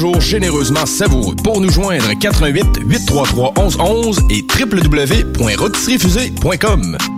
Jour 0.00 0.20
généreusement 0.20 0.86
savoureux. 0.86 1.34
Pour 1.42 1.60
nous 1.60 1.70
joindre, 1.70 2.16
88 2.20 2.82
833 2.86 3.54
1111 3.56 4.20
et 4.30 4.42
www.rotisseriefusée.com. 4.42 7.17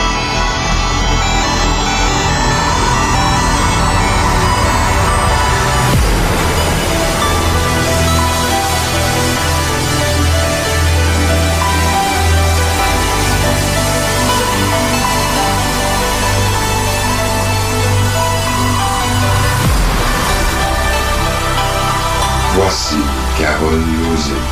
Yes. 22.71 23.10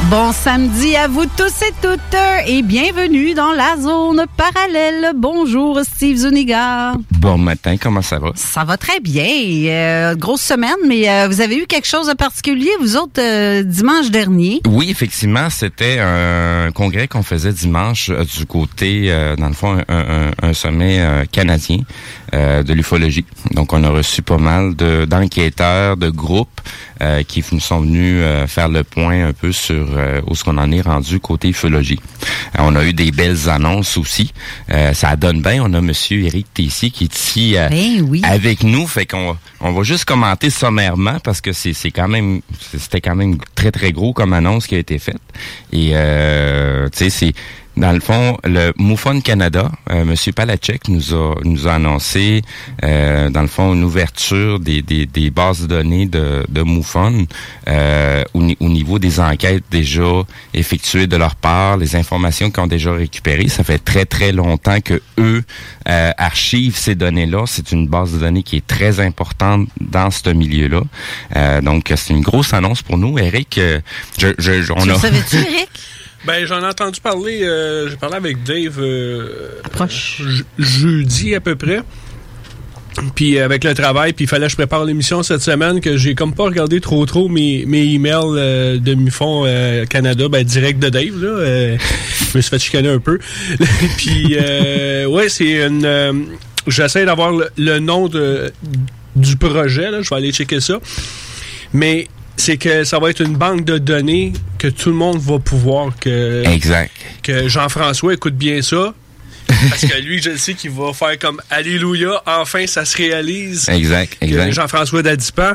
Bon 0.09 0.31
samedi 0.31 0.95
à 0.95 1.07
vous 1.09 1.25
tous 1.25 1.61
et 1.61 1.73
toutes 1.81 1.99
et 2.47 2.61
bienvenue 2.61 3.33
dans 3.33 3.51
la 3.51 3.75
zone 3.77 4.23
parallèle. 4.37 5.11
Bonjour 5.15 5.81
Steve 5.83 6.15
Zuniga. 6.17 6.93
Bon 7.11 7.37
matin, 7.37 7.75
comment 7.77 8.01
ça 8.01 8.17
va? 8.17 8.31
Ça 8.35 8.63
va 8.63 8.77
très 8.77 9.01
bien. 9.01 9.25
Euh, 9.25 10.15
grosse 10.15 10.41
semaine, 10.41 10.71
mais 10.87 11.09
euh, 11.09 11.27
vous 11.27 11.41
avez 11.41 11.57
eu 11.57 11.65
quelque 11.67 11.85
chose 11.87 12.07
de 12.07 12.13
particulier, 12.13 12.69
vous 12.79 12.95
autres, 12.95 13.19
euh, 13.21 13.61
dimanche 13.63 14.09
dernier? 14.09 14.61
Oui, 14.65 14.89
effectivement, 14.89 15.49
c'était 15.49 15.99
un 15.99 16.71
congrès 16.73 17.09
qu'on 17.09 17.23
faisait 17.23 17.51
dimanche 17.51 18.09
du 18.37 18.45
côté, 18.45 19.13
dans 19.37 19.47
le 19.49 19.53
fond, 19.53 19.77
un, 19.89 19.93
un- 19.99 20.31
un 20.41 20.53
sommet 20.53 21.03
canadien 21.31 21.79
de 22.31 22.73
l'ufologie. 22.73 23.25
Donc, 23.51 23.73
on 23.73 23.83
a 23.83 23.89
reçu 23.89 24.21
pas 24.21 24.37
mal 24.37 24.75
de- 24.77 25.03
d'enquêteurs, 25.05 25.97
de, 25.97 26.09
groupes 26.09 26.61
qui 27.27 27.43
nous 27.51 27.59
sont 27.59 27.81
venus 27.81 28.23
faire 28.47 28.69
le 28.69 28.83
point 28.83 29.08
un 29.11 29.33
peu 29.33 29.51
sur 29.51 29.87
euh, 29.97 30.21
où 30.27 30.35
ce 30.35 30.43
qu'on 30.43 30.57
en 30.57 30.71
est 30.71 30.81
rendu 30.81 31.19
côté 31.19 31.49
ufologie. 31.49 31.99
Euh, 32.57 32.61
on 32.61 32.75
a 32.75 32.85
eu 32.85 32.93
des 32.93 33.11
belles 33.11 33.49
annonces 33.49 33.97
aussi. 33.97 34.33
Euh, 34.71 34.93
ça 34.93 35.15
donne 35.15 35.41
bien. 35.41 35.63
On 35.63 35.73
a 35.73 35.81
Monsieur 35.81 36.21
Éric 36.23 36.53
Tessier 36.53 36.91
qui 36.91 37.05
est 37.05 37.15
ici 37.15 37.55
euh, 37.57 37.69
avec 38.23 38.63
nous. 38.63 38.87
Fait 38.87 39.05
qu'on 39.05 39.37
on 39.61 39.71
va 39.71 39.83
juste 39.83 40.05
commenter 40.05 40.49
sommairement 40.49 41.19
parce 41.23 41.41
que 41.41 41.51
c'est 41.51 41.73
c'est 41.73 41.91
quand 41.91 42.07
même 42.07 42.41
c'était 42.77 43.01
quand 43.01 43.15
même 43.15 43.37
très 43.55 43.71
très 43.71 43.91
gros 43.91 44.13
comme 44.13 44.33
annonce 44.33 44.67
qui 44.67 44.75
a 44.75 44.79
été 44.79 44.99
faite. 44.99 45.21
Et 45.71 45.89
tu 45.89 46.97
sais 46.97 47.09
c'est 47.09 47.33
dans 47.79 47.91
le 47.93 47.99
fond, 48.01 48.37
le 48.43 48.73
MUFON 48.77 49.21
Canada, 49.21 49.71
euh, 49.89 50.03
Monsieur 50.05 50.33
Palachek 50.33 50.87
nous 50.89 51.13
a 51.13 51.35
nous 51.43 51.67
a 51.67 51.73
annoncé, 51.75 52.41
euh, 52.83 53.29
dans 53.29 53.41
le 53.41 53.47
fond, 53.47 53.73
une 53.73 53.83
ouverture 53.83 54.59
des, 54.59 54.81
des, 54.81 55.05
des 55.05 55.29
bases 55.29 55.61
de 55.61 55.67
données 55.67 56.05
de, 56.05 56.45
de 56.49 56.61
MUFON 56.61 57.25
euh, 57.67 58.23
au, 58.33 58.41
au 58.59 58.69
niveau 58.69 58.99
des 58.99 59.19
enquêtes 59.19 59.63
déjà 59.71 60.23
effectuées 60.53 61.07
de 61.07 61.15
leur 61.15 61.35
part, 61.35 61.77
les 61.77 61.95
informations 61.95 62.51
qu'ils 62.51 62.61
ont 62.63 62.67
déjà 62.67 62.91
récupérées. 62.91 63.47
Ça 63.47 63.63
fait 63.63 63.79
très 63.79 64.05
très 64.05 64.31
longtemps 64.33 64.81
que 64.81 65.01
eux 65.17 65.43
euh, 65.87 66.11
archivent 66.17 66.75
ces 66.77 66.95
données-là. 66.95 67.45
C'est 67.47 67.71
une 67.71 67.87
base 67.87 68.13
de 68.13 68.19
données 68.19 68.43
qui 68.43 68.57
est 68.57 68.67
très 68.67 68.99
importante 68.99 69.69
dans 69.79 70.11
ce 70.11 70.29
milieu-là. 70.29 70.81
Euh, 71.35 71.61
donc 71.61 71.93
c'est 71.95 72.13
une 72.13 72.21
grosse 72.21 72.53
annonce 72.53 72.81
pour 72.81 72.97
nous, 72.97 73.17
Eric. 73.17 73.57
euh, 73.57 73.79
je, 74.17 74.27
je, 74.37 74.61
je- 74.63 74.73
on 74.73 74.83
Tu 74.83 74.91
a... 74.91 74.95
savais-tu, 74.99 75.37
Eric? 75.37 75.69
Ben, 76.25 76.45
j'en 76.45 76.61
ai 76.61 76.65
entendu 76.65 76.99
parler. 77.01 77.41
euh, 77.43 77.89
J'ai 77.89 77.95
parlé 77.95 78.15
avec 78.17 78.43
Dave 78.43 78.77
euh, 78.79 79.49
je- 79.89 80.43
jeudi 80.57 81.33
à 81.35 81.39
peu 81.39 81.55
près. 81.55 81.79
Puis 83.15 83.37
euh, 83.37 83.45
avec 83.45 83.63
le 83.63 83.73
travail, 83.73 84.11
puis 84.13 84.25
il 84.25 84.27
fallait 84.27 84.47
que 84.47 84.51
je 84.51 84.57
prépare 84.57 84.83
l'émission 84.83 85.23
cette 85.23 85.41
semaine, 85.41 85.79
que 85.79 85.95
j'ai 85.95 86.15
comme 86.15 86.33
pas 86.33 86.43
regardé 86.43 86.81
trop 86.81 87.05
trop 87.05 87.29
mes, 87.29 87.63
mes 87.65 87.83
emails 87.83 88.15
euh, 88.35 88.77
de 88.77 88.93
Mufon 88.95 89.43
euh, 89.45 89.85
Canada, 89.85 90.27
ben 90.27 90.43
direct 90.43 90.79
de 90.79 90.89
Dave, 90.89 91.21
là. 91.23 91.27
euh, 91.29 91.77
je 92.33 92.37
me 92.37 92.41
suis 92.41 92.49
fait 92.49 92.59
chicaner 92.59 92.89
un 92.89 92.99
peu. 92.99 93.19
puis 93.97 94.35
euh, 94.37 95.05
ouais, 95.05 95.29
c'est 95.29 95.65
une... 95.65 95.85
euh, 95.85 96.13
J'essaie 96.67 97.05
d'avoir 97.05 97.31
le, 97.31 97.47
le 97.57 97.79
nom 97.79 98.09
de, 98.09 98.51
du 99.15 99.37
projet, 99.37 99.89
là. 99.91 100.01
Je 100.01 100.09
vais 100.09 100.15
aller 100.17 100.31
checker 100.33 100.59
ça. 100.59 100.79
Mais 101.73 102.07
c'est 102.39 102.57
que 102.57 102.83
ça 102.85 102.97
va 102.99 103.09
être 103.09 103.21
une 103.21 103.35
banque 103.35 103.65
de 103.65 103.77
données 103.77 104.33
que 104.57 104.67
tout 104.67 104.89
le 104.89 104.95
monde 104.95 105.19
va 105.19 105.39
pouvoir 105.39 105.93
que 105.99 106.43
Exact. 106.47 106.91
que 107.21 107.47
Jean-François 107.47 108.13
écoute 108.13 108.35
bien 108.35 108.61
ça 108.61 108.93
parce 109.69 109.85
que 109.85 110.01
lui 110.01 110.21
je 110.21 110.29
le 110.31 110.37
sais 110.37 110.53
qu'il 110.53 110.71
va 110.71 110.93
faire 110.93 111.19
comme 111.19 111.41
alléluia 111.49 112.21
enfin 112.25 112.65
ça 112.65 112.85
se 112.85 112.95
réalise 112.97 113.67
Exact, 113.69 114.17
exact. 114.21 114.51
Jean-François 114.53 115.03
Dadipan 115.03 115.53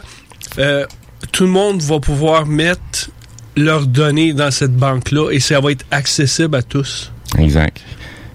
euh, 0.58 0.84
tout 1.32 1.44
le 1.44 1.50
monde 1.50 1.80
va 1.82 1.98
pouvoir 2.00 2.44
mettre 2.46 3.10
leurs 3.56 3.86
données 3.86 4.32
dans 4.34 4.50
cette 4.50 4.76
banque 4.76 5.10
là 5.10 5.30
et 5.30 5.40
ça 5.40 5.60
va 5.60 5.72
être 5.72 5.86
accessible 5.90 6.56
à 6.56 6.62
tous 6.62 7.10
Exact. 7.38 7.80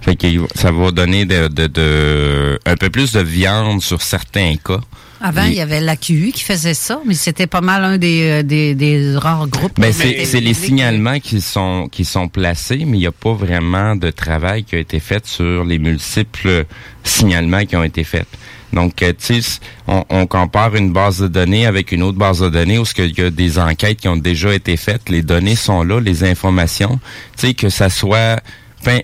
Fait 0.01 0.15
que 0.15 0.27
ça 0.55 0.71
va 0.71 0.91
donner 0.91 1.25
de, 1.25 1.47
de, 1.49 1.67
de- 1.67 2.59
un 2.65 2.75
peu 2.77 2.89
plus 2.89 3.11
de 3.13 3.19
viande 3.21 3.81
sur 3.81 4.01
certains 4.01 4.55
cas. 4.55 4.79
Avant, 5.21 5.43
il 5.43 5.53
y 5.53 5.61
avait 5.61 5.81
l'AQU 5.81 6.31
qui 6.33 6.43
faisait 6.43 6.73
ça, 6.73 7.01
mais 7.05 7.13
c'était 7.13 7.47
pas 7.47 7.61
mal 7.61 7.83
un 7.83 7.97
des, 7.97 8.29
euh, 8.29 8.43
des, 8.43 8.73
des 8.73 9.15
rares 9.17 9.47
groupes. 9.47 9.79
Ben 9.79 9.91
c'est 9.91 10.39
les 10.39 10.53
signalements 10.53 11.19
qui 11.19 11.41
sont 11.41 11.89
qui 11.91 12.05
sont 12.05 12.29
placés, 12.29 12.85
mais 12.85 12.97
il 12.97 13.01
n'y 13.01 13.07
a 13.07 13.11
pas 13.11 13.33
vraiment 13.33 13.95
de 13.95 14.11
travail 14.11 14.63
qui 14.63 14.75
a 14.75 14.79
été 14.79 14.99
fait 14.99 15.25
sur 15.25 15.65
les 15.65 15.77
multiples 15.77 16.65
signalements 17.03 17.65
qui 17.65 17.75
ont 17.75 17.83
été 17.83 18.03
faits. 18.03 18.27
Donc, 18.71 19.01
euh, 19.01 19.13
tu 19.17 19.41
sais, 19.41 19.59
on, 19.87 20.05
on 20.09 20.27
compare 20.27 20.75
une 20.75 20.93
base 20.93 21.19
de 21.19 21.27
données 21.27 21.65
avec 21.65 21.91
une 21.91 22.03
autre 22.03 22.17
base 22.17 22.39
de 22.39 22.49
données 22.49 22.77
où 22.77 22.85
ce 22.85 22.93
qu'il 22.93 23.17
y 23.17 23.21
a 23.21 23.31
des 23.31 23.57
enquêtes 23.57 23.97
qui 23.97 24.07
ont 24.07 24.15
déjà 24.15 24.53
été 24.53 24.77
faites, 24.77 25.09
les 25.09 25.23
données 25.23 25.55
sont 25.55 25.83
là, 25.83 25.99
les 25.99 26.23
informations, 26.23 26.99
tu 27.35 27.47
sais, 27.47 27.53
que 27.55 27.69
ça 27.69 27.89
soit, 27.89 28.39
enfin, 28.79 28.99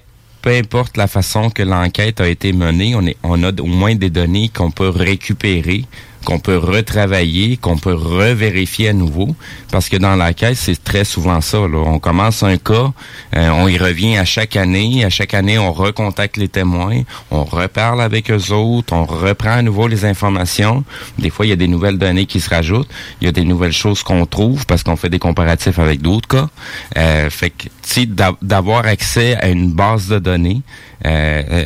peu 0.45 0.51
importe 0.51 0.95
la 0.95 1.07
façon 1.07 1.49
que 1.49 1.63
l'enquête 1.63 2.21
a 2.21 2.27
été 2.27 2.53
menée, 2.53 2.93
on, 2.95 3.01
est, 3.07 3.17
on 3.23 3.41
a 3.41 3.51
au 3.51 3.65
moins 3.65 3.95
des 3.95 4.11
données 4.11 4.51
qu'on 4.55 4.69
peut 4.69 4.89
récupérer 4.89 5.85
qu'on 6.25 6.39
peut 6.39 6.57
retravailler, 6.57 7.55
qu'on 7.57 7.77
peut 7.77 7.93
revérifier 7.93 8.89
à 8.89 8.93
nouveau, 8.93 9.35
parce 9.71 9.87
que 9.87 9.95
dans 9.97 10.15
la 10.15 10.33
caisse, 10.33 10.59
c'est 10.59 10.83
très 10.83 11.05
souvent 11.05 11.39
ça. 11.39 11.59
On 11.59 11.99
commence 11.99 12.43
un 12.43 12.57
cas, 12.57 12.91
euh, 13.35 13.49
on 13.51 13.67
y 13.67 13.77
revient 13.77 14.17
à 14.17 14.25
chaque 14.25 14.55
année, 14.55 15.05
à 15.05 15.09
chaque 15.09 15.33
année, 15.33 15.57
on 15.57 15.71
recontacte 15.71 16.37
les 16.37 16.49
témoins, 16.49 17.03
on 17.31 17.43
reparle 17.43 18.01
avec 18.01 18.29
eux 18.31 18.51
autres, 18.51 18.93
on 18.93 19.05
reprend 19.05 19.51
à 19.51 19.61
nouveau 19.61 19.87
les 19.87 20.03
informations. 20.03 20.83
Des 21.19 21.29
fois, 21.29 21.45
il 21.45 21.49
y 21.49 21.53
a 21.53 21.57
des 21.57 21.67
nouvelles 21.67 21.97
données 21.97 22.25
qui 22.25 22.41
se 22.41 22.49
rajoutent, 22.49 22.89
il 23.21 23.25
y 23.25 23.27
a 23.29 23.31
des 23.31 23.45
nouvelles 23.45 23.71
choses 23.71 24.03
qu'on 24.03 24.25
trouve 24.25 24.65
parce 24.65 24.83
qu'on 24.83 24.95
fait 24.95 25.09
des 25.09 25.19
comparatifs 25.19 25.79
avec 25.79 26.01
d'autres 26.01 26.27
cas. 26.27 26.49
Euh, 26.97 27.29
fait 27.29 27.51
que, 27.51 27.67
d'avoir 28.41 28.85
accès 28.85 29.35
à 29.35 29.47
une 29.47 29.71
base 29.71 30.07
de 30.07 30.19
données 30.19 30.61
euh, 31.05 31.65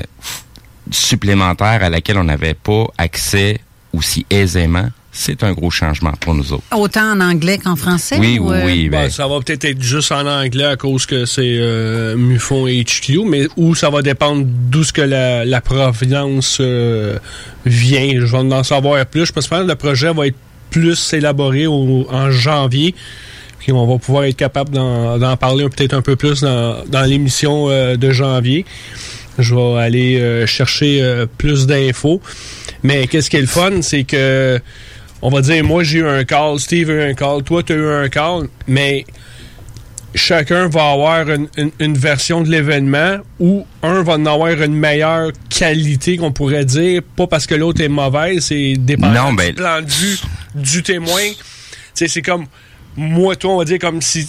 supplémentaire 0.91 1.83
à 1.83 1.89
laquelle 1.89 2.17
on 2.17 2.23
n'avait 2.25 2.53
pas 2.53 2.85
accès 2.97 3.59
aussi 3.94 4.25
aisément, 4.30 4.89
c'est 5.12 5.44
un 5.44 5.53
gros 5.53 5.71
changement 5.71 6.13
pour 6.19 6.36
nous 6.36 6.53
autres. 6.53 6.63
Autant 6.75 7.12
en 7.12 7.19
anglais 7.19 7.57
qu'en 7.57 7.75
français? 7.75 8.18
Oui, 8.19 8.38
oui, 8.39 8.56
euh? 8.56 8.65
oui. 8.65 8.89
Ben, 8.89 9.09
ça 9.09 9.27
va 9.27 9.39
peut-être 9.39 9.65
être 9.65 9.81
juste 9.81 10.12
en 10.12 10.25
anglais 10.25 10.65
à 10.65 10.75
cause 10.75 11.06
que 11.06 11.25
c'est 11.25 11.57
euh, 11.59 12.15
MUFON 12.15 12.68
et 12.68 12.83
HQ, 12.83 13.25
mais 13.25 13.47
où 13.57 13.75
ça 13.75 13.89
va 13.89 14.01
dépendre 14.01 14.44
d'où 14.45 14.83
ce 14.83 14.94
que 14.94 15.01
la, 15.01 15.62
provenance 15.62 16.59
euh, 16.62 17.18
vient. 17.65 18.12
Je 18.15 18.25
vais 18.25 18.38
en 18.38 18.63
savoir 18.63 19.03
plus. 19.06 19.25
Je 19.25 19.33
pense 19.33 19.47
que 19.47 19.56
le 19.56 19.75
projet 19.75 20.13
va 20.13 20.27
être 20.27 20.38
plus 20.69 21.13
élaboré 21.13 21.65
en 21.68 22.30
janvier. 22.30 22.94
Puis 23.57 23.71
on 23.71 23.88
va 23.88 23.97
pouvoir 23.97 24.25
être 24.25 24.38
capable 24.38 24.71
d'en 24.71 25.38
parler 25.38 25.68
peut-être 25.68 25.94
un 25.94 26.01
peu 26.01 26.15
plus 26.15 26.42
dans, 26.42 26.85
dans 26.85 27.01
l'émission 27.01 27.68
de 27.68 28.12
janvier. 28.12 28.65
Je 29.38 29.56
vais 29.56 29.80
aller 29.80 30.45
chercher 30.47 31.25
plus 31.38 31.65
d'infos. 31.65 32.21
Mais 32.83 33.07
qu'est-ce 33.07 33.29
qui 33.29 33.37
est 33.37 33.41
le 33.41 33.47
fun, 33.47 33.81
c'est 33.81 34.03
que, 34.03 34.59
on 35.21 35.29
va 35.29 35.41
dire, 35.41 35.63
moi 35.63 35.83
j'ai 35.83 35.99
eu 35.99 36.07
un 36.07 36.23
call, 36.23 36.59
Steve 36.59 36.89
a 36.89 36.93
eu 36.93 37.01
un 37.11 37.13
call, 37.13 37.43
toi 37.43 37.63
tu 37.63 37.73
as 37.73 37.75
eu 37.75 37.87
un 37.87 38.09
call, 38.09 38.47
mais 38.67 39.05
chacun 40.15 40.67
va 40.67 40.91
avoir 40.91 41.25
une, 41.29 41.97
version 41.97 42.41
de 42.41 42.49
l'événement 42.49 43.17
où 43.39 43.65
un 43.83 44.01
va 44.01 44.13
en 44.13 44.25
avoir 44.25 44.61
une 44.61 44.75
meilleure 44.75 45.31
qualité 45.49 46.17
qu'on 46.17 46.31
pourrait 46.31 46.65
dire, 46.65 47.01
pas 47.15 47.27
parce 47.27 47.45
que 47.45 47.55
l'autre 47.55 47.81
est 47.81 47.89
mauvais, 47.89 48.39
c'est 48.39 48.75
dépendant 48.77 49.33
ben, 49.33 49.49
du 49.49 49.53
plan 49.55 49.81
de 49.81 49.89
vue 49.89 50.19
du 50.55 50.83
témoin. 50.83 51.21
c'est 51.93 52.21
comme 52.21 52.45
moi, 52.95 53.35
toi, 53.35 53.53
on 53.53 53.57
va 53.57 53.65
dire 53.65 53.79
comme 53.79 54.01
si 54.01 54.27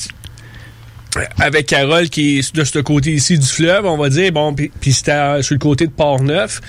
avec 1.39 1.67
Carole 1.67 2.09
qui 2.09 2.39
est 2.39 2.55
de 2.55 2.65
ce 2.65 2.79
côté 2.79 3.13
ici 3.13 3.39
du 3.39 3.47
fleuve, 3.47 3.87
on 3.87 3.97
va 3.97 4.09
dire, 4.09 4.33
bon, 4.33 4.55
puis 4.55 4.93
c'était 4.93 5.43
sur 5.43 5.55
le 5.55 5.59
côté 5.59 5.87
de 5.87 5.93
Port-Neuf, 5.93 6.61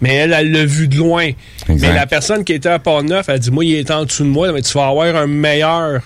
mais 0.00 0.14
elle, 0.14 0.32
elle 0.32 0.52
l'a 0.52 0.64
vu 0.64 0.88
de 0.88 0.96
loin. 0.96 1.30
Mais 1.68 1.92
la 1.92 2.06
personne 2.06 2.44
qui 2.44 2.52
était 2.52 2.68
à 2.68 2.78
Port-Neuf, 2.78 3.28
elle 3.28 3.38
dit, 3.38 3.50
moi, 3.50 3.64
il 3.64 3.74
est 3.74 3.90
en 3.90 4.04
dessous 4.04 4.24
de 4.24 4.28
moi, 4.28 4.52
mais 4.52 4.62
tu 4.62 4.72
vas 4.74 4.88
avoir 4.88 5.14
un 5.16 5.26
meilleur... 5.26 6.02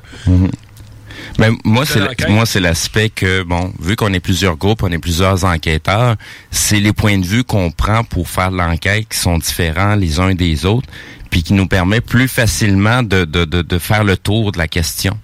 Mais 1.39 1.49
moi, 1.65 1.85
c'est 1.87 2.29
moi, 2.29 2.45
c'est 2.45 2.61
l'aspect 2.61 3.09
que, 3.09 3.43
bon, 3.43 3.73
vu 3.81 3.95
qu'on 3.95 4.13
est 4.13 4.21
plusieurs 4.21 4.57
groupes, 4.57 4.83
on 4.83 4.91
est 4.91 4.99
plusieurs 4.99 5.45
enquêteurs, 5.45 6.17
c'est 6.51 6.81
les 6.81 6.93
points 6.93 7.19
de 7.19 7.27
vue 7.27 7.45
qu'on 7.45 7.71
prend 7.71 8.05
pour 8.05 8.29
faire 8.29 8.51
l'enquête 8.51 9.07
qui 9.09 9.19
sont 9.19 9.39
différents 9.39 9.95
les 9.95 10.19
uns 10.19 10.35
des 10.35 10.65
autres, 10.65 10.89
puis 11.31 11.43
qui 11.43 11.53
nous 11.53 11.67
permet 11.67 12.01
plus 12.01 12.27
facilement 12.29 13.03
de, 13.03 13.25
de, 13.25 13.45
de, 13.45 13.63
de 13.63 13.79
faire 13.79 14.05
le 14.05 14.17
tour 14.17 14.53
de 14.53 14.59
la 14.59 14.67
question 14.69 15.17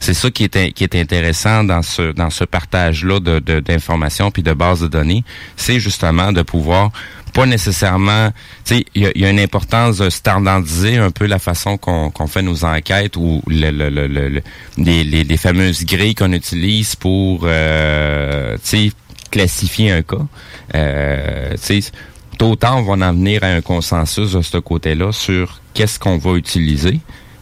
c'est 0.00 0.14
ça 0.14 0.30
qui 0.30 0.44
est, 0.44 0.72
qui 0.72 0.84
est 0.84 0.94
intéressant 0.96 1.62
dans 1.62 1.82
ce 1.82 2.12
dans 2.12 2.30
ce 2.30 2.44
partage-là 2.44 3.20
de, 3.20 3.60
d'informations 3.60 4.30
puis 4.30 4.42
de 4.42 4.52
bases 4.52 4.80
de 4.80 4.88
données, 4.88 5.24
c'est 5.56 5.78
justement 5.78 6.32
de 6.32 6.42
pouvoir 6.42 6.90
pas 7.30 7.46
nécessairement, 7.46 8.30
tu 8.64 8.76
sais, 8.76 8.84
il 8.94 9.12
y, 9.14 9.24
a, 9.24 9.30
une 9.30 9.38
importance 9.38 9.98
de 9.98 10.10
standardiser 10.10 10.96
un 10.96 11.12
peu 11.12 11.26
la 11.26 11.38
façon 11.38 11.76
qu'on, 11.76 12.10
qu'on 12.10 12.26
fait 12.26 12.42
nos 12.42 12.64
enquêtes 12.64 13.16
ou 13.16 13.40
le, 13.46 13.70
le, 13.70 13.88
le, 13.88 14.42
les, 14.76 15.04
les, 15.04 15.36
fameuses 15.36 15.84
grilles 15.84 16.16
qu'on 16.16 16.32
utilise 16.32 16.96
pour, 16.96 17.42
euh, 17.44 18.56
tu 18.56 18.88
sais, 18.88 18.92
classifier 19.30 19.92
un 19.92 20.02
cas. 20.02 20.26
Euh, 20.74 21.52
tu 21.52 21.82
sais, 21.82 21.92
on 22.40 22.56
va 22.56 23.06
en 23.06 23.12
venir 23.12 23.44
à 23.44 23.48
un 23.48 23.60
consensus 23.60 24.32
de 24.32 24.42
ce 24.42 24.58
côté-là 24.58 25.12
sur 25.12 25.60
qu'est-ce 25.74 25.98
qu'on 25.98 26.18
va 26.18 26.32
utiliser 26.32 27.00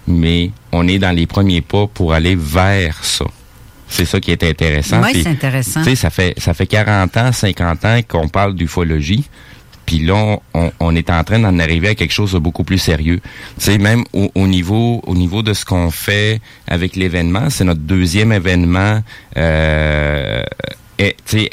mais 0.08 0.50
on 0.72 0.88
est 0.88 0.98
dans 0.98 1.12
les 1.12 1.26
premiers 1.26 1.60
pas 1.60 1.86
pour 1.86 2.12
aller 2.12 2.34
vers 2.34 3.04
ça. 3.04 3.26
C'est 3.88 4.04
ça 4.04 4.20
qui 4.20 4.30
est 4.30 4.42
intéressant. 4.42 5.02
Oui, 5.02 5.22
c'est 5.22 5.28
intéressant. 5.28 5.82
Ça 5.94 6.10
fait, 6.10 6.34
ça 6.38 6.52
fait 6.54 6.66
40 6.66 7.16
ans, 7.16 7.32
50 7.32 7.84
ans 7.84 8.00
qu'on 8.06 8.28
parle 8.28 8.54
d'ufologie. 8.54 9.28
Puis 9.86 10.00
là, 10.00 10.38
on, 10.80 10.96
est 10.96 11.08
en 11.08 11.24
train 11.24 11.38
d'en 11.38 11.58
arriver 11.58 11.88
à 11.88 11.94
quelque 11.94 12.12
chose 12.12 12.32
de 12.32 12.38
beaucoup 12.38 12.62
plus 12.62 12.76
sérieux. 12.76 13.20
Tu 13.58 13.64
sais, 13.64 13.78
même 13.78 14.04
au, 14.12 14.46
niveau, 14.46 15.00
au 15.06 15.14
niveau 15.14 15.42
de 15.42 15.54
ce 15.54 15.64
qu'on 15.64 15.90
fait 15.90 16.42
avec 16.66 16.94
l'événement, 16.94 17.48
c'est 17.48 17.64
notre 17.64 17.80
deuxième 17.80 18.30
événement 18.30 19.02
euh, 19.38 20.42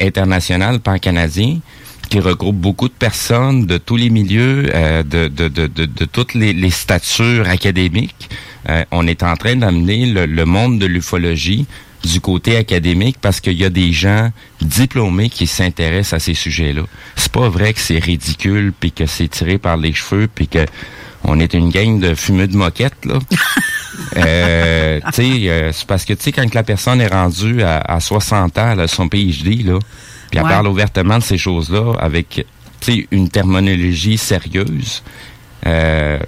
international 0.02 0.82
pan-canadien 0.82 1.60
qui 2.08 2.20
regroupe 2.20 2.56
beaucoup 2.56 2.88
de 2.88 2.94
personnes 2.94 3.66
de 3.66 3.78
tous 3.78 3.96
les 3.96 4.10
milieux, 4.10 4.70
euh, 4.74 5.04
de, 5.04 5.28
de, 5.28 5.48
de, 5.48 5.68
de, 5.68 6.06
toutes 6.06 6.34
les, 6.34 6.54
les 6.54 6.70
statures 6.70 7.48
académiques. 7.48 8.30
Euh, 8.70 8.84
on 8.92 9.08
est 9.08 9.24
en 9.24 9.36
train 9.36 9.56
d'amener 9.56 10.06
le, 10.06 10.46
monde 10.46 10.80
de 10.80 10.86
l'ufologie 10.86 11.66
du 12.04 12.22
côté 12.22 12.58
académique 12.58 13.18
parce 13.22 13.40
qu'il 13.40 13.54
y 13.54 13.66
a 13.66 13.70
des 13.70 13.92
gens 13.92 14.32
diplômés 14.62 15.30
qui 15.30 15.48
s'intéressent 15.48 16.14
à 16.14 16.20
ces 16.20 16.34
sujets-là. 16.34 16.84
C'est 17.16 17.32
pas 17.32 17.50
vrai 17.50 17.74
que 17.74 17.80
c'est 17.80 18.00
ridicule 18.00 18.74
puis 18.80 18.92
que 18.92 19.06
c'est 19.06 19.28
tiré 19.28 19.58
par 19.58 19.78
les 19.78 19.94
cheveux 19.94 20.28
puis 20.34 20.48
que 20.48 20.66
on 21.28 21.40
est 21.40 21.56
une 21.56 21.70
gang 21.70 22.00
de 22.00 22.14
fumeux 22.14 22.48
de 22.48 22.56
moquette 22.56 23.06
là. 23.06 23.20
euh, 24.18 25.00
tu 25.06 25.12
sais, 25.14 25.50
euh, 25.50 25.72
c'est 25.72 25.88
parce 25.88 26.06
que 26.06 26.14
tu 26.14 26.24
sais 26.24 26.32
quand 26.32 26.54
la 26.54 26.64
personne 26.64 27.02
est 27.02 27.12
rendue 27.12 27.64
à, 27.64 27.78
à 27.78 28.00
60 28.00 28.58
ans, 28.60 28.78
a 28.78 28.88
son 28.88 29.10
PhD 29.10 29.64
là, 29.66 29.80
puis 30.36 30.44
elle 30.44 30.52
parle 30.52 30.68
ouvertement 30.68 31.18
de 31.18 31.24
ces 31.24 31.38
choses-là 31.38 31.94
avec 32.00 32.46
une 33.12 33.30
terminologie 33.30 34.18
sérieuse. 34.18 35.02
Euh, 35.68 36.20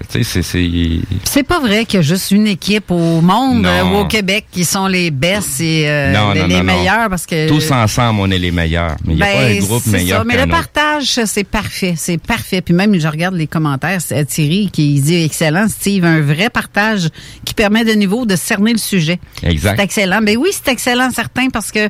c'est 1.23 1.43
pas 1.43 1.59
vrai 1.59 1.85
qu'il 1.85 1.97
y 1.97 1.99
a 1.99 2.01
juste 2.01 2.31
une 2.31 2.47
équipe 2.47 2.89
au 2.89 3.21
monde 3.21 3.67
euh, 3.67 3.83
ou 3.83 3.97
au 3.97 4.05
Québec 4.05 4.45
qui 4.51 4.65
sont 4.65 4.87
les 4.87 5.11
best 5.11 5.61
et 5.61 5.87
euh, 5.87 6.33
les, 6.47 6.63
meilleurs 6.63 7.07
parce 7.07 7.27
que 7.27 7.47
tous 7.47 7.71
ensemble 7.71 8.19
on 8.19 8.31
est 8.31 8.39
les 8.39 8.49
meilleurs, 8.49 8.95
mais 9.05 9.13
il 9.13 9.17
n'y 9.17 9.21
a 9.21 9.25
pas 9.27 9.39
un 9.43 9.49
ben, 9.49 9.59
groupe 9.59 9.85
meilleur. 9.85 10.25
mais 10.25 10.43
le 10.43 10.49
partage 10.49 11.19
c'est 11.25 11.43
parfait, 11.43 11.93
c'est 11.95 12.17
parfait. 12.17 12.61
Puis 12.61 12.73
même 12.73 12.99
je 12.99 13.07
regarde 13.07 13.35
les 13.35 13.45
commentaires, 13.45 14.01
c'est 14.01 14.25
Thierry 14.25 14.71
qui 14.73 14.99
dit 14.99 15.23
excellent 15.23 15.67
Steve, 15.67 16.03
un 16.03 16.21
vrai 16.21 16.49
partage 16.49 17.09
qui 17.45 17.53
permet 17.53 17.85
de 17.85 17.91
niveau 17.91 18.25
de 18.25 18.35
cerner 18.35 18.71
le 18.71 18.79
sujet. 18.79 19.19
Exact. 19.43 19.75
C'est 19.77 19.83
excellent. 19.83 20.21
Ben 20.23 20.35
oui, 20.37 20.49
c'est 20.51 20.71
excellent 20.71 21.11
certain 21.11 21.49
parce 21.49 21.71
que 21.71 21.89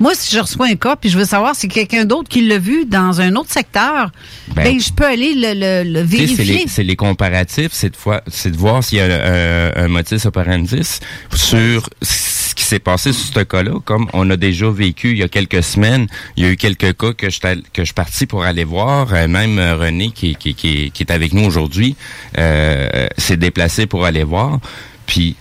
moi 0.00 0.12
si 0.16 0.34
je 0.34 0.40
reçois 0.40 0.66
un 0.66 0.74
cas 0.74 0.96
puis 0.96 1.10
je 1.10 1.18
veux 1.18 1.26
savoir 1.26 1.54
si 1.54 1.68
quelqu'un 1.68 2.04
d'autre 2.04 2.28
qui 2.28 2.40
l'a 2.40 2.58
vu 2.58 2.86
dans 2.86 3.20
un 3.20 3.36
autre 3.36 3.52
secteur, 3.52 4.10
ben, 4.48 4.64
ben 4.64 4.80
je 4.80 4.92
peux 4.92 5.06
aller 5.06 5.34
le, 5.36 5.84
le, 5.84 6.00
vérifier 6.02 6.66
les 6.88 6.96
comparatifs, 6.96 7.70
c'est 7.72 7.90
de, 7.90 7.96
c'est 8.26 8.50
de 8.50 8.56
voir 8.56 8.82
s'il 8.82 8.98
y 8.98 9.00
a 9.02 9.04
un, 9.04 9.84
un 9.84 9.88
motif 9.88 10.24
operandis 10.24 11.00
sur 11.34 11.88
ce 12.00 12.54
qui 12.54 12.64
s'est 12.64 12.78
passé 12.78 13.12
sur 13.12 13.34
ce 13.34 13.40
cas-là. 13.40 13.74
Comme 13.84 14.08
on 14.14 14.28
a 14.30 14.36
déjà 14.36 14.70
vécu 14.70 15.10
il 15.10 15.18
y 15.18 15.22
a 15.22 15.28
quelques 15.28 15.62
semaines, 15.62 16.06
il 16.36 16.44
y 16.44 16.46
a 16.48 16.50
eu 16.50 16.56
quelques 16.56 16.96
cas 16.96 17.12
que 17.12 17.28
je, 17.28 17.38
que 17.38 17.82
je 17.82 17.84
suis 17.84 17.94
parti 17.94 18.26
pour 18.26 18.42
aller 18.42 18.64
voir. 18.64 19.12
Euh, 19.12 19.28
même 19.28 19.58
euh, 19.58 19.76
René, 19.76 20.10
qui, 20.10 20.34
qui, 20.34 20.54
qui, 20.54 20.90
qui 20.90 21.02
est 21.02 21.12
avec 21.12 21.34
nous 21.34 21.44
aujourd'hui, 21.44 21.94
euh, 22.38 23.06
s'est 23.18 23.36
déplacé 23.36 23.86
pour 23.86 24.06
aller 24.06 24.24
voir. 24.24 24.58
Puis, 25.06 25.36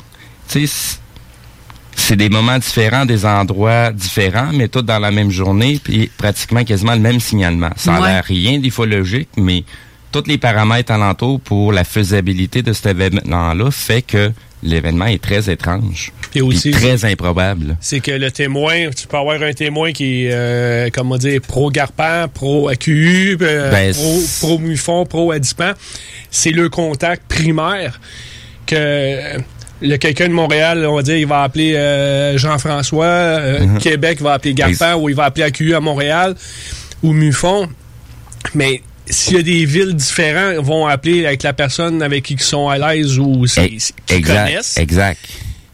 tu 0.50 0.68
sais, 0.68 0.98
c'est 1.96 2.18
des 2.18 2.30
moments 2.30 2.60
différents, 2.60 3.06
des 3.06 3.26
endroits 3.26 3.92
différents, 3.92 4.52
mais 4.54 4.68
tous 4.68 4.82
dans 4.82 5.00
la 5.00 5.12
même 5.12 5.32
journée, 5.32 5.80
puis 5.82 6.12
pratiquement 6.18 6.64
quasiment 6.66 6.94
le 6.94 7.00
même 7.00 7.22
signalement. 7.22 7.72
Ça 7.78 7.94
n'a 7.94 8.08
l'air 8.08 8.24
rien 8.26 8.60
d'ufologique, 8.60 9.30
mais 9.38 9.64
tous 10.12 10.24
les 10.28 10.38
paramètres 10.38 10.92
alentours 10.92 11.40
pour 11.42 11.74
la 11.74 11.84
faisabilité 11.84 12.62
de 12.62 12.74
cet 12.74 12.88
événement-là 12.88 13.72
fait 13.72 14.02
que 14.02 14.32
l'événement 14.64 15.06
est 15.06 15.22
très 15.22 15.50
étrange. 15.50 16.12
Et 16.36 16.42
aussi 16.42 16.72
très 16.72 17.06
improbable. 17.06 17.78
C'est 17.80 18.00
que 18.00 18.12
le 18.12 18.32
témoin, 18.32 18.90
tu 18.90 19.08
peux 19.08 19.18
avoir 19.18 19.42
un 19.42 19.54
témoin 19.54 19.92
qui 19.92 20.26
est, 20.26 20.32
euh, 20.32 20.90
comment 20.94 21.18
dire, 21.18 21.42
pro-Garpan, 21.42 22.28
pro-AQU, 22.34 23.38
euh, 23.42 23.72
ben, 23.72 23.94
pro-MUFON, 24.40 25.06
pro-Adipan. 25.06 25.74
C'est 26.30 26.52
le 26.52 26.70
contact 26.70 27.24
primaire 27.28 28.00
que 28.66 29.38
le 29.82 29.98
quelqu'un 29.98 30.28
de 30.28 30.34
Montréal, 30.34 30.86
on 30.86 30.96
va 30.96 31.04
dire, 31.04 31.18
il 31.18 31.28
va 31.28 31.44
appeler 31.44 31.76
euh, 31.76 32.38
Jean-François, 32.38 33.40
mm-hmm. 33.40 33.78
Québec 33.78 34.22
va 34.22 34.34
appeler 34.34 34.54
Garpan, 34.54 34.96
ou 34.96 35.10
il 35.10 35.16
va 35.16 35.26
appeler 35.26 35.46
AQU 35.46 35.76
à 35.76 35.80
Montréal, 35.80 36.36
ou 37.04 37.14
MUFON. 37.14 37.68
Mais 38.56 38.82
s'il 39.10 39.36
y 39.36 39.40
a 39.40 39.44
des 39.44 39.66
villes 39.66 39.96
différentes, 39.96 40.64
vont 40.66 40.86
appeler 40.88 41.26
avec 41.26 41.44
la 41.44 41.54
personne 41.54 42.02
avec 42.02 42.26
qui 42.26 42.34
ils 42.34 42.42
sont 42.42 42.70
à 42.70 42.78
l'aise 42.78 43.18
ou 43.20 43.46
qui 43.46 43.60
exact, 44.10 44.46
connaissent. 44.48 44.78
Exact. 44.78 45.20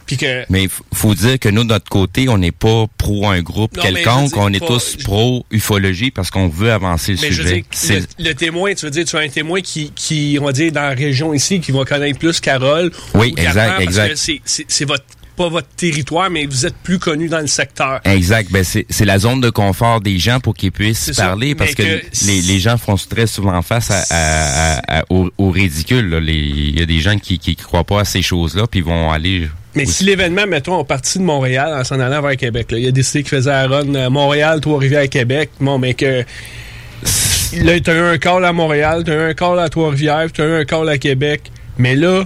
Que, 0.06 0.44
Mais 0.50 0.64
il 0.66 0.70
faut 0.94 1.16
dire 1.16 1.40
que 1.40 1.50
nous, 1.50 1.64
de 1.64 1.70
notre 1.70 1.90
côté, 1.90 2.28
on 2.30 2.38
n'est 2.38 2.52
pas 2.52 2.86
pro 2.98 3.26
un 3.28 3.42
groupe 3.42 3.76
Non, 3.78 3.82
quelconque, 3.84 4.34
dire, 4.34 4.38
on 4.38 4.50
est 4.54 4.60
pas- 4.60 4.68
tous 4.68 4.98
pro 4.98 5.44
ufologie 5.50 6.12
parce 6.12 6.30
qu'on 6.30 6.50
veut 6.50 6.72
avancer 6.72 7.14
le 7.14 7.20
mais 7.22 7.32
je 7.32 7.42
veux 7.42 7.48
sujet. 7.50 7.64
dire, 7.88 8.08
le, 8.20 8.24
le 8.26 8.36
témoin, 8.36 8.74
tu 8.76 8.86
veux 8.86 8.92
dire, 8.92 9.06
tu 9.06 9.16
as 9.16 9.22
un 9.22 9.30
témoin 9.30 9.62
qui, 9.62 9.92
qui, 9.96 10.38
on 10.40 10.46
va 10.46 10.52
dire, 10.52 10.72
dans 10.72 10.82
la 10.82 10.90
région 10.94 11.34
ici, 11.34 11.62
qui 11.62 11.72
va 11.72 11.84
connaître 11.86 12.20
plus 12.20 12.40
Carole. 12.42 12.92
Oui, 13.16 13.34
exact, 13.38 13.82
exact. 13.82 14.16
c'est 14.46 14.86
votre, 14.86 15.06
pas 15.36 15.50
votre 15.50 15.68
territoire, 15.70 16.30
mais 16.30 16.46
vous 16.46 16.66
êtes 16.66 16.76
plus 16.84 17.00
connu 17.00 17.28
dans 17.30 17.40
le 17.40 17.48
secteur. 17.48 18.00
Exact. 18.06 18.52
Ben 18.52 18.64
c'est 18.64 19.06
la 19.06 19.20
zone 19.20 19.42
de 19.42 19.50
confort 19.50 20.02
des 20.02 20.20
gens 20.20 20.40
pour 20.40 20.54
qu'ils 20.54 20.72
puissent 20.72 21.12
ça. 21.12 21.26
parler 21.26 21.56
parce 21.56 21.76
que, 21.76 21.84
que 21.84 22.26
les, 22.28 22.42
les 22.42 22.60
gens 22.60 22.78
font 22.78 22.96
très 22.96 23.28
souvent 23.28 23.62
face 23.62 23.92
à, 23.92 24.04
à- 24.10 24.78
à- 24.78 25.00
à- 25.00 25.04
au, 25.10 25.30
au 25.38 25.50
ridicule. 25.50 26.24
Il 26.28 26.80
y 26.80 26.82
a 26.82 26.86
des 26.86 27.00
gens 27.00 27.18
qui 27.18 27.40
qui 27.40 27.56
croient 27.56 27.84
pas 27.84 28.02
à 28.02 28.06
ces 28.06 28.22
choses-là 28.22 28.68
puis 28.68 28.82
vont 28.82 29.12
aller. 29.12 29.50
Mais 29.76 29.86
si 29.86 30.04
l'événement, 30.04 30.46
mettons, 30.46 30.76
on 30.78 30.86
partit 30.86 31.18
de 31.18 31.24
Montréal 31.24 31.74
en 31.80 31.84
s'en 31.84 32.00
allant 32.00 32.22
vers 32.22 32.38
Québec, 32.38 32.72
là, 32.72 32.78
il 32.78 32.88
a 32.88 32.92
décidé 32.92 33.24
qu'il 33.24 33.30
faisait 33.32 33.50
la 33.50 33.68
run 33.68 33.96
euh, 33.96 34.10
Montréal, 34.12 34.62
Trois-Rivières, 34.62 35.10
Québec. 35.10 35.50
Bon, 35.60 35.80
mais 35.80 35.96
que. 35.96 36.24
Là, 37.58 37.80
t'as 37.80 37.94
eu 37.96 38.00
un 38.00 38.18
call 38.18 38.46
à 38.46 38.54
Montréal, 38.54 39.04
t'as 39.06 39.14
eu 39.14 39.30
un 39.30 39.34
call 39.34 39.60
à 39.60 39.70
Trois-Rivières, 39.70 40.32
t'as 40.32 40.46
eu 40.46 40.62
un 40.62 40.66
call 40.66 40.90
à 40.90 40.98
Québec. 40.98 41.52
Mais 41.78 41.96
là, 41.96 42.24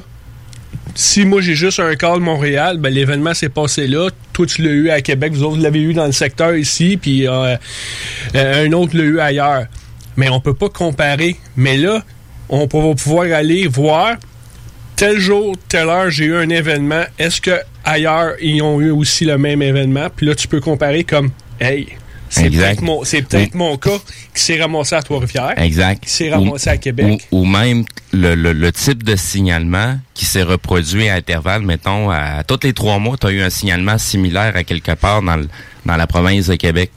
si 0.98 1.26
moi 1.26 1.42
j'ai 1.42 1.54
juste 1.54 1.80
un 1.80 1.96
call 1.96 2.22
Montréal, 2.22 2.80
ben 2.80 2.92
l'événement 2.92 3.36
s'est 3.36 3.50
passé 3.50 3.86
là. 3.86 4.10
Toi, 4.34 4.48
tu 4.48 4.64
l'as 4.64 4.72
eu 4.72 4.90
à 4.90 5.00
Québec, 5.02 5.32
vous 5.32 5.44
autres, 5.44 5.62
l'avez 5.62 5.82
eu 5.82 5.94
dans 5.94 6.08
le 6.08 6.12
secteur 6.12 6.56
ici, 6.56 6.98
puis 6.98 7.28
euh, 7.28 7.56
euh, 8.34 8.66
un 8.66 8.72
autre 8.72 8.98
l'a 8.98 9.04
eu 9.04 9.20
ailleurs. 9.20 9.66
Mais 10.16 10.28
on 10.30 10.40
peut 10.40 10.56
pas 10.56 10.70
comparer. 10.70 11.36
Mais 11.56 11.78
là, 11.78 12.04
on 12.50 12.62
va 12.66 12.96
pouvoir 12.96 13.32
aller 13.32 13.68
voir 13.68 14.16
tel 14.96 15.20
jour, 15.20 15.56
telle 15.70 15.88
heure, 15.90 16.10
j'ai 16.10 16.26
eu 16.26 16.36
un 16.36 16.50
événement. 16.50 17.04
Est-ce 17.20 17.42
que 17.42 17.60
ailleurs 17.86 18.34
ils 18.42 18.64
ont 18.64 18.82
eu 18.82 18.90
aussi 18.90 19.24
le 19.24 19.38
même 19.38 19.62
événement? 19.62 20.08
Puis 20.16 20.26
là, 20.26 20.34
tu 20.34 20.48
peux 20.48 20.62
comparer 20.62 21.04
comme, 21.04 21.30
hey, 21.62 21.90
c'est 22.30 22.50
peut-être 22.50 22.82
mon, 22.82 23.02
peut-être 23.04 23.56
mon 23.56 23.78
cas 23.78 23.98
qui 24.34 24.42
s'est 24.44 24.60
ramassé 24.62 24.96
à 24.96 25.02
Trois-Rivières, 25.02 25.54
Exact. 25.58 26.04
qui 26.04 26.10
s'est 26.10 26.30
ramassé 26.30 26.70
Ou- 26.70 26.74
à 26.74 26.78
Québec. 26.78 27.28
Ou, 27.32 27.40
ou 27.42 27.46
même 27.46 27.86
le, 28.12 28.36
le- 28.36 28.54
le 28.54 28.72
type 28.72 29.04
de 29.04 29.16
signalement 29.16 29.98
qui 30.14 30.26
s'est 30.26 30.44
reproduit 30.44 31.08
à 31.10 31.16
intervalles, 31.16 31.62
mettons, 31.64 32.10
à 32.10 32.44
tous 32.44 32.60
les 32.64 32.74
trois 32.74 33.00
mois, 33.00 33.18
tu 33.18 33.28
as 33.28 33.32
eu 33.32 33.42
un 33.42 33.50
signalement 33.50 33.98
similaire 33.98 34.56
à 34.56 34.64
quelque 34.64 34.94
part 34.94 35.22
dans, 35.22 35.38
le- 35.38 35.50
dans 35.86 35.96
la 35.96 36.08
province 36.08 36.48
de 36.48 36.56
Québec. 36.56 36.92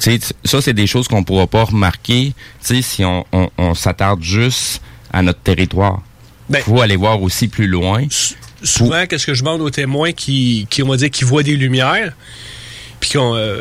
Tu 0.00 0.12
sais, 0.12 0.18
t- 0.18 0.34
ça, 0.44 0.60
c'est 0.62 0.74
des 0.74 0.86
choses 0.86 1.08
qu'on 1.08 1.24
pourra 1.24 1.46
pas 1.48 1.64
remarquer 1.64 2.32
tu 2.64 2.76
sais, 2.76 2.82
si 2.82 3.04
on, 3.04 3.24
on- 3.32 3.50
on 3.58 3.74
s'attarde 3.74 4.22
juste 4.22 4.80
à 5.12 5.22
notre 5.22 5.40
territoire. 5.40 6.02
Il 6.48 6.52
Ben- 6.52 6.62
faut 6.62 6.80
aller 6.80 6.96
voir 6.96 7.20
aussi 7.22 7.48
plus 7.48 7.66
loin. 7.66 8.04
Souvent, 8.62 9.06
qu'est-ce 9.06 9.26
que 9.26 9.34
je 9.34 9.42
demande 9.42 9.60
aux 9.60 9.70
témoins 9.70 10.12
qui, 10.12 10.66
qui 10.70 10.82
on 10.82 10.88
va 10.88 10.96
dire, 10.96 11.10
qui 11.10 11.24
voient 11.24 11.42
des 11.42 11.56
lumières, 11.56 12.12
puis 13.00 13.10
qu'on 13.12 13.34
euh, 13.36 13.60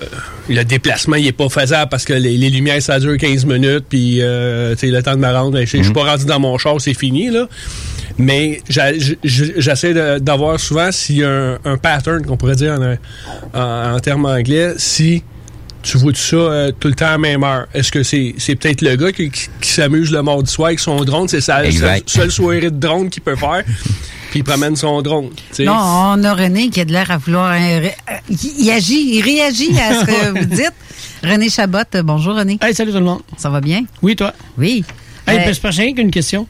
le 0.49 0.63
déplacement 0.63 1.15
il 1.15 1.27
est 1.27 1.31
pas 1.31 1.49
faisable 1.49 1.89
parce 1.89 2.05
que 2.05 2.13
les, 2.13 2.37
les 2.37 2.49
lumières 2.49 2.81
ça 2.81 2.99
dure 2.99 3.17
15 3.17 3.45
minutes, 3.45 3.85
puis 3.89 4.19
euh, 4.21 4.75
le 4.81 5.01
temps 5.01 5.13
de 5.15 5.19
me 5.19 5.31
rendre, 5.31 5.59
je 5.59 5.65
je 5.77 5.83
suis 5.83 5.93
pas 5.93 6.03
rendu 6.05 6.25
dans 6.25 6.39
mon 6.39 6.57
char, 6.57 6.79
c'est 6.81 6.93
fini 6.93 7.29
là. 7.29 7.47
Mais 8.19 8.61
j'essaie 9.23 9.93
d'avoir 10.19 10.59
souvent 10.59 10.91
s'il 10.91 11.17
y 11.17 11.23
a 11.23 11.29
un, 11.29 11.59
un 11.65 11.77
pattern 11.77 12.25
qu'on 12.25 12.37
pourrait 12.37 12.55
dire 12.55 12.73
en, 12.73 13.59
en, 13.59 13.95
en 13.95 13.99
termes 13.99 14.25
anglais, 14.25 14.73
si 14.77 15.23
tu 15.83 15.97
vois 15.97 16.11
tout 16.11 16.17
ça 16.19 16.35
euh, 16.35 16.71
tout 16.77 16.87
le 16.87 16.95
temps 16.95 17.05
à 17.05 17.11
la 17.11 17.17
même 17.17 17.43
heure. 17.43 17.67
Est-ce 17.73 17.91
que 17.91 18.03
c'est 18.03 18.33
c'est 18.39 18.55
peut-être 18.55 18.81
le 18.81 18.95
gars 18.95 19.11
qui, 19.11 19.29
qui- 19.29 19.47
qui 19.61 19.69
s'amuse 19.71 20.11
le 20.11 20.21
mardi 20.23 20.51
soir 20.51 20.67
avec 20.67 20.79
son 20.79 21.03
drone, 21.03 21.27
c'est 21.27 21.41
sa 21.41 21.57
seule, 21.71 21.89
seule 22.07 22.31
soirée 22.31 22.61
de 22.61 22.69
drone 22.69 23.09
qu'il 23.09 23.21
peut 23.23 23.35
faire, 23.35 23.63
puis 24.29 24.39
il 24.39 24.43
promène 24.43 24.75
son 24.75 25.01
drone. 25.01 25.29
Non, 25.59 25.73
on 25.73 26.23
a 26.23 26.33
René 26.33 26.69
qui 26.69 26.81
a 26.81 26.85
de 26.85 26.91
l'air 26.91 27.09
à 27.11 27.17
vouloir. 27.17 27.51
euh, 27.51 27.79
ré- 27.79 27.95
euh, 28.11 28.13
il 28.29 28.37
il 28.65 28.71
agit, 28.71 29.15
il 29.17 29.21
réagit 29.21 29.77
à 29.79 30.01
ce 30.01 30.05
que 30.05 30.39
vous 30.39 30.45
dites. 30.45 30.73
René 31.23 31.49
Chabot, 31.49 31.79
bonjour 32.03 32.35
René. 32.35 32.59
Hey, 32.61 32.73
salut 32.75 32.91
tout 32.91 32.97
le 32.99 33.03
monde. 33.05 33.21
Ça 33.37 33.49
va 33.49 33.59
bien? 33.61 33.83
Oui, 34.01 34.15
toi? 34.15 34.33
Oui. 34.57 34.83
Hey, 35.27 35.39
Euh, 35.39 35.45
ben, 35.45 35.53
c'est 35.53 35.61
pas 35.61 35.69
rien 35.71 35.93
qu'une 35.93 36.11
question. 36.11 36.47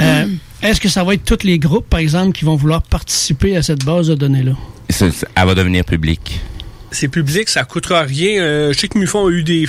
Euh, 0.00 0.26
Est-ce 0.62 0.80
que 0.80 0.88
ça 0.88 1.02
va 1.04 1.14
être 1.14 1.24
tous 1.24 1.44
les 1.44 1.58
groupes, 1.58 1.88
par 1.88 2.00
exemple, 2.00 2.32
qui 2.32 2.44
vont 2.44 2.56
vouloir 2.56 2.82
participer 2.82 3.56
à 3.56 3.62
cette 3.62 3.84
base 3.84 4.08
de 4.08 4.14
données-là? 4.14 4.52
Elle 5.34 5.46
va 5.46 5.54
devenir 5.54 5.84
publique. 5.84 6.40
c'est 6.90 7.08
public, 7.08 7.48
ça 7.48 7.64
coûtera 7.64 8.02
rien. 8.02 8.40
Euh, 8.42 8.72
je 8.72 8.78
sais 8.78 8.88
que 8.88 8.98
Mufon 8.98 9.26
a 9.26 9.30
eu 9.30 9.42
des. 9.42 9.66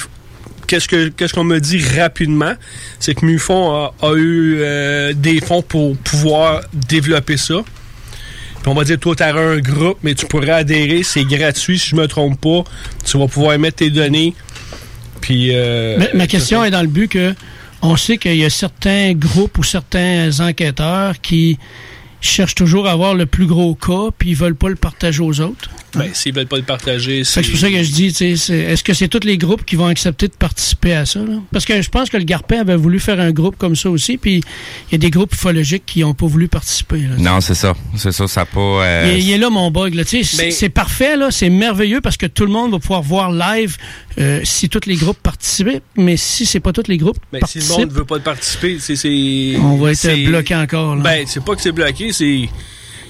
Qu'est-ce 0.71 0.87
que 0.87 1.09
qu'est-ce 1.09 1.33
qu'on 1.33 1.43
me 1.43 1.59
dit 1.59 1.83
rapidement, 1.99 2.53
c'est 2.97 3.13
que 3.13 3.25
Mufon 3.25 3.71
a, 3.75 3.93
a 4.01 4.13
eu 4.15 4.59
euh, 4.61 5.11
des 5.13 5.41
fonds 5.41 5.61
pour 5.61 5.97
pouvoir 5.97 6.61
développer 6.73 7.35
ça. 7.35 7.55
Puis 8.61 8.71
on 8.71 8.73
va 8.73 8.85
dire, 8.85 8.97
toi, 8.97 9.13
tu 9.13 9.23
as 9.23 9.35
un 9.35 9.57
groupe, 9.59 9.97
mais 10.01 10.15
tu 10.15 10.25
pourrais 10.27 10.51
adhérer, 10.51 11.03
c'est 11.03 11.25
gratuit 11.25 11.77
si 11.77 11.89
je 11.89 11.95
me 11.97 12.07
trompe 12.07 12.39
pas. 12.39 12.63
Tu 13.03 13.17
vas 13.17 13.27
pouvoir 13.27 13.59
mettre 13.59 13.77
tes 13.77 13.89
données. 13.89 14.33
Puis. 15.19 15.49
euh, 15.53 15.97
Ma, 15.97 16.07
ma 16.13 16.27
question 16.27 16.63
est 16.63 16.71
dans 16.71 16.81
le 16.81 16.87
but 16.87 17.09
que 17.09 17.35
on 17.81 17.97
sait 17.97 18.17
qu'il 18.17 18.37
y 18.37 18.45
a 18.45 18.49
certains 18.49 19.11
groupes 19.13 19.57
ou 19.57 19.63
certains 19.63 20.39
enquêteurs 20.39 21.19
qui 21.19 21.57
cherchent 22.21 22.55
toujours 22.55 22.87
à 22.87 22.91
avoir 22.91 23.13
le 23.15 23.25
plus 23.25 23.45
gros 23.47 23.75
cas, 23.75 24.09
puis 24.17 24.29
ils 24.29 24.35
veulent 24.35 24.55
pas 24.55 24.69
le 24.69 24.75
partager 24.75 25.21
aux 25.21 25.39
autres. 25.41 25.69
Ben, 25.93 26.09
s'ils 26.13 26.33
veulent 26.33 26.47
pas 26.47 26.55
le 26.55 26.63
partager, 26.63 27.19
que 27.19 27.23
C'est 27.25 27.41
pour 27.41 27.59
ça 27.59 27.69
que 27.69 27.83
je 27.83 27.91
dis, 27.91 28.13
c'est- 28.13 28.31
est-ce 28.31 28.81
que 28.83 28.93
c'est 28.93 29.09
tous 29.09 29.25
les 29.25 29.37
groupes 29.37 29.65
qui 29.65 29.75
vont 29.75 29.87
accepter 29.87 30.27
de 30.29 30.33
participer 30.33 30.93
à 30.93 31.05
ça? 31.05 31.19
là? 31.19 31.39
Parce 31.51 31.65
que 31.65 31.81
je 31.81 31.89
pense 31.89 32.09
que 32.09 32.15
le 32.15 32.23
Garpin 32.23 32.61
avait 32.61 32.77
voulu 32.77 32.97
faire 32.99 33.19
un 33.19 33.31
groupe 33.31 33.57
comme 33.57 33.75
ça 33.75 33.89
aussi, 33.89 34.17
puis 34.17 34.35
il 34.89 34.93
y 34.93 34.95
a 34.95 34.97
des 34.99 35.09
groupes 35.09 35.33
ufologiques 35.33 35.83
qui 35.85 35.99
n'ont 36.01 36.13
pas 36.13 36.27
voulu 36.27 36.47
participer. 36.47 36.99
là. 36.99 37.15
Non, 37.17 37.41
c'est 37.41 37.55
ça. 37.55 37.73
C'est 37.97 38.13
ça, 38.13 38.25
ça 38.27 38.41
a 38.41 38.45
pas... 38.45 38.59
euh, 38.59 39.03
Il, 39.07 39.11
est- 39.19 39.21
il 39.23 39.31
est 39.31 39.37
là 39.37 39.49
mon 39.49 39.69
bug. 39.69 39.93
Là. 39.95 40.05
Tu 40.05 40.23
sais, 40.23 40.35
C'est 40.37 40.51
c'est 40.51 40.69
parfait, 40.69 41.17
là, 41.17 41.29
c'est 41.29 41.49
merveilleux 41.49 41.99
parce 41.99 42.15
que 42.17 42.25
tout 42.27 42.45
le 42.45 42.51
monde 42.51 42.71
va 42.71 42.79
pouvoir 42.79 43.01
voir 43.01 43.31
live 43.31 43.75
euh, 44.19 44.39
si 44.45 44.69
tous 44.69 44.85
les 44.87 44.95
groupes 44.95 45.19
participent, 45.21 45.81
mais 45.97 46.15
si 46.17 46.45
c'est 46.45 46.59
pas 46.61 46.71
tous 46.71 46.87
les 46.87 46.97
groupes 46.97 47.17
Ben, 47.33 47.39
si 47.47 47.57
le 47.59 47.63
participent, 47.65 47.79
monde 47.79 47.91
veut 47.91 48.05
pas 48.05 48.19
participer, 48.19 48.77
c'est. 48.79 48.95
c'est- 48.95 49.57
on 49.59 49.75
va 49.77 49.91
être 49.91 49.97
c'est- 49.97 50.23
bloqué 50.25 50.55
encore. 50.55 50.95
Là. 50.95 51.01
Ben, 51.03 51.23
c'est 51.27 51.43
pas 51.43 51.55
que 51.55 51.61
c'est 51.61 51.71
bloqué, 51.73 52.10
c'est. 52.11 52.49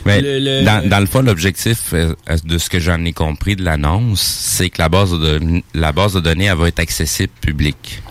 Mais 0.05 0.20
Le- 0.20 0.39
le- 0.39 0.63
dans, 0.65 0.88
dans 0.89 1.00
le 1.00 1.05
fond, 1.05 1.22
l'objectif 1.22 1.93
euh, 1.93 2.15
de 2.43 2.58
ce 2.58 2.70
que 2.70 2.79
j'en 2.79 3.03
ai 3.05 3.13
compris 3.13 3.55
de 3.55 3.63
l'annonce, 3.63 4.22
c'est 4.22 4.70
que 4.72 4.81
la 4.81 4.89
base 4.89 5.12
de 5.12 5.62
la 5.75 5.91
base 5.91 6.13
de 6.13 6.20
données 6.20 6.46
elle 6.46 6.58
va 6.58 6.67
être 6.70 6.79
accessible 6.79 7.31
public. 7.39 8.01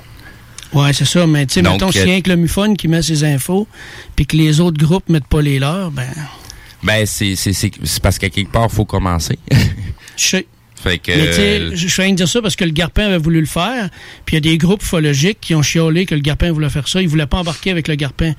Ouais, 0.72 0.92
c'est 0.92 1.04
ça. 1.04 1.26
Mais 1.26 1.46
tu 1.46 1.54
sais, 1.54 1.62
mettons, 1.62 1.90
s'il 1.90 2.02
y 2.02 2.04
a 2.04 2.06
rien 2.06 2.20
que 2.20 2.30
le 2.30 2.36
MUFON 2.36 2.74
qui 2.74 2.86
met 2.86 3.02
ses 3.02 3.24
infos, 3.24 3.66
puis 4.14 4.24
que 4.24 4.36
les 4.36 4.60
autres 4.60 4.78
groupes 4.78 5.08
mettent 5.08 5.26
pas 5.26 5.42
les 5.42 5.58
leurs, 5.58 5.90
ben, 5.90 6.06
Ben 6.84 7.04
c'est 7.06 7.34
c'est 7.34 7.52
c'est 7.52 7.72
c'est 7.82 8.00
parce 8.00 8.18
qu'à 8.20 8.30
quelque 8.30 8.52
part 8.52 8.70
faut 8.70 8.84
commencer. 8.84 9.36
je 10.16 10.24
sais. 10.28 10.46
fait 10.76 10.98
que 10.98 11.10
Mais 11.10 11.26
tu 11.30 11.34
sais, 11.34 11.76
je 11.88 12.02
viens 12.02 12.12
de 12.12 12.16
dire 12.18 12.28
ça 12.28 12.40
parce 12.40 12.54
que 12.54 12.64
le 12.64 12.70
Garpin 12.70 13.06
avait 13.06 13.18
voulu 13.18 13.40
le 13.40 13.46
faire, 13.46 13.90
puis 14.24 14.36
il 14.36 14.46
y 14.46 14.48
a 14.48 14.52
des 14.52 14.58
groupes 14.58 14.82
ufologiques 14.84 15.38
qui 15.40 15.56
ont 15.56 15.62
chiolé 15.62 16.06
que 16.06 16.14
le 16.14 16.20
Garpin 16.20 16.52
voulait 16.52 16.70
faire 16.70 16.86
ça. 16.86 17.02
Ils 17.02 17.08
voulaient 17.08 17.26
pas 17.26 17.38
embarquer 17.38 17.72
avec 17.72 17.88
le 17.88 17.96
Garpin. 17.96 18.34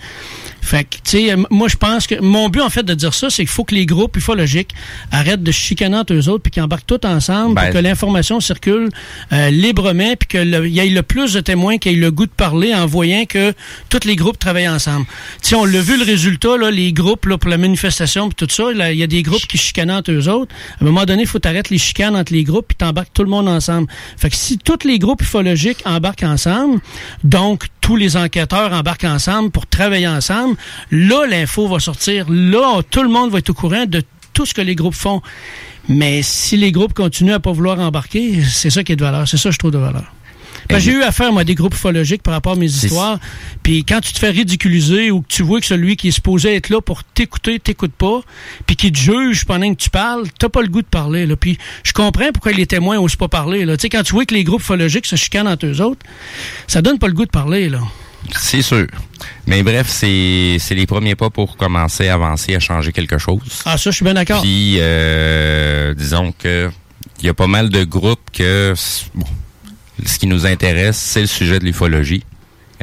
Fait 0.61 0.83
que, 0.83 0.95
tu 0.97 1.01
sais, 1.05 1.27
m- 1.29 1.45
moi, 1.49 1.67
je 1.67 1.75
pense 1.75 2.05
que 2.07 2.21
mon 2.21 2.47
but, 2.49 2.61
en 2.61 2.69
fait, 2.69 2.83
de 2.83 2.93
dire 2.93 3.13
ça, 3.13 3.29
c'est 3.29 3.43
qu'il 3.43 3.49
faut 3.51 3.63
que 3.63 3.73
les 3.75 3.85
groupes 3.85 4.15
ufologiques 4.15 4.69
arrêtent 5.11 5.43
de 5.43 5.51
chicaner 5.51 5.97
entre 5.97 6.13
eux 6.13 6.29
autres, 6.29 6.43
puis 6.43 6.51
qu'ils 6.51 6.61
embarquent 6.63 6.85
tous 6.85 7.05
ensemble, 7.05 7.55
Ben, 7.55 7.61
pour 7.63 7.73
que 7.73 7.77
l'information 7.79 8.39
circule 8.39 8.89
euh, 9.33 9.49
librement, 9.49 10.13
puis 10.17 10.27
qu'il 10.27 10.67
y 10.67 10.79
ait 10.79 10.85
le 10.89 11.01
plus 11.03 11.33
de 11.33 11.39
témoins 11.41 11.77
qui 11.77 11.89
aient 11.89 11.93
le 11.93 12.11
goût 12.11 12.25
de 12.27 12.31
parler 12.31 12.73
en 12.75 12.85
voyant 12.85 13.25
que 13.25 13.53
tous 13.89 14.05
les 14.05 14.15
groupes 14.15 14.37
travaillent 14.39 14.69
ensemble. 14.69 15.05
Tu 15.41 15.49
sais, 15.49 15.55
on 15.55 15.65
l'a 15.65 15.81
vu 15.81 15.97
le 15.97 16.05
résultat, 16.05 16.55
là, 16.57 16.69
les 16.71 16.93
groupes 16.93 17.25
là, 17.25 17.37
pour 17.37 17.49
la 17.49 17.57
manifestation, 17.57 18.29
puis 18.29 18.35
tout 18.47 18.53
ça, 18.53 18.65
il 18.71 18.97
y 18.97 19.03
a 19.03 19.07
des 19.07 19.23
groupes 19.23 19.45
qui 19.47 19.57
chicanent 19.57 19.91
entre 19.91 20.11
eux 20.11 20.27
autres. 20.29 20.53
À 20.79 20.83
un 20.83 20.85
moment 20.85 21.05
donné, 21.05 21.23
il 21.23 21.27
faut 21.27 21.45
arrêter 21.45 21.73
les 21.73 21.79
chicanes 21.79 22.15
entre 22.15 22.33
les 22.33 22.43
groupes, 22.43 22.67
puis 22.67 22.77
t'embarques 22.77 23.11
tout 23.13 23.23
le 23.23 23.29
monde 23.29 23.49
ensemble. 23.49 23.87
Fait 24.17 24.29
que 24.29 24.35
si 24.35 24.57
tous 24.59 24.85
les 24.85 24.99
groupes 24.99 25.21
ufologiques 25.23 25.79
embarquent 25.85 26.23
ensemble, 26.23 26.79
donc 27.23 27.65
tous 27.91 27.97
les 27.97 28.15
enquêteurs 28.15 28.71
embarquent 28.71 29.03
ensemble 29.03 29.51
pour 29.51 29.67
travailler 29.67 30.07
ensemble, 30.07 30.55
là, 30.91 31.25
l'info 31.29 31.67
va 31.67 31.77
sortir. 31.81 32.25
Là, 32.29 32.79
tout 32.89 33.03
le 33.03 33.09
monde 33.09 33.31
va 33.31 33.39
être 33.39 33.49
au 33.49 33.53
courant 33.53 33.85
de 33.85 34.01
tout 34.31 34.45
ce 34.45 34.53
que 34.53 34.61
les 34.61 34.75
groupes 34.75 34.93
font. 34.93 35.21
Mais 35.89 36.21
si 36.21 36.55
les 36.55 36.71
groupes 36.71 36.93
continuent 36.93 37.33
à 37.33 37.41
pas 37.41 37.51
vouloir 37.51 37.81
embarquer, 37.81 38.41
c'est 38.45 38.69
ça 38.69 38.85
qui 38.85 38.93
est 38.93 38.95
de 38.95 39.03
valeur. 39.03 39.27
C'est 39.27 39.35
ça 39.35 39.49
que 39.49 39.55
je 39.55 39.59
trouve 39.59 39.71
de 39.71 39.77
valeur. 39.77 40.05
Ben, 40.69 40.79
j'ai 40.79 40.91
eu 40.93 41.03
affaire, 41.03 41.31
moi, 41.31 41.41
à 41.41 41.43
des 41.43 41.55
groupes 41.55 41.73
ufologiques 41.73 42.23
par 42.23 42.33
rapport 42.33 42.53
à 42.53 42.55
mes 42.55 42.65
histoires. 42.65 43.19
Puis 43.63 43.83
quand 43.83 43.99
tu 44.01 44.13
te 44.13 44.19
fais 44.19 44.29
ridiculiser 44.29 45.11
ou 45.11 45.21
que 45.21 45.27
tu 45.27 45.43
vois 45.43 45.59
que 45.59 45.65
celui 45.65 45.95
qui 45.95 46.09
est 46.09 46.11
supposé 46.11 46.55
être 46.55 46.69
là 46.69 46.81
pour 46.81 47.03
t'écouter, 47.03 47.59
t'écoute 47.59 47.93
pas, 47.97 48.21
puis 48.65 48.75
qui 48.75 48.91
te 48.91 48.97
juge 48.97 49.45
pendant 49.45 49.73
que 49.73 49.79
tu 49.79 49.89
parles, 49.89 50.27
t'as 50.37 50.49
pas 50.49 50.61
le 50.61 50.67
goût 50.67 50.81
de 50.81 50.87
parler. 50.87 51.25
Là. 51.25 51.35
Puis 51.35 51.57
je 51.83 51.93
comprends 51.93 52.31
pourquoi 52.33 52.51
les 52.51 52.65
témoins 52.65 52.99
osent 52.99 53.15
pas 53.15 53.27
parler. 53.27 53.65
Là. 53.65 53.77
Tu 53.77 53.81
sais, 53.81 53.89
quand 53.89 54.03
tu 54.03 54.13
vois 54.13 54.25
que 54.25 54.33
les 54.33 54.43
groupes 54.43 54.61
ufologiques 54.61 55.05
se 55.05 55.15
chicanent 55.15 55.47
entre 55.47 55.65
eux 55.65 55.81
autres, 55.81 56.05
ça 56.67 56.81
donne 56.81 56.99
pas 56.99 57.07
le 57.07 57.13
goût 57.13 57.25
de 57.25 57.31
parler. 57.31 57.69
Là. 57.69 57.79
c'est 58.37 58.61
sûr. 58.61 58.87
Mais 59.47 59.63
bref, 59.63 59.87
c'est 59.89 60.57
c'est 60.59 60.75
les 60.75 60.85
premiers 60.85 61.15
pas 61.15 61.29
pour 61.29 61.57
commencer 61.57 62.07
à 62.07 62.15
avancer 62.15 62.55
à 62.55 62.59
changer 62.59 62.91
quelque 62.91 63.17
chose. 63.17 63.41
Ah, 63.65 63.77
ça, 63.77 63.91
je 63.91 63.95
suis 63.95 64.05
bien 64.05 64.13
d'accord. 64.13 64.41
Puis 64.41 64.75
euh, 64.79 65.93
disons 65.93 66.33
que 66.37 66.69
il 67.19 67.25
y 67.25 67.29
a 67.29 67.33
pas 67.33 67.47
mal 67.47 67.69
de 67.69 67.83
groupes 67.83 68.29
que 68.33 68.73
bon, 69.13 69.25
ce 70.05 70.19
qui 70.19 70.27
nous 70.27 70.45
intéresse, 70.45 70.97
c'est 70.97 71.21
le 71.21 71.27
sujet 71.27 71.59
de 71.59 71.65
l'ufologie. 71.65 72.23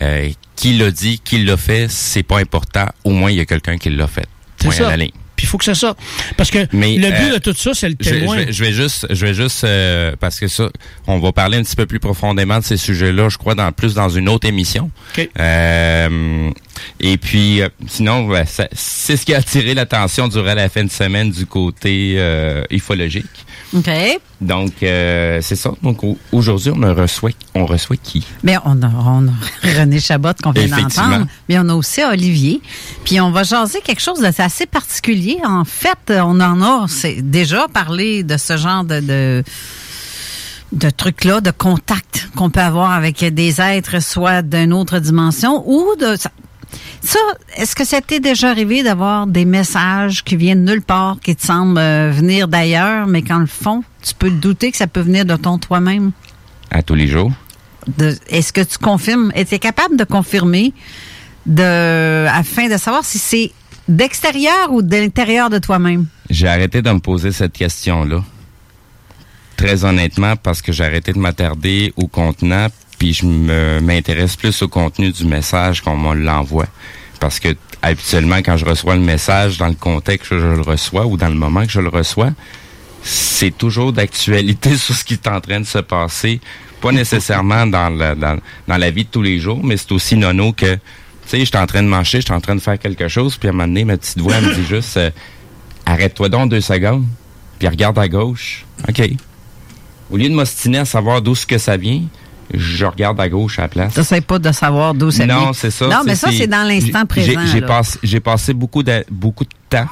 Euh, 0.00 0.30
qui 0.54 0.74
l'a 0.74 0.90
dit, 0.90 1.20
qui 1.24 1.44
l'a 1.44 1.56
fait, 1.56 1.88
c'est 1.88 2.22
pas 2.22 2.38
important. 2.38 2.86
Au 3.04 3.10
moins, 3.10 3.30
il 3.30 3.36
y 3.36 3.40
a 3.40 3.44
quelqu'un 3.44 3.78
qui 3.78 3.90
l'a 3.90 4.06
fait. 4.06 4.26
C'est 4.58 4.68
Point 4.68 4.74
à 4.74 4.78
ça. 4.78 4.88
la 4.90 4.96
ligne. 4.96 5.12
Puis 5.38 5.46
il 5.46 5.48
faut 5.50 5.58
que 5.58 5.64
ça 5.64 5.76
sorte. 5.76 6.00
Parce 6.36 6.50
que 6.50 6.66
Mais, 6.72 6.96
le 6.96 7.10
but 7.10 7.30
euh, 7.30 7.34
de 7.34 7.38
tout 7.38 7.54
ça, 7.54 7.70
c'est 7.72 7.88
le 7.88 7.94
témoin. 7.94 8.38
je 8.38 8.44
vais, 8.44 8.52
je 8.52 8.64
vais 8.64 8.72
juste, 8.72 9.06
je 9.08 9.24
vais 9.24 9.34
juste, 9.34 9.62
euh, 9.62 10.16
parce 10.18 10.40
que 10.40 10.48
ça, 10.48 10.68
on 11.06 11.20
va 11.20 11.30
parler 11.30 11.58
un 11.58 11.62
petit 11.62 11.76
peu 11.76 11.86
plus 11.86 12.00
profondément 12.00 12.58
de 12.58 12.64
ces 12.64 12.76
sujets-là, 12.76 13.28
je 13.28 13.38
crois, 13.38 13.54
dans 13.54 13.70
plus 13.70 13.94
dans 13.94 14.08
une 14.08 14.28
autre 14.28 14.48
émission. 14.48 14.90
Euh, 15.38 16.50
et 16.98 17.16
puis, 17.18 17.60
sinon, 17.86 18.28
c'est 18.72 19.16
ce 19.16 19.24
qui 19.24 19.32
a 19.32 19.38
attiré 19.38 19.74
l'attention 19.74 20.26
durant 20.26 20.54
la 20.54 20.68
fin 20.68 20.82
de 20.82 20.90
semaine 20.90 21.30
du 21.30 21.46
côté 21.46 22.20
ufologique. 22.70 23.46
OK. 23.76 23.90
Donc, 24.40 24.72
euh, 24.82 25.40
c'est 25.42 25.56
ça. 25.56 25.70
Donc, 25.82 26.02
au- 26.02 26.16
aujourd'hui, 26.32 26.70
on 26.74 26.94
reçoit, 26.94 27.30
on 27.54 27.66
reçoit 27.66 27.96
qui? 27.96 28.24
Bien, 28.42 28.62
on 28.64 28.80
a, 28.82 28.86
on 28.88 29.28
a 29.28 29.32
René 29.80 30.00
Chabot 30.00 30.30
qu'on 30.42 30.52
vient 30.52 30.68
d'entendre, 30.84 31.26
mais 31.48 31.58
on 31.58 31.68
a 31.68 31.74
aussi 31.74 32.02
Olivier. 32.02 32.60
Puis 33.04 33.20
on 33.20 33.30
va 33.30 33.42
jaser 33.42 33.80
quelque 33.82 34.00
chose 34.00 34.20
d'assez 34.20 34.42
assez 34.42 34.66
particulier. 34.66 35.38
En 35.44 35.64
fait, 35.64 35.98
on 36.10 36.40
en 36.40 36.62
a 36.62 36.86
déjà 37.18 37.66
parlé 37.68 38.22
de 38.22 38.36
ce 38.36 38.56
genre 38.56 38.84
de, 38.84 39.00
de, 39.00 39.44
de 40.72 40.90
trucs-là, 40.90 41.40
de 41.40 41.50
contact 41.50 42.28
qu'on 42.36 42.50
peut 42.50 42.60
avoir 42.60 42.92
avec 42.92 43.22
des 43.34 43.60
êtres, 43.60 44.00
soit 44.02 44.42
d'une 44.42 44.72
autre 44.72 44.98
dimension 44.98 45.62
ou 45.68 45.94
de... 46.00 46.16
Ça, 47.02 47.18
est-ce 47.56 47.74
que 47.74 47.84
ça 47.84 48.00
t'est 48.00 48.20
déjà 48.20 48.50
arrivé 48.50 48.82
d'avoir 48.82 49.26
des 49.26 49.44
messages 49.44 50.24
qui 50.24 50.36
viennent 50.36 50.64
nulle 50.64 50.82
part, 50.82 51.18
qui 51.22 51.34
te 51.34 51.44
semblent 51.44 51.78
euh, 51.78 52.10
venir 52.10 52.48
d'ailleurs, 52.48 53.06
mais 53.06 53.22
qu'en 53.22 53.38
le 53.38 53.46
fond, 53.46 53.82
tu 54.02 54.14
peux 54.14 54.30
te 54.30 54.34
douter 54.34 54.70
que 54.70 54.76
ça 54.76 54.86
peut 54.86 55.00
venir 55.00 55.24
de 55.24 55.36
ton 55.36 55.58
toi-même? 55.58 56.12
à 56.70 56.82
tous 56.82 56.94
les 56.94 57.06
jours. 57.06 57.32
est-ce 58.28 58.52
que 58.52 58.60
tu 58.60 58.78
confirmes, 58.78 59.32
es 59.34 59.58
capable 59.58 59.96
de 59.96 60.04
confirmer 60.04 60.72
de, 61.46 62.26
afin 62.26 62.68
de 62.68 62.76
savoir 62.76 63.04
si 63.04 63.18
c'est 63.18 63.52
d'extérieur 63.88 64.72
ou 64.72 64.82
de 64.82 64.96
l'intérieur 64.96 65.50
de 65.50 65.58
toi-même? 65.58 66.06
J'ai 66.28 66.48
arrêté 66.48 66.82
de 66.82 66.90
me 66.90 66.98
poser 66.98 67.32
cette 67.32 67.54
question-là. 67.54 68.22
Très 69.56 69.84
honnêtement, 69.84 70.36
parce 70.36 70.62
que 70.62 70.72
j'ai 70.72 70.84
arrêté 70.84 71.12
de 71.12 71.18
m'attarder 71.18 71.92
au 71.96 72.06
contenant, 72.06 72.68
puis 72.98 73.14
je 73.14 73.26
m'intéresse 73.80 74.36
plus 74.36 74.60
au 74.62 74.68
contenu 74.68 75.12
du 75.12 75.24
message 75.24 75.82
qu'on 75.82 75.96
me 75.96 76.14
l'envoie. 76.14 76.66
Parce 77.20 77.40
que 77.40 77.54
habituellement, 77.82 78.38
quand 78.38 78.56
je 78.56 78.64
reçois 78.64 78.94
le 78.94 79.00
message, 79.00 79.58
dans 79.58 79.68
le 79.68 79.74
contexte 79.74 80.30
que 80.30 80.38
je 80.38 80.46
le 80.46 80.62
reçois 80.62 81.06
ou 81.06 81.16
dans 81.16 81.28
le 81.28 81.34
moment 81.34 81.64
que 81.64 81.72
je 81.72 81.80
le 81.80 81.88
reçois, 81.88 82.30
c'est 83.02 83.56
toujours 83.56 83.92
d'actualité 83.92 84.76
sur 84.76 84.94
ce 84.94 85.04
qui 85.04 85.14
est 85.14 85.28
en 85.28 85.40
train 85.40 85.60
de 85.60 85.66
se 85.66 85.78
passer. 85.78 86.40
Pas 86.80 86.92
nécessairement 86.92 87.66
dans 87.66 87.88
la, 87.88 88.14
dans, 88.14 88.38
dans 88.66 88.76
la 88.76 88.90
vie 88.90 89.04
de 89.04 89.10
tous 89.10 89.22
les 89.22 89.38
jours, 89.38 89.62
mais 89.64 89.76
c'est 89.76 89.92
aussi 89.92 90.16
nono 90.16 90.52
que, 90.52 90.74
tu 90.74 90.80
sais, 91.26 91.40
je 91.40 91.44
suis 91.44 91.56
en 91.56 91.66
train 91.66 91.82
de 91.82 91.88
marcher, 91.88 92.18
je 92.20 92.26
suis 92.26 92.34
en 92.34 92.40
train 92.40 92.54
de 92.54 92.60
faire 92.60 92.78
quelque 92.78 93.08
chose, 93.08 93.36
puis 93.36 93.48
à 93.48 93.50
un 93.50 93.54
moment 93.54 93.66
donné, 93.66 93.84
ma 93.84 93.96
petite 93.96 94.18
voix 94.18 94.34
elle 94.36 94.44
me 94.44 94.54
dit 94.54 94.64
juste, 94.64 94.96
euh, 94.96 95.10
arrête-toi 95.86 96.28
donc 96.28 96.50
deux 96.50 96.60
secondes, 96.60 97.04
puis 97.58 97.66
regarde 97.66 97.98
à 97.98 98.08
gauche. 98.08 98.64
OK. 98.88 99.02
Au 100.10 100.16
lieu 100.16 100.28
de 100.28 100.34
m'ostiner 100.34 100.78
à 100.78 100.84
savoir 100.84 101.20
d'où 101.20 101.34
ce 101.34 101.46
que 101.46 101.58
ça 101.58 101.76
vient, 101.76 102.02
je 102.52 102.84
regarde 102.84 103.20
à 103.20 103.28
gauche 103.28 103.58
à 103.58 103.62
la 103.62 103.68
place. 103.68 103.94
T'essaies 103.94 104.20
pas 104.20 104.38
de 104.38 104.52
savoir 104.52 104.94
d'où 104.94 105.10
ça 105.10 105.24
vient. 105.26 105.46
Non, 105.46 105.52
c'est 105.52 105.70
ça. 105.70 105.86
Non, 105.86 106.02
mais 106.04 106.14
ça, 106.14 106.30
c'est 106.32 106.46
dans 106.46 106.66
l'instant 106.66 107.04
présent. 107.06 107.40
J'ai 107.46 107.60
passé, 107.60 107.98
j'ai 108.02 108.20
passé 108.20 108.54
beaucoup 108.54 108.82
de, 108.82 109.04
beaucoup 109.10 109.44
de 109.44 109.50
temps. 109.68 109.86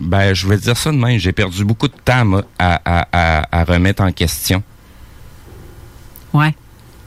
Ben, 0.00 0.34
je 0.34 0.46
vais 0.48 0.56
dire 0.56 0.76
ça 0.76 0.90
de 0.90 0.96
même. 0.96 1.18
J'ai 1.18 1.32
perdu 1.32 1.64
beaucoup 1.64 1.88
de 1.88 1.94
temps 2.04 2.24
moi, 2.24 2.42
à, 2.58 2.80
à, 2.84 3.06
à, 3.12 3.60
à 3.60 3.64
remettre 3.64 4.02
en 4.02 4.12
question. 4.12 4.62
Ouais. 6.32 6.54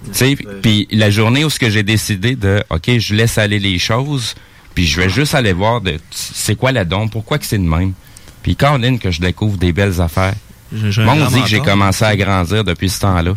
Tu 0.06 0.14
sais, 0.14 0.38
puis 0.62 0.88
la 0.92 1.10
journée 1.12 1.46
où 1.46 1.50
ce 1.50 1.60
que 1.60 1.70
j'ai 1.70 1.84
décidé 1.84 2.36
de, 2.36 2.64
ok, 2.70 2.98
je 2.98 3.14
laisse 3.14 3.38
aller 3.38 3.60
les 3.60 3.78
choses, 3.78 4.34
puis 4.74 4.88
je 4.88 5.00
vais 5.00 5.10
juste 5.10 5.36
aller 5.36 5.54
voir 5.54 5.82
de, 5.82 6.00
c'est 6.10 6.56
quoi 6.56 6.72
la 6.72 6.86
don, 6.86 7.08
pourquoi 7.08 7.38
que 7.38 7.46
c'est 7.46 7.60
de 7.60 7.64
même. 7.64 7.94
Puis 8.42 8.56
Caroline, 8.56 8.98
que 8.98 9.12
je 9.12 9.22
découvre 9.22 9.58
des 9.58 9.74
belles 9.74 10.02
affaires. 10.02 10.34
Moi, 10.72 11.16
on 11.20 11.28
dit 11.28 11.42
que 11.44 11.48
j'ai 11.48 11.60
commencé 11.60 12.04
à 12.04 12.16
grandir 12.16 12.64
depuis 12.64 12.90
ce 12.90 13.02
temps-là. 13.02 13.34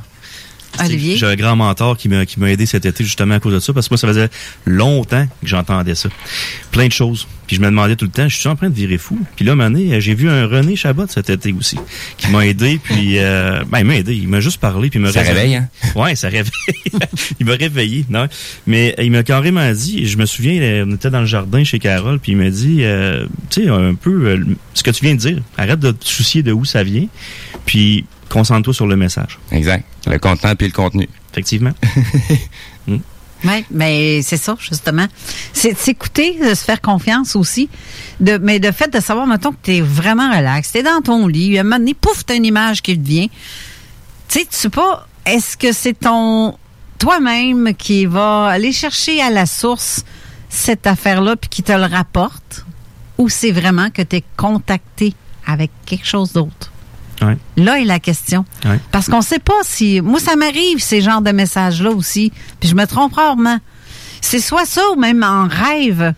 Olivier? 0.81 1.17
J'ai 1.17 1.27
un 1.27 1.37
grand 1.37 1.57
mentor 1.57 1.97
qui 1.97 2.09
m'a 2.09 2.27
qui 2.27 2.41
m'a 2.41 2.51
aidé 2.51 2.67
cet 2.67 2.85
été 2.85 3.05
justement 3.05 3.35
à 3.35 3.41
cause 3.41 3.55
de 3.55 3.61
ça 3.61 3.73
parce 3.73 3.89
que 3.89 3.95
moi 3.95 3.99
ça 3.99 4.09
faisait 4.09 4.29
longtemps 4.67 5.27
que 5.27 5.47
j'entendais 5.47 5.95
ça. 5.95 6.09
Plein 6.71 6.87
de 6.87 6.93
choses. 6.93 7.27
Puis 7.47 7.57
je 7.57 7.61
me 7.61 7.67
demandais 7.67 7.95
tout 7.95 8.07
le 8.07 8.11
temps, 8.11 8.29
je 8.29 8.37
suis 8.37 8.49
en 8.49 8.57
train 8.57 8.71
de 8.71 8.75
virer 8.75 8.97
fou. 8.97 9.19
Puis 9.37 9.45
là, 9.45 9.53
un 9.53 9.55
moment 9.55 9.71
donné, 9.71 10.01
j'ai 10.01 10.15
vu 10.15 10.31
un 10.31 10.47
René 10.47 10.77
Chabot 10.77 11.07
cet 11.09 11.29
été 11.29 11.53
aussi 11.53 11.77
qui 12.17 12.29
m'a 12.29 12.47
aidé 12.47 12.81
puis 12.83 13.19
euh, 13.19 13.63
ben 13.69 13.81
il 13.81 13.85
m'a 13.85 13.97
aidé, 13.97 14.15
il 14.15 14.29
m'a 14.29 14.41
juste 14.41 14.59
parlé 14.61 14.89
puis 14.89 14.99
il 14.99 15.03
m'a 15.03 15.13
Ça 15.13 15.21
réveille, 15.21 15.57
hein? 15.57 15.69
Ouais, 15.95 16.15
ça 16.15 16.29
réveille. 16.29 16.53
il 17.41 17.47
m'a 17.47 17.53
réveillé, 17.53 18.05
non? 18.09 18.29
Mais 18.67 18.95
il 18.99 19.11
m'a 19.11 19.23
carrément 19.23 19.71
dit, 19.73 20.01
et 20.01 20.07
je 20.07 20.17
me 20.17 20.27
souviens, 20.27 20.61
euh, 20.61 20.85
on 20.87 20.95
était 20.95 21.11
dans 21.11 21.21
le 21.21 21.27
jardin 21.27 21.65
chez 21.65 21.79
Carole 21.79 22.19
puis 22.19 22.33
il 22.33 22.39
m'a 22.39 22.51
dit 22.51 22.79
euh, 22.81 23.27
tu 23.51 23.65
sais 23.65 23.69
un 23.69 23.95
peu 23.95 24.27
euh, 24.27 24.45
ce 24.73 24.83
que 24.83 24.91
tu 24.91 25.05
viens 25.05 25.15
de 25.15 25.21
dire, 25.21 25.39
arrête 25.59 25.81
de 25.81 25.91
te 25.91 26.07
soucier 26.07 26.43
de 26.43 26.53
où 26.53 26.65
ça 26.65 26.83
vient 26.83 27.07
puis 27.67 28.05
concentre-toi 28.29 28.75
sur 28.75 28.87
le 28.87 28.97
message. 28.97 29.39
Exact. 29.53 29.85
Le 30.07 30.19
contenant 30.19 30.55
puis 30.55 30.67
le 30.67 30.73
contenu. 30.73 31.09
Effectivement. 31.33 31.73
Oui, 33.45 33.65
mais 33.71 34.23
c'est 34.23 34.37
ça, 34.37 34.57
justement. 34.59 35.07
C'est 35.53 35.75
de 35.75 35.79
s'écouter, 35.79 36.39
de 36.39 36.55
se 36.55 36.65
faire 36.65 36.81
confiance 36.81 37.37
aussi. 37.37 37.69
De, 38.21 38.39
mais 38.39 38.59
de 38.59 38.71
fait 38.71 38.93
de 38.93 39.01
savoir, 39.01 39.27
mettons, 39.27 39.53
que 39.53 39.59
tu 39.63 39.77
es 39.77 39.81
vraiment 39.81 40.31
relax. 40.35 40.73
Tu 40.73 40.79
es 40.79 40.83
dans 40.83 41.03
ton 41.03 41.27
lit, 41.27 41.59
à 41.59 41.61
un 41.61 41.65
moment 41.65 41.79
donné, 41.79 41.95
pouf, 41.95 42.25
t'as 42.25 42.37
une 42.37 42.47
image 42.47 42.81
qui 42.81 42.99
te 42.99 43.07
vient. 43.07 43.27
Tu 44.29 44.39
sais, 44.41 44.47
tu 44.47 44.57
sais 44.57 44.71
pas, 44.71 45.07
est-ce 45.27 45.57
que 45.57 45.73
c'est 45.73 45.99
ton 45.99 46.57
toi-même 46.99 47.75
qui 47.75 48.07
va 48.07 48.47
aller 48.47 48.73
chercher 48.73 49.21
à 49.21 49.31
la 49.31 49.47
source 49.47 50.05
cette 50.49 50.87
affaire-là 50.87 51.37
puis 51.37 51.51
qui 51.51 51.63
te 51.63 51.73
le 51.73 51.85
rapporte? 51.85 52.65
Ou 53.19 53.29
c'est 53.29 53.53
vraiment 53.53 53.91
que 53.91 54.03
tu 54.03 54.17
es 54.17 54.25
contacté 54.37 55.15
avec 55.47 55.71
quelque 55.85 56.07
chose 56.07 56.33
d'autre? 56.33 56.73
Ouais. 57.23 57.37
Là 57.57 57.81
est 57.81 57.85
la 57.85 58.01
question. 58.01 58.45
Ouais. 58.65 58.81
Parce 58.91 59.09
qu'on 59.09 59.23
sait 59.23 59.39
pas 59.39 59.55
si. 59.63 60.01
Moi, 60.01 60.19
ça 60.21 60.37
m'arrive, 60.37 60.81
ces 60.81 61.01
genres 61.01 61.23
de 61.23 61.31
messages-là 61.31 61.91
aussi. 61.91 62.33
Puis 62.61 62.69
je 62.69 62.75
me 62.75 62.87
trompe 62.87 63.15
rarement. 63.15 63.59
C'est 64.21 64.41
soit 64.41 64.65
ça 64.67 64.83
ou 64.95 64.99
même 64.99 65.23
en 65.23 65.47
rêve. 65.49 66.15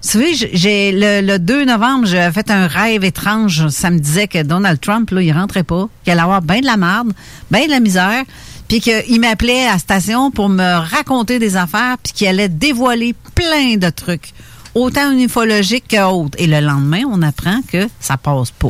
Tu 0.00 0.08
sais, 0.10 0.34
j'ai- 0.34 0.50
j'ai 0.52 0.92
le, 0.92 1.26
le 1.26 1.38
2 1.40 1.64
novembre, 1.64 2.06
j'ai 2.06 2.30
fait 2.32 2.50
un 2.52 2.66
rêve 2.68 3.04
étrange. 3.04 3.68
Ça 3.68 3.90
me 3.90 3.98
disait 3.98 4.28
que 4.28 4.42
Donald 4.42 4.80
Trump, 4.80 5.10
là, 5.10 5.20
il 5.22 5.32
rentrait 5.32 5.64
pas, 5.64 5.88
qu'il 6.04 6.12
allait 6.12 6.22
avoir 6.22 6.40
bien 6.40 6.60
de 6.60 6.66
la 6.66 6.76
merde, 6.76 7.12
bien 7.50 7.66
de 7.66 7.70
la 7.70 7.80
misère, 7.80 8.22
puis 8.68 8.80
qu'il 8.80 9.20
m'appelait 9.20 9.66
à 9.66 9.72
la 9.72 9.78
station 9.78 10.30
pour 10.30 10.48
me 10.48 10.78
raconter 10.88 11.38
des 11.40 11.56
affaires, 11.56 11.96
puis 12.02 12.12
qu'il 12.12 12.28
allait 12.28 12.48
dévoiler 12.48 13.14
plein 13.34 13.76
de 13.76 13.90
trucs, 13.90 14.32
autant 14.76 15.10
ufologiques 15.12 15.88
que 15.88 16.04
autres. 16.08 16.38
Et 16.40 16.46
le 16.46 16.60
lendemain, 16.60 17.02
on 17.10 17.20
apprend 17.22 17.60
que 17.66 17.88
ça 17.98 18.16
passe 18.16 18.52
pas. 18.52 18.68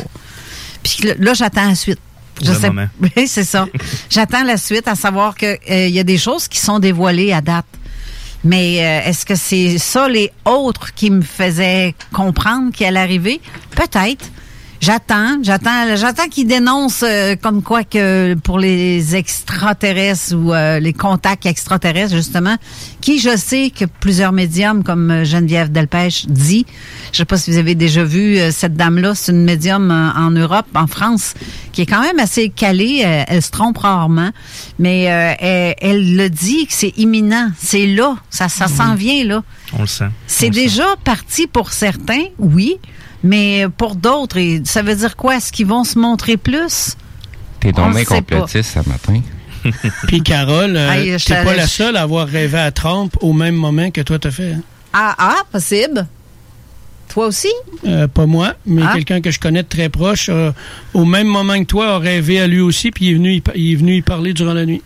Puis 0.83 1.13
là, 1.19 1.35
j'attends 1.35 1.69
la 1.69 1.75
suite. 1.75 1.99
Je 2.43 2.53
sais, 2.53 2.71
oui, 3.17 3.27
c'est 3.27 3.45
ça. 3.45 3.67
J'attends 4.11 4.45
la 4.45 4.57
suite 4.57 4.87
à 4.87 4.95
savoir 4.95 5.35
que 5.35 5.47
euh, 5.47 5.87
il 5.89 5.95
y 5.95 5.99
a 5.99 6.05
des 6.05 6.19
choses 6.19 6.47
qui 6.47 6.61
sont 6.61 6.79
dévoilées 6.79 7.33
à 7.33 7.41
date. 7.41 7.67
Mais 8.45 8.79
euh, 8.79 9.09
est-ce 9.09 9.27
que 9.27 9.35
c'est 9.35 9.79
ça 9.79 10.09
les 10.09 10.31
autres 10.45 10.95
qui 10.95 11.11
me 11.11 11.23
faisaient 11.23 11.95
comprendre 12.13 12.73
qu'il 12.73 12.87
allait 12.87 13.01
arriver? 13.01 13.41
Peut-être. 13.73 14.31
J'attends, 14.81 15.43
j'attends, 15.43 15.97
j'attends 15.97 16.29
qu'ils 16.29 16.47
dénoncent 16.47 17.03
euh, 17.05 17.35
comme 17.35 17.63
quoi 17.63 17.83
que 17.83 18.35
pour 18.35 18.61
les 18.61 19.17
extraterrestres 19.17 20.37
ou 20.37 20.53
euh, 20.53 20.79
les 20.79 20.93
contacts 20.93 21.47
extraterrestres 21.47 22.15
justement, 22.15 22.57
qui 23.01 23.19
je 23.19 23.37
sais 23.37 23.71
que 23.77 23.87
plusieurs 23.87 24.31
médiums 24.31 24.85
comme 24.85 25.11
euh, 25.11 25.25
Geneviève 25.25 25.73
Delpech 25.73 26.27
dit, 26.29 26.65
je 27.11 27.19
sais 27.19 27.25
pas 27.25 27.37
si 27.37 27.51
vous 27.51 27.59
avez 27.59 27.75
déjà 27.75 28.05
vu 28.05 28.39
euh, 28.39 28.53
cette 28.53 28.75
dame-là, 28.75 29.17
c'est 29.17 29.33
une 29.33 29.45
médium 29.45 29.91
euh, 29.91 30.11
en 30.15 30.31
Europe, 30.31 30.67
en 30.77 30.87
France, 30.87 31.35
qui 31.73 31.83
est 31.83 31.87
quand 31.87 32.01
même 32.01 32.21
assez 32.21 32.49
calée, 32.49 33.03
euh, 33.05 33.25
elle 33.27 33.43
se 33.43 33.51
trompe 33.51 33.79
rarement, 33.79 34.31
mais 34.79 35.11
euh, 35.11 35.35
elle, 35.41 35.75
elle 35.81 36.17
le 36.17 36.31
dit 36.31 36.69
que 36.69 36.73
c'est 36.73 36.97
imminent, 36.97 37.51
c'est 37.61 37.87
là, 37.87 38.17
ça, 38.31 38.49
ça 38.49 38.69
s'en 38.69 38.95
vient 38.95 39.25
là. 39.25 39.43
On 39.75 39.81
le 39.83 39.87
sent. 39.87 40.09
C'est 40.27 40.51
déjà 40.51 40.85
parti 41.05 41.47
pour 41.47 41.73
certains, 41.73 42.25
oui, 42.39 42.77
mais 43.23 43.67
pour 43.77 43.97
d'autres, 43.97 44.39
ça 44.65 44.83
veut 44.83 44.95
dire 44.95 45.17
quoi? 45.17 45.37
Est-ce 45.37 45.53
qu'ils 45.53 45.67
vont 45.67 45.85
se 45.85 45.99
montrer 45.99 46.37
plus? 46.37 46.97
T'es 47.61 47.73
On 47.77 47.87
donc 47.87 47.95
bien 47.97 48.05
complotiste 48.05 48.75
ce 48.83 48.89
matin. 48.89 49.21
Puis 50.07 50.23
Carole, 50.23 50.75
euh, 50.77 51.19
t'es 51.19 51.45
pas 51.45 51.55
la 51.57 51.67
seule 51.67 51.97
à 51.97 52.03
avoir 52.03 52.29
rêvé 52.29 52.59
à 52.59 52.71
Trump 52.71 53.17
au 53.21 53.33
même 53.33 53.57
moment 53.57 53.91
que 53.91 54.01
toi 54.01 54.19
t'as 54.19 54.31
fait. 54.31 54.53
hein? 54.53 54.61
Ah, 54.93 55.15
ah, 55.19 55.37
possible. 55.51 56.07
Toi 57.09 57.27
aussi? 57.27 57.49
Euh, 57.87 58.07
pas 58.07 58.27
moi, 58.27 58.55
mais 58.67 58.83
Ah. 58.87 58.93
quelqu'un 58.95 59.21
que 59.21 59.31
je 59.31 59.41
connais 59.41 59.63
de 59.63 59.69
très 59.69 59.89
proche, 59.89 60.29
euh, 60.29 60.53
au 60.95 61.05
même 61.05 61.27
moment 61.27 61.59
que 61.59 61.65
toi, 61.65 61.95
a 61.95 61.99
rêvé 61.99 62.39
à 62.41 62.47
lui 62.47 62.61
aussi, 62.61 62.91
puis 62.91 63.07
il 63.07 63.11
est 63.11 63.15
venu 63.15 63.33
y, 63.35 63.41
pa- 63.41 63.53
il 63.57 63.73
est 63.73 63.77
venu 63.77 63.97
y 63.97 64.03
parler 64.03 64.33
durant 64.35 64.53
la 64.55 64.65
nuit. 64.67 64.83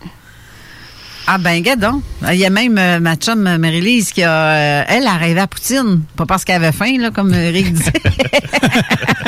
Ah 1.25 1.37
ben, 1.37 1.61
gadon. 1.61 2.01
Il 2.31 2.35
y 2.37 2.45
a 2.45 2.49
même 2.49 2.77
euh, 2.77 2.99
ma 2.99 3.15
chum 3.15 3.47
euh, 3.47 3.57
Marie-Lise 3.57 4.11
qui 4.11 4.23
a... 4.23 4.31
euh, 4.31 4.83
elle 4.87 5.07
a 5.07 5.15
rêvé 5.17 5.39
à 5.39 5.47
Poutine. 5.47 6.01
Pas 6.17 6.25
parce 6.25 6.43
qu'elle 6.43 6.63
avait 6.63 6.73
faim, 6.73 6.97
là, 6.99 7.11
comme 7.11 7.33
Eric 7.33 7.73
disait. 7.73 7.91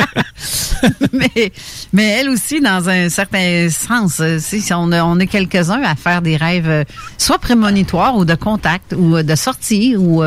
mais, 1.12 1.52
mais 1.92 2.04
elle 2.20 2.28
aussi, 2.28 2.60
dans 2.60 2.88
un 2.88 3.08
certain 3.08 3.68
sens, 3.70 4.20
si 4.40 4.62
on, 4.74 4.92
a- 4.92 5.04
on 5.04 5.18
est 5.18 5.26
quelques-uns 5.26 5.82
à 5.82 5.94
faire 5.94 6.22
des 6.22 6.36
rêves 6.36 6.84
soit 7.18 7.38
prémonitoires 7.38 8.16
ou 8.16 8.24
de 8.24 8.34
contact 8.34 8.94
ou 8.96 9.22
de 9.22 9.34
sortie 9.34 9.96
ou... 9.96 10.22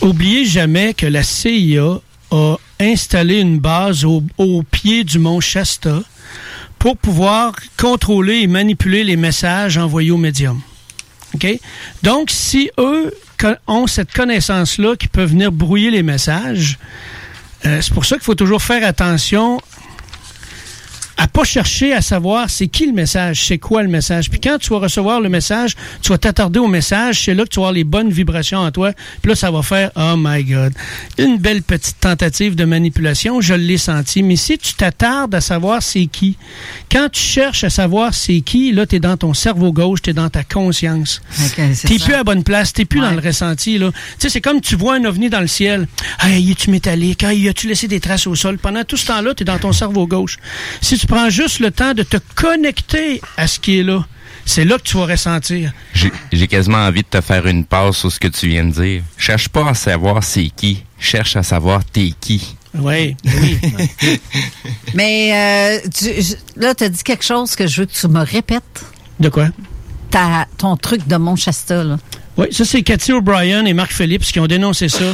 Oubliez 0.00 0.44
jamais 0.44 0.94
que 0.94 1.06
la 1.06 1.24
CIA 1.24 1.98
a 2.30 2.54
installé 2.78 3.40
une 3.40 3.58
base 3.58 4.04
au, 4.04 4.22
au 4.36 4.62
pied 4.62 5.02
du 5.02 5.18
mont 5.18 5.40
Shasta 5.40 6.02
pour 6.78 6.96
pouvoir 6.96 7.54
contrôler 7.76 8.40
et 8.40 8.46
manipuler 8.46 9.04
les 9.04 9.16
messages 9.16 9.78
envoyés 9.78 10.10
au 10.10 10.16
médium. 10.16 10.60
OK? 11.34 11.46
Donc, 12.02 12.30
si 12.30 12.70
eux 12.78 13.12
ont 13.66 13.86
cette 13.86 14.12
connaissance-là 14.12 14.96
qui 14.96 15.08
peut 15.08 15.24
venir 15.24 15.52
brouiller 15.52 15.90
les 15.90 16.02
messages, 16.02 16.78
euh, 17.66 17.80
c'est 17.80 17.92
pour 17.92 18.04
ça 18.04 18.16
qu'il 18.16 18.24
faut 18.24 18.34
toujours 18.34 18.62
faire 18.62 18.86
attention 18.86 19.60
à 21.18 21.26
pas 21.26 21.42
chercher 21.42 21.92
à 21.92 22.00
savoir 22.00 22.48
c'est 22.48 22.68
qui 22.68 22.86
le 22.86 22.92
message, 22.92 23.44
c'est 23.46 23.58
quoi 23.58 23.82
le 23.82 23.88
message. 23.88 24.30
Puis 24.30 24.40
quand 24.40 24.56
tu 24.58 24.70
vas 24.70 24.78
recevoir 24.78 25.20
le 25.20 25.28
message, 25.28 25.74
tu 26.00 26.10
vas 26.10 26.18
t'attarder 26.18 26.60
au 26.60 26.68
message, 26.68 27.24
c'est 27.24 27.34
là 27.34 27.42
que 27.42 27.48
tu 27.48 27.56
vas 27.56 27.64
avoir 27.64 27.72
les 27.72 27.82
bonnes 27.84 28.10
vibrations 28.10 28.58
en 28.58 28.70
toi. 28.70 28.92
Puis 29.20 29.30
là, 29.30 29.34
ça 29.34 29.50
va 29.50 29.62
faire 29.62 29.90
oh 29.96 30.14
my 30.16 30.44
God, 30.44 30.72
une 31.18 31.38
belle 31.38 31.62
petite 31.62 31.98
tentative 32.00 32.54
de 32.54 32.64
manipulation, 32.64 33.40
je 33.40 33.54
l'ai 33.54 33.78
senti. 33.78 34.22
Mais 34.22 34.36
si 34.36 34.58
tu 34.58 34.74
t'attardes 34.74 35.34
à 35.34 35.40
savoir 35.40 35.82
c'est 35.82 36.06
qui, 36.06 36.36
quand 36.90 37.08
tu 37.10 37.20
cherches 37.20 37.64
à 37.64 37.70
savoir 37.70 38.14
c'est 38.14 38.40
qui, 38.40 38.70
là, 38.70 38.86
tu 38.86 38.96
es 38.96 39.00
dans 39.00 39.16
ton 39.16 39.34
cerveau 39.34 39.72
gauche, 39.72 40.02
tu 40.02 40.10
es 40.10 40.14
dans 40.14 40.30
ta 40.30 40.44
conscience. 40.44 41.20
T'es 41.84 41.98
plus 41.98 42.14
à 42.14 42.22
bonne 42.22 42.44
place, 42.44 42.72
t'es 42.72 42.84
plus 42.84 43.00
dans 43.00 43.10
le 43.10 43.20
ressenti. 43.20 43.78
là. 43.78 43.90
Tu 43.90 43.98
sais, 44.18 44.28
c'est 44.28 44.40
comme 44.40 44.60
tu 44.60 44.76
vois 44.76 44.94
un 44.94 45.04
ovni 45.04 45.28
dans 45.30 45.40
le 45.40 45.48
ciel. 45.48 45.88
Hey, 46.20 46.52
es-tu 46.52 46.70
métallique? 46.70 47.24
Hey, 47.24 47.48
as-tu 47.48 47.66
laissé 47.66 47.88
des 47.88 47.98
traces 47.98 48.28
au 48.28 48.36
sol? 48.36 48.56
Pendant 48.58 48.84
tout 48.84 48.96
ce 48.96 49.06
temps-là, 49.06 49.34
tu 49.34 49.42
es 49.42 49.44
dans 49.44 49.58
ton 49.58 49.72
cerveau 49.72 50.06
gauche. 50.06 50.36
Si 50.80 50.96
tu 50.96 51.07
prends 51.08 51.30
juste 51.30 51.58
le 51.60 51.70
temps 51.70 51.94
de 51.94 52.02
te 52.02 52.18
connecter 52.34 53.20
à 53.36 53.46
ce 53.46 53.58
qui 53.58 53.80
est 53.80 53.82
là, 53.82 54.06
c'est 54.44 54.64
là 54.64 54.76
que 54.78 54.82
tu 54.82 54.96
vas 54.96 55.06
ressentir. 55.06 55.72
J'ai 56.32 56.46
quasiment 56.46 56.78
envie 56.78 57.02
de 57.02 57.08
te 57.08 57.20
faire 57.20 57.46
une 57.46 57.64
passe 57.64 57.98
sur 57.98 58.12
ce 58.12 58.18
que 58.20 58.28
tu 58.28 58.48
viens 58.48 58.64
de 58.64 58.70
dire. 58.72 59.02
Cherche 59.16 59.48
pas 59.48 59.68
à 59.70 59.74
savoir 59.74 60.22
c'est 60.22 60.48
qui. 60.54 60.84
Cherche 60.98 61.36
à 61.36 61.42
savoir 61.42 61.84
t'es 61.84 62.12
qui. 62.20 62.54
Oui, 62.74 63.16
oui. 63.24 63.58
Mais 64.94 65.80
euh, 65.84 65.88
tu- 65.94 66.36
là, 66.56 66.74
tu 66.74 66.84
as 66.84 66.88
dit 66.88 67.02
quelque 67.02 67.24
chose 67.24 67.56
que 67.56 67.66
je 67.66 67.80
veux 67.80 67.86
que 67.86 67.92
tu 67.94 68.08
me 68.08 68.22
répètes. 68.24 68.84
De 69.18 69.28
quoi? 69.28 69.48
Ta, 70.10 70.46
ton 70.56 70.76
truc 70.76 71.06
de 71.06 71.16
Mont 71.16 71.36
Shasta, 71.36 71.82
là. 71.84 71.98
Oui, 72.36 72.46
ça 72.52 72.64
c'est 72.64 72.82
Cathy 72.82 73.12
O'Brien 73.12 73.64
et 73.64 73.72
Marc 73.72 73.92
Phillips 73.92 74.22
qui 74.22 74.38
ont 74.38 74.46
dénoncé 74.46 74.88
ça. 74.88 75.04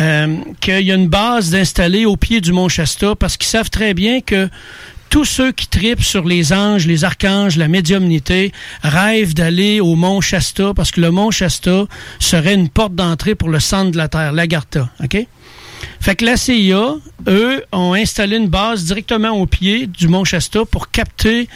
Euh, 0.00 0.36
qu'il 0.60 0.80
y 0.80 0.90
a 0.90 0.94
une 0.94 1.08
base 1.08 1.50
d'installer 1.50 2.04
au 2.06 2.16
pied 2.16 2.40
du 2.40 2.52
mont 2.52 2.68
Shasta 2.68 3.14
parce 3.14 3.36
qu'ils 3.36 3.46
savent 3.48 3.70
très 3.70 3.94
bien 3.94 4.20
que 4.20 4.48
tous 5.10 5.24
ceux 5.24 5.52
qui 5.52 5.68
tripent 5.68 6.02
sur 6.02 6.24
les 6.24 6.52
anges, 6.52 6.86
les 6.86 7.04
archanges, 7.04 7.56
la 7.56 7.68
médiumnité, 7.68 8.52
rêvent 8.82 9.34
d'aller 9.34 9.80
au 9.80 9.94
mont 9.94 10.20
Shasta 10.20 10.72
parce 10.74 10.90
que 10.90 11.00
le 11.00 11.10
mont 11.10 11.30
Shasta 11.30 11.86
serait 12.18 12.54
une 12.54 12.68
porte 12.68 12.94
d'entrée 12.94 13.34
pour 13.34 13.48
le 13.48 13.60
centre 13.60 13.90
de 13.92 13.96
la 13.96 14.08
Terre, 14.08 14.32
l'Agartha. 14.32 14.88
OK? 15.02 15.26
Fait 16.00 16.16
que 16.16 16.24
la 16.24 16.36
CIA, 16.36 16.96
eux, 17.28 17.64
ont 17.72 17.94
installé 17.94 18.36
une 18.36 18.48
base 18.48 18.84
directement 18.84 19.30
au 19.30 19.46
pied 19.46 19.86
du 19.86 20.08
mont 20.08 20.24
Shasta 20.24 20.64
pour 20.64 20.90
capter 20.90 21.48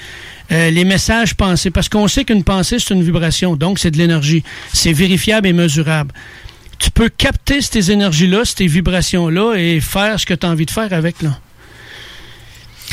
euh, 0.53 0.71
les 0.71 0.85
messages 0.85 1.35
pensés. 1.35 1.71
Parce 1.71 1.89
qu'on 1.89 2.09
sait 2.09 2.25
qu'une 2.25 2.45
pensée, 2.45 2.79
c'est 2.79 2.95
une 2.95 3.03
vibration, 3.03 3.57
donc 3.57 3.79
c'est 3.79 3.91
de 3.91 3.99
l'énergie. 3.99 4.43
C'est 4.73 4.93
vérifiable 4.93 5.47
et 5.47 5.53
mesurable. 5.53 6.13
Tu 6.79 6.91
peux 6.91 7.11
capter 7.11 7.61
ces 7.61 7.93
énergies-là, 7.93 8.45
ces 8.45 8.67
vibrations-là, 8.67 9.55
et 9.57 9.81
faire 9.81 10.19
ce 10.19 10.27
que 10.27 10.35
tu 10.35 10.47
as 10.47 10.51
envie 10.51 10.67
de 10.67 10.71
faire 10.71 10.93
avec. 10.93 11.23
Là. 11.23 11.39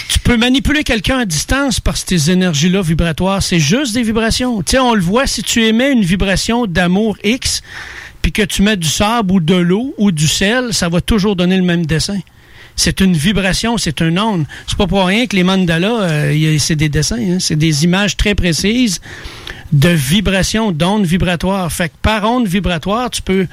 Tu 0.10 0.20
peux 0.20 0.38
manipuler 0.38 0.84
quelqu'un 0.84 1.20
à 1.20 1.26
distance 1.26 1.80
par 1.80 1.98
ces 1.98 2.32
énergies-là 2.32 2.82
vibratoires. 2.82 3.44
C'est 3.44 3.60
juste 3.60 3.94
des 3.94 4.04
vibrations. 4.04 4.62
Tu 4.64 4.78
on 4.78 4.94
le 4.94 5.02
voit, 5.02 5.28
si 5.28 5.44
tu 5.44 5.66
émets 5.66 5.92
une 5.92 6.04
vibration 6.04 6.66
d'amour 6.66 7.18
X, 7.24 7.62
puis 8.22 8.32
que 8.32 8.42
tu 8.42 8.62
mets 8.62 8.78
du 8.78 8.88
sable 8.88 9.32
ou 9.34 9.40
de 9.40 9.56
l'eau 9.56 9.94
ou 9.98 10.12
du 10.12 10.28
sel, 10.28 10.74
ça 10.74 10.90
va 10.90 11.02
toujours 11.02 11.36
donner 11.36 11.58
le 11.58 11.64
même 11.64 11.86
dessin. 11.86 12.20
C'est 12.76 13.02
une 13.02 13.14
vibration, 13.14 13.78
c'est 13.78 14.02
un 14.02 14.18
onde. 14.18 14.46
C'est 14.68 14.78
pas 14.78 14.88
pour 14.88 15.06
rien 15.06 15.26
que 15.26 15.36
les 15.36 15.44
mandalas, 15.44 16.04
euh, 16.04 16.58
c'est 16.60 16.76
des 16.76 16.90
dessins, 16.90 17.18
hein. 17.18 17.38
c'est 17.40 17.56
des 17.56 17.84
images 17.84 18.16
très 18.16 18.36
précises 18.36 19.02
de 19.72 19.90
vibrations, 19.90 20.72
d'ondes 20.72 21.06
vibratoires. 21.06 21.72
Fait 21.72 21.90
que 21.90 21.96
par 22.02 22.24
onde 22.30 22.48
vibratoire, 22.48 23.10
tu 23.10 23.22
peux 23.22 23.48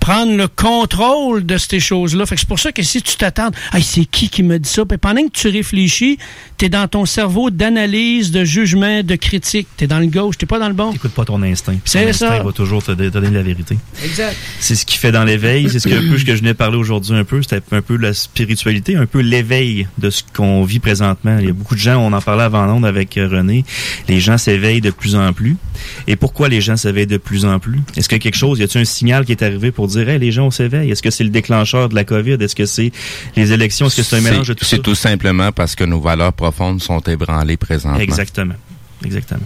prendre 0.00 0.34
le 0.36 0.48
contrôle 0.48 1.44
de 1.44 1.58
ces 1.58 1.80
choses-là. 1.80 2.26
Fait 2.26 2.34
que 2.34 2.40
c'est 2.40 2.48
pour 2.48 2.58
ça 2.58 2.72
que 2.72 2.82
si 2.82 3.02
tu 3.02 3.16
t'attends, 3.16 3.50
hey, 3.72 3.82
c'est 3.82 4.04
qui 4.04 4.28
qui 4.28 4.42
me 4.42 4.58
dit 4.58 4.68
ça? 4.68 4.84
Puis 4.84 4.98
pendant 4.98 5.22
que 5.22 5.32
tu 5.32 5.48
réfléchis, 5.48 6.18
tu 6.62 6.66
es 6.66 6.68
dans 6.68 6.86
ton 6.86 7.06
cerveau 7.06 7.50
d'analyse, 7.50 8.30
de 8.30 8.44
jugement, 8.44 9.02
de 9.02 9.16
critique. 9.16 9.66
Tu 9.76 9.82
es 9.82 9.86
dans 9.88 9.98
le 9.98 10.06
gauche, 10.06 10.38
tu 10.38 10.46
pas 10.46 10.60
dans 10.60 10.68
le 10.68 10.74
bon. 10.74 10.92
Écoute 10.92 11.10
pas 11.10 11.24
ton 11.24 11.42
instinct. 11.42 11.72
Puis 11.72 11.90
C'est 11.90 12.04
ton 12.04 12.10
instinct 12.10 12.28
ça. 12.28 12.42
va 12.44 12.52
toujours 12.52 12.84
te 12.84 12.92
donner 12.92 13.30
la 13.30 13.42
vérité. 13.42 13.76
Exact. 14.04 14.36
C'est 14.60 14.76
ce 14.76 14.86
qui 14.86 14.96
fait 14.96 15.10
dans 15.10 15.24
l'éveil. 15.24 15.68
C'est 15.68 15.80
ce 15.80 15.88
que, 15.88 15.94
un 15.94 16.08
peu 16.08 16.16
ce 16.16 16.24
que 16.24 16.36
je 16.36 16.38
venais 16.38 16.52
de 16.52 16.56
parler 16.56 16.76
aujourd'hui 16.76 17.16
un 17.16 17.24
peu. 17.24 17.42
C'était 17.42 17.60
un 17.72 17.82
peu 17.82 17.96
la 17.96 18.14
spiritualité, 18.14 18.94
un 18.94 19.06
peu 19.06 19.18
l'éveil 19.18 19.88
de 19.98 20.08
ce 20.08 20.22
qu'on 20.36 20.62
vit 20.62 20.78
présentement. 20.78 21.36
Il 21.40 21.46
y 21.46 21.50
a 21.50 21.52
beaucoup 21.52 21.74
de 21.74 21.80
gens, 21.80 21.96
on 21.96 22.12
en 22.12 22.20
parlait 22.20 22.44
avant 22.44 22.64
l'onde 22.64 22.86
avec 22.86 23.18
euh, 23.18 23.26
René, 23.26 23.64
les 24.06 24.20
gens 24.20 24.38
s'éveillent 24.38 24.80
de 24.80 24.92
plus 24.92 25.16
en 25.16 25.32
plus. 25.32 25.56
Et 26.06 26.14
pourquoi 26.14 26.48
les 26.48 26.60
gens 26.60 26.76
s'éveillent 26.76 27.08
de 27.08 27.16
plus 27.16 27.44
en 27.44 27.58
plus? 27.58 27.80
Est-ce 27.96 28.08
qu'il 28.08 28.18
y 28.18 28.20
a 28.20 28.22
quelque 28.22 28.36
chose, 28.36 28.60
y 28.60 28.62
a-t-il 28.62 28.82
un 28.82 28.84
signal 28.84 29.24
qui 29.24 29.32
est 29.32 29.42
arrivé 29.42 29.72
pour 29.72 29.88
dire, 29.88 30.08
hey, 30.08 30.20
les 30.20 30.30
gens 30.30 30.52
s'éveillent? 30.52 30.92
Est-ce 30.92 31.02
que 31.02 31.10
c'est 31.10 31.24
le 31.24 31.30
déclencheur 31.30 31.88
de 31.88 31.96
la 31.96 32.04
COVID? 32.04 32.34
Est-ce 32.34 32.54
que 32.54 32.66
c'est 32.66 32.92
les 33.34 33.52
élections? 33.52 33.88
Est-ce 33.88 33.96
que 33.96 34.02
c'est 34.04 34.16
un 34.16 34.20
mélange 34.20 34.46
de 34.46 34.54
tout 34.54 34.64
ça? 34.64 34.76
C'est 34.76 34.82
tout 34.82 34.94
simplement 34.94 35.50
parce 35.50 35.74
que 35.74 35.82
nos 35.82 36.00
valeurs 36.00 36.32
profondes 36.32 36.51
sont 36.80 37.00
ébranlées 37.00 37.56
présentement. 37.56 37.98
Exactement. 38.00 38.54
Exactement. 39.04 39.40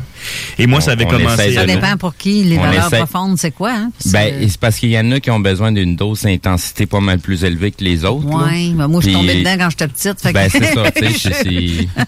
Et 0.59 0.66
moi, 0.66 0.79
On- 0.79 0.83
ça 0.83 0.92
avait 0.92 1.07
commencé. 1.07 1.55
Ça 1.55 1.64
dépend 1.64 1.97
pour 1.97 2.14
qui, 2.14 2.45
les 2.45 2.59
On 2.59 2.62
valeurs 2.62 2.88
essaie- 2.88 2.99
profondes, 2.99 3.38
c'est 3.38 3.53
quoi, 3.53 3.73
hein? 3.73 3.90
Parce 3.99 4.12
Ben, 4.12 4.47
c'est 4.51 4.61
parce 4.61 4.77
qu'il 4.77 4.90
y 4.90 4.99
en 4.99 5.11
a 5.12 5.19
qui 5.21 5.31
ont 5.31 5.40
besoin 5.40 5.73
d'une 5.73 5.97
dose 5.97 6.23
d'intensité 6.23 6.85
pas 6.85 7.01
mal 7.01 7.21
plus 7.21 7.42
élevée 7.42 7.71
que 7.71 7.83
les 7.83 8.05
autres. 8.05 8.27
Ouais, 8.27 8.69
ben 8.75 8.87
moi, 8.87 9.01
je 9.01 9.07
suis 9.07 9.14
tombée 9.16 9.37
dedans 9.38 9.57
quand 9.59 9.71
j'étais 9.71 9.88
petite. 9.88 10.21
fait 10.21 10.29
que- 10.29 10.35
Ben, 10.35 10.49
c'est 10.51 10.75
ça, 10.75 10.90
tu 10.90 11.11
sais. 11.11 11.88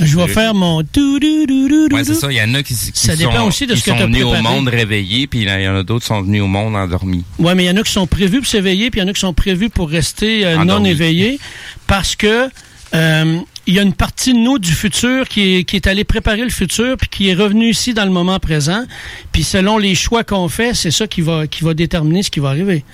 Je 0.00 0.16
vais 0.16 0.26
faire 0.26 0.54
mon 0.54 0.82
dou 0.82 1.20
dou 1.20 1.46
dou 1.46 1.68
dou 1.88 1.94
Ouais, 1.94 2.02
c'est 2.02 2.14
ça. 2.14 2.26
Il 2.30 2.36
y 2.36 2.42
en 2.42 2.52
a 2.54 2.64
qui, 2.64 2.74
qui 2.74 2.90
Ça 2.94 3.14
dépend 3.14 3.36
sont, 3.42 3.46
aussi 3.46 3.64
de 3.66 3.74
qui 3.74 3.80
ce 3.80 3.84
que 3.84 3.90
sont 3.92 4.04
venus 4.06 4.24
au 4.24 4.34
monde 4.42 4.66
réveillés, 4.68 5.28
puis 5.28 5.42
il 5.42 5.48
y 5.48 5.68
en 5.68 5.76
a 5.76 5.82
d'autres 5.84 6.00
qui 6.02 6.08
sont 6.08 6.20
venus 6.22 6.42
au 6.42 6.48
monde 6.48 6.74
endormis. 6.74 7.24
Ouais, 7.38 7.54
mais 7.54 7.64
il 7.64 7.66
y 7.66 7.70
en 7.70 7.76
a 7.76 7.82
qui 7.84 7.92
sont 7.92 8.06
prévus 8.08 8.38
pour 8.38 8.46
s'éveiller, 8.48 8.90
puis 8.90 9.00
il 9.00 9.04
y 9.04 9.06
en 9.06 9.08
a 9.08 9.12
qui 9.12 9.20
sont 9.20 9.32
prévus 9.34 9.68
pour 9.70 9.88
rester 9.88 10.44
euh, 10.46 10.64
non 10.64 10.84
éveillés, 10.84 11.38
parce 11.86 12.16
que 12.16 12.48
euh, 12.94 13.38
il 13.66 13.74
y 13.74 13.78
a 13.78 13.82
une 13.82 13.94
partie 13.94 14.34
de 14.34 14.38
nous 14.38 14.58
du 14.58 14.72
futur 14.72 15.26
qui 15.28 15.56
est, 15.56 15.64
qui 15.64 15.76
est 15.76 15.86
allé 15.86 16.04
préparer 16.04 16.42
le 16.42 16.50
futur, 16.50 16.96
puis 16.96 17.08
qui 17.08 17.28
est 17.28 17.34
revenu 17.34 17.70
ici 17.70 17.94
dans 17.94 18.04
le 18.04 18.10
moment 18.10 18.38
présent. 18.38 18.84
Puis 19.32 19.42
selon 19.42 19.78
les 19.78 19.94
choix 19.94 20.24
qu'on 20.24 20.48
fait, 20.48 20.74
c'est 20.74 20.90
ça 20.90 21.06
qui 21.06 21.22
va 21.22 21.46
qui 21.46 21.64
va 21.64 21.74
déterminer 21.74 22.22
ce 22.22 22.30
qui 22.30 22.40
va 22.40 22.50
arriver. 22.50 22.84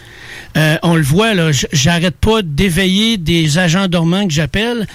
Euh, 0.56 0.76
on 0.82 0.94
le 0.94 1.02
voit 1.02 1.34
là, 1.34 1.50
j'arrête 1.72 2.16
pas 2.16 2.42
d'éveiller 2.42 3.16
des 3.16 3.58
agents 3.58 3.88
dormants 3.88 4.26
que 4.26 4.32
j'appelle. 4.32 4.86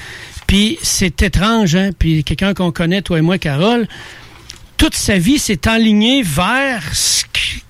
Puis 0.47 0.77
c'est 0.81 1.21
étrange, 1.21 1.75
hein. 1.75 1.89
Puis 1.97 2.23
quelqu'un 2.23 2.53
qu'on 2.53 2.71
connaît, 2.71 3.01
toi 3.01 3.17
et 3.17 3.21
moi, 3.21 3.37
Carole, 3.37 3.87
toute 4.77 4.95
sa 4.95 5.17
vie 5.17 5.39
s'est 5.39 5.67
enlignée 5.67 6.21
vers 6.21 6.83
ce 6.93 7.23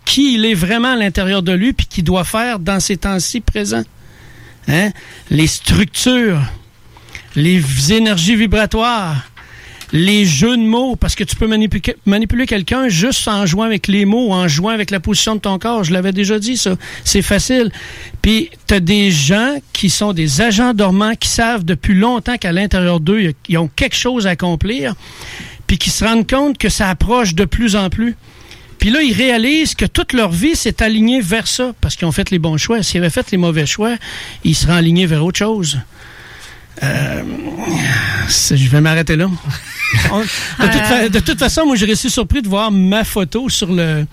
qui 0.05 0.35
il 0.35 0.45
est 0.45 0.53
vraiment 0.53 0.93
à 0.93 0.95
l'intérieur 0.95 1.43
de 1.43 1.51
lui 1.51 1.73
puis 1.73 1.87
qu'il 1.87 2.03
doit 2.03 2.23
faire 2.23 2.59
dans 2.59 2.79
ces 2.79 2.97
temps-ci 2.97 3.41
présents. 3.41 3.83
Hein? 4.67 4.91
Les 5.29 5.47
structures, 5.47 6.41
les 7.35 7.93
énergies 7.93 8.35
vibratoires, 8.35 9.29
les 9.91 10.25
jeux 10.25 10.57
de 10.57 10.63
mots, 10.63 10.95
parce 10.95 11.15
que 11.15 11.23
tu 11.23 11.35
peux 11.35 11.47
manipuler, 11.47 12.45
quelqu'un 12.47 12.89
juste 12.89 13.27
en 13.27 13.45
jouant 13.45 13.63
avec 13.63 13.87
les 13.87 14.05
mots, 14.05 14.31
en 14.31 14.47
jouant 14.47 14.71
avec 14.71 14.91
la 14.91 14.99
position 14.99 15.35
de 15.35 15.39
ton 15.39 15.59
corps. 15.59 15.83
Je 15.83 15.93
l'avais 15.93 16.11
déjà 16.11 16.39
dit, 16.39 16.57
ça. 16.57 16.75
C'est 17.03 17.21
facile. 17.21 17.71
Puis, 18.21 18.49
tu 18.67 18.73
as 18.73 18.79
des 18.79 19.11
gens 19.11 19.57
qui 19.73 19.89
sont 19.89 20.11
des 20.11 20.41
agents 20.41 20.73
dormants 20.73 21.15
qui 21.15 21.29
savent 21.29 21.63
depuis 21.63 21.93
longtemps 21.93 22.37
qu'à 22.37 22.51
l'intérieur 22.51 22.99
d'eux, 22.99 23.33
ils 23.47 23.57
ont 23.57 23.67
quelque 23.67 23.95
chose 23.95 24.27
à 24.27 24.31
accomplir, 24.31 24.95
puis 25.67 25.77
qui 25.77 25.89
se 25.89 26.03
rendent 26.03 26.29
compte 26.29 26.57
que 26.57 26.69
ça 26.69 26.89
approche 26.89 27.35
de 27.35 27.45
plus 27.45 27.75
en 27.75 27.89
plus. 27.89 28.15
Puis 28.79 28.89
là, 28.89 29.01
ils 29.01 29.13
réalisent 29.13 29.75
que 29.75 29.85
toute 29.85 30.13
leur 30.13 30.31
vie 30.31 30.55
s'est 30.55 30.83
alignée 30.83 31.21
vers 31.21 31.47
ça, 31.47 31.73
parce 31.79 31.95
qu'ils 31.95 32.07
ont 32.07 32.11
fait 32.11 32.31
les 32.31 32.39
bons 32.39 32.57
choix. 32.57 32.83
S'ils 32.83 32.99
avaient 32.99 33.09
fait 33.09 33.31
les 33.31 33.37
mauvais 33.37 33.65
choix, 33.65 33.95
ils 34.43 34.55
seraient 34.55 34.77
alignés 34.77 35.05
vers 35.05 35.23
autre 35.23 35.39
chose. 35.39 35.79
Euh, 36.83 37.23
je 38.29 38.69
vais 38.69 38.81
m'arrêter 38.81 39.15
là. 39.15 39.27
De, 40.59 40.65
toute 40.71 40.81
fa- 40.81 41.09
de 41.09 41.19
toute 41.19 41.39
façon, 41.39 41.65
moi, 41.65 41.75
j'ai 41.75 41.85
resté 41.85 42.09
surpris 42.09 42.41
de 42.41 42.47
voir 42.49 42.71
ma 42.71 43.03
photo 43.03 43.49
sur 43.49 43.71
le 43.71 44.05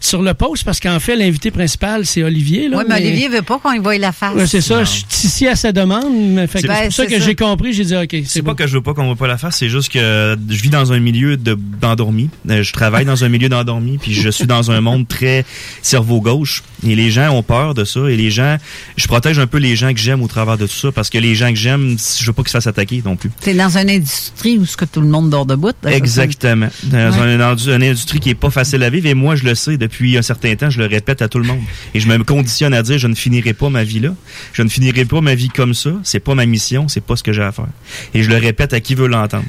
sur 0.00 0.22
le 0.22 0.32
post 0.34 0.64
parce 0.64 0.80
qu'en 0.80 1.00
fait, 1.00 1.16
l'invité 1.16 1.50
principal, 1.50 2.06
c'est 2.06 2.22
Olivier. 2.22 2.68
Là, 2.68 2.78
Oui, 2.78 2.84
mais 2.88 2.94
Olivier 2.96 3.28
veut 3.28 3.42
pas 3.42 3.58
qu'on 3.58 3.72
y 3.72 3.78
voie 3.78 3.98
la 3.98 4.12
face. 4.12 4.34
Ouais, 4.34 4.46
c'est 4.46 4.60
ça. 4.60 4.84
Je 4.84 4.88
suis 4.90 5.04
ici 5.26 5.46
à 5.48 5.56
sa 5.56 5.72
demande. 5.72 6.04
mais 6.12 6.46
Ben, 6.46 6.48
c'est 6.52 6.66
pour 6.66 6.76
ça 6.76 6.90
c'est 6.90 7.06
que 7.06 7.20
j'ai 7.20 7.34
compris. 7.34 7.72
J'ai 7.72 7.84
dit, 7.84 7.96
OK, 7.96 8.08
c'est 8.10 8.24
C'est 8.26 8.42
bon. 8.42 8.54
pas 8.54 8.62
que 8.62 8.68
je 8.68 8.74
veux 8.74 8.82
pas 8.82 8.94
qu'on 8.94 9.06
voit 9.06 9.16
pas 9.16 9.26
la 9.26 9.38
face, 9.38 9.56
c'est 9.58 9.68
juste 9.68 9.90
que 9.92 10.36
je 10.48 10.62
vis 10.62 10.70
dans 10.70 10.92
un 10.92 10.98
milieu 11.00 11.36
de- 11.36 11.58
d'endormi. 11.80 12.30
Euh, 12.48 12.62
je 12.62 12.72
travaille 12.72 13.04
dans 13.04 13.24
un 13.24 13.28
milieu 13.28 13.48
d'endormi, 13.48 13.98
puis 13.98 14.12
je 14.14 14.28
suis 14.30 14.46
dans 14.46 14.70
un 14.70 14.80
monde 14.80 15.06
très 15.08 15.44
cerveau 15.82 16.20
gauche. 16.20 16.62
Et 16.86 16.94
les 16.94 17.10
gens 17.10 17.30
ont 17.30 17.42
peur 17.42 17.74
de 17.74 17.84
ça. 17.84 18.00
Et 18.08 18.16
les 18.16 18.30
gens, 18.30 18.56
je 18.96 19.06
protège 19.08 19.38
un 19.38 19.46
peu 19.48 19.58
les 19.58 19.74
gens 19.76 19.92
que 19.92 19.98
j'aime 19.98 20.22
au 20.22 20.28
travers 20.28 20.56
de 20.58 20.66
tout 20.66 20.72
ça 20.74 20.92
parce 20.92 21.10
que 21.10 21.18
les 21.18 21.34
gens 21.34 21.48
que 21.50 21.56
j'aime, 21.58 21.96
je 21.98 22.24
veux 22.26 22.32
pas 22.32 22.42
qu'ils 22.42 22.50
se 22.50 22.56
fassent 22.58 22.66
attaquer 22.68 23.02
non 23.04 23.16
plus. 23.16 23.30
T'es 23.40 23.54
dans 23.54 23.76
une 23.76 23.90
industrie 23.90 24.58
où 24.58 24.64
ce 24.66 24.76
que 24.76 24.84
tout 24.84 25.00
le 25.00 25.08
monde 25.08 25.28
dort 25.30 25.44
debout. 25.46 25.72
Exactement. 25.84 26.68
Dans 26.84 26.96
Ouais. 26.98 27.18
un- 27.34 27.38
dans 27.38 27.56
une 27.56 27.82
industrie 27.82 28.20
qui 28.20 28.30
est 28.30 28.34
pas 28.34 28.50
facile 28.50 28.82
à 28.82 28.90
vivre 28.90 29.06
et 29.06 29.14
moi 29.14 29.34
je 29.36 29.44
le 29.44 29.54
sais 29.54 29.76
depuis 29.88 30.16
un 30.16 30.22
certain 30.22 30.54
temps, 30.54 30.70
je 30.70 30.78
le 30.78 30.86
répète 30.86 31.22
à 31.22 31.28
tout 31.28 31.38
le 31.38 31.46
monde. 31.46 31.60
Et 31.94 32.00
je 32.00 32.08
me 32.08 32.22
conditionne 32.22 32.74
à 32.74 32.82
dire 32.82 32.98
je 32.98 33.06
ne 33.08 33.14
finirai 33.14 33.54
pas 33.54 33.70
ma 33.70 33.84
vie 33.84 34.00
là, 34.00 34.14
je 34.52 34.62
ne 34.62 34.68
finirai 34.68 35.04
pas 35.04 35.20
ma 35.20 35.34
vie 35.34 35.48
comme 35.48 35.74
ça, 35.74 35.90
c'est 36.04 36.20
pas 36.20 36.34
ma 36.34 36.46
mission, 36.46 36.88
c'est 36.88 37.00
pas 37.00 37.16
ce 37.16 37.22
que 37.22 37.32
j'ai 37.32 37.42
à 37.42 37.52
faire. 37.52 37.66
Et 38.14 38.22
je 38.22 38.28
le 38.28 38.36
répète 38.36 38.72
à 38.72 38.80
qui 38.80 38.94
veut 38.94 39.08
l'entendre. 39.08 39.44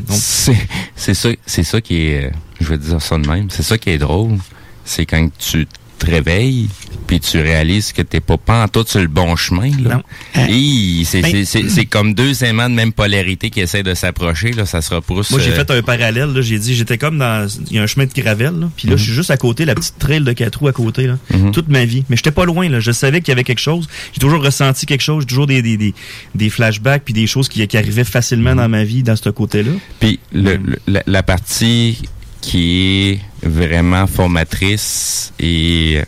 C'est 0.95 1.13
ça, 1.13 1.29
c'est 1.45 1.63
ça 1.63 1.81
qui 1.81 2.07
est, 2.07 2.25
euh, 2.25 2.31
je 2.61 2.67
vais 2.67 2.77
dire 2.77 3.01
ça 3.01 3.17
de 3.17 3.27
même, 3.27 3.49
c'est 3.49 3.63
ça 3.63 3.77
qui 3.77 3.89
est 3.89 3.97
drôle, 3.97 4.37
c'est 4.85 5.05
quand 5.05 5.29
tu 5.37 5.67
te 5.99 6.05
réveilles 6.05 6.69
puis 7.09 7.19
tu 7.19 7.39
réalises 7.41 7.91
que 7.91 8.03
t'es 8.03 8.19
pas 8.19 8.37
pas 8.37 8.63
en 8.63 8.67
tout 8.67 8.85
sur 8.87 8.99
le 9.01 9.07
bon 9.07 9.35
chemin 9.35 9.71
là. 9.81 10.03
Et 10.47 11.01
c'est 11.05 11.21
Ben- 11.21 11.43
c'est- 11.43 11.85
comme 11.85 12.13
deux 12.13 12.43
aimants 12.43 12.69
de 12.69 12.75
même 12.75 12.93
polarité 12.93 13.49
qui 13.49 13.61
essaient 13.61 13.81
de 13.81 13.95
s'approcher 13.95 14.51
là, 14.51 14.67
ça 14.67 14.83
se 14.83 14.93
repousse. 14.93 15.31
Moi, 15.31 15.39
j'ai 15.39 15.49
euh, 15.51 15.55
fait 15.55 15.71
un 15.71 15.81
parallèle. 15.81 16.29
là. 16.31 16.41
J'ai 16.41 16.59
dit, 16.59 16.75
j'étais 16.75 16.99
comme 16.99 17.17
dans, 17.17 17.47
il 17.71 17.77
y 17.77 17.79
a 17.79 17.81
un 17.83 17.87
chemin 17.87 18.05
de 18.05 18.13
gravel, 18.13 18.59
là. 18.59 18.69
Puis 18.77 18.87
là, 18.87 18.95
je 18.95 19.03
suis 19.03 19.13
juste 19.13 19.31
à 19.31 19.37
côté, 19.37 19.65
la 19.65 19.73
petite 19.73 19.97
trail 19.97 20.21
de 20.21 20.31
quatre 20.33 20.57
roues 20.59 20.67
à 20.67 20.71
côté, 20.71 21.07
là. 21.07 21.17
Toute 21.51 21.67
ma 21.67 21.83
vie. 21.85 22.03
Mais 22.09 22.15
j'étais 22.15 22.29
pas 22.31 22.45
loin, 22.45 22.69
là. 22.69 22.79
Je 22.79 22.91
savais 22.91 23.21
qu'il 23.21 23.29
y 23.29 23.31
avait 23.31 23.43
quelque 23.43 23.57
chose. 23.59 23.87
J'ai 24.13 24.19
toujours 24.19 24.43
ressenti 24.43 24.85
quelque 24.85 25.01
chose. 25.01 25.23
J'ai 25.23 25.27
toujours 25.29 25.47
des, 25.47 25.63
des, 25.63 25.77
des, 25.77 25.95
des 26.35 26.49
flashbacks 26.51 27.03
puis 27.03 27.15
des 27.15 27.25
choses 27.25 27.49
qui, 27.49 27.67
qui 27.67 27.77
arrivaient 27.77 28.03
facilement 28.03 28.53
dans 28.53 28.69
ma 28.69 28.83
vie, 28.83 29.01
dans 29.01 29.15
ce 29.15 29.29
côté-là. 29.29 29.71
Puis 29.99 30.19
le, 30.31 30.57
le- 30.57 30.79
la, 30.85 31.01
la 31.07 31.23
partie 31.23 31.97
qui 32.41 33.09
est 33.09 33.19
vraiment 33.47 34.05
formatrice 34.07 35.33
et 35.39 36.01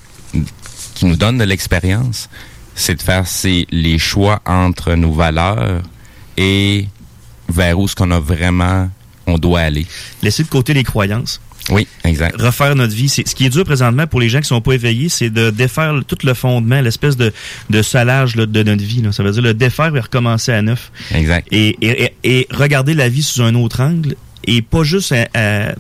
qui 1.02 1.06
nous 1.08 1.16
donne 1.18 1.38
de 1.38 1.44
l'expérience, 1.44 2.30
c'est 2.76 2.96
de 2.96 3.02
faire 3.02 3.28
c'est 3.28 3.68
les 3.72 3.98
choix 4.00 4.42
entre 4.46 4.96
nos 4.96 5.12
valeurs 5.12 5.82
et 6.38 6.88
vers 7.50 7.78
où 7.80 7.88
ce 7.88 7.96
qu'on 7.96 8.12
a 8.12 8.20
vraiment 8.20 8.90
on 9.28 9.38
doit 9.38 9.60
aller. 9.62 9.86
Laisser 10.24 10.44
de 10.44 10.48
côté 10.50 10.74
les 10.74 10.84
croyances. 10.84 11.40
Oui, 11.70 11.88
exact. 12.04 12.42
Refaire 12.42 12.76
notre 12.76 12.94
vie. 12.94 13.08
C'est, 13.08 13.26
ce 13.28 13.36
qui 13.36 13.46
est 13.46 13.50
dur 13.50 13.64
présentement 13.64 14.08
pour 14.08 14.20
les 14.20 14.30
gens 14.30 14.40
qui 14.40 14.48
sont 14.48 14.62
pas 14.62 14.74
éveillés, 14.74 15.10
c'est 15.10 15.30
de 15.30 15.52
défaire 15.52 15.94
tout 16.08 16.18
le 16.24 16.34
fondement, 16.34 16.82
l'espèce 16.82 17.16
de, 17.18 17.32
de 17.70 17.82
salage 17.84 18.36
là, 18.36 18.48
de 18.48 18.64
notre 18.64 18.84
vie. 18.84 19.02
là. 19.04 19.12
Ça 19.12 19.22
veut 19.22 19.32
dire 19.32 19.44
le 19.44 19.54
défaire 19.54 19.96
et 19.96 20.00
recommencer 20.00 20.52
à 20.52 20.62
neuf. 20.64 20.92
Exact. 21.14 21.48
Et, 21.52 21.78
et, 21.82 22.04
et- 22.04 22.14
et 22.40 22.48
regarder 22.52 22.96
la 22.96 23.10
vie 23.10 23.22
sous 23.24 23.42
un 23.44 23.54
autre 23.56 23.82
angle. 23.82 24.16
Et 24.46 24.62
pas 24.62 24.84
juste 24.84 25.12
à, 25.12 25.28
à- 25.34 25.74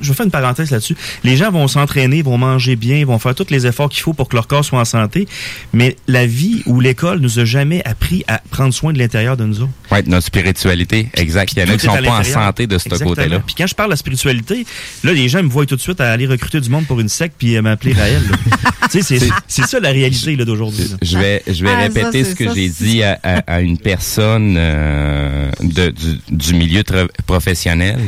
Je 0.00 0.08
vais 0.08 0.14
faire 0.14 0.24
une 0.26 0.30
parenthèse 0.32 0.70
là-dessus. 0.70 0.96
Les 1.24 1.36
gens 1.36 1.50
vont 1.50 1.68
s'entraîner, 1.68 2.22
vont 2.22 2.38
manger 2.38 2.76
bien, 2.76 3.04
vont 3.04 3.18
faire 3.18 3.34
tous 3.34 3.50
les 3.50 3.66
efforts 3.66 3.88
qu'il 3.88 4.02
faut 4.02 4.12
pour 4.14 4.28
que 4.28 4.36
leur 4.36 4.46
corps 4.46 4.64
soit 4.64 4.80
en 4.80 4.84
santé. 4.84 5.28
Mais 5.72 5.96
la 6.08 6.26
vie 6.26 6.62
ou 6.66 6.80
l'école 6.80 7.18
nous 7.20 7.38
a 7.38 7.44
jamais 7.44 7.82
appris 7.84 8.24
à 8.28 8.40
prendre 8.50 8.72
soin 8.72 8.92
de 8.92 8.98
l'intérieur 8.98 9.36
de 9.36 9.44
nous 9.44 9.60
autres. 9.62 9.70
Ouais, 9.92 10.02
notre 10.06 10.26
spiritualité, 10.26 11.08
exact. 11.14 11.52
Il 11.56 11.60
y 11.60 11.62
en 11.62 11.68
a 11.74 11.76
qui 11.76 11.86
sont 11.86 11.92
pas 11.92 12.18
en 12.20 12.24
santé 12.24 12.66
de 12.66 12.78
ce 12.78 12.88
côté-là. 12.88 13.40
Puis 13.40 13.54
quand 13.56 13.66
je 13.66 13.74
parle 13.74 13.90
de 13.90 13.96
spiritualité, 13.96 14.66
là, 15.04 15.12
les 15.12 15.28
gens 15.28 15.42
me 15.42 15.48
voient 15.48 15.66
tout 15.66 15.76
de 15.76 15.80
suite 15.80 16.00
à 16.00 16.10
aller 16.10 16.26
recruter 16.26 16.60
du 16.60 16.70
monde 16.70 16.86
pour 16.86 17.00
une 17.00 17.08
secte 17.08 17.34
puis 17.38 17.56
à 17.56 17.62
m'appeler 17.62 17.92
Raël. 17.92 18.22
tu 18.90 19.00
sais, 19.00 19.02
c'est, 19.02 19.18
C'est- 19.18 19.30
c'est 19.48 19.66
ça 19.66 19.80
la 19.80 19.90
réalité 19.90 20.36
là, 20.36 20.44
d'aujourd'hui. 20.44 20.84
là. 20.88 20.96
Je 21.02 21.18
vais, 21.18 21.42
je 21.46 21.64
vais 21.64 21.70
Ah, 21.70 21.82
répéter 21.82 22.24
ce 22.24 22.34
que 22.34 22.46
ça, 22.46 22.54
j'ai 22.54 22.68
dit 22.68 23.02
à, 23.02 23.18
à- 23.22 23.54
à 23.56 23.60
une 23.60 23.78
personne 23.78 24.56
euh, 24.58 25.50
de, 25.60 25.90
du, 25.90 26.18
du 26.30 26.54
milieu 26.54 26.80
tra- 26.82 27.08
professionnel. 27.26 27.98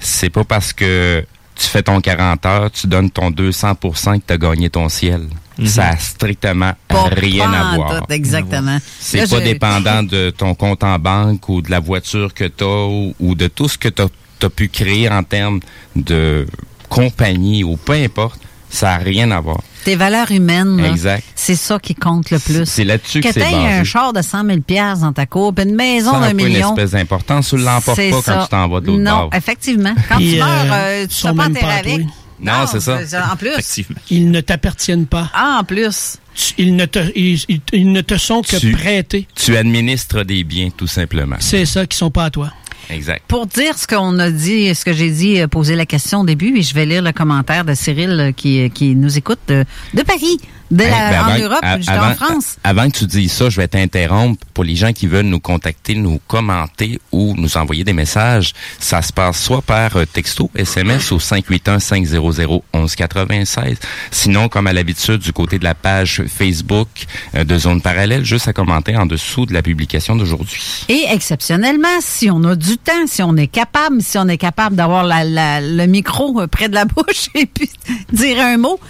C'est 0.00 0.30
pas 0.30 0.44
parce 0.44 0.72
que 0.72 1.24
tu 1.54 1.66
fais 1.66 1.82
ton 1.82 2.00
40 2.00 2.46
heures, 2.46 2.70
tu 2.70 2.86
donnes 2.86 3.10
ton 3.10 3.30
200% 3.30 4.18
que 4.18 4.24
tu 4.26 4.32
as 4.32 4.38
gagné 4.38 4.70
ton 4.70 4.88
ciel. 4.88 5.28
Mhm. 5.58 5.66
Ça 5.66 5.88
a 5.88 5.96
strictement 5.98 6.72
Pas 6.88 7.04
rien 7.12 7.52
à 7.52 7.76
voir. 7.76 8.06
exactement. 8.08 8.78
C'est 8.98 9.18
Là, 9.18 9.26
pas 9.28 9.38
je- 9.40 9.44
dépendant 9.44 10.02
de 10.02 10.30
ton 10.30 10.54
compte 10.54 10.82
en 10.84 10.98
banque 10.98 11.46
ou 11.50 11.60
de 11.60 11.70
la 11.70 11.80
voiture 11.80 12.32
que 12.32 12.44
tu 12.44 12.64
as 12.64 12.86
ou, 12.86 13.14
ou 13.20 13.34
de 13.34 13.46
tout 13.48 13.68
ce 13.68 13.76
que 13.76 13.88
tu 13.88 14.00
as, 14.02 14.48
pu 14.48 14.68
créer 14.68 15.10
en 15.10 15.22
termes 15.22 15.60
de 15.94 16.46
compagnie 16.88 17.62
ou 17.62 17.76
peu 17.76 17.92
importe. 17.92 18.40
Ça 18.70 18.92
n'a 18.96 19.04
rien 19.04 19.30
à 19.32 19.40
voir. 19.40 19.60
Tes 19.84 19.96
valeurs 19.96 20.30
humaines, 20.30 20.76
là, 20.80 20.88
Exact. 20.88 21.24
c'est 21.34 21.54
ça 21.54 21.78
qui 21.78 21.94
compte 21.94 22.30
le 22.30 22.38
plus. 22.38 22.66
C'est 22.66 22.84
là-dessus 22.84 23.20
que 23.20 23.28
Que 23.28 23.34
c'est 23.34 23.40
t'aies 23.40 23.50
basé. 23.52 23.66
un 23.80 23.84
char 23.84 24.12
de 24.12 24.20
100 24.22 24.44
000 24.44 24.60
piastres 24.60 25.04
dans 25.04 25.12
ta 25.12 25.26
cour, 25.26 25.54
puis 25.54 25.64
une 25.66 25.74
maison 25.74 26.12
Ça 26.12 26.20
d'un 26.20 26.20
n'a 26.20 26.34
pas 26.34 26.42
une 26.42 26.48
million. 26.48 26.70
espèce 26.70 26.90
d'importance. 26.90 27.48
Tu 27.50 27.56
l'emportes 27.56 27.96
C'est 27.96 28.10
pas 28.10 28.20
ça. 28.22 28.34
quand 28.34 28.42
tu 28.44 28.48
t'en 28.50 28.68
vas 28.68 28.80
de 28.80 28.86
l'autre 28.88 28.98
Non, 29.00 29.10
bord. 29.18 29.30
effectivement. 29.34 29.94
Quand 30.08 30.18
tu 30.18 30.36
meurs, 30.36 30.48
euh, 30.48 31.04
euh, 31.04 31.06
tu 31.06 31.22
te 31.22 31.32
pas 31.32 31.46
enterré 31.46 31.72
avec. 31.78 32.06
Non, 32.42 32.66
c'est 32.70 32.80
ça. 32.80 32.98
En 33.32 33.36
plus. 33.36 33.82
Ils 34.10 34.30
ne 34.30 34.40
t'appartiennent 34.40 35.06
pas. 35.06 35.30
Ah, 35.34 35.58
en 35.60 35.64
plus. 35.64 36.16
Tu- 36.34 36.54
Ils 36.58 36.76
ne 36.76 36.86
te, 36.86 36.98
ils, 37.14 37.42
ils- 37.48 37.60
ils 37.72 37.92
ne 37.92 38.00
te 38.00 38.16
sont 38.16 38.40
que 38.42 38.56
Tu- 38.56 38.72
prêtés. 38.72 39.26
Tu 39.34 39.56
administres 39.56 40.22
des 40.22 40.42
biens, 40.44 40.70
tout 40.74 40.86
simplement. 40.86 41.36
C'est 41.40 41.66
ça 41.66 41.84
qui 41.86 41.98
sont 41.98 42.10
pas 42.10 42.24
à 42.26 42.30
toi. 42.30 42.50
Exact. 42.90 43.22
Pour 43.28 43.46
dire 43.46 43.78
ce 43.78 43.86
qu'on 43.86 44.18
a 44.18 44.30
dit, 44.30 44.74
ce 44.74 44.84
que 44.84 44.92
j'ai 44.92 45.10
dit, 45.10 45.40
euh, 45.40 45.46
poser 45.46 45.76
la 45.76 45.86
question 45.86 46.20
au 46.20 46.24
début, 46.24 46.56
et 46.58 46.62
je 46.62 46.74
vais 46.74 46.86
lire 46.86 47.02
le 47.02 47.12
commentaire 47.12 47.64
de 47.64 47.74
Cyril 47.74 48.10
euh, 48.10 48.32
qui, 48.32 48.68
qui 48.70 48.94
nous 48.94 49.16
écoute 49.16 49.40
de 49.48 50.02
Paris, 50.02 50.38
de 50.70 50.84
Hey, 50.84 50.90
la- 50.90 51.10
ben 51.10 51.20
en 51.20 51.24
avant- 51.26 51.38
Europe, 51.44 51.64
jusqu'en 51.78 51.92
avant- 51.94 52.14
France. 52.14 52.56
Avant 52.64 52.88
que 52.90 52.96
tu 52.98 53.06
dises 53.06 53.32
ça, 53.32 53.48
je 53.50 53.56
vais 53.60 53.68
t'interrompre. 53.68 54.44
Pour 54.54 54.64
les 54.64 54.76
gens 54.76 54.92
qui 54.92 55.06
veulent 55.06 55.26
nous 55.26 55.40
contacter, 55.40 55.94
nous 55.94 56.20
commenter 56.28 56.98
ou 57.12 57.34
nous 57.36 57.56
envoyer 57.56 57.84
des 57.84 57.92
messages, 57.92 58.52
ça 58.78 59.02
se 59.02 59.12
passe 59.12 59.40
soit 59.42 59.62
par 59.62 59.96
euh, 59.96 60.04
texto, 60.04 60.50
SMS 60.54 61.10
au 61.12 61.18
581-500-1196. 61.18 63.76
Sinon, 64.10 64.48
comme 64.48 64.66
à 64.66 64.72
l'habitude, 64.72 65.18
du 65.18 65.32
côté 65.32 65.58
de 65.58 65.64
la 65.64 65.74
page 65.74 66.22
Facebook 66.26 66.88
euh, 67.34 67.44
de 67.44 67.58
Zone 67.58 67.80
Parallèle, 67.82 68.24
juste 68.24 68.48
à 68.48 68.52
commenter 68.52 68.96
en 68.96 69.06
dessous 69.06 69.46
de 69.46 69.52
la 69.52 69.62
publication 69.62 70.16
d'aujourd'hui. 70.16 70.60
Et 70.88 71.04
exceptionnellement, 71.10 71.88
si 72.00 72.30
on 72.30 72.42
a 72.44 72.56
du 72.56 72.76
temps, 72.78 73.06
si 73.06 73.22
on 73.22 73.36
est 73.36 73.46
capable, 73.46 74.02
si 74.02 74.18
on 74.18 74.28
est 74.28 74.38
capable 74.38 74.76
d'avoir 74.76 75.04
la- 75.04 75.24
la- 75.24 75.60
le 75.60 75.86
micro 75.86 76.40
euh, 76.40 76.46
près 76.46 76.68
de 76.68 76.74
la 76.74 76.84
bouche 76.96 77.28
et 77.34 77.46
puis 77.46 77.70
dire 78.12 78.40
un 78.40 78.56
mot, 78.56 78.80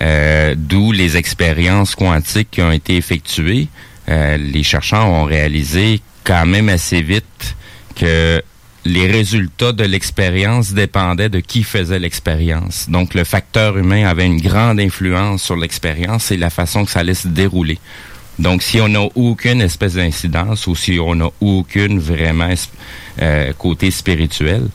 Euh, 0.00 0.54
D'où 0.56 0.92
les 0.92 1.16
expériences 1.16 1.94
quantiques 1.94 2.50
qui 2.50 2.62
ont 2.62 2.72
été 2.72 2.96
effectuées. 2.96 3.68
Euh, 4.08 4.36
les 4.36 4.62
chercheurs 4.62 5.06
ont 5.06 5.24
réalisé 5.24 6.00
quand 6.24 6.46
même 6.46 6.68
assez 6.68 7.00
vite 7.00 7.56
que 7.94 8.42
les 8.84 9.06
résultats 9.06 9.72
de 9.72 9.84
l'expérience 9.84 10.72
dépendaient 10.72 11.30
de 11.30 11.40
qui 11.40 11.62
faisait 11.62 11.98
l'expérience. 11.98 12.90
Donc, 12.90 13.14
le 13.14 13.24
facteur 13.24 13.78
humain 13.78 14.06
avait 14.06 14.26
une 14.26 14.40
grande 14.40 14.78
influence 14.78 15.42
sur 15.42 15.56
l'expérience 15.56 16.30
et 16.30 16.36
la 16.36 16.50
façon 16.50 16.84
que 16.84 16.90
ça 16.90 17.00
allait 17.00 17.14
se 17.14 17.28
dérouler. 17.28 17.78
Donc, 18.38 18.62
si 18.62 18.80
on 18.80 18.88
n'a 18.88 19.04
aucune 19.14 19.62
espèce 19.62 19.94
d'incidence 19.94 20.66
ou 20.66 20.74
si 20.74 20.98
on 20.98 21.14
n'a 21.14 21.28
aucune 21.40 21.98
vraiment 21.98 22.52
euh, 23.22 23.52
côté 23.54 23.90
spirituel, 23.90 24.68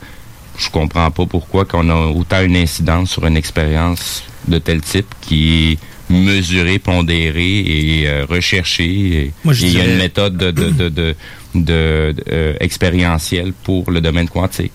je 0.60 0.70
comprends 0.70 1.10
pas 1.12 1.26
pourquoi 1.26 1.66
qu'on 1.66 1.90
a 1.90 2.08
autant 2.08 2.42
une 2.44 2.56
incidence 2.58 3.12
sur 3.12 3.26
une 3.26 3.38
expérience 3.38 4.24
de 4.48 4.58
tel 4.60 4.82
type 4.82 5.08
qui 5.22 5.72
est 5.72 5.78
mesurée, 6.14 6.80
pondérée 6.80 7.60
et 7.60 8.08
euh, 8.08 8.26
recherchée. 8.30 8.86
Et, 9.26 9.32
Moi, 9.44 9.54
je 9.54 9.66
et 9.66 9.68
il 9.70 9.78
y 9.78 9.82
a 9.82 9.86
une 9.86 9.98
méthode 9.98 10.38
de, 10.38 10.52
de, 10.52 10.70
de, 10.70 10.90
de, 10.90 11.16
de- 11.56 12.16
euh, 12.32 12.54
expérientielle 12.60 13.54
pour 13.64 13.90
le 13.92 14.02
domaine 14.02 14.28
quantique. 14.28 14.72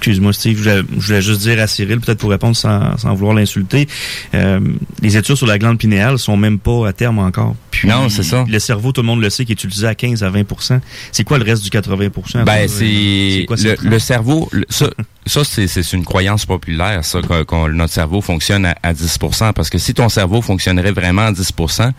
Excuse-moi, 0.00 0.32
Steve, 0.32 0.56
je 0.56 0.62
voulais, 0.62 0.82
je 0.98 1.06
voulais 1.06 1.20
juste 1.20 1.40
dire 1.42 1.60
à 1.60 1.66
Cyril, 1.66 2.00
peut-être 2.00 2.16
pour 2.18 2.30
répondre 2.30 2.56
sans, 2.56 2.96
sans 2.96 3.12
vouloir 3.14 3.34
l'insulter, 3.34 3.86
euh, 4.34 4.58
les 5.02 5.18
études 5.18 5.36
sur 5.36 5.46
la 5.46 5.58
glande 5.58 5.76
pinéale 5.76 6.18
sont 6.18 6.38
même 6.38 6.58
pas 6.58 6.88
à 6.88 6.94
terme 6.94 7.18
encore. 7.18 7.54
Puis, 7.70 7.86
Non, 7.86 8.08
c'est 8.08 8.22
ça. 8.22 8.46
Le 8.48 8.58
cerveau, 8.58 8.92
tout 8.92 9.02
le 9.02 9.06
monde 9.06 9.20
le 9.20 9.28
sait, 9.28 9.44
qui 9.44 9.52
est 9.52 9.62
utilisé 9.62 9.86
à 9.86 9.94
15 9.94 10.22
à 10.24 10.30
20% 10.30 10.80
C'est 11.12 11.22
quoi 11.24 11.36
le 11.36 11.44
reste 11.44 11.62
du 11.64 11.68
80 11.68 12.08
Ben, 12.46 12.52
Euh, 12.64 12.66
c'est 12.66 13.46
le, 13.62 13.76
le 13.90 13.98
cerveau. 13.98 14.48
le- 14.52 14.64
ça, 14.70 14.88
ça 15.26 15.44
c'est, 15.44 15.66
c'est 15.66 15.92
une 15.92 16.04
croyance 16.04 16.46
populaire, 16.46 17.04
ça, 17.04 17.20
que, 17.20 17.42
qu'on- 17.42 17.68
notre 17.68 17.92
cerveau 17.92 18.22
fonctionne 18.22 18.64
à, 18.64 18.74
à 18.82 18.94
10% 18.94 19.52
Parce 19.52 19.68
que 19.68 19.76
si 19.76 19.92
ton 19.92 20.08
cerveau 20.08 20.40
fonctionnerait 20.40 20.92
vraiment 20.92 21.26
à 21.26 21.32
10% 21.32 21.92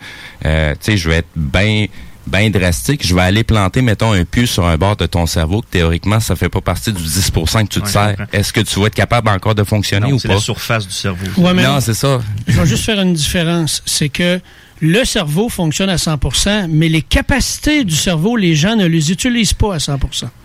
euh, 0.44 0.72
tu 0.72 0.76
sais, 0.80 0.96
je 0.96 1.08
vais 1.08 1.16
être 1.18 1.28
bien 1.36 1.86
ben 2.26 2.50
drastique, 2.50 3.06
je 3.06 3.14
vais 3.14 3.22
aller 3.22 3.44
planter, 3.44 3.82
mettons, 3.82 4.12
un 4.12 4.24
pieu 4.24 4.46
sur 4.46 4.64
un 4.66 4.76
bord 4.76 4.96
de 4.96 5.06
ton 5.06 5.26
cerveau, 5.26 5.60
que 5.60 5.66
théoriquement, 5.70 6.20
ça 6.20 6.36
fait 6.36 6.48
pas 6.48 6.60
partie 6.60 6.92
du 6.92 7.02
10% 7.02 7.64
que 7.64 7.68
tu 7.68 7.80
te 7.80 7.84
Ouais, 7.86 7.90
sers. 7.90 8.16
Est-ce 8.32 8.52
que 8.52 8.60
tu 8.60 8.78
vas 8.80 8.86
être 8.86 8.94
capable 8.94 9.28
encore 9.28 9.54
de 9.54 9.64
fonctionner 9.64 10.08
Non, 10.08 10.14
ou 10.14 10.18
c'est 10.18 10.28
pas? 10.28 10.34
la 10.34 10.40
surface 10.40 10.86
du 10.86 10.94
cerveau. 10.94 11.26
Ouais, 11.36 11.52
mais- 11.54 11.64
non, 11.64 11.80
c'est 11.80 11.94
ça. 11.94 12.20
Je 12.46 12.60
vais 12.60 12.66
juste 12.66 12.84
faire 12.84 13.00
une 13.00 13.14
différence. 13.14 13.82
C'est 13.86 14.08
que 14.08 14.40
le 14.80 15.04
cerveau 15.04 15.48
fonctionne 15.48 15.90
à 15.90 15.96
100% 15.96 16.66
mais 16.68 16.88
les 16.88 17.02
capacités 17.02 17.84
du 17.84 17.94
cerveau, 17.94 18.36
les 18.36 18.54
gens 18.56 18.74
ne 18.76 18.86
les 18.86 19.12
utilisent 19.12 19.52
pas 19.52 19.76
à 19.76 19.78
100 19.78 19.96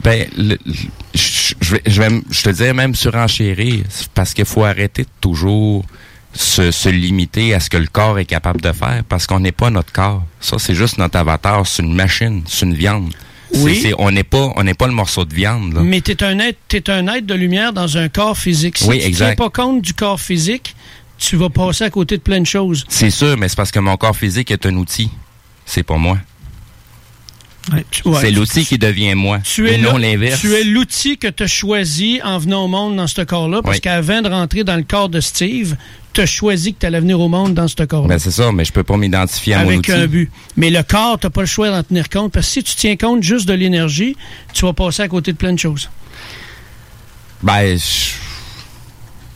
Ben, 0.03 0.27
le- 0.37 0.57
le- 0.65 0.73
je 1.15 1.53
je 1.59 1.71
vais, 1.71 1.81
je 1.87 1.99
vais 2.01 2.07
m- 2.07 2.21
je 2.29 2.41
te 2.43 2.49
dirais 2.51 2.73
même 2.73 2.93
surenchérir, 2.93 3.83
c'est 3.89 4.07
parce 4.09 4.33
qu'il 4.35 4.45
faut 4.45 4.63
arrêter 4.63 5.03
de 5.03 5.09
toujours 5.21 5.83
se, 6.38 6.71
se 6.71 6.89
limiter 6.89 7.54
à 7.54 7.60
ce 7.60 7.69
que 7.69 7.78
le 7.78 7.88
corps 7.88 8.17
est 8.19 8.26
capable 8.26 8.62
de 8.62 8.71
faire, 8.71 9.04
parce 9.10 9.28
qu'on 9.28 9.39
n'est 9.39 9.52
pas 9.52 9.69
notre 9.69 9.91
corps. 9.91 10.23
Ça, 10.39 10.58
c'est 10.60 10.76
juste 10.76 10.97
notre 10.97 11.17
avatar, 11.17 11.65
c'est 11.67 11.84
une 11.84 11.93
machine, 11.95 12.43
c'est 12.47 12.65
une 12.65 12.73
viande. 12.76 13.13
Oui. 13.54 13.93
on 13.97 14.12
n'est 14.12 14.23
pas, 14.26 14.52
on 14.58 14.63
n'est 14.63 14.73
pas 14.73 14.88
le 14.88 14.93
morceau 14.93 15.23
de 15.23 15.34
viande. 15.34 15.73
Là. 15.73 15.82
Mais 15.82 16.02
tu 16.02 16.12
es 16.12 16.23
un 16.23 16.38
être, 16.39 16.58
t'es 16.67 16.89
un 16.89 17.08
être 17.08 17.26
de 17.26 17.34
lumière 17.34 17.71
dans 17.71 17.97
un 17.97 18.10
corps 18.10 18.38
physique. 18.38 18.78
Si 18.78 18.86
Oui, 18.88 19.00
tu 19.00 19.23
ne 19.23 19.36
pas 19.36 19.50
compte 19.50 19.82
du 19.82 19.93
corps 19.93 20.19
physique, 20.19 20.76
tu 21.17 21.38
vas 21.38 21.50
passer 21.50 21.86
à 21.86 21.89
côté 21.89 22.17
de 22.17 22.21
plein 22.21 22.41
de 22.41 22.45
choses. 22.45 22.86
C'est 22.89 23.10
sûr, 23.10 23.38
mais 23.38 23.47
c'est 23.47 23.56
parce 23.56 23.71
que 23.71 23.80
mon 23.80 23.95
corps 23.95 24.15
physique 24.17 24.52
est 24.52 24.65
un 24.65 24.76
outil. 24.76 25.10
C'est 25.65 25.84
pas 25.84 25.97
moi. 25.97 26.17
Ouais, 27.73 27.84
c'est 28.21 28.32
l'outil 28.32 28.65
qui 28.65 28.78
devient 28.78 29.13
moi, 29.13 29.39
Tu 29.39 29.67
et 29.69 29.73
es, 29.73 29.78
non 29.78 29.97
l'inverse. 29.97 30.39
tu 30.39 30.54
es 30.54 30.63
l'outil 30.63 31.17
que 31.17 31.28
tu 31.28 31.43
as 31.43 31.47
choisi 31.47 32.21
en 32.23 32.38
venant 32.38 32.63
au 32.63 32.67
monde 32.69 32.95
dans 32.95 33.08
ce 33.08 33.21
corps-là, 33.21 33.62
parce 33.62 33.78
Oui. 33.78 33.82
qu'avant 33.82 34.21
de 34.21 34.30
rentrer 34.30 34.63
dans 34.63 34.78
le 34.78 34.84
corps 34.84 35.10
de 35.10 35.19
Steve, 35.19 35.76
tu 36.17 36.21
as 36.23 36.25
choisi 36.25 36.73
que 36.73 36.80
tu 36.80 36.86
allais 36.88 36.99
venir 36.99 37.19
au 37.19 37.27
monde 37.30 37.53
dans 37.53 37.67
ce 37.67 37.75
corps-là. 37.84 38.08
Ben, 38.08 38.17
c'est 38.19 38.32
ça, 38.32 38.51
mais 38.51 38.65
je 38.65 38.71
peux 38.73 38.84
pas 38.84 38.97
m'identifier 38.97 39.53
à 39.53 39.60
mon 39.60 39.67
avec 39.67 39.80
outil. 39.80 39.91
un 39.91 40.08
but. 40.08 40.32
Mais 40.56 40.71
le 40.71 40.82
corps, 40.82 41.19
tu 41.19 41.30
pas 41.30 41.41
le 41.41 41.47
choix 41.47 41.69
d'en 41.69 41.84
tenir 41.84 42.10
compte, 42.10 42.32
parce 42.34 42.47
que 42.47 42.53
si 42.53 42.63
tu 42.63 42.75
tiens 42.75 42.95
compte 42.95 43.21
juste 43.21 43.47
de 43.47 43.53
l'énergie, 43.53 44.17
tu 44.51 44.65
vas 44.65 44.73
passer 44.73 45.03
à 45.03 45.08
côté 45.08 45.32
de 45.32 45.38
plein 45.38 45.53
de 45.53 45.60
choses. 45.60 45.89
Ben, 47.43 47.77
je- 47.77 48.13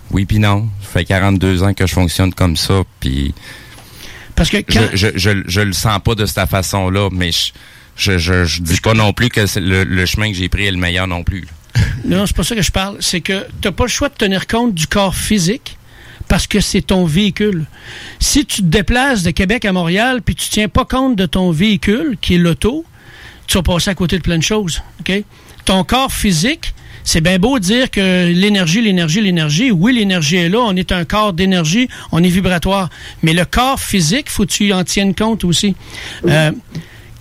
oui 0.09 0.25
puis 0.25 0.39
non. 0.39 0.69
Ça 0.81 0.87
fait 0.99 1.05
42 1.05 1.61
ans 1.63 1.73
que 1.75 1.85
je 1.85 1.93
fonctionne 1.93 2.33
comme 2.33 2.57
ça, 2.57 2.81
puis 2.99 3.33
Parce 4.35 4.49
que 4.49 4.57
je, 4.67 4.79
quand... 4.79 4.89
je, 4.93 5.07
je, 5.15 5.43
je 5.45 5.61
le 5.61 5.73
sens 5.73 5.99
pas 6.03 6.15
de 6.15 6.25
cette 6.25 6.49
façon-là, 6.49 7.09
mais 7.11 7.31
je, 7.31 7.51
je, 7.95 8.17
je, 8.17 8.45
je 8.45 8.61
dis 8.61 8.81
pas 8.81 8.95
non 8.95 9.13
plus 9.13 9.29
que 9.29 9.41
le, 9.59 9.83
le 9.83 10.05
chemin 10.07 10.31
que 10.31 10.35
j'ai 10.37 10.49
pris 10.49 10.65
est 10.65 10.71
le 10.71 10.77
meilleur 10.77 11.05
non 11.07 11.23
plus. 11.23 11.47
Non, 12.05 12.25
c'est 12.25 12.35
pas 12.35 12.43
ça 12.43 12.55
que 12.55 12.61
je 12.63 12.71
parle. 12.71 12.97
C'est 12.99 13.21
que 13.21 13.45
tu 13.61 13.71
pas 13.71 13.83
le 13.83 13.89
choix 13.89 14.09
de 14.09 14.15
tenir 14.15 14.47
compte 14.47 14.73
du 14.73 14.87
corps 14.87 15.15
physique 15.15 15.77
parce 16.31 16.47
que 16.47 16.61
c'est 16.61 16.81
ton 16.81 17.03
véhicule. 17.03 17.65
Si 18.19 18.45
tu 18.45 18.61
te 18.61 18.67
déplaces 18.67 19.21
de 19.21 19.31
Québec 19.31 19.65
à 19.65 19.73
Montréal 19.73 20.21
puis 20.21 20.33
tu 20.33 20.47
tiens 20.47 20.69
pas 20.69 20.85
compte 20.85 21.17
de 21.17 21.25
ton 21.25 21.51
véhicule, 21.51 22.17
qui 22.21 22.35
est 22.35 22.37
l'auto, 22.37 22.85
tu 23.47 23.57
vas 23.57 23.63
passer 23.63 23.89
à 23.89 23.95
côté 23.95 24.17
de 24.17 24.21
plein 24.21 24.37
de 24.37 24.43
choses. 24.43 24.81
OK? 25.01 25.11
Ton 25.65 25.83
corps 25.83 26.13
physique, 26.13 26.73
c'est 27.03 27.19
bien 27.19 27.37
beau 27.37 27.59
de 27.59 27.65
dire 27.65 27.91
que 27.91 28.31
l'énergie, 28.31 28.81
l'énergie, 28.81 29.19
l'énergie. 29.19 29.71
Oui, 29.71 29.93
l'énergie 29.93 30.37
est 30.37 30.47
là. 30.47 30.59
On 30.61 30.73
est 30.77 30.93
un 30.93 31.03
corps 31.03 31.33
d'énergie. 31.33 31.89
On 32.13 32.23
est 32.23 32.29
vibratoire. 32.29 32.89
Mais 33.23 33.33
le 33.33 33.43
corps 33.43 33.81
physique, 33.81 34.29
faut 34.29 34.45
que 34.45 34.51
tu 34.51 34.71
en 34.71 34.85
tiennes 34.85 35.13
compte 35.13 35.43
aussi. 35.43 35.75
Euh, 36.27 36.53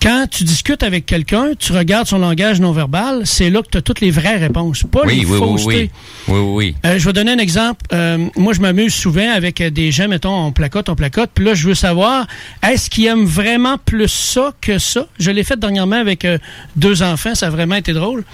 quand 0.00 0.26
tu 0.30 0.44
discutes 0.44 0.82
avec 0.82 1.04
quelqu'un, 1.04 1.52
tu 1.58 1.72
regardes 1.72 2.06
son 2.06 2.18
langage 2.18 2.58
non 2.60 2.72
verbal, 2.72 3.26
c'est 3.26 3.50
là 3.50 3.62
que 3.62 3.68
tu 3.68 3.78
as 3.78 3.82
toutes 3.82 4.00
les 4.00 4.10
vraies 4.10 4.38
réponses, 4.38 4.84
pas 4.90 5.02
oui, 5.04 5.20
les 5.20 5.24
oui, 5.26 5.32
oui, 5.32 5.38
faussetés. 5.38 5.90
oui, 6.28 6.34
oui, 6.34 6.38
oui, 6.38 6.54
oui. 6.54 6.76
Euh, 6.86 6.98
je 6.98 7.04
vais 7.04 7.12
donner 7.12 7.32
un 7.32 7.38
exemple. 7.38 7.84
Euh, 7.92 8.28
moi, 8.36 8.52
je 8.54 8.60
m'amuse 8.60 8.94
souvent 8.94 9.30
avec 9.30 9.62
des 9.62 9.92
gens, 9.92 10.08
mettons, 10.08 10.34
on 10.34 10.52
placote, 10.52 10.88
on 10.88 10.96
placote. 10.96 11.30
Puis 11.34 11.44
là, 11.44 11.54
je 11.54 11.68
veux 11.68 11.74
savoir, 11.74 12.26
est-ce 12.62 12.88
qu'ils 12.88 13.06
aiment 13.06 13.26
vraiment 13.26 13.76
plus 13.78 14.08
ça 14.08 14.54
que 14.60 14.78
ça? 14.78 15.06
Je 15.18 15.30
l'ai 15.30 15.44
fait 15.44 15.58
dernièrement 15.58 15.96
avec 15.96 16.24
euh, 16.24 16.38
deux 16.76 17.02
enfants. 17.02 17.34
Ça 17.34 17.48
a 17.48 17.50
vraiment 17.50 17.76
été 17.76 17.92
drôle. 17.92 18.24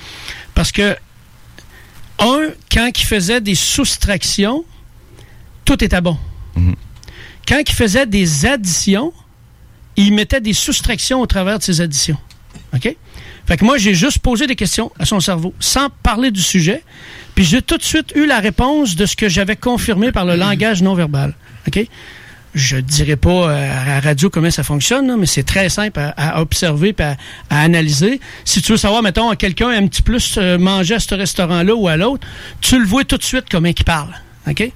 Parce 0.55 0.71
que, 0.71 0.97
un, 2.21 2.49
quand 2.73 2.91
il 2.97 3.05
faisait 3.05 3.41
des 3.41 3.57
soustractions, 3.57 4.65
tout 5.65 5.83
était 5.83 6.01
bon. 6.01 6.17
Quand 7.47 7.61
il 7.67 7.75
faisait 7.75 8.07
des 8.07 8.47
additions, 8.47 9.13
il 9.97 10.13
mettait 10.13 10.41
des 10.41 10.53
soustractions 10.53 11.21
au 11.21 11.27
travers 11.27 11.59
de 11.59 11.63
ces 11.63 11.81
additions. 11.81 12.19
OK? 12.75 12.97
Fait 13.47 13.57
que 13.57 13.65
moi, 13.65 13.79
j'ai 13.79 13.95
juste 13.95 14.19
posé 14.19 14.47
des 14.47 14.57
questions 14.57 14.91
à 14.99 15.05
son 15.05 15.21
cerveau, 15.21 15.55
sans 15.61 15.89
parler 16.03 16.31
du 16.31 16.43
sujet. 16.43 16.83
Puis 17.35 17.45
j'ai 17.45 17.63
tout 17.63 17.77
de 17.77 17.83
suite 17.83 18.13
eu 18.17 18.27
la 18.27 18.41
réponse 18.41 18.97
de 18.97 19.07
ce 19.07 19.15
que 19.15 19.29
j'avais 19.29 19.57
confirmé 19.57 20.11
par 20.11 20.25
le 20.25 20.35
langage 20.35 20.83
non 20.83 20.95
verbal. 20.95 21.35
OK? 21.69 21.87
Je 22.55 22.77
ne 22.77 22.81
dirais 22.81 23.17
pas 23.17 23.51
euh, 23.51 23.83
à 23.83 23.85
la 23.85 24.01
radio 24.01 24.31
comment 24.31 24.51
ça 24.51 24.63
fonctionne, 24.63 25.07
là, 25.07 25.17
mais 25.19 25.27
c'est 25.27 25.43
très 25.43 25.69
simple 25.69 26.01
à, 26.01 26.09
à 26.17 26.41
observer 26.41 26.95
et 26.99 27.03
à, 27.03 27.17
à 27.51 27.61
analyser. 27.61 28.19
Si 28.45 28.63
tu 28.63 28.73
veux 28.73 28.79
savoir, 28.79 29.03
mettons, 29.03 29.31
quelqu'un 29.35 29.69
un 29.69 29.87
petit 29.87 30.01
plus 30.01 30.37
euh, 30.39 30.57
manger 30.57 30.95
à 30.95 31.01
ce 31.01 31.15
restaurant-là 31.15 31.75
ou 31.75 31.87
à 31.87 31.97
l'autre, 31.97 32.27
tu 32.63 32.79
le 32.79 32.87
vois 32.87 33.05
tout 33.05 33.19
de 33.19 33.23
suite 33.23 33.45
comment 33.51 33.69
il 33.69 33.85
parle. 33.85 34.15
OK? 34.49 34.71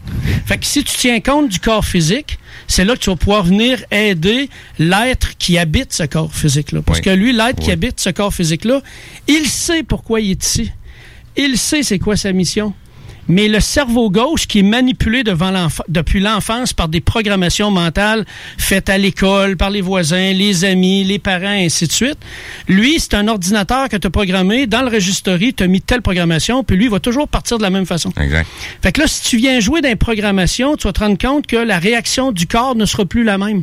Fait 0.46 0.59
que 0.59 0.66
si 0.66 0.83
tu 0.83 0.96
tiens 0.96 1.20
compte 1.20 1.48
du 1.48 1.61
corps 1.61 1.85
physique, 1.85 2.38
c'est 2.66 2.85
là 2.85 2.94
que 2.94 3.00
tu 3.00 3.11
vas 3.11 3.16
pouvoir 3.16 3.44
venir 3.44 3.85
aider 3.90 4.50
l'être 4.78 5.37
qui 5.38 5.59
habite 5.59 5.92
ce 5.92 6.02
corps 6.04 6.35
physique-là. 6.35 6.83
Parce 6.83 6.98
Oui. 6.98 7.04
que 7.04 7.11
lui, 7.11 7.33
l'être 7.33 7.61
qui 7.61 7.70
habite 7.70 8.00
ce 8.00 8.11
corps 8.11 8.35
physique-là, 8.35 8.80
il 9.28 9.46
sait 9.46 9.83
pourquoi 9.83 10.20
il 10.20 10.33
est 10.33 10.44
ici. 10.44 10.72
Il 11.37 11.56
sait 11.56 11.83
c'est 11.85 11.98
quoi 12.00 12.16
sa 12.16 12.33
mission. 12.33 12.74
Mais 13.30 13.46
le 13.46 13.60
cerveau 13.60 14.10
gauche 14.10 14.48
qui 14.48 14.58
est 14.58 14.62
manipulé 14.62 15.22
devant 15.22 15.52
depuis 15.88 16.18
l'enfance 16.18 16.72
par 16.72 16.88
des 16.88 17.00
programmations 17.00 17.70
mentales 17.70 18.26
faites 18.58 18.90
à 18.90 18.98
l'école, 18.98 19.56
par 19.56 19.70
les 19.70 19.80
voisins, 19.80 20.32
les 20.32 20.64
amis, 20.64 21.04
les 21.04 21.20
parents, 21.20 21.52
et 21.52 21.66
ainsi 21.66 21.86
de 21.86 21.92
suite, 21.92 22.18
lui, 22.66 22.98
c'est 22.98 23.14
un 23.14 23.28
ordinateur 23.28 23.88
que 23.88 23.96
tu 23.96 24.08
as 24.08 24.10
programmé. 24.10 24.66
Dans 24.66 24.82
le 24.82 24.88
registre, 24.88 25.36
tu 25.36 25.62
as 25.62 25.66
mis 25.68 25.80
telle 25.80 26.02
programmation, 26.02 26.64
puis 26.64 26.76
lui, 26.76 26.86
il 26.86 26.90
va 26.90 26.98
toujours 26.98 27.28
partir 27.28 27.56
de 27.58 27.62
la 27.62 27.70
même 27.70 27.86
façon. 27.86 28.12
Exact. 28.20 28.48
Fait 28.82 28.90
que 28.90 29.00
là, 29.00 29.06
si 29.06 29.22
tu 29.22 29.36
viens 29.36 29.60
jouer 29.60 29.80
dans 29.80 29.88
les 29.88 29.94
programmations, 29.94 30.76
tu 30.76 30.88
vas 30.88 30.92
te 30.92 30.98
rendre 30.98 31.16
compte 31.16 31.46
que 31.46 31.56
la 31.56 31.78
réaction 31.78 32.32
du 32.32 32.48
corps 32.48 32.74
ne 32.74 32.84
sera 32.84 33.04
plus 33.04 33.22
la 33.22 33.38
même. 33.38 33.62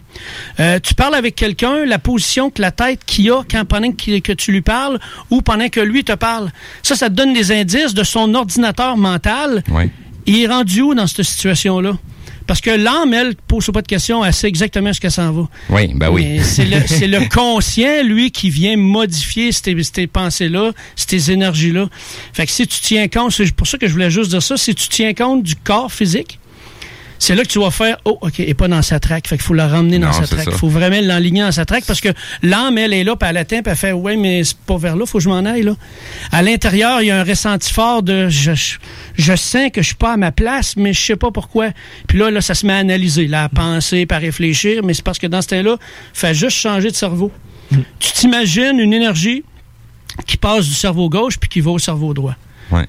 Euh, 0.62 0.80
tu 0.80 0.93
parles 0.93 1.15
avec 1.15 1.36
quelqu'un, 1.36 1.84
la 1.86 1.99
position 1.99 2.51
que 2.51 2.62
la 2.62 2.71
tête 2.71 3.01
qu'il 3.06 3.30
a 3.32 3.43
quand, 3.51 3.65
pendant 3.65 3.91
que, 3.91 4.19
que 4.19 4.32
tu 4.32 4.53
lui 4.53 4.62
parles 4.62 4.97
ou 5.30 5.41
pendant 5.41 5.67
que 5.67 5.82
lui 5.82 6.06
te 6.06 6.13
parle. 6.13 6.51
Ça, 6.84 6.95
ça 6.95 7.10
te 7.10 7.15
donne 7.15 7.34
des 7.34 7.51
indices 7.51 7.93
de 7.93 8.03
son 8.03 8.34
ordinateur 8.34 8.95
mental. 8.95 9.57
Oui. 9.70 9.89
Il 10.26 10.41
est 10.41 10.48
rendu 10.48 10.82
où 10.82 10.93
dans 10.93 11.08
cette 11.08 11.24
situation-là? 11.24 11.98
Parce 12.48 12.62
que 12.62 12.70
l'âme, 12.70 13.13
elle, 13.13 13.36
pose 13.36 13.70
pas 13.74 13.82
de 13.82 13.88
questions, 13.88 14.24
elle 14.24 14.34
sait 14.34 14.48
exactement 14.48 14.93
ce 14.93 15.02
qu'elle 15.02 15.12
s'en 15.12 15.32
va. 15.34 15.48
Oui, 15.70 15.91
ben 15.93 16.10
oui. 16.10 16.39
C'est 16.41 16.65
le, 16.65 17.28
conscient, 17.30 18.04
lui, 18.04 18.32
qui 18.32 18.50
vient 18.50 18.78
modifier 18.78 19.52
ces, 19.52 20.08
pensées-là, 20.08 20.72
ces 20.96 21.32
énergies-là. 21.32 21.88
Fait 22.32 22.46
que 22.46 22.52
si 22.52 22.65
tu 22.65 22.80
tiens 22.80 23.10
compte, 23.10 23.34
c'est 23.34 23.52
pour 23.52 23.67
ça 23.67 23.78
que 23.78 23.88
je 23.88 23.91
voulais 23.91 24.10
juste 24.10 24.32
dire 24.32 24.41
ça, 24.41 24.56
si 24.56 24.74
tu 24.74 24.88
tiens 24.88 25.13
compte 25.13 25.43
du 25.43 25.58
corps 25.58 25.91
physique, 25.91 26.39
c'est 27.20 27.36
là 27.36 27.43
que 27.43 27.50
tu 27.50 27.60
vas 27.60 27.72
faire, 27.72 27.98
oh, 28.06 28.17
OK, 28.22 28.39
et 28.39 28.54
pas 28.54 28.67
dans 28.67 28.82
sa 28.82 29.00
traque. 29.00 29.28
Fait 29.28 29.38
qu'il 29.38 29.46
faut 29.46 29.54
la 29.54 29.67
ramener 29.67 30.00
dans 30.00 30.08
Non, 30.08 30.13
sa 30.13 30.28
traque. 30.28 30.48
Il 30.48 30.58
faut 30.58 30.70
vraiment 30.70 31.00
l'enligner 31.02 31.41
dans 31.41 31.52
sa 31.52 31.65
traque 31.65 31.86
parce 31.86 32.02
que 32.02 32.10
l'âme, 32.43 32.78
elle 32.78 32.93
est 32.93 33.04
là, 33.04 33.15
puis 33.15 33.30
elle 33.30 33.38
atteint, 33.38 33.62
puis 33.62 33.72
elle 33.72 33.78
fait, 33.78 33.91
ouais, 33.91 34.15
mais 34.15 34.43
c'est 34.43 34.58
pas 34.58 34.78
vers 34.78 34.96
là, 34.96 35.06
faut 35.06 35.17
que 35.17 35.24
je 35.24 35.30
m'en 35.30 35.43
aille, 35.46 35.63
là. 35.63 35.76
À 36.32 36.41
l'intérieur, 36.41 37.02
il 37.02 37.08
y 37.08 37.12
a 37.12 37.20
un 37.20 37.24
ressenti 37.24 37.74
fort 37.74 38.04
de, 38.04 38.30
je, 38.30 38.54
je, 38.54 38.78
je 39.17 39.36
sens 39.36 39.71
que 39.73 39.82
je 39.82 39.88
suis 39.88 39.95
pas 39.95 40.13
à 40.13 40.17
ma 40.17 40.32
place, 40.32 40.75
mais 40.77 40.94
je 40.94 41.02
sais 41.02 41.15
pas 41.15 41.31
pourquoi. 41.31 41.69
Puis 42.08 42.17
là, 42.17 42.31
là, 42.31 42.42
ça 42.42 42.54
se 42.54 42.65
met 42.65 42.73
à 42.73 42.77
analyser, 42.77 43.27
là, 43.27 43.46
à 43.46 43.50
penser, 43.50 44.06
à 44.10 44.17
réfléchir, 44.17 44.83
mais 44.83 44.94
c'est 44.94 45.04
parce 45.04 45.19
que 45.19 45.27
dans 45.27 45.42
ce 45.42 45.48
temps-là, 45.50 45.77
fait 46.13 46.33
juste 46.33 46.58
changer 46.58 46.89
de 46.89 46.96
cerveau. 46.96 47.31
Tu 48.00 48.12
t'imagines 48.13 48.79
une 48.79 48.94
énergie 48.94 49.44
qui 50.25 50.37
passe 50.37 50.65
du 50.65 50.73
cerveau 50.73 51.10
gauche 51.10 51.37
puis 51.37 51.50
qui 51.50 51.62
va 51.62 51.71
au 51.71 51.79
cerveau 51.79 52.13
droit. 52.13 52.35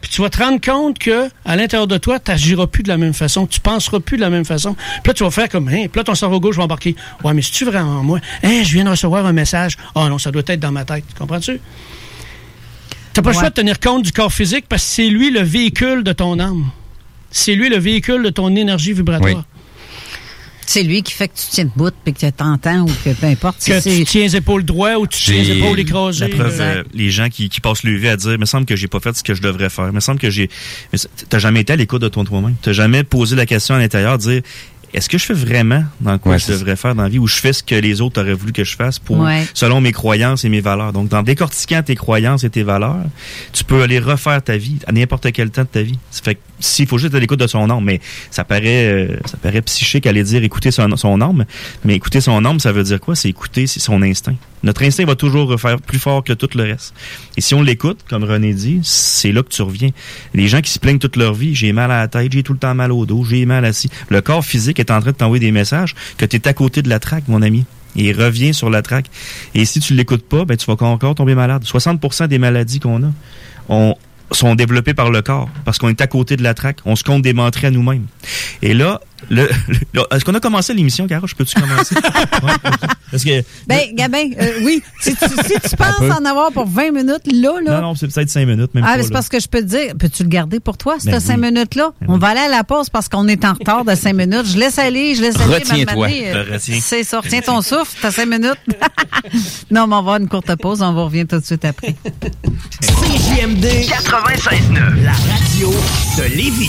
Puis 0.01 0.11
tu 0.11 0.23
vas 0.23 0.31
te 0.31 0.39
rendre 0.43 0.61
compte 0.61 0.99
que 0.99 1.29
à 1.45 1.57
l'intérieur 1.57 1.87
de 1.87 1.99
toi, 1.99 2.19
tu 2.19 2.31
n'agiras 2.31 2.67
plus 2.67 2.83
de 2.83 2.89
la 2.89 2.97
même 2.97 3.15
façon, 3.15 3.47
tu 3.47 3.61
penseras 3.61 4.01
plus 4.01 4.17
de 4.17 4.23
la 4.23 4.31
même 4.31 4.45
façon. 4.45 4.75
Puis 4.75 5.03
là, 5.07 5.15
tu 5.15 5.25
vas 5.25 5.31
faire 5.31 5.49
comme, 5.49 5.69
hein, 5.69 5.87
puis 5.91 5.99
là, 5.99 6.05
ton 6.05 6.15
cerveau 6.15 6.41
gauche 6.41 6.57
va 6.57 6.65
embarquer. 6.65 6.97
Ouais, 7.23 7.33
mais 7.33 7.43
si 7.43 7.53
tu 7.53 7.65
vraiment 7.65 8.03
moi, 8.03 8.19
hein, 8.43 8.63
je 8.65 8.73
viens 8.73 8.85
de 8.85 8.91
recevoir 8.91 9.25
un 9.25 9.33
message. 9.33 9.77
Ah 9.95 10.09
non, 10.09 10.19
ça 10.19 10.31
doit 10.31 10.43
être 10.47 10.61
dans 10.61 10.73
ma 10.73 10.85
tête. 10.85 11.05
Comprends-tu? 11.17 11.61
T'as 13.19 13.23
pas 13.23 13.31
le 13.31 13.35
choix 13.35 13.51
de 13.51 13.55
tenir 13.55 13.81
compte 13.81 14.03
du 14.05 14.13
corps 14.13 14.33
physique 14.33 14.67
parce 14.69 14.83
que 14.85 14.89
c'est 14.91 15.09
lui 15.09 15.31
le 15.31 15.41
véhicule 15.43 16.05
de 16.05 16.13
ton 16.13 16.39
âme. 16.39 16.71
C'est 17.31 17.55
lui 17.55 17.69
le 17.69 17.77
véhicule 17.79 18.23
de 18.23 18.31
ton 18.31 18.55
énergie 18.55 18.93
vibratoire. 18.93 19.45
C'est 20.67 20.83
lui 20.83 21.03
qui 21.03 21.15
fait 21.15 21.29
que 21.29 21.33
tu 21.35 21.47
tiens 21.51 21.65
debout 21.65 21.91
puis 22.05 22.13
que 22.13 22.19
tu 22.19 22.31
t'entends 22.31 22.83
ou 22.83 22.87
que 23.03 23.15
peu 23.15 23.27
importe. 23.27 23.65
Que 23.65 23.83
tu 23.83 24.05
tiens 24.05 24.29
épaules 24.29 24.65
droit 24.65 24.97
ou 24.97 25.07
tu 25.07 25.19
tiens 25.19 25.43
J'ai- 25.43 25.59
épaules 25.59 25.81
écrasées. 25.81 26.29
La 26.29 26.37
preuve, 26.37 26.61
euh, 26.61 26.85
les 26.93 27.11
gens 27.11 27.31
qui, 27.31 27.49
qui 27.49 27.63
passent 27.63 27.85
le 27.85 27.97
vie 27.97 28.09
à 28.09 28.19
dire, 28.19 28.33
il 28.33 28.39
me 28.39 28.45
semble 28.45 28.67
que 28.67 28.77
j'ai 28.77 28.87
pas 28.87 29.01
fait 29.01 29.17
ce 29.17 29.23
que 29.25 29.33
je 29.33 29.41
devrais 29.41 29.71
faire. 29.71 29.87
Il 29.87 29.93
me 29.95 30.01
semble 30.01 30.21
que 30.21 30.29
j'ai. 30.29 30.51
T'as 31.31 31.39
jamais 31.39 31.61
été 31.63 31.73
à 31.73 31.77
l'écoute 31.77 32.03
de 32.03 32.09
ton 32.09 32.23
toi-même. 32.23 32.55
T'as 32.61 32.73
jamais 32.73 33.03
posé 33.03 33.35
la 33.35 33.47
question 33.47 33.77
à 33.77 33.79
l'intérieur, 33.79 34.19
dire. 34.19 34.43
Est-ce 34.95 35.09
que 35.09 35.19
je 35.19 35.25
fais 35.25 35.35
vraiment 35.35 35.85
dans 36.01 36.19
quoi 36.19 36.33
Ouais, 36.33 36.39
je 36.39 36.53
devrais 36.53 36.77
faire 36.77 36.95
dans 36.95 37.03
la 37.03 37.09
vie 37.09 37.19
ou 37.19 37.27
je 37.27 37.37
fais 37.37 37.53
ce 37.53 37.63
que 37.63 37.75
les 37.75 38.01
autres 38.01 38.21
auraient 38.21 38.33
voulu 38.35 38.53
que 38.53 38.65
je 38.65 38.75
fasse 38.77 38.99
pour 38.99 39.19
Ouais. 39.19 39.45
selon 39.55 39.81
mes 39.81 39.93
croyances 39.93 40.45
et 40.45 40.49
mes 40.49 40.61
valeurs? 40.61 40.93
Donc, 40.93 41.09
dans 41.09 41.23
décortiquant 41.23 41.83
tes 41.83 41.95
croyances 41.95 42.45
et 42.45 42.51
tes 42.51 42.63
valeurs, 42.63 42.97
tu 43.53 43.65
peux 43.65 43.83
aller 43.83 43.99
refaire 43.99 44.43
ta 44.43 44.57
vie 44.57 44.79
à 44.87 44.93
n'importe 44.93 45.31
quel 45.33 45.51
temps 45.51 45.63
de 45.63 45.67
ta 45.69 45.83
vie. 45.83 45.99
Ça 46.11 46.23
fait 46.23 46.35
que 46.37 46.41
s'il 46.61 46.87
faut 46.89 46.99
juste 46.99 47.13
être 47.13 47.17
à 47.19 47.21
l'écoute 47.21 47.39
de 47.41 47.47
son 47.47 47.69
âme, 47.71 47.85
mais 47.85 48.01
ça 48.31 48.45
paraît 48.45 48.87
euh, 48.87 49.17
ça 49.27 49.37
paraît 49.37 49.63
psychique 49.63 50.07
aller 50.07 50.25
dire 50.25 50.43
écouter 50.43 50.71
son, 50.71 50.97
son 50.97 51.21
âme, 51.21 51.45
mais 51.85 51.95
écouter 51.95 52.21
son 52.21 52.45
âme, 52.45 52.59
ça 52.59 52.73
veut 52.73 52.83
dire 52.83 52.99
quoi? 53.01 53.15
C'est 53.15 53.29
écouter 53.29 53.67
son 53.67 54.03
instinct. 54.03 54.35
Notre 54.63 54.83
instinct 54.83 55.05
va 55.05 55.15
toujours 55.15 55.59
faire 55.61 55.81
plus 55.81 55.99
fort 55.99 56.25
que 56.25 56.33
tout 56.33 56.49
le 56.55 56.65
reste. 56.65 56.95
Et 57.37 57.41
si 57.41 57.55
on 57.55 57.63
l'écoute, 57.63 58.01
comme 58.09 58.25
René 58.25 58.53
dit, 58.53 58.81
c'est 58.83 59.33
là 59.33 59.43
que 59.43 59.49
tu 59.49 59.63
reviens. 59.63 59.91
Les 60.35 60.49
gens 60.49 60.61
qui 60.61 60.71
se 60.71 60.79
plaignent 60.79 60.99
toute 60.99 61.17
leur 61.17 61.35
vie, 61.35 61.55
j'ai 61.55 61.73
mal 61.73 61.91
à 61.91 61.99
la 62.01 62.09
tête, 62.09 62.33
j'ai 62.33 62.43
tout 62.43 62.53
le 62.53 62.59
temps 62.59 62.75
mal 62.75 62.93
au 62.93 63.07
dos, 63.07 63.25
j'ai 63.25 63.47
mal 63.47 63.65
assis. 63.65 63.91
Le 64.09 64.21
corps 64.21 64.45
physique 64.45 64.81
est 64.81 64.91
en 64.91 65.01
train 65.01 65.13
de 65.13 65.17
t'envoyer 65.17 65.41
des 65.41 65.53
messages 65.53 65.95
que 66.17 66.25
tu 66.25 66.37
es 66.37 66.49
à 66.49 66.53
côté 66.53 66.83
de 66.83 66.89
la 66.89 66.99
traque, 66.99 67.29
mon 67.29 67.43
ami. 67.43 67.65
Et 67.97 68.13
revient 68.13 68.55
sur 68.55 68.71
la 68.71 68.83
traque. 68.83 69.07
Et 69.55 69.65
si 69.65 69.81
tu 69.81 69.95
l'écoutes 69.95 70.29
pas, 70.29 70.45
ben 70.45 70.57
tu 70.57 70.67
vas 70.67 70.77
encore 70.87 71.15
tomber 71.15 71.35
malade. 71.35 71.65
60% 71.65 72.29
des 72.29 72.39
maladies 72.39 72.81
qu'on 72.81 73.03
a 73.03 73.11
on, 73.69 73.97
sont 74.31 74.55
développées 74.55 74.95
par 74.95 75.11
le 75.11 75.23
corps 75.23 75.49
parce 75.65 75.79
qu'on 75.79 75.89
est 75.89 76.01
à 76.01 76.07
côté 76.07 76.37
de 76.37 76.43
la 76.43 76.55
traque. 76.55 76.79
On 76.85 76.97
se 76.97 77.05
compte 77.05 77.27
à 77.27 77.71
nous-mêmes. 77.71 78.07
Et 78.63 78.75
là, 78.75 79.01
le, 79.31 79.49
le- 79.69 80.03
est-ce 80.15 80.25
qu'on 80.25 80.35
a 80.35 80.41
commencé 80.41 80.75
l'émission, 80.75 81.07
Caro? 81.07 81.27
Je 81.27 81.35
peux-tu 81.35 81.61
commencer? 81.61 81.95
Ouais. 82.43 82.53
Parce 83.11 83.25
que 83.25 83.43
Ben, 83.67 83.95
Gabin, 83.95 84.31
euh, 84.39 84.61
oui. 84.63 84.83
Si 85.01 85.15
tu, 85.17 85.25
si 85.29 85.71
tu 85.71 85.77
penses 85.77 86.01
en 86.01 86.25
avoir 86.25 86.53
pour 86.53 86.67
20 86.69 86.93
minutes, 86.93 87.27
là, 87.33 87.53
là. 87.65 87.81
Non, 87.81 87.89
non, 87.89 87.95
c'est 87.95 88.07
peut-être 88.07 88.29
cinq 88.31 88.47
minutes, 88.47 88.75
même 88.75 88.85
ah, 88.85 88.93
pas, 88.93 88.97
mais 88.99 89.03
c'est 89.03 89.13
parce 89.13 89.29
que 89.29 89.41
je 89.41 89.49
peux 89.49 89.61
te 89.61 89.65
dire, 89.67 89.95
peux-tu 89.99 90.23
le 90.23 90.29
garder 90.29 90.61
pour 90.61 90.77
toi, 90.77 90.97
ces 91.01 91.11
Ben 91.11 91.19
cinq 91.21 91.37
oui. 91.41 91.51
minutes-là? 91.51 91.93
On 92.07 92.19
va 92.19 92.29
aller 92.29 92.41
à 92.41 92.49
la 92.49 92.65
pause 92.65 92.91
parce 92.91 93.09
qu'on 93.09 93.27
est 93.27 93.45
en 93.45 93.55
retard 93.55 93.85
de 93.85 93.95
cinq 93.95 94.13
minutes. 94.15 94.45
Je 94.47 94.59
laisse 94.59 94.79
aller, 94.79 95.15
je 95.15 95.23
laisse 95.23 95.37
aller. 95.41 95.55
Retiens-toi. 95.55 96.09
Euh. 96.09 96.59
C'est 96.61 97.03
ça, 97.03 97.21
retiens 97.21 97.41
ton 97.41 97.61
souffle, 97.63 97.97
t'as 98.01 98.11
cinq 98.13 98.27
minutes. 98.27 98.59
non, 99.71 99.87
mais 99.87 99.95
on 99.95 99.97
va 99.97 99.97
avoir 99.99 100.17
une 100.19 100.29
courte 100.29 100.55
pause, 100.57 100.83
on 100.83 100.93
va 100.93 101.03
revenir 101.05 101.27
tout 101.27 101.41
de 101.41 101.45
suite 101.45 101.65
après. 101.65 101.97
CJMD 102.83 103.65
96.9, 103.65 105.03
la 105.03 105.13
radio 105.13 105.71
de 106.19 106.37
Lévis. 106.37 106.69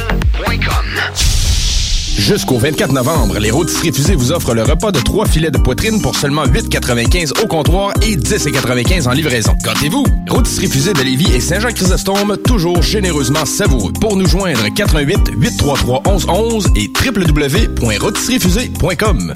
Jusqu'au 2.17 2.57
24 2.57 2.93
novembre, 2.93 3.39
les 3.39 3.51
rôtisseries 3.51 3.91
fusées 3.91 4.15
vous 4.15 4.31
offrent 4.31 4.53
le 4.53 4.63
repas 4.63 4.91
de 4.91 4.99
trois 4.99 5.25
filets 5.25 5.51
de 5.51 5.57
poitrine 5.57 6.01
pour 6.01 6.15
seulement 6.15 6.45
8,95 6.45 7.43
au 7.43 7.47
comptoir 7.47 7.91
et 8.01 8.15
10,95 8.15 9.09
en 9.09 9.11
livraison. 9.11 9.53
Gâtez-vous! 9.63 10.05
Rôtisserie 10.29 10.67
fusée 10.67 10.93
de 10.93 11.01
Lévis 11.01 11.33
et 11.33 11.39
Saint-Jean-Chrysostome, 11.39 12.37
toujours 12.45 12.81
généreusement 12.81 13.45
savoureux. 13.45 13.91
Pour 13.99 14.15
nous 14.15 14.27
joindre, 14.27 14.63
88 14.73 15.31
833 15.35 16.03
1111 16.05 16.67
et 16.75 16.89
www.rôtisseriefusée.com. 17.05 19.33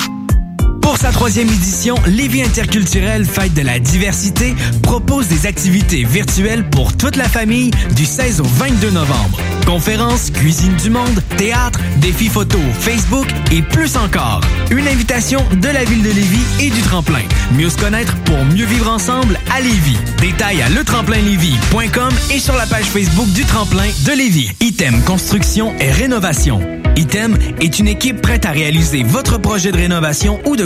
Pour 0.86 0.98
sa 0.98 1.12
troisième 1.12 1.48
édition, 1.50 1.96
Lévis 2.06 2.44
Interculturel 2.44 3.26
Fête 3.26 3.56
de 3.56 3.64
la 3.64 3.80
diversité 3.80 4.54
propose 4.84 5.28
des 5.28 5.48
activités 5.48 6.04
virtuelles 6.04 6.70
pour 6.70 6.96
toute 6.96 7.16
la 7.16 7.28
famille 7.28 7.72
du 7.96 8.06
16 8.06 8.40
au 8.40 8.44
22 8.44 8.92
novembre. 8.92 9.40
Conférences, 9.66 10.30
cuisine 10.30 10.76
du 10.76 10.92
monde, 10.92 11.24
théâtre, 11.38 11.80
défis 11.98 12.28
photo, 12.28 12.60
Facebook 12.80 13.26
et 13.52 13.64
plus 13.64 13.98
encore. 13.98 14.42
Une 14.70 14.88
invitation 14.88 15.44
de 15.60 15.70
la 15.70 15.84
ville 15.86 16.04
de 16.04 16.12
Lévis 16.12 16.46
et 16.62 16.70
du 16.70 16.82
tremplin. 16.84 17.24
Mieux 17.58 17.70
se 17.70 17.78
connaître 17.78 18.16
pour 18.26 18.38
mieux 18.46 18.66
vivre 18.66 18.92
ensemble 18.92 19.40
à 19.52 19.62
Lévis. 19.62 19.98
Détails 20.22 20.62
à 20.62 20.70
letremplinlévis.com 20.70 22.14
et 22.32 22.40
sur 22.40 22.56
la 22.56 22.68
page 22.68 22.86
Facebook 22.86 23.28
du 23.34 23.44
tremplin 23.44 23.88
de 24.06 24.12
Lévis. 24.12 24.52
Item 24.62 25.02
Construction 25.02 25.74
et 25.80 25.90
Rénovation. 25.90 26.62
Item 26.98 27.38
est 27.60 27.80
une 27.80 27.90
équipe 27.90 28.22
prête 28.22 28.46
à 28.46 28.52
réaliser 28.52 29.04
votre 29.04 29.38
projet 29.38 29.72
de 29.72 29.78
rénovation 29.78 30.40
ou 30.46 30.56
de 30.56 30.66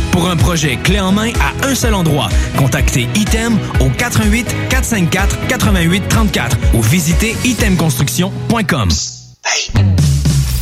Pour 0.11 0.29
un 0.29 0.35
projet 0.35 0.77
clé 0.77 0.99
en 0.99 1.11
main 1.11 1.31
à 1.39 1.67
un 1.67 1.75
seul 1.75 1.93
endroit, 1.93 2.27
contactez 2.57 3.07
Item 3.15 3.57
au 3.79 3.89
88 3.89 4.45
454 4.69 5.47
88 5.47 6.03
34 6.09 6.57
ou 6.73 6.81
visitez 6.81 7.35
itemconstruction.com. 7.45 8.89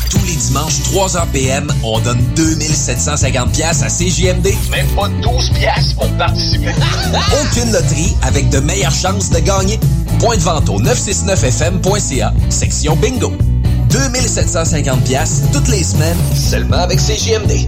Tous 0.09 0.25
les 0.25 0.35
dimanches, 0.35 0.79
3h 0.93 1.27
PM, 1.33 1.67
on 1.83 1.99
donne 1.99 2.21
2750 2.35 3.51
pièces 3.51 3.83
à 3.83 3.87
CJMD. 3.87 4.53
Même 4.69 4.87
pas 4.95 5.07
12 5.21 5.49
pièces 5.51 5.93
pour 5.93 6.07
participer. 6.17 6.73
Aucune 7.41 7.71
loterie 7.71 8.15
avec 8.21 8.49
de 8.49 8.59
meilleures 8.59 8.91
chances 8.91 9.29
de 9.29 9.39
gagner. 9.39 9.79
Point 10.19 10.37
de 10.37 10.41
vente 10.41 10.69
au 10.69 10.79
969fm.ca, 10.81 12.33
section 12.49 12.95
bingo. 12.95 13.33
2750 13.89 15.03
pièces 15.03 15.41
toutes 15.51 15.67
les 15.67 15.83
semaines, 15.83 16.17
seulement 16.35 16.77
avec 16.77 16.99
CJMD. 16.99 17.67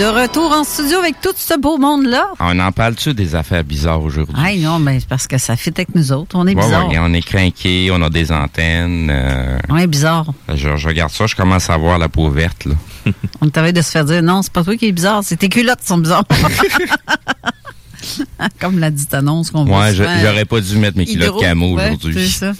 De 0.00 0.04
retour 0.06 0.50
en 0.52 0.64
studio 0.64 0.98
avec 0.98 1.20
tout 1.20 1.34
ce 1.36 1.58
beau 1.58 1.76
monde-là. 1.76 2.28
On 2.40 2.58
en 2.58 2.72
parle-tu 2.72 3.12
des 3.12 3.34
affaires 3.34 3.62
bizarres 3.64 4.00
aujourd'hui? 4.02 4.34
Ah 4.38 4.50
non, 4.56 4.78
mais 4.78 4.98
c'est 5.00 5.08
parce 5.08 5.26
que 5.26 5.36
ça 5.36 5.56
fit 5.56 5.68
avec 5.76 5.94
nous 5.94 6.10
autres. 6.12 6.36
On 6.36 6.46
est 6.46 6.54
Ouais, 6.54 6.62
bizarre. 6.64 6.88
ouais, 6.88 6.96
on 6.98 7.12
est 7.12 7.20
craqué, 7.20 7.90
on 7.92 8.00
a 8.00 8.08
des 8.08 8.32
antennes. 8.32 9.10
euh, 9.12 9.58
On 9.68 9.76
est 9.76 9.86
bizarre. 9.86 10.32
je, 10.54 10.74
je 10.78 10.88
regarde 10.88 11.10
ça, 11.12 11.26
je 11.26 11.36
commence 11.36 11.68
à 11.68 11.76
voir 11.76 11.98
la 11.98 12.08
peau 12.08 12.30
verte. 12.30 12.64
Là. 12.64 12.74
On 13.42 13.50
t'avait 13.50 13.74
de 13.74 13.82
se 13.82 13.90
faire 13.90 14.06
dire 14.06 14.22
non, 14.22 14.40
c'est 14.40 14.52
pas 14.52 14.64
toi 14.64 14.74
qui 14.76 14.86
est 14.86 14.92
bizarre, 14.92 15.20
c'est 15.22 15.36
tes 15.36 15.50
culottes 15.50 15.80
qui 15.80 15.86
sont 15.88 15.98
bizarres. 15.98 16.24
Comme 18.58 18.78
la 18.78 18.90
dite 18.90 19.12
annonce 19.12 19.50
qu'on 19.50 19.66
voit 19.66 19.80
Ouais, 19.80 19.94
souvent. 19.94 20.08
j'aurais 20.22 20.46
pas 20.46 20.60
dû 20.62 20.76
mettre 20.76 20.96
mes 20.96 21.04
culottes 21.04 21.26
Hydro. 21.28 21.40
camo 21.40 21.76
Ouais, 21.76 21.88
aujourd'hui. 21.88 22.26
c'est 22.26 22.38
ça. 22.38 22.52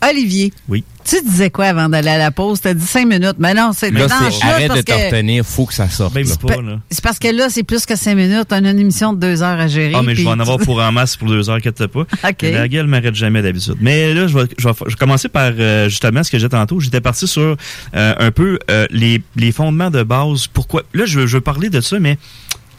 Olivier. 0.10 0.52
Oui. 0.68 0.82
Tu 1.08 1.22
disais 1.22 1.50
quoi 1.50 1.66
avant 1.66 1.88
d'aller 1.88 2.08
à 2.10 2.18
la 2.18 2.30
pause? 2.30 2.60
T'as 2.60 2.74
dit 2.74 2.84
cinq 2.84 3.06
minutes. 3.06 3.36
Mais 3.38 3.54
non, 3.54 3.70
c'est 3.74 3.90
Là, 3.90 4.06
c'est- 4.08 4.44
arrête 4.44 4.68
parce 4.68 4.80
de 4.80 4.84
te 4.84 4.92
que- 4.92 5.06
retenir, 5.06 5.44
faut 5.44 5.64
que 5.64 5.72
ça 5.72 5.88
sorte. 5.88 6.14
Même 6.14 6.26
là. 6.28 6.34
pas, 6.46 6.60
là. 6.60 6.80
C'est 6.90 7.02
parce 7.02 7.18
que 7.18 7.28
là, 7.28 7.46
c'est 7.48 7.62
plus 7.62 7.86
que 7.86 7.96
cinq 7.96 8.14
minutes. 8.16 8.48
On 8.50 8.64
a 8.64 8.70
une 8.70 8.78
émission 8.78 9.12
de 9.14 9.18
deux 9.20 9.42
heures 9.42 9.58
à 9.58 9.68
gérer. 9.68 9.92
Ah, 9.96 10.02
mais 10.02 10.14
je 10.14 10.22
vais 10.22 10.28
en 10.28 10.38
avoir 10.40 10.58
pour 10.58 10.80
en 10.82 10.92
masse 10.92 11.16
pour 11.16 11.28
deux 11.28 11.48
heures, 11.48 11.56
inquiète 11.56 11.86
pas. 11.86 12.00
OK. 12.28 12.42
La 12.42 12.68
gueule 12.68 12.86
m'arrête 12.88 13.14
jamais 13.14 13.40
d'habitude. 13.40 13.76
Mais 13.80 14.12
là, 14.12 14.26
je 14.26 14.36
vais, 14.38 14.44
je 14.58 14.68
vais, 14.68 14.74
je 14.84 14.90
vais 14.90 14.96
commencer 14.96 15.28
par 15.28 15.52
euh, 15.58 15.88
justement 15.88 16.22
ce 16.22 16.30
que 16.30 16.38
j'ai 16.38 16.48
tantôt. 16.48 16.78
J'étais 16.80 17.00
parti 17.00 17.26
sur 17.26 17.56
euh, 17.96 18.14
un 18.18 18.30
peu 18.30 18.58
euh, 18.70 18.86
les, 18.90 19.22
les 19.36 19.52
fondements 19.52 19.90
de 19.90 20.02
base. 20.02 20.46
Pourquoi? 20.46 20.82
Là, 20.92 21.06
je 21.06 21.20
veux, 21.20 21.26
je 21.26 21.36
veux 21.36 21.40
parler 21.40 21.70
de 21.70 21.80
ça, 21.80 21.98
mais 21.98 22.18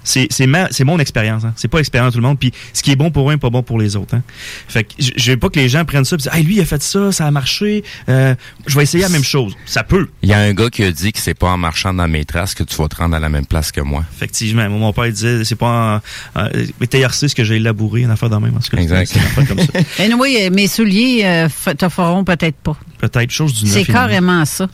c'est 0.09 0.27
c'est 0.31 0.47
ma 0.47 0.67
c'est 0.71 0.83
mon 0.83 0.97
expérience. 0.97 1.43
Hein. 1.45 1.53
C'est 1.55 1.67
pas 1.67 1.77
l'expérience 1.77 2.13
de 2.13 2.17
tout 2.17 2.21
le 2.21 2.27
monde. 2.27 2.39
Puis 2.39 2.51
ce 2.73 2.81
qui 2.81 2.91
est 2.91 2.95
bon 2.95 3.11
pour 3.11 3.29
un, 3.29 3.35
est 3.35 3.37
pas 3.37 3.51
bon 3.51 3.61
pour 3.61 3.79
les 3.79 3.95
autres. 3.95 4.15
Hein. 4.15 4.23
Fait 4.67 4.83
que 4.83 4.93
je 4.97 5.31
veux 5.31 5.37
pas 5.37 5.49
que 5.49 5.59
les 5.59 5.69
gens 5.69 5.85
prennent 5.85 6.05
ça 6.05 6.15
et 6.15 6.17
disent, 6.17 6.29
hey, 6.33 6.43
lui 6.43 6.55
il 6.55 6.61
a 6.61 6.65
fait 6.65 6.81
ça, 6.81 7.11
ça 7.11 7.27
a 7.27 7.31
marché. 7.31 7.83
Euh, 8.09 8.33
je 8.65 8.75
vais 8.75 8.83
essayer 8.83 9.03
la 9.03 9.09
même 9.09 9.23
chose. 9.23 9.55
Ça 9.65 9.83
peut. 9.83 10.09
Il 10.23 10.29
y 10.29 10.33
a 10.33 10.39
un 10.39 10.53
gars 10.53 10.69
qui 10.69 10.83
a 10.83 10.91
dit 10.91 11.11
que 11.11 11.19
c'est 11.19 11.35
pas 11.35 11.49
en 11.49 11.57
marchant 11.57 11.93
dans 11.93 12.07
mes 12.07 12.25
traces 12.25 12.55
que 12.55 12.63
tu 12.63 12.75
vas 12.75 12.87
te 12.87 12.95
rendre 12.95 13.15
à 13.15 13.19
la 13.19 13.29
même 13.29 13.45
place 13.45 13.71
que 13.71 13.81
moi. 13.81 14.03
Effectivement, 14.15 14.67
moi, 14.69 14.79
mon 14.79 14.93
père 14.93 15.05
il 15.05 15.13
disait 15.13 15.43
c'est 15.43 15.55
pas 15.55 16.01
en, 16.35 16.41
en 16.41 16.49
mais 16.79 16.87
TRC 16.87 17.29
ce 17.29 17.35
que 17.35 17.43
j'ai 17.43 17.59
labouré, 17.59 18.01
une 18.01 18.11
affaire 18.11 18.29
dans 18.29 18.39
même. 18.39 18.55
En 18.57 18.59
tout 18.59 18.75
cas, 18.75 18.81
Exact. 18.81 19.05
C'est 19.05 19.19
une 19.19 19.25
affaire 19.25 19.47
comme 19.47 19.59
ça. 19.59 19.65
Anyway, 20.03 20.49
mes 20.49 20.67
souliers 20.67 21.21
euh, 21.25 21.73
te 21.75 21.87
feront 21.89 22.23
peut-être 22.23 22.57
pas. 22.57 22.77
Peut-être 22.97 23.31
chose 23.31 23.53
du 23.53 23.65
neuf, 23.65 23.73
C'est 23.73 23.85
carrément 23.85 24.43
ça. 24.45 24.67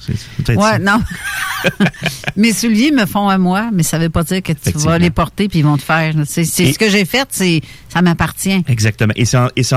Ouais, 0.47 0.55
ça. 0.55 0.79
non. 0.79 1.01
mes 2.35 2.53
souliers 2.53 2.91
me 2.91 3.05
font 3.05 3.27
à 3.27 3.37
moi, 3.37 3.69
mais 3.73 3.83
ça 3.83 3.97
veut 3.99 4.09
pas 4.09 4.23
dire 4.23 4.41
que 4.41 4.53
tu 4.53 4.71
vas 4.79 4.97
les 4.97 5.09
porter 5.09 5.24
puis 5.31 5.49
ils 5.53 5.63
vont 5.63 5.77
te 5.77 5.83
faire. 5.83 6.13
C'est 6.25 6.45
ce 6.45 6.77
que 6.79 6.89
j'ai 6.89 7.05
fait, 7.05 7.27
c'est 7.31 7.61
ça 7.89 8.01
m'appartient. 8.01 8.63
Exactement. 8.67 9.13
Et 9.15 9.25
c'est 9.25 9.75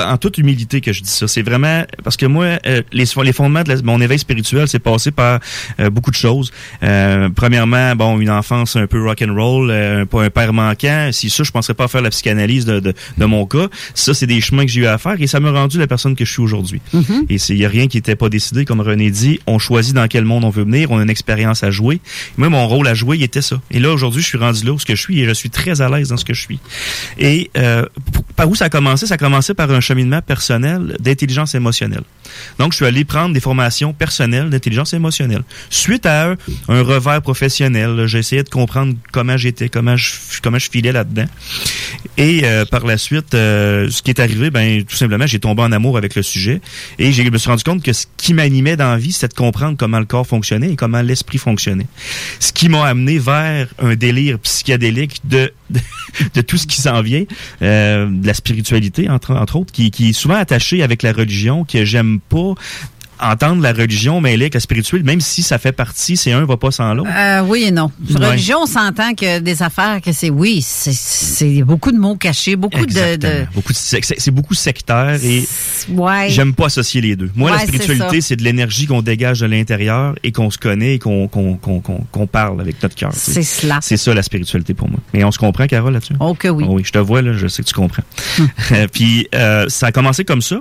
en, 0.00 0.16
tout, 0.16 0.22
toute 0.22 0.38
humilité 0.38 0.80
que 0.80 0.92
je 0.92 1.02
dis 1.02 1.10
ça. 1.10 1.26
C'est 1.28 1.42
vraiment 1.42 1.84
parce 2.04 2.16
que 2.16 2.26
moi, 2.26 2.58
euh, 2.66 2.82
les, 2.92 3.04
les 3.24 3.32
fondements 3.32 3.62
de 3.62 3.68
la- 3.70 3.82
mon 3.82 4.00
éveil 4.00 4.18
spirituel, 4.18 4.68
c'est 4.68 4.78
passé 4.78 5.10
par 5.10 5.40
euh, 5.80 5.90
beaucoup 5.90 6.10
de 6.10 6.16
choses. 6.16 6.52
Euh, 6.82 7.28
premièrement, 7.34 7.96
bon, 7.96 8.20
une 8.20 8.30
enfance 8.30 8.76
un 8.76 8.86
peu 8.86 9.02
rock 9.02 9.22
and 9.22 9.34
roll, 9.34 9.70
euh, 9.70 10.04
pas 10.04 10.22
un 10.24 10.30
père 10.30 10.52
manquant. 10.52 11.10
Si 11.12 11.28
ça, 11.30 11.42
je 11.42 11.50
penserais 11.50 11.74
pas 11.74 11.88
faire 11.88 12.02
la 12.02 12.10
psychanalyse 12.10 12.64
de, 12.64 12.80
de, 12.80 12.94
de 13.18 13.24
mon 13.24 13.46
cas. 13.46 13.68
Ça, 13.94 14.14
c'est 14.14 14.26
des 14.26 14.40
chemins 14.40 14.64
que 14.64 14.70
j'ai 14.70 14.82
eu 14.82 14.86
à 14.86 14.98
faire 14.98 15.16
et 15.20 15.26
ça 15.26 15.40
m'a 15.40 15.50
rendu 15.50 15.78
la 15.78 15.86
personne 15.86 16.14
que 16.14 16.24
je 16.24 16.32
suis 16.32 16.42
aujourd'hui. 16.42 16.80
Mm-hmm. 16.94 17.26
Et 17.28 17.36
il 17.50 17.58
y 17.58 17.66
a 17.66 17.68
rien 17.68 17.88
qui 17.88 17.98
était 17.98 18.16
pas 18.16 18.28
décidé, 18.28 18.64
comme 18.64 18.80
René 18.80 19.10
dit. 19.10 19.40
On 19.46 19.58
choisit 19.58 19.94
dans 19.94 20.06
quel 20.08 20.24
monde 20.24 20.44
on 20.44 20.50
veut 20.50 20.64
venir. 20.64 20.90
On 20.90 20.98
a 20.98 21.02
une 21.02 21.10
expérience 21.10 21.64
à 21.64 21.70
jouer. 21.70 22.00
Moi, 22.36 22.48
mon 22.48 22.66
rôle 22.68 22.86
à 22.86 22.94
jouer, 22.94 23.16
il 23.16 23.22
était 23.22 23.42
ça. 23.42 23.60
Et 23.70 23.80
là, 23.80 23.90
aujourd'hui, 23.92 24.22
je 24.22 24.28
suis 24.28 24.38
rendu 24.38 24.64
là 24.64 24.72
où 24.72 24.78
ce 24.78 24.86
que 24.86 24.94
je 24.94 25.00
suis 25.00 25.20
et 25.20 25.26
je 25.26 25.32
suis 25.32 25.50
très 25.50 25.80
à 25.80 25.88
l'aise 25.88 26.08
dans 26.10 26.16
ce 26.16 26.24
que 26.24 26.34
je 26.34 26.40
suis. 26.40 26.60
Et 27.18 27.50
euh, 27.56 27.84
par 28.36 28.48
où 28.48 28.54
ça 28.54 28.66
a 28.66 28.68
commencé? 28.68 29.06
Ça 29.06 29.14
a 29.14 29.18
commencé 29.18 29.54
par 29.54 29.71
un 29.74 29.80
cheminement 29.80 30.20
personnel 30.22 30.96
d'intelligence 31.00 31.54
émotionnelle. 31.54 32.02
Donc, 32.58 32.72
je 32.72 32.76
suis 32.76 32.86
allé 32.86 33.04
prendre 33.04 33.34
des 33.34 33.40
formations 33.40 33.92
personnelles 33.92 34.50
d'intelligence 34.50 34.94
émotionnelle. 34.94 35.42
Suite 35.70 36.06
à 36.06 36.30
un, 36.30 36.36
revers 36.68 37.22
professionnel, 37.22 38.04
j'ai 38.06 38.18
essayé 38.18 38.42
de 38.42 38.48
comprendre 38.48 38.94
comment 39.12 39.36
j'étais, 39.36 39.68
comment 39.68 39.96
je, 39.96 40.68
filais 40.70 40.92
là-dedans. 40.92 41.26
Et 42.16 42.42
euh, 42.44 42.64
par 42.64 42.86
la 42.86 42.98
suite, 42.98 43.34
euh, 43.34 43.90
ce 43.90 44.02
qui 44.02 44.10
est 44.10 44.20
arrivé, 44.20 44.50
ben 44.50 44.84
tout 44.84 44.96
simplement, 44.96 45.26
j'ai 45.26 45.40
tombé 45.40 45.62
en 45.62 45.72
amour 45.72 45.96
avec 45.96 46.14
le 46.14 46.22
sujet 46.22 46.60
et 46.98 47.12
je 47.12 47.22
me 47.22 47.38
suis 47.38 47.50
rendu 47.50 47.64
compte 47.64 47.82
que 47.82 47.92
ce 47.92 48.06
qui 48.16 48.34
m'animait 48.34 48.76
dans 48.76 48.90
la 48.90 48.98
vie, 48.98 49.12
c'était 49.12 49.28
de 49.28 49.34
comprendre 49.34 49.76
comment 49.78 49.98
le 49.98 50.04
corps 50.04 50.26
fonctionnait 50.26 50.70
et 50.70 50.76
comment 50.76 51.02
l'esprit 51.02 51.38
fonctionnait. 51.38 51.86
Ce 52.38 52.52
qui 52.52 52.68
m'a 52.68 52.86
amené 52.86 53.18
vers 53.18 53.68
un 53.78 53.94
délire 53.94 54.38
psychédélique 54.38 55.20
de 55.24 55.52
de, 56.34 56.40
tout 56.40 56.56
ce 56.56 56.66
qui 56.66 56.80
s'en 56.80 57.02
vient, 57.02 57.24
euh, 57.62 58.08
de 58.08 58.26
la 58.26 58.34
spiritualité 58.34 59.08
entre 59.08 59.32
autres, 59.32 59.61
qui, 59.70 59.90
qui 59.90 60.10
est 60.10 60.12
souvent 60.12 60.36
attaché 60.36 60.82
avec 60.82 61.02
la 61.02 61.12
religion, 61.12 61.64
que 61.64 61.84
j'aime 61.84 62.20
pas 62.20 62.54
entendre 63.22 63.62
la 63.62 63.72
religion 63.72 64.20
mêlée 64.20 64.44
avec 64.44 64.54
la 64.54 64.60
spirituelle, 64.60 65.04
même 65.04 65.20
si 65.20 65.42
ça 65.42 65.58
fait 65.58 65.72
partie, 65.72 66.16
c'est 66.16 66.32
un 66.32 66.44
va 66.44 66.56
pas 66.56 66.70
sans 66.70 66.92
l'autre. 66.94 67.10
Euh, 67.16 67.42
oui 67.46 67.64
et 67.64 67.70
non. 67.70 67.90
Ouais. 68.10 68.26
Religion, 68.28 68.58
on 68.62 68.66
s'entend 68.66 69.14
que 69.14 69.38
des 69.38 69.62
affaires 69.62 70.00
que 70.00 70.12
c'est 70.12 70.30
oui, 70.30 70.60
c'est- 70.62 71.62
beaucoup 71.62 71.92
de 71.92 71.98
mots 71.98 72.16
cachés, 72.16 72.56
beaucoup 72.56 72.78
de, 72.86 72.90
Exactement. 72.90 73.32
de 73.32 73.46
Beaucoup 73.54 73.72
de 73.72 73.78
c'est 73.78 74.30
beaucoup 74.30 74.54
sectaire 74.54 75.18
et 75.22 75.46
ouais. 75.90 76.28
j'aime 76.30 76.54
pas 76.54 76.66
associer 76.66 77.00
les 77.00 77.16
deux. 77.16 77.30
Moi, 77.34 77.50
la 77.50 77.56
Ouais, 77.56 77.62
spiritualité, 77.66 78.20
c'est 78.20 78.36
de 78.36 78.42
l'énergie 78.42 78.86
qu'on 78.86 79.02
dégage 79.02 79.40
de 79.40 79.46
l'intérieur 79.46 80.14
et 80.22 80.32
qu'on 80.32 80.50
se 80.50 80.58
connaît 80.58 80.94
et 80.94 80.98
qu'on 80.98 81.28
qu'on 81.28 81.54
qu'on 81.56 81.80
qu'on 81.80 81.98
qu'on 82.10 82.26
parle 82.26 82.60
avec 82.60 82.82
notre 82.82 82.94
cœur. 82.94 83.10
C'est 83.14 83.42
cela. 83.42 83.78
C'est 83.82 83.96
ça 83.96 84.12
la 84.14 84.22
spiritualité 84.22 84.74
pour 84.74 84.88
moi. 84.90 85.00
Et 85.14 85.24
on 85.24 85.30
se 85.30 85.38
comprend, 85.38 85.66
Carole, 85.66 85.92
là-dessus? 85.92 86.14
Oh 86.20 86.34
que 86.34 86.48
oui. 86.48 86.64
Oh 86.66 86.74
oui, 86.74 86.82
je 86.84 86.92
te 86.92 86.98
vois, 86.98 87.22
là, 87.22 87.32
je 87.32 87.46
sais 87.46 87.62
que 87.62 87.68
tu 87.68 87.74
comprends. 87.74 88.02
Hum. 88.38 88.48
puis 88.92 89.28
euh, 89.34 89.66
ça 89.68 89.86
a 89.86 89.92
commencé 89.92 90.24
comme 90.24 90.42
ça. 90.42 90.58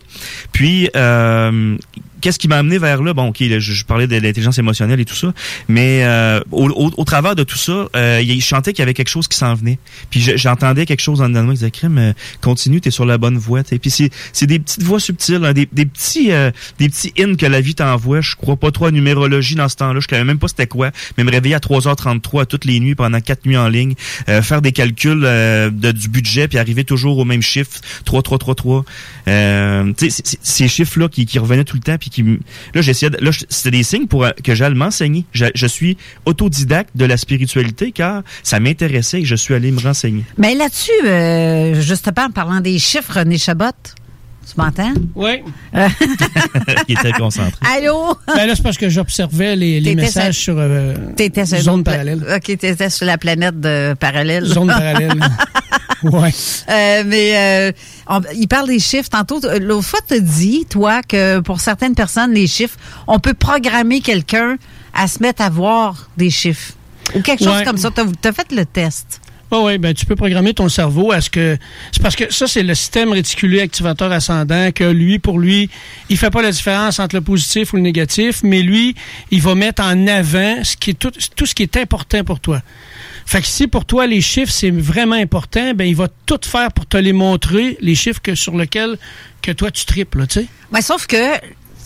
Puis 0.51 0.89
euh, 0.95 1.77
qu'est-ce 2.21 2.39
qui 2.39 2.47
m'a 2.47 2.57
amené 2.57 2.77
vers 2.77 3.01
là? 3.03 3.13
Bon, 3.13 3.27
ok, 3.29 3.37
je, 3.41 3.59
je 3.59 3.85
parlais 3.85 4.07
de 4.07 4.15
l'intelligence 4.15 4.57
émotionnelle 4.57 4.99
et 4.99 5.05
tout 5.05 5.15
ça, 5.15 5.33
mais 5.67 6.03
euh, 6.03 6.39
au, 6.51 6.69
au, 6.69 6.91
au 6.95 7.03
travers 7.03 7.35
de 7.35 7.43
tout 7.43 7.57
ça, 7.57 7.87
euh, 7.95 8.23
je 8.23 8.45
sentais 8.45 8.73
qu'il 8.73 8.79
y 8.79 8.83
avait 8.83 8.93
quelque 8.93 9.09
chose 9.09 9.27
qui 9.27 9.37
s'en 9.37 9.53
venait. 9.55 9.79
Puis 10.09 10.21
je- 10.21 10.37
j'entendais 10.37 10.85
quelque 10.85 11.01
chose 11.01 11.21
en 11.21 11.29
dedans 11.29 11.41
de 11.41 11.45
moi 11.45 11.53
qui 11.53 11.59
disait, 11.59 11.71
Crème, 11.71 11.97
euh, 11.97 12.13
continue, 12.41 12.79
t'es 12.81 12.91
sur 12.91 13.05
la 13.05 13.17
bonne 13.17 13.37
voie. 13.37 13.63
t'sais. 13.63 13.79
Puis 13.79 13.91
c'est 13.91 14.45
des 14.47 14.59
petites 14.59 14.83
voix 14.83 14.99
subtiles, 14.99 15.43
hein, 15.45 15.53
des, 15.53 15.67
des 15.71 15.85
petits 15.85 16.31
euh, 16.31 16.51
des 16.79 16.89
petits 16.89 17.13
in 17.19 17.35
que 17.35 17.45
la 17.45 17.61
vie 17.61 17.75
t'envoie. 17.75 18.21
Je 18.21 18.35
crois 18.35 18.55
pas 18.55 18.71
trop 18.71 18.85
à 18.85 18.91
numérologie 18.91 19.55
dans 19.55 19.67
ce 19.69 19.75
temps-là. 19.77 19.99
Je 19.99 20.07
savais 20.09 20.23
même 20.23 20.39
pas 20.39 20.47
c'était 20.47 20.67
quoi, 20.67 20.91
mais 21.17 21.23
me 21.23 21.31
réveiller 21.31 21.55
à 21.55 21.59
3h33 21.59 22.45
toutes 22.45 22.65
les 22.65 22.79
nuits 22.79 22.95
pendant 22.95 23.19
quatre 23.21 23.45
nuits 23.45 23.57
en 23.57 23.67
ligne, 23.67 23.93
euh, 24.29 24.41
faire 24.41 24.61
des 24.61 24.71
calculs 24.71 25.21
euh, 25.23 25.69
du 25.69 26.09
budget 26.09 26.47
puis 26.47 26.57
arriver 26.57 26.83
toujours 26.83 27.17
au 27.17 27.25
même 27.25 27.41
chiffre 27.41 27.71
3 28.05 28.21
3 28.21 28.37
3 28.37 28.55
3 28.55 28.85
euh, 29.27 29.91
ces 29.97 30.67
chiffres 30.67 30.99
là 30.99 31.07
qui, 31.09 31.25
qui 31.25 31.39
revenaient 31.39 31.63
tout 31.63 31.75
le 31.75 31.81
temps 31.81 31.97
là 32.19 32.81
j'essayais 32.81 33.11
là 33.19 33.31
c'était 33.49 33.71
des 33.71 33.83
signes 33.83 34.07
pour 34.07 34.25
euh, 34.25 34.31
que 34.43 34.55
j'allais 34.55 34.75
m'enseigner. 34.75 35.25
Je, 35.31 35.67
suis 35.67 35.97
autodidacte 36.25 36.95
de 36.95 37.05
la 37.05 37.17
spiritualité 37.17 37.91
car 37.91 38.23
ça 38.43 38.59
m'intéressait 38.59 39.21
et 39.21 39.25
je 39.25 39.35
suis 39.35 39.53
allé 39.53 39.71
me 39.71 39.79
renseigner. 39.79 40.23
Mais 40.37 40.53
là-dessus, 40.53 40.91
euh, 41.05 41.79
justement, 41.81 42.25
en 42.27 42.31
parlant 42.31 42.59
des 42.59 42.77
chiffres, 42.77 43.19
René 43.19 43.37
tu 44.47 44.53
m'entends? 44.59 44.93
Oui. 45.15 45.41
qui 46.87 46.93
était 46.93 47.11
concentré 47.13 47.53
Allô? 47.77 48.17
Ben 48.27 48.45
là, 48.47 48.55
c'est 48.55 48.63
parce 48.63 48.77
que 48.77 48.89
j'observais 48.89 49.55
les, 49.55 49.95
messages 49.95 50.35
sur- 50.35 50.53
sur 50.53 50.55
euh, 50.57 50.95
T'étais 51.15 51.45
sur 51.45 51.59
zone 51.59 51.83
parallèle. 51.83 52.23
OK, 52.35 52.43
t'étais 52.57 52.89
sur 52.89 53.05
la 53.05 53.17
planète 53.17 53.59
de 53.59 53.93
parallèle. 53.99 54.45
Zone 54.45 54.67
parallèle. 54.79 55.19
ouais. 56.03 56.31
Euh, 56.69 57.03
mais 57.05 57.37
euh, 57.69 57.71
on- 58.07 58.21
il 58.35 58.47
parle 58.47 58.67
des 58.67 58.79
chiffres. 58.79 59.09
Tantôt, 59.09 59.39
l'autre 59.59 59.87
fois, 59.87 59.99
tu 60.07 60.15
as 60.15 60.19
dit, 60.19 60.65
toi, 60.69 61.01
que 61.03 61.39
pour 61.39 61.59
certaines 61.61 61.95
personnes, 61.95 62.33
les 62.33 62.47
chiffres, 62.47 62.77
on 63.07 63.19
peut 63.19 63.33
programmer 63.33 64.01
quelqu'un 64.01 64.57
à 64.93 65.07
se 65.07 65.19
mettre 65.21 65.41
à 65.41 65.49
voir 65.49 66.09
des 66.17 66.29
chiffres. 66.29 66.73
Ou 67.15 67.21
quelque 67.21 67.43
chose 67.43 67.57
Ouais. 67.57 67.63
comme 67.63 67.77
ça. 67.77 67.89
Tu 67.91 68.27
as, 68.27 68.33
fait 68.33 68.51
le 68.51 68.65
test. 68.65 69.21
Oui, 69.51 69.59
oui, 69.63 69.77
ben, 69.77 69.93
tu 69.93 70.05
peux 70.05 70.15
programmer 70.15 70.53
ton 70.53 70.69
cerveau 70.69 71.11
à 71.11 71.19
ce 71.19 71.29
que. 71.29 71.57
C'est 71.91 72.01
parce 72.01 72.15
que 72.15 72.31
ça, 72.33 72.47
c'est 72.47 72.63
le 72.63 72.73
système 72.73 73.11
réticulé 73.11 73.59
activateur 73.59 74.11
ascendant 74.11 74.71
que 74.71 74.85
lui, 74.85 75.19
pour 75.19 75.39
lui, 75.39 75.69
il 76.09 76.17
fait 76.17 76.29
pas 76.29 76.41
la 76.41 76.51
différence 76.51 76.99
entre 76.99 77.15
le 77.15 77.21
positif 77.21 77.73
ou 77.73 77.75
le 77.75 77.81
négatif, 77.81 78.41
mais 78.43 78.61
lui, 78.61 78.95
il 79.29 79.41
va 79.41 79.55
mettre 79.55 79.83
en 79.83 80.07
avant 80.07 80.63
ce 80.63 80.77
qui 80.77 80.91
est 80.91 80.93
tout, 80.93 81.11
tout 81.35 81.45
ce 81.45 81.53
qui 81.53 81.63
est 81.63 81.75
important 81.77 82.23
pour 82.23 82.39
toi. 82.39 82.61
Fait 83.25 83.41
que 83.41 83.47
si 83.47 83.67
pour 83.67 83.85
toi 83.85 84.07
les 84.07 84.19
chiffres 84.19 84.51
c'est 84.51 84.71
vraiment 84.71 85.15
important, 85.15 85.73
ben 85.73 85.85
il 85.85 85.95
va 85.95 86.07
tout 86.25 86.39
faire 86.43 86.71
pour 86.71 86.85
te 86.85 86.97
les 86.97 87.13
montrer, 87.13 87.77
les 87.79 87.95
chiffres 87.95 88.21
que 88.21 88.35
sur 88.35 88.57
lesquels 88.57 88.97
que 89.41 89.51
toi 89.51 89.71
tu 89.71 89.85
triples, 89.85 90.25
tu 90.27 90.41
sais. 90.41 90.45
Mais 90.71 90.81
sauf 90.81 91.07
que 91.07 91.15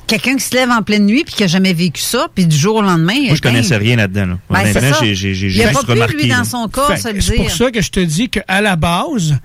quelqu'un 0.08 0.36
qui 0.36 0.44
se 0.44 0.56
lève 0.56 0.70
en 0.70 0.82
pleine 0.82 1.06
nuit 1.06 1.24
puis 1.24 1.36
qui 1.36 1.44
a 1.44 1.48
jamais 1.48 1.74
vécu 1.74 2.02
ça, 2.02 2.28
puis 2.34 2.46
du 2.46 2.56
jour 2.56 2.76
au 2.76 2.82
lendemain. 2.82 3.14
moi 3.26 3.36
je 3.36 3.42
ben, 3.42 3.52
connaissais 3.52 3.78
rien 3.78 3.96
là-dedans 3.96 4.26
là. 4.26 4.38
Ben, 4.50 4.60
Honnêtement, 4.62 4.98
j'ai 5.02 5.16
j'ai 5.16 5.34
j'ai 5.34 5.48
Il 5.48 5.62
a 5.64 5.70
juste 5.70 5.86
pas 5.86 5.94
remarqué 5.94 6.18
lui, 6.18 6.28
dans 6.28 6.44
son 6.44 6.68
corps, 6.68 6.94
C'est 6.98 7.36
pour 7.36 7.52
ça 7.52 7.72
que 7.72 7.82
je 7.82 7.90
te 7.90 8.00
dis 8.00 8.30
qu'à 8.30 8.62
la 8.62 8.76
base, 8.76 9.38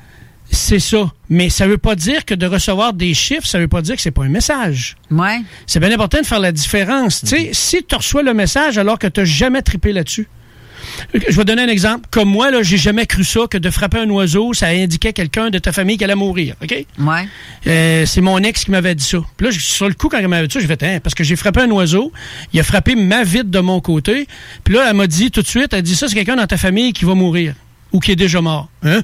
c'est 0.51 0.81
ça. 0.81 1.11
Mais 1.29 1.49
ça 1.49 1.67
veut 1.67 1.79
pas 1.79 1.95
dire 1.95 2.25
que 2.25 2.35
de 2.35 2.47
recevoir 2.47 2.93
des 2.93 3.15
chiffres, 3.15 3.47
ça 3.47 3.59
veut 3.59 3.69
pas 3.69 3.83
dire 3.83 3.97
que 3.97 4.03
c'est 4.03 4.11
pas 4.11 4.25
un 4.25 4.29
message. 4.29 4.97
Ouais. 5.11 5.41
C'est 5.67 5.81
bien 5.81 5.93
important 5.93 6.21
de 6.21 6.27
faire 6.27 6.41
la 6.41 6.53
différence. 6.53 7.21
Tu 7.21 7.29
sais, 7.29 7.51
si 7.53 7.85
tu 7.85 7.95
reçois 7.95 8.23
le 8.23 8.35
message 8.35 8.79
alors 8.79 8.99
que 8.99 9.07
tu 9.07 9.21
n'as 9.21 9.27
jamais 9.27 9.63
trippé 9.63 9.93
là-dessus, 9.93 10.29
Je 11.15 11.37
vais 11.37 11.45
donner 11.45 11.63
un 11.63 11.69
exemple. 11.69 12.07
Comme 12.11 12.29
moi, 12.29 12.51
là, 12.51 12.63
j'ai 12.63 12.77
jamais 12.77 13.07
cru 13.07 13.25
ça 13.25 13.41
que 13.51 13.59
de 13.59 13.71
frapper 13.71 13.99
un 13.99 14.11
oiseau, 14.11 14.53
ça 14.55 14.69
indiquait 14.69 15.13
quelqu'un 15.13 15.51
de 15.51 15.59
ta 15.59 15.73
famille 15.73 15.97
qui 15.99 16.05
allait 16.05 16.15
mourir. 16.15 16.55
OK? 16.63 16.87
Ouais. 16.99 17.29
Euh, 17.67 18.07
c'est 18.07 18.21
mon 18.21 18.39
ex 18.39 18.65
qui 18.65 18.71
m'avait 18.71 18.95
dit 18.95 19.05
ça. 19.05 19.19
Puis 19.37 19.47
là, 19.47 19.53
sur 19.53 19.89
le 19.89 19.95
coup, 19.95 20.09
quand 20.09 20.19
elle 20.19 20.29
m'avait 20.29 20.47
dit 20.47 20.55
ça, 20.55 20.61
j'ai 20.61 20.67
fait, 20.67 20.83
hein, 20.83 21.01
parce 21.03 21.15
que 21.15 21.25
j'ai 21.25 21.37
frappé 21.37 21.61
un 21.61 21.71
oiseau, 21.71 22.13
il 22.53 22.61
a 22.61 22.63
frappé 22.63 22.95
ma 22.95 23.23
vitre 23.25 23.51
de 23.51 23.61
mon 23.61 23.81
côté. 23.81 24.27
Puis 24.65 24.75
là, 24.75 24.87
elle 24.89 24.97
m'a 24.97 25.07
dit 25.07 25.31
tout 25.31 25.43
de 25.43 25.47
suite, 25.47 25.73
elle 25.73 25.83
dit 25.83 25.97
ça, 25.97 26.09
c'est 26.09 26.15
quelqu'un 26.15 26.37
dans 26.37 26.47
ta 26.47 26.57
famille 26.57 26.93
qui 26.93 27.05
va 27.05 27.15
mourir 27.15 27.55
ou 27.93 28.01
qui 28.01 28.13
est 28.13 28.17
déjà 28.17 28.41
mort. 28.41 28.69
Hein? 28.83 29.03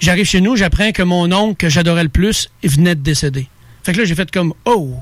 J'arrive 0.00 0.26
chez 0.26 0.40
nous, 0.40 0.56
j'apprends 0.56 0.90
que 0.92 1.02
mon 1.02 1.30
oncle 1.32 1.56
que 1.56 1.68
j'adorais 1.68 2.02
le 2.02 2.08
plus 2.08 2.48
venait 2.64 2.94
de 2.94 3.00
décéder. 3.00 3.46
Fait 3.84 3.92
que 3.92 3.98
là, 3.98 4.04
j'ai 4.04 4.14
fait 4.14 4.30
comme, 4.30 4.52
oh, 4.64 4.96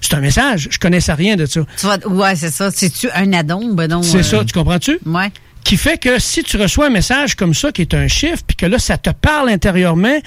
c'est 0.00 0.14
un 0.14 0.20
message. 0.20 0.68
Je 0.70 0.78
connaissais 0.78 1.12
rien 1.12 1.36
de 1.36 1.46
ça. 1.46 1.60
Tu 1.76 1.86
vas- 1.86 2.06
ouais, 2.06 2.36
c'est 2.36 2.50
ça. 2.50 2.70
C'est-tu 2.70 3.08
un 3.14 3.32
addon? 3.32 3.74
Ben 3.74 3.88
non. 3.88 4.02
C'est 4.02 4.18
euh, 4.18 4.22
ça, 4.22 4.44
tu 4.44 4.52
comprends-tu? 4.52 4.98
Ouais. 5.06 5.30
Qui 5.64 5.76
fait 5.76 5.98
que 5.98 6.18
si 6.18 6.42
tu 6.42 6.56
reçois 6.56 6.86
un 6.86 6.90
message 6.90 7.34
comme 7.34 7.54
ça, 7.54 7.72
qui 7.72 7.82
est 7.82 7.94
un 7.94 8.08
chiffre, 8.08 8.42
puis 8.46 8.56
que 8.56 8.66
là, 8.66 8.78
ça 8.78 8.96
te 8.96 9.10
parle 9.10 9.50
intérieurement, 9.50 10.18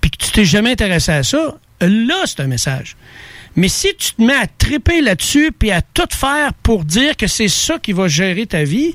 puis 0.00 0.10
que 0.10 0.24
tu 0.24 0.30
t'es 0.32 0.44
jamais 0.44 0.72
intéressé 0.72 1.12
à 1.12 1.22
ça, 1.22 1.56
là, 1.80 2.22
c'est 2.26 2.40
un 2.40 2.46
message. 2.46 2.96
Mais 3.56 3.68
si 3.68 3.88
tu 3.98 4.12
te 4.14 4.22
mets 4.22 4.34
à 4.36 4.46
triper 4.46 5.00
là-dessus, 5.00 5.52
puis 5.58 5.70
à 5.70 5.80
tout 5.82 6.06
faire 6.10 6.52
pour 6.62 6.84
dire 6.84 7.16
que 7.16 7.26
c'est 7.26 7.48
ça 7.48 7.78
qui 7.78 7.92
va 7.92 8.06
gérer 8.08 8.46
ta 8.46 8.62
vie, 8.62 8.94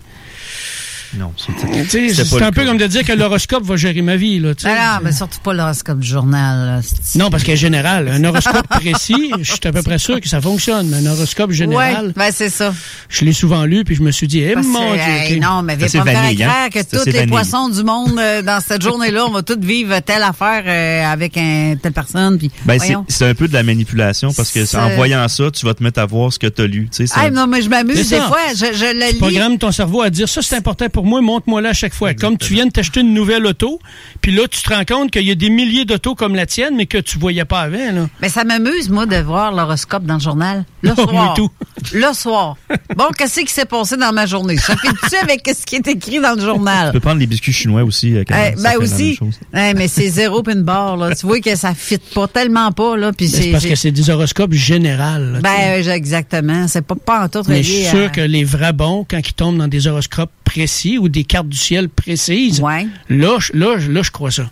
Non, 1.20 1.32
tu 1.36 2.14
c'est 2.14 2.42
un 2.44 2.52
peu 2.52 2.66
comme 2.66 2.78
de 2.78 2.88
dire 2.88 3.04
que 3.04 3.14
l'horoscope 3.14 3.64
va 3.64 3.76
gérer 3.78 4.02
ma 4.02 4.16
vie. 4.16 4.40
Là, 4.40 4.54
tu. 4.56 4.66
Ah, 4.68 4.96
non, 5.00 5.06
mais 5.06 5.12
surtout 5.12 5.40
pas 5.40 5.54
l'horoscope 5.54 6.00
du 6.00 6.08
journal. 6.08 6.66
là. 6.66 6.82
Non, 7.16 7.30
parce 7.30 7.44
qu'en 7.44 7.56
général, 7.56 8.08
un 8.10 8.24
horoscope 8.24 8.68
précis, 8.68 9.32
je 9.40 9.52
suis 9.52 9.60
à 9.66 9.72
peu 9.72 9.82
près 9.82 9.98
sûr 9.98 10.20
que 10.20 10.28
ça 10.28 10.42
fonctionne, 10.42 10.88
mais 10.90 10.98
un 11.08 11.12
horoscope 11.12 11.52
général, 11.52 12.08
Ouais, 12.08 12.14
ben 12.16 12.30
c'est 12.34 12.50
ça. 12.50 12.74
je 13.10 13.26
l'ai 13.26 13.34
souvent 13.34 13.64
lu, 13.66 13.84
puis 13.84 13.96
je 13.96 14.02
me 14.02 14.12
suis 14.12 14.28
dit, 14.28 14.42
eh 14.42 14.56
mon 14.56 14.94
Dieu, 14.94 15.02
hey, 15.02 15.40
non, 15.40 15.62
mais 15.62 15.76
viens 15.76 15.88
C'est 15.88 16.00
pas 16.00 16.06
me 16.06 16.12
faire 16.36 16.50
hein? 16.50 16.70
que 16.70 16.80
tous 16.84 17.06
les 17.06 17.12
vanille. 17.12 17.28
poissons 17.30 17.70
du 17.70 17.84
monde 17.84 18.18
euh, 18.20 18.42
dans 18.42 18.60
cette 18.60 18.82
journée-là, 18.82 19.26
on 19.28 19.32
va 19.32 19.42
tous 19.44 19.60
vivre 19.60 20.00
telle 20.00 20.24
affaire 20.24 20.64
euh, 20.66 21.06
avec 21.12 21.38
un, 21.38 21.76
telle 21.82 21.94
personne. 21.94 22.38
Puis, 22.38 22.52
Ben, 22.66 22.80
c'est 23.08 23.26
un 23.28 23.34
peu 23.36 23.48
de 23.48 23.54
la 23.54 23.64
manipulation 23.64 24.34
parce 24.34 24.52
que 24.52 24.76
en 24.78 24.96
voyant 24.96 25.28
ça, 25.28 25.50
tu 25.52 25.66
vas 25.66 25.74
te 25.74 25.84
mettre 25.84 26.00
à 26.00 26.06
voir 26.06 26.32
ce 26.34 26.40
que 26.40 26.48
tu 26.48 26.62
as 26.62 26.68
lu. 26.68 26.90
Tu 26.92 27.06
Ah, 27.16 27.30
non, 27.30 27.48
mais 27.48 27.62
je 27.62 27.70
m'amuse 27.70 28.08
C'est 28.08 28.20
des 28.20 28.22
fois. 28.26 28.38
Je, 28.54 28.66
je 28.78 28.94
le 28.94 29.08
Tu 29.08 29.14
lis. 29.14 29.20
programmes 29.20 29.58
ton 29.58 29.72
cerveau 29.72 30.02
à 30.02 30.10
dire 30.10 30.28
ça 30.30 30.42
c'est 30.42 30.56
important 30.56 30.88
pour 30.90 31.05
moi, 31.06 31.22
montre-moi 31.22 31.62
là 31.62 31.70
à 31.70 31.74
chaque 31.74 31.94
fois. 31.94 32.14
Comme 32.14 32.38
tu 32.38 32.54
viens 32.54 32.66
de 32.66 32.72
t'acheter 32.72 33.02
une 33.02 33.14
nouvelle 33.14 33.46
auto, 33.46 33.80
puis 34.22 34.32
là 34.32 34.44
tu 34.50 34.62
te 34.62 34.74
rends 34.74 34.84
compte 34.86 35.12
qu'il 35.12 35.24
y 35.24 35.32
a 35.32 35.36
des 35.36 35.50
milliers 35.50 35.86
d'autos 35.86 36.16
comme 36.16 36.36
la 36.36 36.46
tienne, 36.46 36.76
mais 36.76 36.86
que 36.86 36.98
tu 36.98 37.18
voyais 37.18 37.46
pas 37.46 37.62
avant. 37.62 37.92
Là. 37.92 38.08
Mais 38.22 38.30
ça 38.30 38.44
m'amuse, 38.44 38.90
moi, 38.90 39.06
de 39.06 39.18
voir 39.18 39.52
l'horoscope 39.54 40.04
dans 40.06 40.16
le 40.16 40.20
journal. 40.20 40.66
Le 40.82 40.92
Oh, 40.98 41.08
soir. 41.10 41.34
tout. 41.36 41.50
Le 41.94 42.14
soir. 42.14 42.58
Bon, 42.96 43.06
qu'est-ce 43.18 43.42
qui 43.42 43.52
s'est 43.54 43.66
passé 43.66 43.98
dans 43.98 44.12
ma 44.14 44.26
journée? 44.26 44.58
Ça 44.58 44.76
fait-tu 44.78 45.16
avec 45.22 45.42
ce 45.48 45.66
qui 45.66 45.76
est 45.76 45.88
écrit 45.88 46.20
dans 46.20 46.32
le 46.32 46.38
Tu 46.40 46.44
journal? 46.46 46.92
peux 46.92 47.00
prendre 47.00 47.20
les 47.20 47.28
biscuits 47.28 47.54
chinois 47.54 47.84
aussi. 47.84 48.16
euh, 48.16 48.24
quand 48.28 48.36
Eh, 48.36 48.56
ben 48.62 48.78
aussi. 48.78 49.20
Eh, 49.54 49.74
mais 49.76 49.88
c'est 49.88 50.08
zéro 50.10 50.42
puis 50.42 50.54
une 50.54 50.64
barre, 50.64 50.98
là. 50.98 51.14
Tu 51.16 51.26
vois 51.26 51.40
que 51.42 51.56
ça 51.56 51.74
fit 51.76 51.98
pas 52.14 52.28
tellement 52.28 52.72
pas, 52.72 52.96
là. 52.98 53.12
Puis 53.14 53.28
Ben, 53.30 53.42
C'est 53.42 53.52
parce 53.52 53.66
que 53.66 53.76
c'est 53.76 53.92
des 53.92 54.10
horoscopes 54.10 54.52
là, 54.52 54.58
tu 54.58 54.64
sais. 54.74 54.80
Ben, 54.80 55.50
euh, 55.88 55.94
exactement. 55.94 56.68
C'est 56.68 56.82
pas, 56.86 56.96
pas 56.96 57.26
en 57.26 57.30
tout 57.30 57.44
mais 57.48 57.62
je 57.64 57.72
suis 57.72 57.88
à- 57.88 57.92
sûr 57.92 58.12
que 58.12 58.22
les 58.22 58.44
vrais 58.44 58.74
bons, 58.74 59.06
quand 59.10 59.20
ils 59.20 59.34
tombent 59.34 59.58
dans 59.58 59.68
des 59.68 59.88
horoscopes 59.88 60.32
précis 60.46 60.98
ou 60.98 61.10
des 61.10 61.26
cartes 61.26 61.50
du 61.50 61.58
ciel 61.58 61.90
précises, 61.90 62.62
là, 63.10 63.36
je- 63.40 63.52
là, 63.58 63.78
je- 63.78 63.92
là, 63.92 64.02
je 64.02 64.12
crois 64.12 64.32
ça. 64.32 64.50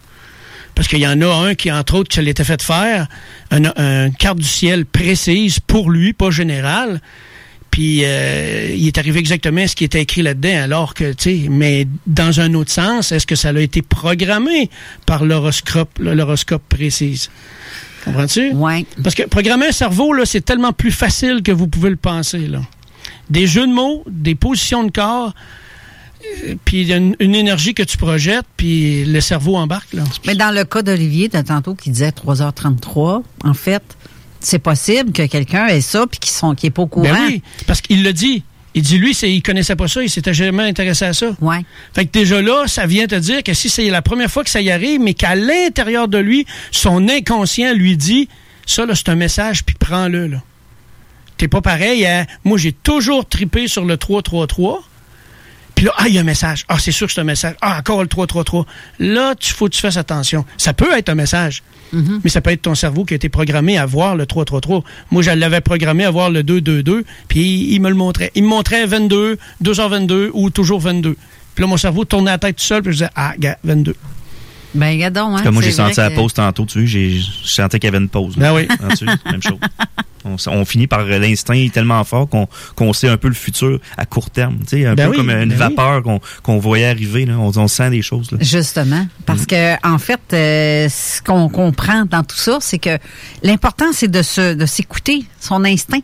Parce 0.76 0.88
qu'il 0.88 1.00
y 1.00 1.08
en 1.08 1.22
a 1.22 1.28
un 1.28 1.54
qui, 1.56 1.72
entre 1.72 1.94
autres, 1.96 2.14
se 2.16 2.20
l'était 2.22 2.44
fait 2.44 2.62
faire, 2.62 3.08
une 3.52 3.72
un 3.78 4.10
carte 4.10 4.39
du 4.39 4.48
ciel 4.48 4.86
précise 4.86 5.60
pour 5.60 5.89
lui, 5.91 6.14
pas 6.14 6.32
générale. 6.32 7.00
Puis 7.70 8.02
euh, 8.06 8.72
il 8.76 8.86
est 8.88 8.98
arrivé 9.00 9.20
exactement 9.20 9.66
ce 9.68 9.76
qui 9.76 9.84
était 9.84 10.02
écrit 10.02 10.22
là-dedans, 10.22 10.62
alors 10.64 10.94
que, 10.94 11.12
tu 11.14 11.44
sais, 11.44 11.48
mais 11.50 11.88
dans 12.06 12.39
un 12.39 12.54
autre 12.54 12.72
sens, 12.72 13.12
est-ce 13.12 13.26
que 13.26 13.36
ça 13.36 13.50
a 13.50 13.60
été 13.60 13.82
programmé 13.82 14.70
par 15.08 15.26
l'horoscope, 15.26 15.89
l'horoscope 16.00 16.62
précise? 16.70 17.30
Comprends-tu? 18.06 18.52
Oui. 18.54 18.86
Parce 19.02 19.16
que 19.16 19.24
programmer 19.24 19.68
un 19.68 19.72
cerveau, 19.72 20.14
là, 20.14 20.26
c'est 20.26 20.41
tellement 20.46 20.72
plus 20.74 20.91
facile 20.91 21.41
que 21.44 21.52
vous 21.52 21.68
pouvez 21.68 21.89
le 21.89 21.96
penser, 21.96 22.48
là. 22.48 22.62
Des 23.30 23.48
jeux 23.48 23.66
de 23.66 23.72
mots, 23.74 24.04
des 24.08 24.36
positions 24.36 24.84
de 24.84 24.91
corps, 24.91 25.34
puis 26.65 26.91
une, 26.91 27.15
une 27.19 27.36
énergie 27.36 27.74
que 27.74 27.84
tu 27.84 27.97
projettes, 27.97 28.45
puis 28.57 29.05
le 29.05 29.21
cerveau 29.21 29.55
embarque, 29.55 29.93
là. 29.93 30.03
Mais 30.26 30.36
dans 30.36 30.51
le 30.51 30.63
cas 30.65 30.82
d'Olivier, 30.82 31.30
de 31.30 31.41
tantôt 31.41 31.76
qui 31.76 31.89
disait 31.89 32.09
3h33, 32.09 33.24
en 33.43 33.53
fait, 33.53 33.84
c'est 34.39 34.59
possible 34.59 35.11
que 35.11 35.26
quelqu'un 35.26 35.67
ait 35.67 35.82
ça 35.82 36.05
puis 36.07 36.19
qu'il 36.19 36.32
sont 36.32 36.55
qui 36.55 36.67
est 36.67 36.71
pas 36.71 36.84
au 36.84 36.88
courant. 36.88 37.11
Ben 37.11 37.28
oui, 37.28 37.41
parce 37.67 37.82
qu'il 37.82 38.03
le 38.03 38.13
dit. 38.13 38.43
Il 38.76 38.82
dit, 38.82 38.97
lui, 38.97 39.11
il 39.11 39.43
connaissait 39.43 39.76
pas 39.76 39.88
ça, 39.88 40.01
il 40.01 40.09
s'était 40.09 40.34
jamais 40.34 40.63
intéressé 40.63 41.05
à 41.05 41.13
ça. 41.13 41.28
Ouais. 41.41 41.63
Fait 41.93 42.05
que 42.05 42.11
déjà 42.11 42.41
là, 42.41 42.65
ça 42.65 42.88
vient 42.88 43.05
te 43.05 43.13
dire 43.13 43.43
que 43.43 43.53
si 43.53 43.69
c'est 43.69 43.88
la 43.91 44.01
première 44.01 44.32
fois 44.32 44.43
que 44.43 44.49
ça 44.49 44.61
y 44.61 44.71
arrive, 44.71 44.99
mais 44.99 45.13
qu'à 45.13 45.36
l'intérieur 45.36 46.07
de 46.07 46.17
lui, 46.17 46.47
son 46.71 47.07
inconscient 47.07 47.76
lui 47.76 47.97
dit, 47.97 48.30
ça, 48.65 48.88
là, 48.88 48.95
c'est 48.95 49.09
un 49.09 49.15
message, 49.15 49.63
puis 49.63 49.76
prends-le, 49.78 50.26
là. 50.26 50.41
T'es 51.38 51.47
pas 51.47 51.61
pareil 51.61 52.03
à, 52.05 52.26
moi, 52.43 52.57
j'ai 52.57 52.71
toujours 52.71 53.28
tripé 53.28 53.67
sur 53.67 53.86
le 53.86 53.97
333. 53.97 54.84
Puis 55.76 55.86
là, 55.86 55.93
ah, 55.97 56.07
il 56.07 56.13
y 56.13 56.17
a 56.17 56.21
un 56.21 56.26
message. 56.26 56.65
Ah, 56.67 56.78
c'est 56.80 56.91
sûr 56.91 57.07
que 57.07 57.13
c'est 57.13 57.21
un 57.21 57.26
message. 57.26 57.55
Ah, 57.61 57.78
encore 57.80 58.01
le 58.01 58.07
333. 58.07 58.65
Là, 58.99 59.36
tu 59.36 59.53
faut 59.53 59.65
que 59.65 59.74
tu 59.74 59.82
fasses 59.82 59.97
attention. 59.97 60.45
Ça 60.57 60.74
peut 60.74 60.95
être 60.97 61.09
un 61.09 61.15
message, 61.15 61.63
mais 62.24 62.30
ça 62.30 62.41
peut 62.41 62.51
être 62.51 62.61
ton 62.63 62.76
cerveau 62.76 63.05
qui 63.05 63.13
a 63.13 63.15
été 63.15 63.30
programmé 63.30 63.78
à 63.78 63.86
voir 63.86 64.15
le 64.15 64.26
333. 64.26 64.84
Moi, 65.11 65.21
je 65.24 65.32
l'avais 65.32 65.61
programmé 65.61 66.05
à 66.05 66.11
voir 66.11 66.30
le 66.30 66.43
222, 66.43 67.03
puis 67.28 67.41
il, 67.41 67.74
il 67.74 67.82
me 67.82 67.89
le 67.89 67.95
montrait. 67.95 68.32
Il 68.36 68.43
me 68.43 68.49
montrait 68.49 68.86
22, 68.86 69.38
2h22 69.63 70.30
ou 70.34 70.49
toujours 70.49 70.80
22. 70.80 71.15
Puis 71.55 71.61
là, 71.63 71.67
mon 71.67 71.78
cerveau 71.78 72.05
tournait 72.05 72.32
la 72.32 72.38
tête 72.38 72.55
tout 72.55 72.63
seul, 72.63 72.82
puis 72.82 72.91
je 72.91 72.97
disais, 72.97 73.11
ah, 73.15 73.34
gars, 73.38 73.57
22. 73.63 73.95
Ben, 74.76 74.91
regardons, 74.93 75.36
hein. 75.36 75.43
Comme 75.43 75.53
moi, 75.55 75.63
j'ai 75.63 75.71
senti 75.71 75.99
la 75.99 76.09
que- 76.09 76.15
pause 76.15 76.34
tantôt, 76.34 76.65
tu 76.65 76.82
sais, 76.82 76.88
j'ai- 76.88 77.19
je 77.19 77.47
sentais 77.47 77.80
qu'il 77.80 77.88
y 77.88 77.89
avait 77.89 77.99
une 78.03 78.09
pause. 78.09 78.36
Ben 78.38 78.53
oui. 78.53 78.67
Ah, 78.69 78.95
sais, 78.95 79.05
même 79.32 79.41
chose. 79.41 79.57
On, 80.26 80.38
on 80.47 80.63
finit 80.65 80.88
par 80.88 81.01
euh, 81.01 81.19
l'instinct 81.19 81.67
tellement 81.74 82.01
fort 82.05 82.30
qu'on 82.30 82.47
qu'on 82.76 82.93
sait 82.93 83.09
un 83.09 83.17
peu 83.17 83.28
le 83.28 83.34
futur 83.34 83.80
à 83.97 84.05
court 84.05 84.30
terme. 84.30 84.59
Tu 84.61 84.78
sais, 84.80 84.86
un 84.86 84.95
Ben 84.95 85.05
peu 85.05 85.11
oui, 85.11 85.17
comme 85.17 85.30
une 85.30 85.49
ben 85.49 85.57
vapeur 85.57 86.01
qu'on 86.01 86.21
qu'on 86.43 86.59
voyait 86.59 86.86
arriver. 86.88 87.26
Là. 87.26 87.34
On, 87.38 87.51
on 87.57 87.67
sent 87.67 87.89
des 87.89 88.01
choses. 88.01 88.32
Là. 88.32 88.38
Justement, 88.39 89.05
parce 89.26 89.45
que 89.45 89.76
en 89.86 89.97
fait, 89.97 90.21
euh, 90.32 90.88
ce 90.89 91.21
qu'on 91.21 91.49
comprend 91.49 92.05
dans 92.05 92.24
tout 92.24 92.38
ça, 92.38 92.59
c'est 92.61 92.80
que 92.80 92.97
l'important 93.43 93.88
c'est 93.91 94.07
de 94.09 94.21
se 94.21 94.53
de 94.53 94.65
s'écouter 94.65 95.26
son 95.41 95.65
instinct. 95.65 95.99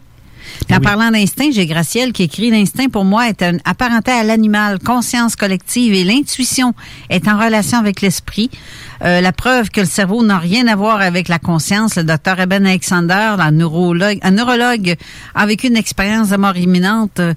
Puis 0.68 0.76
en 0.76 0.82
parlant 0.82 1.12
d'instinct, 1.12 1.50
j'ai 1.52 1.66
Gracielle 1.66 2.14
qui 2.14 2.24
écrit 2.24 2.50
l'instinct 2.50 2.89
pour 2.89 3.06
moi 3.06 3.30
est 3.30 3.41
un 3.41 3.58
apparenté 3.66 4.12
à 4.12 4.24
l'animal, 4.24 4.80
conscience 4.80 5.36
collective 5.36 5.93
et 5.93 6.04
l'intuition 6.04 6.74
est 7.10 7.28
en 7.28 7.38
relation 7.38 7.78
avec 7.78 8.02
l'esprit. 8.02 8.50
Euh, 9.02 9.22
la 9.22 9.32
preuve 9.32 9.70
que 9.70 9.82
le 9.82 9.88
cerveau 9.88 10.24
n'a 10.24 10.38
rien 10.38 10.68
à 10.68 10.76
voir 10.76 11.02
avec 11.02 11.28
la 11.28 11.39
conscience, 11.39 11.95
le 11.95 12.04
docteur 12.04 12.39
Eben 12.39 12.66
Alexander, 12.66 13.36
la 13.38 13.52
neurologue, 13.52 14.20
un 14.22 14.32
neurologue, 14.32 14.95
a 15.36 15.45
vécu 15.45 15.68
une 15.68 15.78
expérience 15.78 16.30
de 16.30 16.38
mort 16.38 16.58
imminente. 16.58 17.20
Euh, 17.20 17.34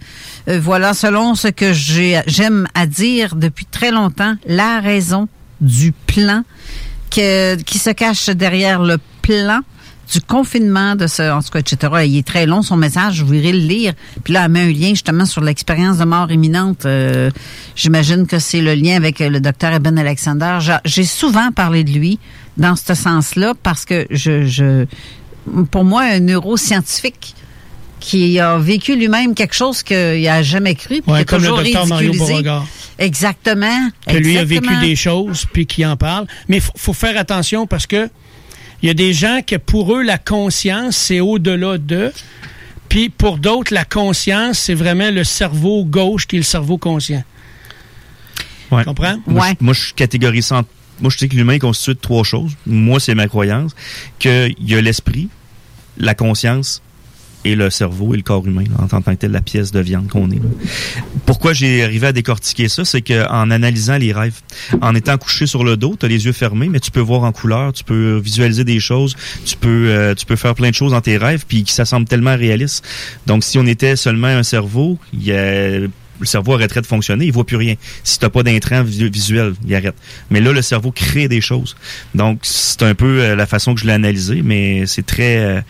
voilà, 0.60 0.92
selon 0.92 1.34
ce 1.34 1.48
que 1.48 1.72
j'ai 1.72 2.20
j'aime 2.26 2.66
à 2.74 2.86
dire 2.86 3.36
depuis 3.36 3.66
très 3.66 3.90
longtemps, 3.90 4.34
la 4.46 4.80
raison 4.80 5.28
du 5.60 5.92
plan 5.92 6.42
que, 7.10 7.56
qui 7.62 7.78
se 7.78 7.90
cache 7.90 8.28
derrière 8.30 8.82
le 8.82 8.98
plan 9.22 9.60
du 10.10 10.20
confinement 10.20 10.94
de 10.94 11.06
ce, 11.06 11.30
en 11.30 11.42
tout 11.42 11.50
cas, 11.50 11.58
etc. 11.60 11.92
Il 12.06 12.16
est 12.18 12.26
très 12.26 12.46
long, 12.46 12.62
son 12.62 12.76
message, 12.76 13.14
je 13.16 13.24
vous 13.24 13.34
irez 13.34 13.52
le 13.52 13.58
lire. 13.60 13.92
Puis 14.24 14.32
là, 14.34 14.44
elle 14.44 14.50
met 14.50 14.60
un 14.62 14.70
lien 14.72 14.88
justement 14.90 15.24
sur 15.26 15.40
l'expérience 15.42 15.98
de 15.98 16.04
mort 16.04 16.30
imminente. 16.30 16.84
Euh, 16.86 17.30
J'imagine 17.76 18.26
que 18.26 18.38
c'est 18.38 18.60
le 18.60 18.74
lien 18.74 18.96
avec 18.96 19.20
euh, 19.20 19.28
le 19.30 19.40
docteur 19.40 19.72
Eben 19.72 19.96
Alexander. 19.98 20.58
J'a- 20.60 20.80
J'ai 20.84 21.04
souvent 21.04 21.50
parlé 21.52 21.84
de 21.84 21.90
lui 21.92 22.18
dans 22.58 22.76
ce 22.76 22.94
sens-là 22.94 23.54
parce 23.62 23.84
que 23.84 24.06
je, 24.10 24.44
je, 24.46 24.84
pour 25.70 25.84
moi, 25.84 26.02
un 26.02 26.20
neuroscientifique 26.20 27.34
qui 28.00 28.38
a 28.40 28.58
vécu 28.58 28.96
lui-même 28.96 29.34
quelque 29.34 29.54
chose 29.54 29.82
qu'il 29.82 30.22
n'a 30.22 30.42
jamais 30.42 30.74
cru, 30.74 31.00
puis 31.02 31.12
Ouais, 31.12 31.24
comme 31.24 31.42
le 31.42 31.48
docteur 31.48 31.86
Mario. 31.86 32.12
Beauregard. 32.14 32.66
Exactement. 32.98 33.88
que 34.06 34.16
lui 34.16 34.36
a 34.38 34.44
vécu 34.44 34.76
des 34.80 34.96
choses 34.96 35.46
puis 35.52 35.66
qui 35.66 35.86
en 35.86 35.96
parle. 35.96 36.26
Mais 36.48 36.56
il 36.58 36.62
faut 36.76 36.92
faire 36.92 37.16
attention 37.16 37.66
parce 37.66 37.86
que 37.86 38.08
il 38.82 38.88
y 38.88 38.90
a 38.90 38.94
des 38.94 39.12
gens 39.12 39.40
que 39.46 39.56
pour 39.56 39.94
eux 39.96 40.02
la 40.02 40.18
conscience 40.18 40.96
c'est 40.96 41.20
au-delà 41.20 41.78
de. 41.78 42.12
Puis 42.88 43.08
pour 43.08 43.38
d'autres 43.38 43.72
la 43.72 43.84
conscience 43.84 44.58
c'est 44.58 44.74
vraiment 44.74 45.10
le 45.10 45.24
cerveau 45.24 45.84
gauche 45.84 46.26
qui 46.26 46.36
est 46.36 46.40
le 46.40 46.44
cerveau 46.44 46.78
conscient. 46.78 47.22
Ouais. 48.70 48.84
Comprends? 48.84 49.16
Moi, 49.26 49.48
je, 49.50 49.64
moi, 49.64 49.74
je 49.74 49.92
catégorise 49.92 50.46
ça 50.46 50.58
en- 50.60 50.64
Moi, 51.00 51.10
je 51.10 51.18
sais 51.18 51.28
que 51.28 51.36
l'humain 51.36 51.54
est 51.54 51.58
constitué 51.58 51.92
de 51.94 51.98
trois 52.00 52.24
choses. 52.24 52.52
Moi, 52.64 53.00
c'est 53.00 53.14
ma 53.14 53.28
croyance. 53.28 53.72
Qu'il 54.18 54.54
y 54.60 54.74
a 54.74 54.80
l'esprit, 54.80 55.28
la 55.98 56.14
conscience 56.14 56.80
et 57.44 57.54
le 57.54 57.70
cerveau 57.70 58.14
et 58.14 58.16
le 58.16 58.22
corps 58.22 58.46
humain, 58.46 58.64
en 58.78 58.86
tant 58.86 59.02
que 59.02 59.10
tel, 59.12 59.32
la 59.32 59.40
pièce 59.40 59.72
de 59.72 59.80
viande 59.80 60.08
qu'on 60.08 60.30
est. 60.30 60.40
Pourquoi 61.26 61.52
j'ai 61.52 61.82
arrivé 61.82 62.06
à 62.06 62.12
décortiquer 62.12 62.68
ça? 62.68 62.84
C'est 62.84 63.02
qu'en 63.02 63.50
analysant 63.50 63.96
les 63.96 64.12
rêves, 64.12 64.40
en 64.80 64.94
étant 64.94 65.18
couché 65.18 65.46
sur 65.46 65.64
le 65.64 65.76
dos, 65.76 65.96
tu 65.98 66.06
as 66.06 66.08
les 66.08 66.24
yeux 66.24 66.32
fermés, 66.32 66.68
mais 66.68 66.80
tu 66.80 66.90
peux 66.90 67.00
voir 67.00 67.22
en 67.22 67.32
couleur, 67.32 67.72
tu 67.72 67.84
peux 67.84 68.18
visualiser 68.18 68.64
des 68.64 68.80
choses, 68.80 69.16
tu 69.44 69.56
peux, 69.56 69.88
euh, 69.88 70.14
tu 70.14 70.26
peux 70.26 70.36
faire 70.36 70.54
plein 70.54 70.70
de 70.70 70.74
choses 70.74 70.92
dans 70.92 71.00
tes 71.00 71.16
rêves, 71.16 71.44
puis 71.46 71.64
ça 71.66 71.84
semble 71.84 72.06
tellement 72.06 72.36
réaliste. 72.36 72.84
Donc, 73.26 73.42
si 73.44 73.58
on 73.58 73.66
était 73.66 73.96
seulement 73.96 74.28
un 74.28 74.42
cerveau, 74.42 74.98
il 75.12 75.24
y 75.24 75.32
a 75.32 75.80
le 76.20 76.26
cerveau 76.26 76.54
arrêterait 76.54 76.82
de 76.82 76.86
fonctionner, 76.86 77.24
il 77.24 77.32
voit 77.32 77.44
plus 77.44 77.56
rien. 77.56 77.74
Si 78.04 78.16
t'as 78.20 78.28
pas 78.28 78.44
d'intrant 78.44 78.84
visu- 78.84 79.10
visuel, 79.10 79.54
il 79.66 79.74
arrête. 79.74 79.96
Mais 80.30 80.40
là, 80.40 80.52
le 80.52 80.62
cerveau 80.62 80.92
crée 80.92 81.26
des 81.26 81.40
choses. 81.40 81.76
Donc, 82.14 82.38
c'est 82.42 82.82
un 82.84 82.94
peu 82.94 83.20
euh, 83.20 83.34
la 83.34 83.46
façon 83.46 83.74
que 83.74 83.80
je 83.80 83.86
l'ai 83.86 83.92
analysé, 83.92 84.42
mais 84.42 84.86
c'est 84.86 85.04
très... 85.04 85.64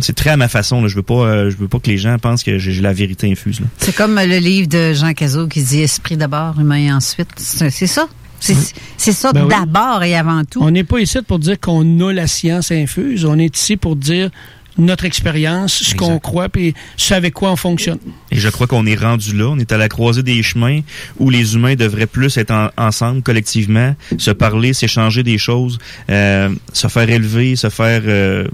euh, 0.00 0.02
c'est 0.02 0.14
très 0.16 0.30
à 0.30 0.36
ma 0.36 0.48
façon. 0.48 0.82
Là. 0.82 0.88
Je 0.88 0.96
veux 0.96 1.02
pas, 1.02 1.14
euh, 1.26 1.50
je 1.50 1.56
veux 1.56 1.68
pas 1.68 1.78
que 1.78 1.88
les 1.88 1.98
gens 1.98 2.18
pensent 2.18 2.42
que 2.42 2.58
j'ai 2.58 2.80
la 2.80 2.92
vérité 2.92 3.30
infuse. 3.30 3.60
C'est 3.78 3.94
comme 3.94 4.16
le 4.16 4.38
livre 4.38 4.68
de 4.68 4.92
Jean 4.94 5.12
Cazot 5.12 5.48
qui 5.48 5.62
dit 5.62 5.80
esprit 5.80 6.16
d'abord, 6.16 6.58
humain 6.60 6.96
ensuite. 6.96 7.28
C'est 7.36 7.70
ça. 7.86 8.08
C'est 8.40 9.12
ça 9.12 9.32
Ben 9.32 9.44
oui. 9.44 9.48
d'abord 9.50 10.02
et 10.02 10.16
avant 10.16 10.44
tout. 10.44 10.60
On 10.62 10.70
n'est 10.70 10.84
pas 10.84 10.98
ici 10.98 11.18
pour 11.26 11.38
dire 11.38 11.60
qu'on 11.60 12.08
a 12.08 12.12
la 12.12 12.26
science 12.26 12.70
infuse. 12.72 13.24
On 13.26 13.38
est 13.38 13.54
ici 13.56 13.76
pour 13.76 13.96
dire 13.96 14.30
notre 14.78 15.04
expérience, 15.04 15.74
ce 15.74 15.94
qu'on 15.94 16.18
croit, 16.18 16.48
puis 16.48 16.72
ce 16.96 17.12
avec 17.12 17.34
quoi 17.34 17.50
on 17.50 17.56
fonctionne. 17.56 17.98
Et 18.30 18.36
je 18.38 18.48
crois 18.48 18.66
qu'on 18.66 18.86
est 18.86 18.94
rendu 18.94 19.36
là. 19.36 19.48
On 19.50 19.58
est 19.58 19.72
à 19.72 19.76
la 19.76 19.88
croisée 19.90 20.22
des 20.22 20.42
chemins 20.42 20.80
où 21.18 21.28
les 21.28 21.54
humains 21.54 21.74
devraient 21.74 22.06
plus 22.06 22.38
être 22.38 22.50
en- 22.52 22.70
ensemble, 22.78 23.20
collectivement, 23.20 23.94
se 24.16 24.30
parler, 24.30 24.72
s'échanger 24.72 25.22
des 25.22 25.36
choses, 25.36 25.76
euh, 26.08 26.48
se 26.72 26.86
faire 26.88 27.10
élever, 27.10 27.56
se 27.56 27.68
faire... 27.68 28.02
euh, 28.06 28.46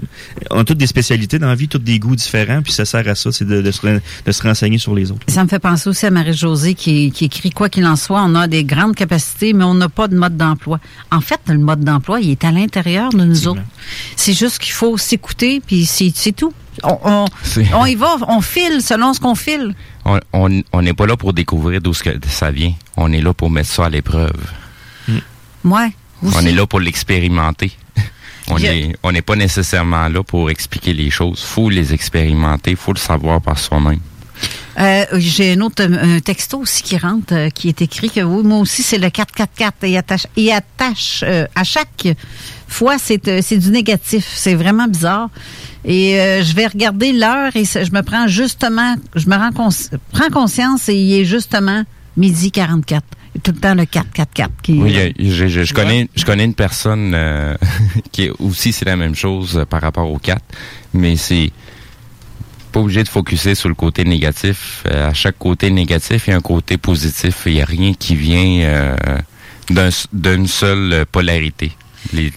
on 0.51 0.59
a 0.59 0.63
toutes 0.63 0.77
des 0.77 0.87
spécialités 0.87 1.39
dans 1.39 1.47
la 1.47 1.55
vie, 1.55 1.67
tous 1.67 1.77
des 1.79 1.99
goûts 1.99 2.15
différents, 2.15 2.61
puis 2.61 2.71
ça 2.73 2.85
sert 2.85 3.07
à 3.07 3.15
ça, 3.15 3.31
c'est 3.31 3.45
de, 3.45 3.61
de 3.61 3.71
se, 3.71 3.81
re- 3.81 4.01
de 4.25 4.31
se 4.31 4.43
renseigner 4.43 4.77
sur 4.77 4.93
les 4.95 5.11
autres. 5.11 5.25
Ça 5.27 5.43
me 5.43 5.49
fait 5.49 5.59
penser 5.59 5.89
aussi 5.89 6.05
à 6.05 6.11
Marie-Josée 6.11 6.73
qui, 6.73 7.11
qui 7.11 7.25
écrit 7.25 7.49
quoi 7.51 7.69
qu'il 7.69 7.85
en 7.85 7.95
soit, 7.95 8.21
on 8.23 8.35
a 8.35 8.47
des 8.47 8.63
grandes 8.63 8.95
capacités, 8.95 9.53
mais 9.53 9.63
on 9.63 9.73
n'a 9.73 9.89
pas 9.89 10.07
de 10.07 10.15
mode 10.15 10.37
d'emploi. 10.37 10.79
En 11.11 11.21
fait, 11.21 11.39
le 11.47 11.57
mode 11.57 11.83
d'emploi, 11.83 12.19
il 12.21 12.31
est 12.31 12.43
à 12.45 12.51
l'intérieur 12.51 13.09
de 13.09 13.23
nous 13.23 13.47
autres. 13.47 13.61
C'est 14.15 14.33
juste 14.33 14.59
qu'il 14.59 14.73
faut 14.73 14.97
s'écouter, 14.97 15.61
puis 15.65 15.85
c'est 15.85 16.31
tout. 16.31 16.53
On, 16.83 16.97
on, 17.03 17.25
C'est- 17.41 17.73
on 17.73 17.85
y 17.87 17.95
va, 17.95 18.17
on 18.27 18.39
file 18.41 18.81
selon 18.81 19.13
ce 19.13 19.19
qu'on 19.19 19.33
file. 19.35 19.73
On- 20.05 20.19
On 20.33 20.61
on 20.73 20.81
n'est 20.83 20.93
pas 20.93 21.07
là 21.07 21.17
pour 21.17 21.33
découvrir 21.33 21.81
d'où 21.81 21.93
ce 21.93 22.03
que 22.03 22.11
ça 22.27 22.51
vient. 22.51 22.73
On 22.95 23.11
est 23.11 23.21
là 23.21 23.33
pour 23.33 23.49
mettre 23.49 23.69
ça 23.69 23.85
à 23.85 23.89
l'épreuve. 23.89 24.31
Ouais. 25.63 25.91
On 26.23 26.41
est 26.45 26.51
là 26.51 26.65
pour 26.65 26.79
l'expérimenter. 26.79 27.71
On 28.49 28.57
Il 28.57 28.63
y 28.63 28.67
a- 28.67 28.73
est- 28.75 28.95
on 29.03 29.11
n'est 29.11 29.21
pas 29.21 29.35
nécessairement 29.35 30.07
là 30.07 30.23
pour 30.23 30.49
expliquer 30.49 30.93
les 30.93 31.09
choses. 31.09 31.41
faut 31.43 31.69
les 31.69 31.93
expérimenter, 31.93 32.75
faut 32.75 32.93
le 32.93 32.99
savoir 32.99 33.41
par 33.41 33.57
soi-même. 33.59 33.99
Euh, 34.79 35.05
J'ai 35.15 35.53
un 35.53 35.61
autre 35.61 35.81
euh, 35.83 36.17
un 36.17 36.19
texto 36.19 36.59
aussi 36.59 36.83
qui 36.83 36.97
rentre, 36.97 37.33
euh, 37.33 37.49
qui 37.49 37.67
est 37.67 37.81
écrit 37.81 38.11
que 38.11 38.21
oui, 38.21 38.43
moi 38.43 38.59
aussi, 38.59 38.83
c'est 38.83 38.99
le 38.99 39.09
444. 39.09 39.83
Et 39.83 39.97
attache, 39.97 40.27
et 40.37 40.53
attache 40.53 41.23
euh, 41.27 41.45
à 41.55 41.63
chaque 41.63 42.07
fois, 42.67 42.97
c'est 42.99 43.41
c'est 43.41 43.57
du 43.57 43.71
négatif. 43.71 44.27
C'est 44.35 44.53
vraiment 44.53 44.87
bizarre. 44.87 45.29
Et 45.83 46.13
je 46.43 46.53
vais 46.53 46.67
regarder 46.67 47.13
l'heure 47.13 47.55
et 47.55 47.63
je 47.65 47.91
me 47.91 48.01
prends 48.01 48.27
justement, 48.27 48.95
je 49.15 49.27
me 49.29 49.35
rends 49.35 49.51
cons- 49.53 49.89
prends 50.11 50.29
conscience 50.29 50.89
et 50.89 50.95
il 50.95 51.13
est 51.21 51.25
justement 51.25 51.83
midi 52.17 52.51
44. 52.51 53.03
Tout 53.43 53.51
le 53.51 53.59
temps 53.59 53.75
le 53.75 53.85
444 53.85 54.51
qui 54.63 54.73
Oui, 54.73 55.13
je, 55.19 55.47
je- 55.47 55.63
je 55.63 55.73
connais, 55.73 56.09
je 56.15 56.25
connais 56.25 56.45
une 56.45 56.53
personne 56.55 57.13
euh, 57.13 57.55
qui 58.11 58.23
est 58.25 58.31
aussi 58.39 58.71
c'est 58.73 58.85
la 58.85 58.95
même 58.95 59.15
chose 59.15 59.57
euh, 59.57 59.65
par 59.65 59.81
rapport 59.81 60.09
au 60.11 60.17
4, 60.17 60.41
mais 60.93 61.15
c'est 61.15 61.51
pas 62.71 62.79
obligé 62.79 63.03
de 63.03 63.07
focuser 63.09 63.55
sur 63.55 63.69
le 63.69 63.75
côté 63.75 64.03
négatif. 64.03 64.83
Euh, 64.87 65.09
à 65.09 65.13
chaque 65.13 65.37
côté 65.37 65.69
négatif, 65.71 66.27
il 66.27 66.31
y 66.31 66.33
a 66.33 66.37
un 66.37 66.41
côté 66.41 66.77
positif. 66.77 67.43
Il 67.45 67.53
n'y 67.53 67.61
a 67.61 67.65
rien 67.65 67.93
qui 67.93 68.15
vient 68.15 68.61
euh, 68.65 68.95
d'un 69.69 69.89
d'une 70.13 70.47
seule 70.47 71.05
polarité. 71.11 71.71
Les, 72.13 72.31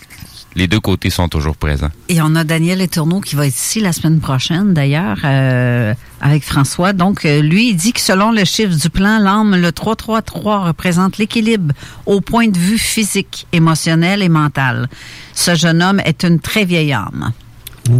les 0.57 0.67
deux 0.67 0.81
côtés 0.81 1.11
sont 1.11 1.29
toujours 1.29 1.57
présents. 1.57 1.91
Et 2.09 2.21
on 2.21 2.35
a 2.35 2.45
Daniel 2.45 2.81
Etourneau 2.81 3.21
qui 3.21 3.37
va 3.37 3.47
être 3.47 3.55
ici 3.55 3.81
la 3.81 3.93
semaine 3.93 4.21
prochaine, 4.21 4.75
d'ailleurs, 4.75 5.19
euh, 5.25 5.95
avec 6.21 6.45
François. 6.45 6.93
Donc, 6.93 7.25
euh, 7.25 7.41
lui, 7.41 7.71
il 7.71 7.77
dit 7.77 7.93
que 7.93 8.01
selon 8.01 8.33
le 8.33 8.45
chiffre 8.45 8.77
du 8.77 8.91
plan, 8.91 9.19
l'âme, 9.19 9.57
le 9.57 9.73
333 9.73 10.67
représente 10.67 11.19
l'équilibre 11.19 11.75
au 12.07 12.21
point 12.21 12.49
de 12.49 12.59
vue 12.59 12.79
physique, 12.79 13.47
émotionnel 13.53 14.23
et 14.23 14.29
mental. 14.29 14.89
Ce 15.35 15.55
jeune 15.55 15.83
homme 15.83 16.01
est 16.05 16.25
une 16.25 16.41
très 16.41 16.65
vieille 16.65 16.93
âme. 16.93 17.33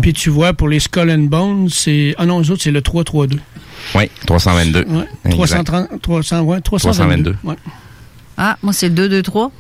Puis 0.03 0.13
tu 0.13 0.31
vois, 0.31 0.53
pour 0.53 0.69
les 0.69 0.81
Skull 0.81 1.11
and 1.11 1.25
Bones, 1.25 1.69
c'est. 1.69 2.15
Ah 2.19 2.27
non, 2.27 2.41
eux 2.41 2.51
autres, 2.51 2.63
c'est 2.63 2.71
le 2.71 2.83
332. 2.83 3.39
Oui, 3.95 4.11
322. 4.27 4.85
Ouais. 4.89 5.09
Exact. 5.25 5.65
330, 5.65 6.03
300, 6.03 6.41
ouais, 6.43 6.61
322. 6.61 7.33
322. 7.33 7.37
Ouais. 7.45 7.57
Ah, 8.37 8.57
moi, 8.63 8.73
c'est 8.73 8.89
le 8.89 8.95
223. 8.95 9.51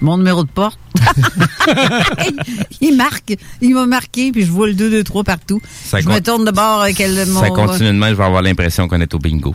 Mon 0.00 0.16
numéro 0.16 0.44
de 0.44 0.48
porte. 0.48 0.78
il 2.80 2.96
marque. 2.96 3.36
Il 3.60 3.74
m'a 3.74 3.86
marqué, 3.86 4.30
puis 4.32 4.44
je 4.44 4.50
vois 4.50 4.68
le 4.68 4.74
223 4.74 5.24
partout. 5.24 5.60
Ça 5.84 6.00
je 6.00 6.08
me 6.08 6.20
tourne 6.20 6.44
de 6.44 6.50
bord 6.50 6.82
avec 6.82 6.98
le, 6.98 7.26
mon... 7.26 7.40
Ça 7.40 7.50
continue 7.50 7.88
de 7.88 7.92
même, 7.92 8.10
je 8.10 8.14
vais 8.14 8.24
avoir 8.24 8.42
l'impression 8.42 8.88
qu'on 8.88 9.00
est 9.00 9.12
au 9.14 9.18
bingo. 9.18 9.54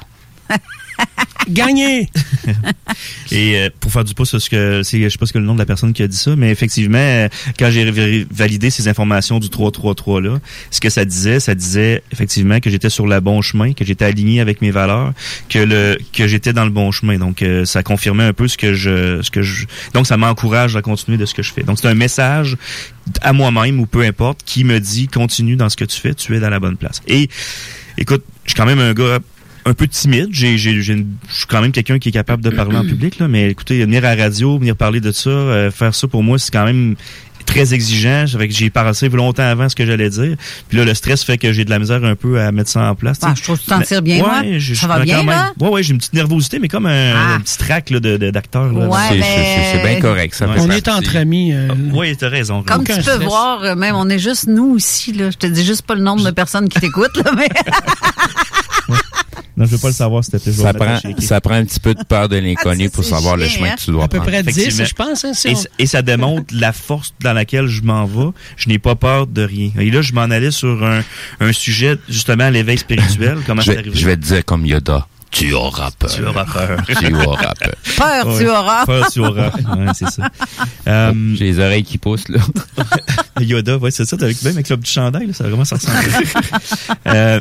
Gagné! 1.50 2.10
Et 3.32 3.58
euh, 3.58 3.70
pour 3.80 3.92
faire 3.92 4.04
du 4.04 4.14
pouce 4.14 4.30
sur 4.30 4.42
ce 4.42 4.50
que 4.50 4.84
c'est, 4.84 5.02
je 5.02 5.10
sais 5.10 5.18
pas 5.18 5.26
ce 5.26 5.34
que 5.34 5.40
le 5.40 5.46
nom 5.46 5.54
de 5.54 5.60
la 5.60 5.66
personne 5.66 5.94
qui 5.94 6.04
a 6.04 6.08
dit 6.08 6.18
ça, 6.18 6.36
mais 6.36 6.52
effectivement, 6.52 6.98
euh, 6.98 7.28
quand 7.58 7.70
j'ai 7.72 8.26
validé 8.32 8.70
ces 8.70 8.88
informations 8.88 9.40
du 9.40 9.50
333 9.50 10.22
là, 10.22 10.40
ce 10.72 10.80
que 10.80 10.90
ça 10.90 11.06
disait, 11.06 11.40
ça 11.40 11.56
disait 11.56 12.04
effectivement 12.12 12.60
que 12.60 12.70
j'étais 12.70 12.90
sur 12.90 13.08
le 13.08 13.20
bon 13.20 13.42
chemin, 13.42 13.74
que 13.74 13.86
j'étais 13.86 14.06
aligné 14.06 14.42
avec 14.42 14.62
mes 14.62 14.72
valeurs, 14.72 15.14
que 15.50 15.60
le 15.60 15.98
que 16.14 16.28
j'étais 16.28 16.54
dans 16.54 16.66
le 16.66 16.72
bon 16.72 16.92
chemin. 16.92 17.18
Donc 17.18 17.42
euh, 17.42 17.66
ça 17.66 17.84
confirmait 17.84 18.24
un 18.24 18.34
peu 18.34 18.48
ce 18.48 18.58
que 18.58 18.74
je 18.74 19.22
ce 19.22 19.32
que 19.32 19.42
je 19.42 19.66
donc 19.94 20.08
ça 20.08 20.18
m'encourage 20.18 20.76
à 20.76 20.82
continuer 20.82 21.18
de 21.18 21.26
ce 21.26 21.34
que 21.34 21.44
je 21.44 21.52
fais. 21.52 21.64
Donc 21.64 21.80
c'est 21.80 21.88
un 21.88 21.96
message 21.96 22.58
à 23.22 23.34
moi-même 23.34 23.80
ou 23.80 23.86
peu 23.86 24.02
importe 24.02 24.42
qui 24.46 24.64
me 24.64 24.80
dit 24.80 25.08
continue 25.08 25.56
dans 25.56 25.70
ce 25.70 25.78
que 25.78 25.86
tu 25.86 26.00
fais, 26.00 26.14
tu 26.14 26.36
es 26.36 26.40
dans 26.40 26.50
la 26.50 26.60
bonne 26.60 26.78
place. 26.78 27.02
Et 27.08 27.30
écoute, 27.98 28.24
je 28.46 28.52
suis 28.52 28.58
quand 28.58 28.66
même 28.66 28.80
un 28.80 28.94
gars 28.94 29.20
un 29.66 29.74
peu 29.74 29.88
timide. 29.88 30.30
J'ai, 30.32 30.58
j'ai, 30.58 30.82
je 30.82 30.94
suis 30.94 31.46
quand 31.48 31.62
même 31.62 31.72
quelqu'un 31.72 32.00
qui 32.00 32.10
est 32.10 32.14
capable 32.14 32.44
de 32.44 32.50
parler 32.50 32.78
en 32.78 32.84
public, 32.86 33.20
là, 33.20 33.28
mais 33.28 33.50
écoutez, 33.50 33.84
venir 33.84 34.04
à 34.06 34.16
la 34.16 34.24
radio, 34.24 34.58
venir 34.58 34.76
parler 34.76 35.00
de 35.02 35.12
ça, 35.12 35.30
euh, 35.30 35.72
faire 35.72 35.94
ça 35.96 36.08
pour 36.08 36.24
moi, 36.24 36.38
c'est 36.40 36.52
quand 36.52 36.66
même 36.66 36.96
très 37.46 37.74
exigeant. 37.74 38.26
Ça 38.26 38.40
fait 38.40 38.48
que 38.48 38.54
j'ai 38.54 38.70
pensé 38.70 39.10
longtemps 39.10 39.44
avant 39.44 39.68
ce 39.68 39.76
que 39.76 39.86
j'allais 39.86 40.10
dire. 40.10 40.38
Puis 40.70 40.78
là, 40.78 40.86
le 40.86 40.94
stress 40.94 41.26
fait 41.26 41.38
que 41.38 41.52
j'ai 41.52 41.66
de 41.66 41.70
la 41.70 41.78
misère 41.78 42.02
un 42.06 42.16
peu 42.16 42.40
à 42.40 42.54
mettre 42.54 42.70
ça 42.70 42.90
en 42.90 42.96
place. 42.96 43.20
tu 43.20 43.26
sais. 43.26 43.32
Ah, 43.32 43.36
je 43.38 43.44
trouve 43.44 43.58
que 43.58 43.64
tu 43.64 43.70
t'en 43.70 43.82
tires 43.82 44.02
bien, 44.02 44.20
moi? 44.20 44.40
ouais, 44.42 44.60
je- 44.62 44.74
Ça 44.76 44.84
je 44.84 44.88
va 44.88 45.00
bien, 45.00 45.18
même- 45.18 45.28
là? 45.28 45.52
Ouais, 45.60 45.68
ouais, 45.68 45.84
j'ai 45.84 45.92
une 45.92 45.98
petite 45.98 46.14
nervosité, 46.14 46.60
mais 46.60 46.70
comme 46.70 46.86
un, 46.86 47.14
Ah. 47.14 47.34
un 47.36 47.40
petit 47.42 47.58
trac 47.58 47.90
là, 47.90 48.00
de, 48.00 48.16
de- 48.16 48.30
d'acteur. 48.32 48.72
là. 48.72 48.88
Ouais, 48.88 48.98
C'est- 49.10 49.16
mais- 49.18 49.22
c'est- 49.22 49.78
c'est 49.78 49.84
bien 49.92 50.00
correct, 50.00 50.34
ça 50.36 50.48
Ouais. 50.48 50.56
On 50.60 50.70
est 50.70 50.88
entre 50.88 51.18
amis. 51.18 51.52
euh, 51.54 51.68
Oui, 51.92 52.16
t'as 52.16 52.30
raison. 52.30 52.64
Comme 52.64 52.86
tu 52.86 52.94
peux 52.96 53.02
stress. 53.02 53.20
voir, 53.20 53.62
euh, 53.64 53.76
même, 53.76 53.96
on 53.96 54.08
est 54.10 54.20
juste 54.20 54.48
nous 54.48 54.78
ici, 54.78 55.12
là. 55.12 55.30
Je 55.30 55.38
te 55.38 55.46
dis 55.48 55.66
juste 55.66 55.82
pas 55.82 55.96
le 55.96 56.02
nombre 56.02 56.24
de 56.24 56.32
personnes 56.32 56.70
qui 56.70 56.80
t'écoutent, 56.80 57.18
là, 57.26 57.32
mais. 57.36 57.50
Non, 59.56 59.66
je 59.66 59.72
veux 59.72 59.78
pas 59.78 59.90
le 59.90 59.94
savoir, 59.94 60.24
je 60.24 60.32
vais 60.36 60.52
Ça 60.52 60.74
prend, 60.74 60.96
à 60.96 61.00
ça 61.22 61.40
prend 61.42 61.54
un 61.54 61.64
petit 61.66 61.80
peu 61.80 61.94
de 61.94 62.04
peur 62.04 62.28
de 62.28 62.38
l'inconnu 62.38 62.90
pour 62.90 63.04
savoir 63.04 63.38
le 63.38 63.48
chemin 63.48 63.68
hein? 63.72 63.76
que 63.78 63.82
tu 63.84 63.92
dois 63.92 64.06
À 64.06 64.08
peu 64.08 64.18
prendre. 64.18 64.32
près 64.32 64.42
10, 64.44 64.50
Effectivement. 64.50 64.86
je 64.86 64.94
pense. 64.96 65.26
Hein, 65.26 65.34
si 65.34 65.50
Et, 65.50 65.54
on- 65.56 65.64
et 65.80 65.86
ça 65.86 66.02
démontre 66.02 66.54
la 66.56 66.74
force 66.74 67.14
dans 67.22 67.34
laquelle 67.34 67.68
je 67.68 67.82
m'en 67.84 68.06
vais. 68.06 68.32
Je 68.58 68.70
n'ai 68.70 68.80
pas 68.80 68.96
peur 68.96 69.28
de 69.28 69.44
rien. 69.44 69.70
Et 69.80 69.92
là, 69.92 70.02
je 70.02 70.14
m'en 70.14 70.22
allais 70.24 70.50
sur 70.52 70.84
un, 70.84 71.02
un 71.40 71.54
sujet, 71.54 71.98
justement, 72.10 72.50
l'éveil 72.50 72.78
spirituel. 72.80 73.38
Comment 73.46 73.62
Je 73.62 73.72
vais, 73.72 73.78
arrivé? 73.78 73.96
je 74.00 74.06
vais 74.06 74.16
te 74.18 74.22
dire 74.26 74.44
comme 74.44 74.66
Yoda. 74.66 75.08
Tu 75.34 75.52
auras 75.54 75.90
peur. 76.00 76.10
Tu 76.12 76.24
auras 76.26 76.46
peur. 76.46 76.78
Tu 76.86 77.14
auras 77.16 77.54
peur. 77.56 77.74
Peur, 77.98 78.38
tu 78.38 78.48
auras. 78.48 78.86
Peur, 78.86 79.08
tu 79.12 79.20
auras. 79.20 79.50
Ouais, 79.50 79.92
c'est 79.96 80.10
ça. 80.10 80.30
Euh, 80.88 81.12
J'ai 81.36 81.46
les 81.46 81.60
oreilles 81.60 81.84
qui 81.84 81.98
poussent, 81.98 82.30
là. 82.30 82.40
Yoda, 83.42 83.78
ouais, 83.78 83.90
c'est 83.92 84.06
ça, 84.06 84.16
avec, 84.22 84.42
même 84.44 84.54
avec 84.54 84.70
le 84.70 84.78
petit 84.78 84.94
chandail, 84.94 85.26
là, 85.28 85.34
ça 85.34 85.44
vraiment 85.46 85.66
ça 85.66 85.76
ressemble. 85.78 85.98
euh, 87.08 87.40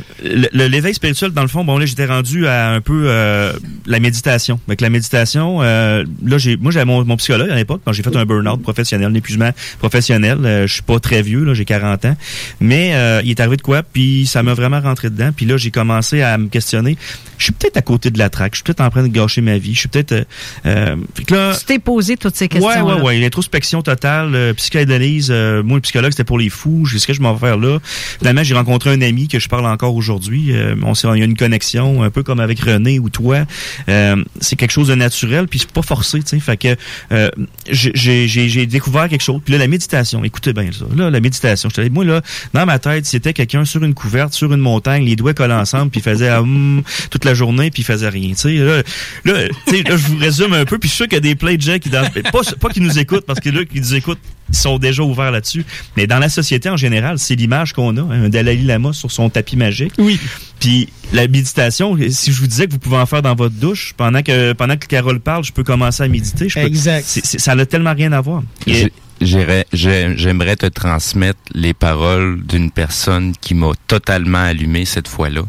L'éveil 0.53 0.93
spirituel, 0.93 1.31
dans 1.31 1.43
le 1.43 1.47
fond, 1.47 1.63
bon 1.63 1.77
là, 1.77 1.85
j'étais 1.85 2.05
rendu 2.07 2.47
à 2.47 2.71
un 2.71 2.81
peu 2.81 3.03
euh, 3.05 3.53
la 3.85 3.99
méditation. 3.99 4.59
Avec 4.67 4.81
la 4.81 4.89
méditation, 4.89 5.61
euh, 5.61 6.03
là, 6.25 6.37
j'ai, 6.39 6.57
moi, 6.57 6.71
j'avais 6.71 6.85
mon, 6.85 7.05
mon 7.05 7.15
psychologue 7.17 7.49
à 7.51 7.55
l'époque, 7.55 7.81
quand 7.85 7.93
j'ai 7.93 8.01
fait 8.03 8.15
un 8.15 8.25
burn-out 8.25 8.61
professionnel, 8.63 9.07
un 9.07 9.13
épuisement 9.13 9.51
professionnel. 9.79 10.39
Euh, 10.43 10.65
je 10.67 10.73
suis 10.73 10.81
pas 10.81 10.99
très 10.99 11.21
vieux, 11.21 11.43
là, 11.43 11.53
j'ai 11.53 11.65
40 11.65 12.05
ans, 12.05 12.17
mais 12.59 12.95
euh, 12.95 13.21
il 13.23 13.29
est 13.29 13.39
arrivé 13.39 13.57
de 13.57 13.61
quoi, 13.61 13.83
puis 13.83 14.25
ça 14.25 14.41
m'a 14.41 14.55
vraiment 14.55 14.81
rentré 14.81 15.09
dedans. 15.11 15.29
Puis 15.35 15.45
là, 15.45 15.57
j'ai 15.57 15.69
commencé 15.71 16.21
à 16.23 16.37
me 16.39 16.47
questionner. 16.47 16.97
Je 17.43 17.47
suis 17.47 17.53
peut-être 17.55 17.75
à 17.75 17.81
côté 17.81 18.09
de 18.09 18.17
la 18.17 18.29
traque. 18.29 18.53
Je 18.53 18.59
suis 18.59 18.63
peut-être 18.63 18.79
en 18.79 18.89
train 18.89 19.03
de 19.03 19.09
gâcher 19.09 19.41
ma 19.41 19.57
vie. 19.57 19.73
Je 19.73 19.79
suis 19.79 19.89
peut-être. 19.89 20.13
euh, 20.13 20.23
euh, 20.65 20.95
là, 21.29 21.53
Tu 21.59 21.65
t'es 21.65 21.77
posé 21.77 22.15
toutes 22.15 22.37
ces 22.37 22.47
questions. 22.47 22.69
Ouais, 22.69 22.93
ouais, 22.93 23.01
ouais. 23.01 23.19
L'introspection 23.19 23.81
totale, 23.81 24.33
euh, 24.33 24.53
psychanalyse. 24.53 25.27
euh, 25.29 25.61
moi, 25.61 25.75
le 25.75 25.81
psychologue, 25.81 26.11
c'était 26.11 26.23
pour 26.23 26.37
les 26.37 26.47
fous. 26.47 26.87
Qu'est-ce 26.89 27.05
que 27.05 27.11
je 27.11 27.19
m'en 27.19 27.33
vais 27.33 27.45
faire 27.45 27.57
là? 27.57 27.79
Finalement, 28.19 28.43
j'ai 28.43 28.55
rencontré 28.55 28.91
un 28.91 29.01
ami 29.01 29.27
que 29.27 29.39
je 29.39 29.49
parle 29.49 29.65
encore 29.65 29.93
aujourd'hui. 29.93 30.53
Euh, 30.55 30.73
on 30.83 30.93
s'est, 30.93 31.09
il 31.15 31.19
y 31.19 31.21
a 31.21 31.25
une 31.25 31.35
connexion, 31.35 32.01
un 32.01 32.09
peu 32.09 32.23
comme 32.23 32.39
avec 32.39 32.61
René 32.61 32.97
ou 32.97 33.09
toi. 33.09 33.45
Euh, 33.89 34.23
c'est 34.39 34.55
quelque 34.55 34.71
chose 34.71 34.87
de 34.87 34.95
naturel, 34.95 35.49
puis 35.49 35.59
c'est 35.59 35.71
pas 35.71 35.81
forcé, 35.81 36.19
tu 36.19 36.29
sais. 36.29 36.39
Fait 36.39 36.55
que 36.55 36.77
euh, 37.11 37.29
j'ai, 37.67 38.65
découvert 38.67 39.09
quelque 39.09 39.21
chose. 39.21 39.41
Puis 39.43 39.51
là, 39.51 39.57
la 39.57 39.67
méditation. 39.67 40.23
Écoutez 40.23 40.53
bien 40.53 40.69
ça. 40.71 40.85
Là, 40.95 41.09
la 41.09 41.19
méditation. 41.19 41.67
Je 41.67 41.75
te 41.75 41.81
dis, 41.81 41.89
moi, 41.89 42.05
là, 42.05 42.21
dans 42.53 42.65
ma 42.65 42.79
tête, 42.79 43.05
c'était 43.05 43.33
quelqu'un 43.33 43.65
sur 43.65 43.83
une 43.83 43.93
couverte, 43.93 44.31
sur 44.31 44.53
une 44.53 44.61
montagne, 44.61 45.03
les 45.03 45.17
doigts 45.17 45.33
collés 45.33 45.53
ensemble, 45.53 45.91
puis 45.91 45.99
faisait 45.99 46.31
hum, 46.31 46.83
toute 47.09 47.25
la 47.25 47.32
la 47.33 47.37
journée 47.37 47.71
puis 47.71 47.81
il 47.81 47.85
faisait 47.85 48.09
rien. 48.09 48.29
Tu 48.29 48.35
sais, 48.37 48.53
là, 48.55 48.81
là, 49.25 49.47
je 49.67 49.93
vous 50.07 50.17
résume 50.17 50.53
un 50.53 50.65
peu, 50.65 50.77
puis 50.79 50.87
je 50.89 50.93
suis 50.93 50.97
sûr 50.97 51.07
qu'il 51.07 51.15
y 51.15 51.17
a 51.17 51.21
des 51.21 51.35
plein 51.35 51.55
de 51.55 51.61
gens 51.61 51.77
qui, 51.79 51.89
dans, 51.89 52.07
pas, 52.31 52.41
pas 52.59 52.69
qui 52.69 52.79
nous 52.81 52.97
écoutent, 52.99 53.25
parce 53.25 53.39
que 53.39 53.49
là, 53.49 53.65
qui 53.65 53.79
nous 53.79 53.95
écoutent, 53.95 54.19
ils 54.49 54.55
sont 54.55 54.77
déjà 54.77 55.03
ouverts 55.03 55.31
là-dessus. 55.31 55.65
Mais 55.97 56.05
dans 56.07 56.19
la 56.19 56.29
société 56.29 56.69
en 56.69 56.77
général, 56.77 57.17
c'est 57.19 57.35
l'image 57.35 57.73
qu'on 57.73 57.95
a, 57.97 58.01
hein, 58.01 58.25
un 58.25 58.29
Dalai 58.29 58.57
Lama 58.57 58.93
sur 58.93 59.11
son 59.11 59.29
tapis 59.29 59.55
magique. 59.57 59.93
Oui. 59.97 60.19
Puis 60.59 60.89
la 61.11 61.27
méditation, 61.27 61.97
si 62.09 62.31
je 62.31 62.39
vous 62.39 62.47
disais 62.47 62.67
que 62.67 62.71
vous 62.71 62.79
pouvez 62.79 62.97
en 62.97 63.05
faire 63.05 63.21
dans 63.21 63.35
votre 63.35 63.55
douche, 63.55 63.93
pendant 63.97 64.21
que 64.21 64.53
pendant 64.53 64.77
que 64.77 64.85
Carole 64.87 65.19
parle, 65.19 65.43
je 65.43 65.51
peux 65.51 65.63
commencer 65.63 66.03
à 66.03 66.07
méditer. 66.07 66.49
Je 66.49 66.55
peux- 66.59 66.65
Exact. 66.65 67.03
c'est- 67.07 67.25
c'est- 67.25 67.39
ça 67.39 67.55
n'a 67.55 67.65
tellement 67.65 67.93
rien 67.93 68.11
à 68.13 68.21
voir. 68.21 68.43
Et- 68.67 68.91
J'aimerais 69.21 70.55
te 70.57 70.65
transmettre 70.65 71.39
les 71.53 71.73
paroles 71.73 72.41
d'une 72.45 72.71
personne 72.71 73.33
qui 73.39 73.53
m'a 73.53 73.71
totalement 73.87 74.39
allumé 74.43 74.83
cette 74.85 75.07
fois-là. 75.07 75.43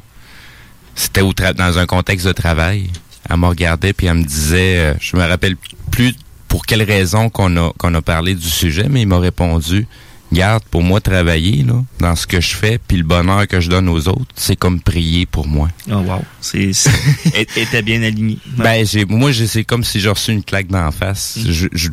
C'était 0.95 1.21
au 1.23 1.33
tra- 1.33 1.55
dans 1.55 1.79
un 1.79 1.87
contexte 1.87 2.27
de 2.27 2.33
travail. 2.33 2.91
Elle 3.29 3.37
me 3.39 3.47
regardait 3.47 3.93
puis 3.93 4.07
elle 4.07 4.15
me 4.19 4.25
disait, 4.25 4.79
euh, 4.79 4.95
je 5.01 5.17
me 5.17 5.23
rappelle 5.27 5.57
plus 5.91 6.15
pour 6.49 6.67
quelle 6.67 6.83
raison 6.83 7.31
qu'on 7.31 7.57
a 7.57 7.73
qu'on 7.79 7.95
a 7.95 8.03
parlé 8.03 8.35
du 8.35 8.49
sujet, 8.49 8.87
mais 8.89 9.03
il 9.03 9.09
m'a 9.09 9.19
répondu, 9.19 9.87
garde 10.33 10.63
pour 10.71 10.83
moi 10.83 11.01
travailler 11.01 11.63
là, 11.63 11.83
dans 12.01 12.15
ce 12.17 12.27
que 12.27 12.41
je 12.41 12.55
fais 12.55 12.79
puis 12.79 12.97
le 12.97 13.03
bonheur 13.03 13.47
que 13.49 13.61
je 13.61 13.71
donne 13.71 13.89
aux 13.89 14.09
autres, 14.09 14.27
c'est 14.37 14.57
comme 14.57 14.81
prier 14.81 15.27
pour 15.27 15.47
moi. 15.49 15.69
Oh 15.91 15.95
wow, 15.97 16.23
c'est 16.41 16.71
était 17.35 17.83
bien 17.83 18.03
aligné. 18.03 18.39
Ben, 18.59 18.85
j'ai, 18.87 19.05
moi, 19.05 19.33
j'ai- 19.33 19.47
c'est 19.47 19.65
comme 19.65 19.85
si 19.85 20.01
j'ai 20.01 20.11
reçu 20.11 20.33
une 20.33 20.45
claque 20.45 20.69
d'en 20.69 20.91
face. 20.93 21.39
Je- 21.49 21.69
je- 21.73 21.89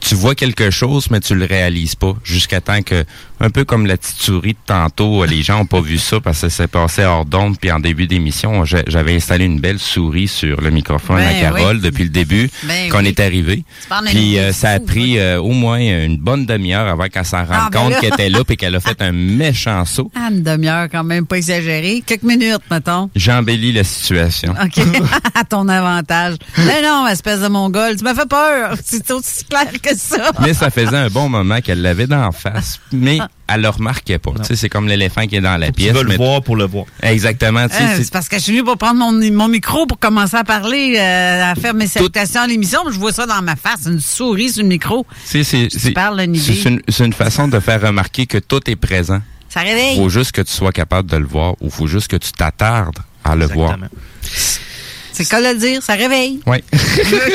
tu 0.00 0.14
vois 0.14 0.34
quelque 0.34 0.70
chose, 0.70 1.08
mais 1.10 1.20
tu 1.20 1.34
le 1.34 1.44
réalises 1.44 1.94
pas. 1.94 2.16
Jusqu'à 2.24 2.62
temps 2.62 2.80
que, 2.82 3.04
un 3.40 3.50
peu 3.50 3.64
comme 3.64 3.86
la 3.86 3.96
petite 3.96 4.20
souris 4.20 4.52
de 4.52 4.58
tantôt, 4.66 5.22
euh, 5.22 5.26
les 5.26 5.42
gens 5.42 5.60
ont 5.60 5.66
pas 5.66 5.80
vu 5.80 5.96
ça 5.98 6.20
parce 6.20 6.40
que 6.42 6.48
ça 6.48 6.56
s'est 6.64 6.68
passé 6.68 7.04
hors 7.04 7.24
d'onde. 7.24 7.56
Puis 7.58 7.72
en 7.72 7.80
début 7.80 8.06
d'émission, 8.06 8.64
j'avais 8.64 9.14
installé 9.14 9.46
une 9.46 9.60
belle 9.60 9.78
souris 9.78 10.28
sur 10.28 10.60
le 10.60 10.70
microphone 10.70 11.16
Ben 11.16 11.28
à 11.28 11.40
Carole 11.40 11.76
oui. 11.76 11.82
depuis 11.82 12.04
le 12.04 12.10
début, 12.10 12.50
Ben 12.64 12.90
qu'on 12.90 12.98
oui. 13.00 13.08
est 13.08 13.20
arrivé. 13.20 13.64
Puis 14.06 14.38
euh, 14.38 14.52
ça 14.52 14.70
a 14.70 14.80
pris 14.80 15.18
euh, 15.18 15.40
au 15.40 15.52
moins 15.52 15.78
une 15.78 16.18
bonne 16.18 16.44
demi-heure 16.44 16.86
avant 16.86 17.08
qu'elle 17.08 17.24
s'en 17.24 17.38
rende 17.44 17.48
Ah, 17.50 17.68
ben 17.72 17.78
compte 17.80 18.00
qu'elle 18.00 18.12
était 18.12 18.28
là 18.28 18.44
puis 18.44 18.56
qu'elle 18.56 18.74
a 18.74 18.80
fait 18.80 19.00
un 19.00 19.12
méchant 19.12 19.84
saut. 19.86 20.10
Ah, 20.14 20.28
une 20.30 20.42
demi-heure 20.42 20.88
quand 20.90 21.04
même, 21.04 21.26
pas 21.26 21.36
exagéré. 21.36 22.02
Quelques 22.06 22.22
minutes, 22.22 22.62
mettons. 22.70 23.08
J'embellis 23.16 23.72
la 23.72 23.84
situation. 23.84 24.52
OK. 24.62 24.84
à 25.34 25.44
ton 25.44 25.66
avantage. 25.68 26.34
Mais 26.58 26.82
non, 26.82 27.06
espèce 27.08 27.40
de 27.40 27.48
mongol, 27.48 27.96
tu 27.96 28.04
m'as 28.04 28.14
fait 28.14 28.28
peur. 28.28 28.74
C'est 28.84 29.10
aussi 29.10 29.44
clair 29.44 29.70
que 29.82 29.96
ça. 29.96 30.30
Mais 30.42 30.52
ça 30.52 30.70
faisait 30.70 30.96
un 30.96 31.08
bon 31.08 31.28
moment 31.30 31.60
qu'elle 31.60 31.80
l'avait 31.80 32.06
d'en 32.06 32.32
face, 32.32 32.78
mais 32.92 33.18
elle 33.52 33.62
le 33.62 33.68
remarquait 33.68 34.18
pas. 34.18 34.30
Tu 34.38 34.44
sais, 34.44 34.54
c'est 34.56 34.68
comme 34.68 34.86
l'éléphant 34.86 35.26
qui 35.26 35.34
est 35.36 35.40
dans 35.40 35.56
la 35.56 35.66
Tu 35.66 35.72
pièce. 35.72 35.92
veux 35.92 36.04
le 36.04 36.16
voir 36.16 36.40
pour 36.40 36.54
le 36.54 36.66
voir. 36.66 36.84
Exactement. 37.02 37.66
tu 37.68 37.74
sais, 37.74 37.82
Hein, 37.82 37.88
c'est- 37.96 38.12
parce 38.12 38.28
que 38.28 38.36
je 38.36 38.42
suis 38.42 38.52
venue 38.52 38.62
pour 38.64 38.78
prendre 38.78 39.00
mon, 39.00 39.12
mon 39.32 39.48
micro 39.48 39.86
pour 39.86 39.98
commencer 39.98 40.36
à 40.36 40.44
parler, 40.44 40.94
euh, 40.98 41.50
à 41.50 41.54
faire 41.56 41.74
mes 41.74 41.88
salutations 41.88 42.42
à 42.42 42.46
l'émission. 42.46 42.78
Je 42.90 42.96
vois 42.98 43.12
ça 43.12 43.26
dans 43.26 43.42
ma 43.42 43.56
face, 43.56 43.86
une 43.86 43.98
souris 44.00 44.50
sur 44.52 44.62
le 44.62 44.68
micro. 44.68 45.04
c'est- 45.68 45.68
Tu 46.52 46.68
une, 46.68 46.82
c'est 46.88 47.04
une 47.04 47.12
façon 47.12 47.48
de 47.48 47.58
faire 47.58 47.82
remarquer 47.82 48.26
que 48.26 48.38
tout 48.38 48.60
est 48.70 48.76
présent. 48.76 49.20
Ça 49.48 49.60
réveille. 49.62 49.96
faut 49.96 50.08
juste 50.10 50.30
que 50.30 50.42
tu 50.42 50.52
sois 50.52 50.70
capable 50.70 51.10
de 51.10 51.16
le 51.16 51.26
voir 51.26 51.54
ou 51.60 51.70
faut 51.70 51.88
juste 51.88 52.06
que 52.06 52.16
tu 52.16 52.30
t'attardes 52.30 52.98
à 53.24 53.34
le 53.34 53.46
voir. 53.46 53.76
C'est 55.24 55.28
quoi 55.36 55.52
le 55.52 55.58
dire? 55.58 55.82
Ça 55.82 55.94
réveille. 55.94 56.40
Oui. 56.46 56.58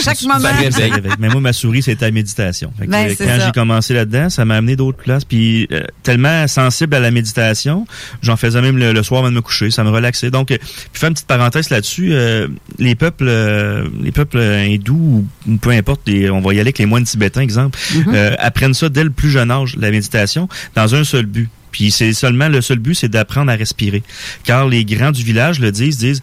Chaque 0.04 0.22
moment. 0.24 0.40
Ça 0.40 0.50
réveille. 0.56 0.92
Mais 1.20 1.30
moi, 1.30 1.42
ma 1.42 1.54
souris, 1.54 1.82
c'était 1.84 2.06
la 2.06 2.12
méditation. 2.12 2.72
Fait 2.78 2.86
que, 2.86 2.92
Ben, 2.92 3.10
euh, 3.10 3.16
quand 3.18 3.26
ça. 3.26 3.46
j'ai 3.46 3.52
commencé 3.52 3.94
là-dedans, 3.94 4.30
ça 4.30 4.46
m'a 4.46 4.56
amené 4.56 4.76
d'autres 4.76 4.98
places. 4.98 5.26
Puis 5.26 5.68
euh, 5.72 5.84
tellement 6.04 6.48
sensible 6.48 6.96
à 6.96 7.00
la 7.00 7.12
méditation, 7.12 7.86
j'en 8.22 8.36
faisais 8.38 8.62
même 8.62 8.78
le, 8.78 8.94
le 8.94 9.04
soir 9.04 9.20
avant 9.22 9.30
de 9.30 9.36
me 9.36 9.42
coucher. 9.42 9.72
Ça 9.72 9.84
me 9.84 9.90
relaxait. 9.90 10.32
Donc, 10.32 10.52
euh, 10.52 10.58
puis 10.58 11.00
faire 11.00 11.10
une 11.10 11.14
petite 11.14 11.28
parenthèse 11.28 11.70
là-dessus. 11.70 12.10
euh, 12.14 12.48
les 12.80 12.96
peuples, 12.96 13.26
euh, 13.28 13.88
les 14.02 14.12
peuples 14.12 14.40
hindous 14.40 15.26
ou, 15.48 15.58
peu 15.58 15.70
importe, 15.72 16.02
les- 16.08 16.30
on 16.30 16.42
va 16.42 16.50
y 16.54 16.56
aller 16.56 16.62
avec 16.62 16.80
les 16.80 16.86
moines 16.86 17.04
tibétains, 17.06 17.42
exemple, 17.42 17.78
Mhm. 17.96 18.04
euh, 18.16 18.36
apprennent 18.40 18.74
ça 18.74 18.90
dès 18.90 19.04
le 19.04 19.10
plus 19.10 19.30
jeune 19.30 19.52
âge, 19.52 19.76
la 19.78 19.92
méditation, 19.92 20.48
dans 20.76 20.96
un 20.96 21.04
seul 21.04 21.26
but. 21.26 21.50
Puis 21.72 21.92
c'est 21.92 22.14
seulement 22.14 22.48
le 22.48 22.62
seul 22.62 22.80
but, 22.80 22.96
c'est 22.96 23.10
d'apprendre 23.10 23.52
à 23.52 23.56
respirer. 23.56 24.02
Car 24.46 24.68
les 24.70 24.86
grands 24.86 25.12
du 25.12 25.24
village 25.26 25.60
le 25.60 25.74
disent, 25.74 25.98
disent, 25.98 26.22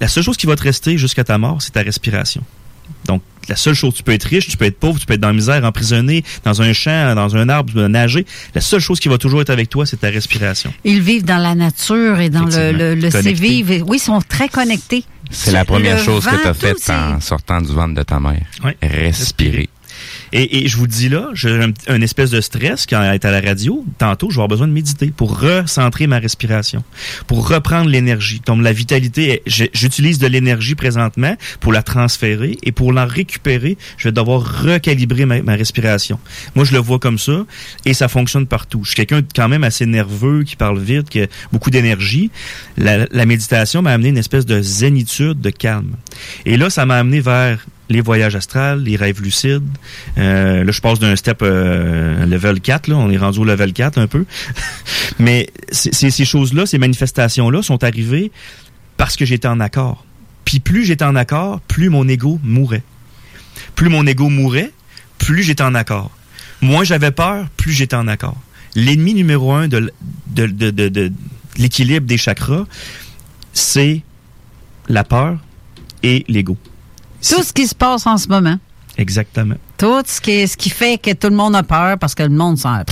la 0.00 0.08
seule 0.08 0.22
chose 0.24 0.36
qui 0.36 0.46
va 0.46 0.56
te 0.56 0.62
rester 0.62 0.98
jusqu'à 0.98 1.24
ta 1.24 1.38
mort, 1.38 1.60
c'est 1.60 1.72
ta 1.72 1.82
respiration. 1.82 2.42
Donc, 3.06 3.22
la 3.48 3.56
seule 3.56 3.74
chose, 3.74 3.94
tu 3.94 4.02
peux 4.02 4.12
être 4.12 4.24
riche, 4.24 4.48
tu 4.48 4.56
peux 4.56 4.64
être 4.64 4.78
pauvre, 4.78 4.98
tu 4.98 5.06
peux 5.06 5.14
être 5.14 5.20
dans 5.20 5.28
la 5.28 5.34
misère, 5.34 5.64
emprisonné, 5.64 6.24
dans 6.44 6.62
un 6.62 6.72
champ, 6.72 7.14
dans 7.14 7.36
un 7.36 7.48
arbre, 7.48 7.70
tu 7.70 7.74
peux 7.74 7.86
nager. 7.86 8.26
La 8.54 8.60
seule 8.60 8.80
chose 8.80 9.00
qui 9.00 9.08
va 9.08 9.18
toujours 9.18 9.40
être 9.40 9.50
avec 9.50 9.68
toi, 9.68 9.86
c'est 9.86 9.98
ta 9.98 10.08
respiration. 10.08 10.72
Ils 10.84 11.00
vivent 11.00 11.24
dans 11.24 11.38
la 11.38 11.54
nature 11.54 12.20
et 12.20 12.30
dans 12.30 12.44
le, 12.44 12.94
le, 12.94 13.10
c'est-vivre. 13.10 13.84
Oui, 13.86 13.96
ils 13.96 14.00
sont 14.00 14.20
très 14.20 14.48
connectés. 14.48 15.04
C'est 15.30 15.52
la 15.52 15.64
première 15.64 15.96
Le 15.96 16.02
chose 16.02 16.24
que 16.24 16.42
tu 16.42 16.46
as 16.48 16.54
faite 16.54 16.90
en 16.90 17.20
sortant 17.20 17.60
du 17.60 17.72
ventre 17.72 17.94
de 17.94 18.02
ta 18.02 18.18
mère. 18.20 18.44
Ouais. 18.64 18.76
Respirer. 18.82 19.68
Et, 20.32 20.64
et 20.64 20.68
je 20.68 20.76
vous 20.76 20.86
dis 20.86 21.08
là, 21.08 21.28
j'ai 21.34 21.50
un, 21.50 21.72
un 21.88 22.00
espèce 22.00 22.30
de 22.30 22.40
stress 22.40 22.86
quand 22.86 23.02
est 23.02 23.24
à 23.24 23.30
la 23.30 23.40
radio. 23.40 23.84
Tantôt, 23.98 24.30
je 24.30 24.36
vais 24.36 24.42
avoir 24.42 24.48
besoin 24.48 24.68
de 24.68 24.72
méditer 24.72 25.12
pour 25.14 25.40
recentrer 25.40 26.06
ma 26.06 26.18
respiration, 26.18 26.84
pour 27.26 27.48
reprendre 27.48 27.90
l'énergie. 27.90 28.40
Donc 28.46 28.62
la 28.62 28.72
vitalité, 28.72 29.42
j'utilise 29.46 30.18
de 30.18 30.26
l'énergie 30.26 30.74
présentement 30.74 31.36
pour 31.60 31.72
la 31.72 31.82
transférer 31.82 32.56
et 32.62 32.72
pour 32.72 32.92
la 32.92 33.06
récupérer, 33.06 33.76
je 33.96 34.08
vais 34.08 34.12
devoir 34.12 34.62
recalibrer 34.62 35.24
ma, 35.26 35.42
ma 35.42 35.54
respiration. 35.54 36.18
Moi, 36.54 36.64
je 36.64 36.72
le 36.72 36.78
vois 36.78 36.98
comme 36.98 37.18
ça 37.18 37.44
et 37.84 37.94
ça 37.94 38.08
fonctionne 38.08 38.46
partout. 38.46 38.82
Je 38.84 38.90
suis 38.90 38.96
quelqu'un 38.96 39.22
quand 39.34 39.48
même 39.48 39.64
assez 39.64 39.86
nerveux, 39.86 40.44
qui 40.44 40.56
parle 40.56 40.78
vite, 40.78 41.08
qui 41.08 41.22
a 41.22 41.26
beaucoup 41.52 41.70
d'énergie. 41.70 42.30
La, 42.76 43.06
la 43.10 43.26
méditation 43.26 43.82
m'a 43.82 43.92
amené 43.92 44.10
une 44.10 44.18
espèce 44.18 44.46
de 44.46 44.60
zénitude, 44.62 45.40
de 45.40 45.50
calme. 45.50 45.96
Et 46.46 46.56
là, 46.56 46.70
ça 46.70 46.86
m'a 46.86 46.96
amené 46.96 47.20
vers 47.20 47.66
les 47.90 48.00
voyages 48.00 48.36
astrales, 48.36 48.82
les 48.82 48.96
rêves 48.96 49.20
lucides. 49.20 49.68
Euh, 50.16 50.64
là, 50.64 50.72
je 50.72 50.80
passe 50.80 50.98
d'un 50.98 51.14
step 51.16 51.40
euh, 51.42 52.24
level 52.24 52.60
4, 52.60 52.88
là. 52.88 52.96
on 52.96 53.10
est 53.10 53.18
rendu 53.18 53.40
au 53.40 53.44
level 53.44 53.72
4 53.72 53.98
un 53.98 54.06
peu. 54.06 54.24
Mais 55.18 55.50
ces 55.72 56.24
choses-là, 56.24 56.66
ces 56.66 56.78
manifestations-là 56.78 57.62
sont 57.62 57.82
arrivées 57.84 58.30
parce 58.96 59.16
que 59.16 59.24
j'étais 59.24 59.48
en 59.48 59.60
accord. 59.60 60.06
Puis 60.44 60.60
plus 60.60 60.84
j'étais 60.84 61.04
en 61.04 61.16
accord, 61.16 61.60
plus 61.62 61.90
mon 61.90 62.08
ego 62.08 62.38
mourait. 62.42 62.82
Plus 63.74 63.88
mon 63.88 64.06
ego 64.06 64.28
mourait, 64.28 64.70
plus 65.18 65.42
j'étais 65.42 65.62
en 65.62 65.74
accord. 65.74 66.10
Moins 66.62 66.84
j'avais 66.84 67.10
peur, 67.10 67.46
plus 67.56 67.72
j'étais 67.72 67.96
en 67.96 68.08
accord. 68.08 68.36
L'ennemi 68.74 69.14
numéro 69.14 69.52
un 69.52 69.68
de- 69.68 69.92
de 70.32 71.12
l'équilibre 71.56 72.06
des 72.06 72.16
chakras, 72.18 72.66
c'est 73.52 74.02
la 74.88 75.02
peur 75.04 75.38
et 76.02 76.24
l'ego. 76.28 76.56
Tout 77.28 77.42
ce 77.42 77.52
qui 77.52 77.66
se 77.66 77.74
passe 77.74 78.06
en 78.06 78.16
ce 78.16 78.28
moment. 78.28 78.58
Exactement. 78.96 79.54
Tout 79.78 80.02
ce 80.06 80.20
qui, 80.20 80.46
ce 80.48 80.56
qui 80.56 80.70
fait 80.70 80.98
que 80.98 81.12
tout 81.12 81.28
le 81.28 81.36
monde 81.36 81.54
a 81.56 81.62
peur 81.62 81.98
parce 81.98 82.14
que 82.14 82.22
le 82.22 82.28
monde 82.30 82.58
s'en. 82.58 82.82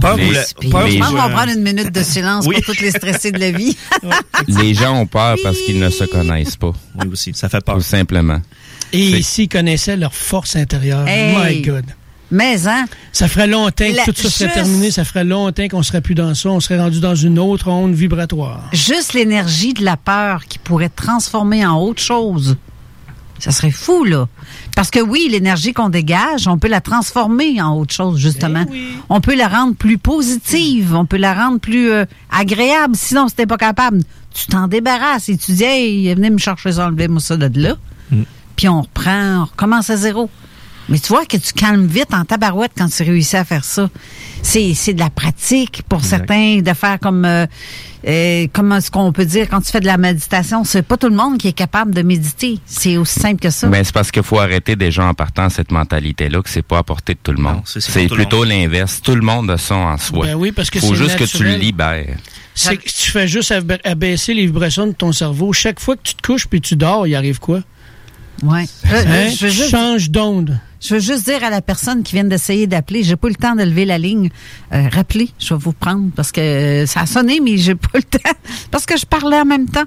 Peur 0.00 0.16
Les- 0.16 0.28
ou 0.28 0.32
la- 0.32 0.42
peur 0.70 0.88
je 0.88 0.96
ou- 0.96 0.98
pense 0.98 1.08
qu'on 1.10 1.14
va 1.16 1.28
prendre 1.28 1.52
une 1.52 1.62
minute 1.62 1.92
de 1.92 2.02
silence 2.02 2.46
Oui. 2.46 2.54
pour 2.56 2.64
toutes 2.64 2.80
les 2.80 2.90
stressés 2.90 3.32
de 3.32 3.38
la 3.38 3.50
vie. 3.50 3.76
Les 4.48 4.72
gens 4.74 4.96
ont 4.98 5.06
peur 5.06 5.36
parce 5.42 5.58
qu'ils 5.58 5.78
ne 5.78 5.90
se 5.90 6.04
connaissent 6.04 6.56
pas. 6.56 6.72
Oui, 7.00 7.08
aussi. 7.12 7.32
Ça 7.34 7.48
fait 7.50 7.62
peur. 7.62 7.74
Tout 7.76 7.82
simplement. 7.82 8.40
Et 8.92 9.22
s'ils 9.22 9.48
connaissaient 9.48 9.96
leur 9.96 10.14
force 10.14 10.56
intérieure, 10.56 11.06
Hey. 11.06 11.36
my 11.36 11.60
God. 11.62 11.84
Mais, 12.34 12.66
hein? 12.66 12.86
Ça 13.12 13.28
ferait 13.28 13.46
longtemps 13.46 13.84
La- 13.94 14.04
que 14.04 14.10
tout 14.10 14.22
ça 14.22 14.28
serait 14.30 14.44
juste- 14.46 14.54
terminé. 14.54 14.90
Ça 14.90 15.04
ferait 15.04 15.24
longtemps 15.24 15.68
qu'on 15.68 15.82
serait 15.82 16.00
plus 16.00 16.14
dans 16.14 16.34
ça. 16.34 16.50
On 16.50 16.60
serait 16.60 16.78
rendu 16.78 17.00
dans 17.00 17.14
une 17.14 17.38
autre 17.38 17.68
onde 17.68 17.94
vibratoire. 17.94 18.68
Juste 18.72 19.12
l'énergie 19.14 19.72
de 19.72 19.84
la 19.84 19.96
peur 19.96 20.44
qui 20.46 20.58
pourrait 20.58 20.88
transformer 20.88 21.64
en 21.64 21.78
autre 21.80 22.02
chose. 22.02 22.56
Ça 23.38 23.50
serait 23.52 23.70
fou, 23.70 24.04
là. 24.04 24.26
Parce 24.74 24.90
que 24.90 25.00
oui, 25.00 25.28
l'énergie 25.30 25.72
qu'on 25.72 25.88
dégage, 25.90 26.46
on 26.48 26.56
peut 26.58 26.68
la 26.68 26.80
transformer 26.80 27.60
en 27.60 27.76
autre 27.76 27.92
chose, 27.94 28.18
justement. 28.18 28.64
On 29.08 29.20
peut 29.20 29.36
la 29.36 29.48
rendre 29.48 29.74
plus 29.74 29.98
positive, 29.98 30.94
on 30.94 31.04
peut 31.04 31.16
la 31.18 31.34
rendre 31.34 31.58
plus 31.60 31.90
euh, 31.90 32.04
agréable. 32.30 32.94
Sinon, 32.96 33.28
si 33.28 33.34
t'es 33.34 33.46
pas 33.46 33.56
capable, 33.58 34.02
tu 34.32 34.46
t'en 34.46 34.66
débarrasses 34.66 35.28
et 35.28 35.36
tu 35.36 35.52
dis, 35.52 35.64
hey, 35.64 36.14
venez 36.14 36.30
me 36.30 36.38
chercher 36.38 36.72
ça, 36.72 36.86
enlevez-moi 36.86 37.20
ça 37.20 37.36
de 37.36 37.60
là. 37.60 37.76
Puis 38.56 38.68
on 38.68 38.82
reprend, 38.82 39.42
on 39.42 39.44
recommence 39.46 39.90
à 39.90 39.96
zéro. 39.96 40.30
Mais 40.88 40.98
tu 40.98 41.08
vois 41.08 41.24
que 41.24 41.36
tu 41.38 41.52
calmes 41.54 41.86
vite 41.86 42.12
en 42.12 42.24
tabarouette 42.24 42.72
quand 42.76 42.88
tu 42.88 43.02
réussis 43.02 43.36
à 43.36 43.44
faire 43.44 43.64
ça. 43.64 43.88
C'est, 44.42 44.74
c'est 44.74 44.92
de 44.92 45.00
la 45.00 45.08
pratique 45.08 45.82
pour 45.88 46.04
certains 46.04 46.60
de 46.60 46.72
faire 46.74 46.98
comme 47.00 47.24
euh, 47.24 47.46
euh, 48.06 48.46
comment 48.52 48.76
est-ce 48.76 48.90
qu'on 48.90 49.10
peut 49.10 49.24
dire 49.24 49.48
quand 49.48 49.62
tu 49.62 49.70
fais 49.70 49.80
de 49.80 49.86
la 49.86 49.96
méditation, 49.96 50.62
c'est 50.64 50.82
pas 50.82 50.98
tout 50.98 51.08
le 51.08 51.16
monde 51.16 51.38
qui 51.38 51.48
est 51.48 51.52
capable 51.54 51.94
de 51.94 52.02
méditer. 52.02 52.58
C'est 52.66 52.98
aussi 52.98 53.18
simple 53.18 53.40
que 53.40 53.48
ça. 53.48 53.68
Ben, 53.68 53.82
c'est 53.82 53.94
parce 53.94 54.10
qu'il 54.10 54.22
faut 54.22 54.38
arrêter 54.38 54.76
déjà 54.76 55.06
en 55.06 55.14
partant 55.14 55.48
cette 55.48 55.70
mentalité-là 55.72 56.42
que 56.42 56.50
c'est 56.50 56.60
pas 56.62 56.78
à 56.78 56.82
portée 56.82 57.14
de 57.14 57.18
tout 57.22 57.32
le 57.32 57.42
monde. 57.42 57.62
c'est 57.64 58.06
plutôt 58.08 58.44
l'inverse. 58.44 59.00
Tout 59.02 59.14
le 59.14 59.22
monde 59.22 59.50
a 59.50 59.56
ça 59.56 59.76
en 59.76 59.96
soi. 59.96 60.26
Ben 60.26 60.34
oui, 60.34 60.52
parce 60.52 60.68
que 60.68 60.80
faut 60.80 60.94
juste 60.94 61.16
que 61.16 61.24
tu 61.24 61.42
le 61.44 61.54
libères. 61.54 62.16
C'est 62.54 62.76
que 62.76 62.82
tu 62.88 63.10
fais 63.10 63.26
juste 63.26 63.50
ab- 63.52 63.78
abaisser 63.84 64.34
les 64.34 64.44
vibrations 64.46 64.86
de 64.86 64.92
ton 64.92 65.10
cerveau. 65.12 65.52
Chaque 65.54 65.80
fois 65.80 65.96
que 65.96 66.02
tu 66.04 66.14
te 66.14 66.22
couches 66.22 66.46
puis 66.46 66.60
tu 66.60 66.76
dors, 66.76 67.06
il 67.06 67.14
arrive 67.14 67.40
quoi? 67.40 67.60
Ouais. 68.42 68.66
Je- 68.84 68.94
Hein? 68.94 69.30
je 69.36 69.44
veux 69.46 69.50
juste- 69.50 69.70
Change 69.70 70.10
d'onde. 70.10 70.60
Je 70.84 70.96
veux 70.96 71.00
juste 71.00 71.24
dire 71.24 71.42
à 71.42 71.48
la 71.48 71.62
personne 71.62 72.02
qui 72.02 72.14
vient 72.14 72.24
d'essayer 72.24 72.66
d'appeler, 72.66 73.02
j'ai 73.02 73.16
pas 73.16 73.28
eu 73.28 73.30
le 73.30 73.36
temps 73.36 73.54
de 73.54 73.62
lever 73.62 73.86
la 73.86 73.96
ligne. 73.96 74.28
Euh, 74.74 74.86
rappelez, 74.92 75.30
je 75.38 75.54
vais 75.54 75.60
vous 75.60 75.72
prendre 75.72 76.10
parce 76.14 76.30
que 76.30 76.42
euh, 76.42 76.86
ça 76.86 77.00
a 77.00 77.06
sonné, 77.06 77.40
mais 77.40 77.56
j'ai 77.56 77.74
pas 77.74 77.88
le 77.94 78.02
temps 78.02 78.18
parce 78.70 78.84
que 78.84 78.98
je 78.98 79.06
parlais 79.06 79.40
en 79.40 79.46
même 79.46 79.66
temps. 79.66 79.86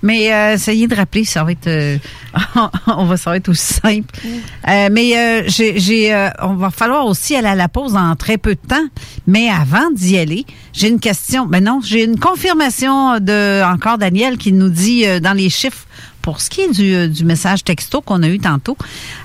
Mais 0.00 0.32
euh, 0.32 0.54
essayez 0.54 0.86
de 0.86 0.94
rappeler, 0.94 1.26
ça 1.26 1.44
va 1.44 1.52
être, 1.52 1.66
euh, 1.66 1.98
on 2.86 3.04
va, 3.04 3.18
ça 3.18 3.28
va 3.28 3.36
être 3.36 3.50
aussi 3.50 3.74
simple. 3.74 4.14
Euh, 4.66 4.88
mais 4.90 5.18
euh, 5.18 5.42
j'ai, 5.48 5.78
j'ai, 5.78 6.28
on 6.40 6.54
va 6.54 6.70
falloir 6.70 7.04
aussi 7.04 7.36
aller 7.36 7.48
à 7.48 7.54
la 7.54 7.68
pause 7.68 7.94
en 7.94 8.16
très 8.16 8.38
peu 8.38 8.54
de 8.54 8.66
temps. 8.66 8.86
Mais 9.26 9.50
avant 9.50 9.90
d'y 9.90 10.16
aller, 10.16 10.46
j'ai 10.72 10.88
une 10.88 11.00
question. 11.00 11.44
Ben 11.44 11.62
non, 11.62 11.80
j'ai 11.84 12.04
une 12.04 12.18
confirmation 12.18 13.20
de 13.20 13.62
encore 13.70 13.98
Daniel 13.98 14.38
qui 14.38 14.54
nous 14.54 14.70
dit 14.70 15.04
dans 15.20 15.34
les 15.34 15.50
chiffres 15.50 15.84
pour 16.22 16.40
ce 16.40 16.50
qui 16.50 16.60
est 16.62 16.70
du, 16.72 16.94
euh, 16.94 17.08
du 17.08 17.24
message 17.24 17.64
texto 17.64 18.00
qu'on 18.00 18.22
a 18.22 18.28
eu 18.28 18.38
tantôt, 18.38 18.76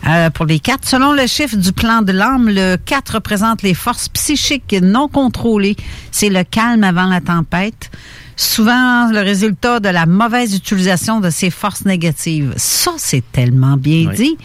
euh, 0.08 0.30
pour 0.30 0.46
les 0.46 0.60
quatre, 0.60 0.88
selon 0.88 1.14
le 1.14 1.28
chiffre 1.28 1.56
du 1.58 1.72
plan 1.74 2.02
de 2.02 2.12
l'âme, 2.12 2.50
le 2.50 2.76
4 2.78 3.16
représente 3.16 3.62
les 3.62 3.74
forces 3.74 4.10
psychiques 4.10 4.76
non 4.82 5.08
contrôlées. 5.08 5.76
C'est 6.12 6.30
le 6.30 6.44
calme 6.44 6.84
avant 6.84 7.06
la 7.06 7.22
tempête. 7.22 7.92
Souvent, 8.36 9.12
le 9.12 9.20
résultat 9.20 9.80
de 9.80 9.90
la 9.90 10.08
mauvaise 10.08 10.56
utilisation 10.56 11.20
de 11.20 11.30
ces 11.30 11.52
forces 11.52 11.86
négatives. 11.86 12.52
Ça, 12.58 12.92
c'est 12.98 13.24
tellement 13.32 13.78
bien 13.78 14.10
Oui. 14.10 14.16
dit. 14.16 14.38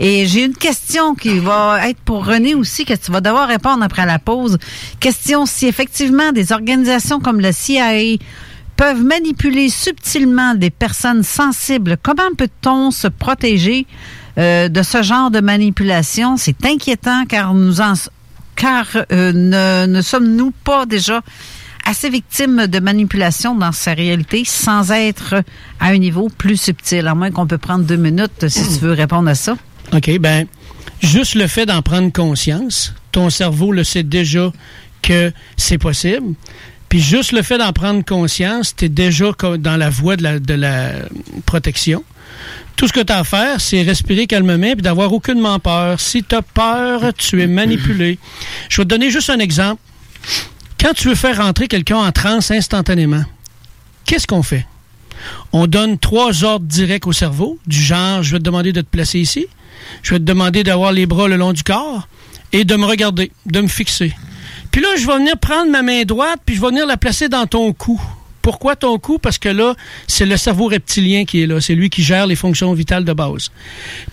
Et 0.00 0.26
j'ai 0.26 0.44
une 0.44 0.56
question 0.56 1.14
qui 1.14 1.38
va 1.38 1.88
être 1.88 2.00
pour 2.00 2.26
René 2.26 2.56
aussi, 2.56 2.84
que 2.84 2.94
tu 2.94 3.12
vas 3.12 3.20
devoir 3.20 3.46
répondre 3.46 3.84
après 3.84 4.06
la 4.06 4.18
pause. 4.18 4.58
Question 4.98 5.46
si 5.46 5.66
effectivement 5.68 6.32
des 6.32 6.50
organisations 6.50 7.20
comme 7.20 7.40
le 7.40 7.52
CIA 7.52 8.16
peuvent 8.78 9.02
manipuler 9.02 9.68
subtilement 9.68 10.54
des 10.54 10.70
personnes 10.70 11.24
sensibles. 11.24 11.96
Comment 12.00 12.32
peut-on 12.38 12.92
se 12.92 13.08
protéger 13.08 13.86
euh, 14.38 14.68
de 14.68 14.82
ce 14.82 15.02
genre 15.02 15.32
de 15.32 15.40
manipulation? 15.40 16.36
C'est 16.36 16.64
inquiétant 16.64 17.24
car 17.26 17.54
nous 17.54 17.80
en 17.80 17.94
car 18.54 18.86
euh, 19.12 19.86
ne, 19.86 20.00
sommes-nous 20.00 20.52
pas 20.62 20.86
déjà 20.86 21.22
assez 21.84 22.08
victimes 22.08 22.68
de 22.68 22.78
manipulation 22.78 23.56
dans 23.56 23.72
sa 23.72 23.94
réalité 23.94 24.44
sans 24.46 24.92
être 24.92 25.34
à 25.80 25.88
un 25.88 25.98
niveau 25.98 26.28
plus 26.28 26.56
subtil? 26.56 27.08
À 27.08 27.16
moins 27.16 27.32
qu'on 27.32 27.48
peut 27.48 27.58
prendre 27.58 27.84
deux 27.84 27.96
minutes 27.96 28.48
si 28.48 28.62
tu 28.62 28.84
veux 28.84 28.92
répondre 28.92 29.28
à 29.28 29.34
ça. 29.34 29.56
OK, 29.92 30.18
ben, 30.20 30.46
juste 31.02 31.34
le 31.34 31.48
fait 31.48 31.66
d'en 31.66 31.82
prendre 31.82 32.12
conscience, 32.12 32.94
ton 33.10 33.28
cerveau 33.28 33.72
le 33.72 33.82
sait 33.82 34.04
déjà 34.04 34.52
que 35.02 35.32
c'est 35.56 35.78
possible. 35.78 36.34
Puis 36.88 37.00
juste 37.00 37.32
le 37.32 37.42
fait 37.42 37.58
d'en 37.58 37.72
prendre 37.72 38.04
conscience, 38.04 38.74
tu 38.74 38.86
es 38.86 38.88
déjà 38.88 39.32
dans 39.58 39.76
la 39.76 39.90
voie 39.90 40.16
de 40.16 40.22
la, 40.22 40.38
de 40.38 40.54
la 40.54 40.92
protection. 41.44 42.02
Tout 42.76 42.86
ce 42.86 42.92
que 42.92 43.00
tu 43.00 43.12
as 43.12 43.18
à 43.18 43.24
faire, 43.24 43.60
c'est 43.60 43.82
respirer 43.82 44.26
calmement 44.26 44.72
puis 44.72 44.82
d'avoir 44.82 45.12
aucunement 45.12 45.58
peur. 45.58 46.00
Si 46.00 46.22
tu 46.22 46.34
as 46.34 46.42
peur, 46.42 47.12
tu 47.16 47.42
es 47.42 47.46
manipulé. 47.46 48.18
Je 48.68 48.80
vais 48.80 48.84
te 48.84 48.88
donner 48.88 49.10
juste 49.10 49.30
un 49.30 49.38
exemple. 49.38 49.82
Quand 50.80 50.94
tu 50.94 51.08
veux 51.08 51.16
faire 51.16 51.38
rentrer 51.38 51.66
quelqu'un 51.66 51.96
en 51.96 52.12
transe 52.12 52.52
instantanément, 52.52 53.24
qu'est-ce 54.04 54.26
qu'on 54.26 54.44
fait? 54.44 54.64
On 55.52 55.66
donne 55.66 55.98
trois 55.98 56.44
ordres 56.44 56.66
directs 56.66 57.08
au 57.08 57.12
cerveau, 57.12 57.58
du 57.66 57.82
genre, 57.82 58.22
je 58.22 58.32
vais 58.32 58.38
te 58.38 58.44
demander 58.44 58.72
de 58.72 58.80
te 58.80 58.86
placer 58.86 59.18
ici, 59.18 59.46
je 60.04 60.14
vais 60.14 60.20
te 60.20 60.24
demander 60.24 60.62
d'avoir 60.62 60.92
les 60.92 61.06
bras 61.06 61.26
le 61.26 61.36
long 61.36 61.52
du 61.52 61.64
corps 61.64 62.06
et 62.52 62.64
de 62.64 62.76
me 62.76 62.86
regarder, 62.86 63.32
de 63.46 63.60
me 63.60 63.66
fixer. 63.66 64.14
Puis 64.70 64.80
là, 64.80 64.88
je 64.96 65.06
vais 65.06 65.16
venir 65.16 65.38
prendre 65.38 65.70
ma 65.70 65.82
main 65.82 66.02
droite, 66.04 66.40
puis 66.44 66.56
je 66.56 66.60
vais 66.60 66.68
venir 66.68 66.86
la 66.86 66.96
placer 66.96 67.28
dans 67.28 67.46
ton 67.46 67.72
cou. 67.72 68.00
Pourquoi 68.42 68.76
ton 68.76 68.98
cou? 68.98 69.18
Parce 69.18 69.36
que 69.36 69.48
là, 69.48 69.74
c'est 70.06 70.24
le 70.24 70.36
cerveau 70.36 70.68
reptilien 70.68 71.24
qui 71.24 71.42
est 71.42 71.46
là. 71.46 71.60
C'est 71.60 71.74
lui 71.74 71.90
qui 71.90 72.02
gère 72.02 72.26
les 72.26 72.36
fonctions 72.36 72.72
vitales 72.72 73.04
de 73.04 73.12
base. 73.12 73.50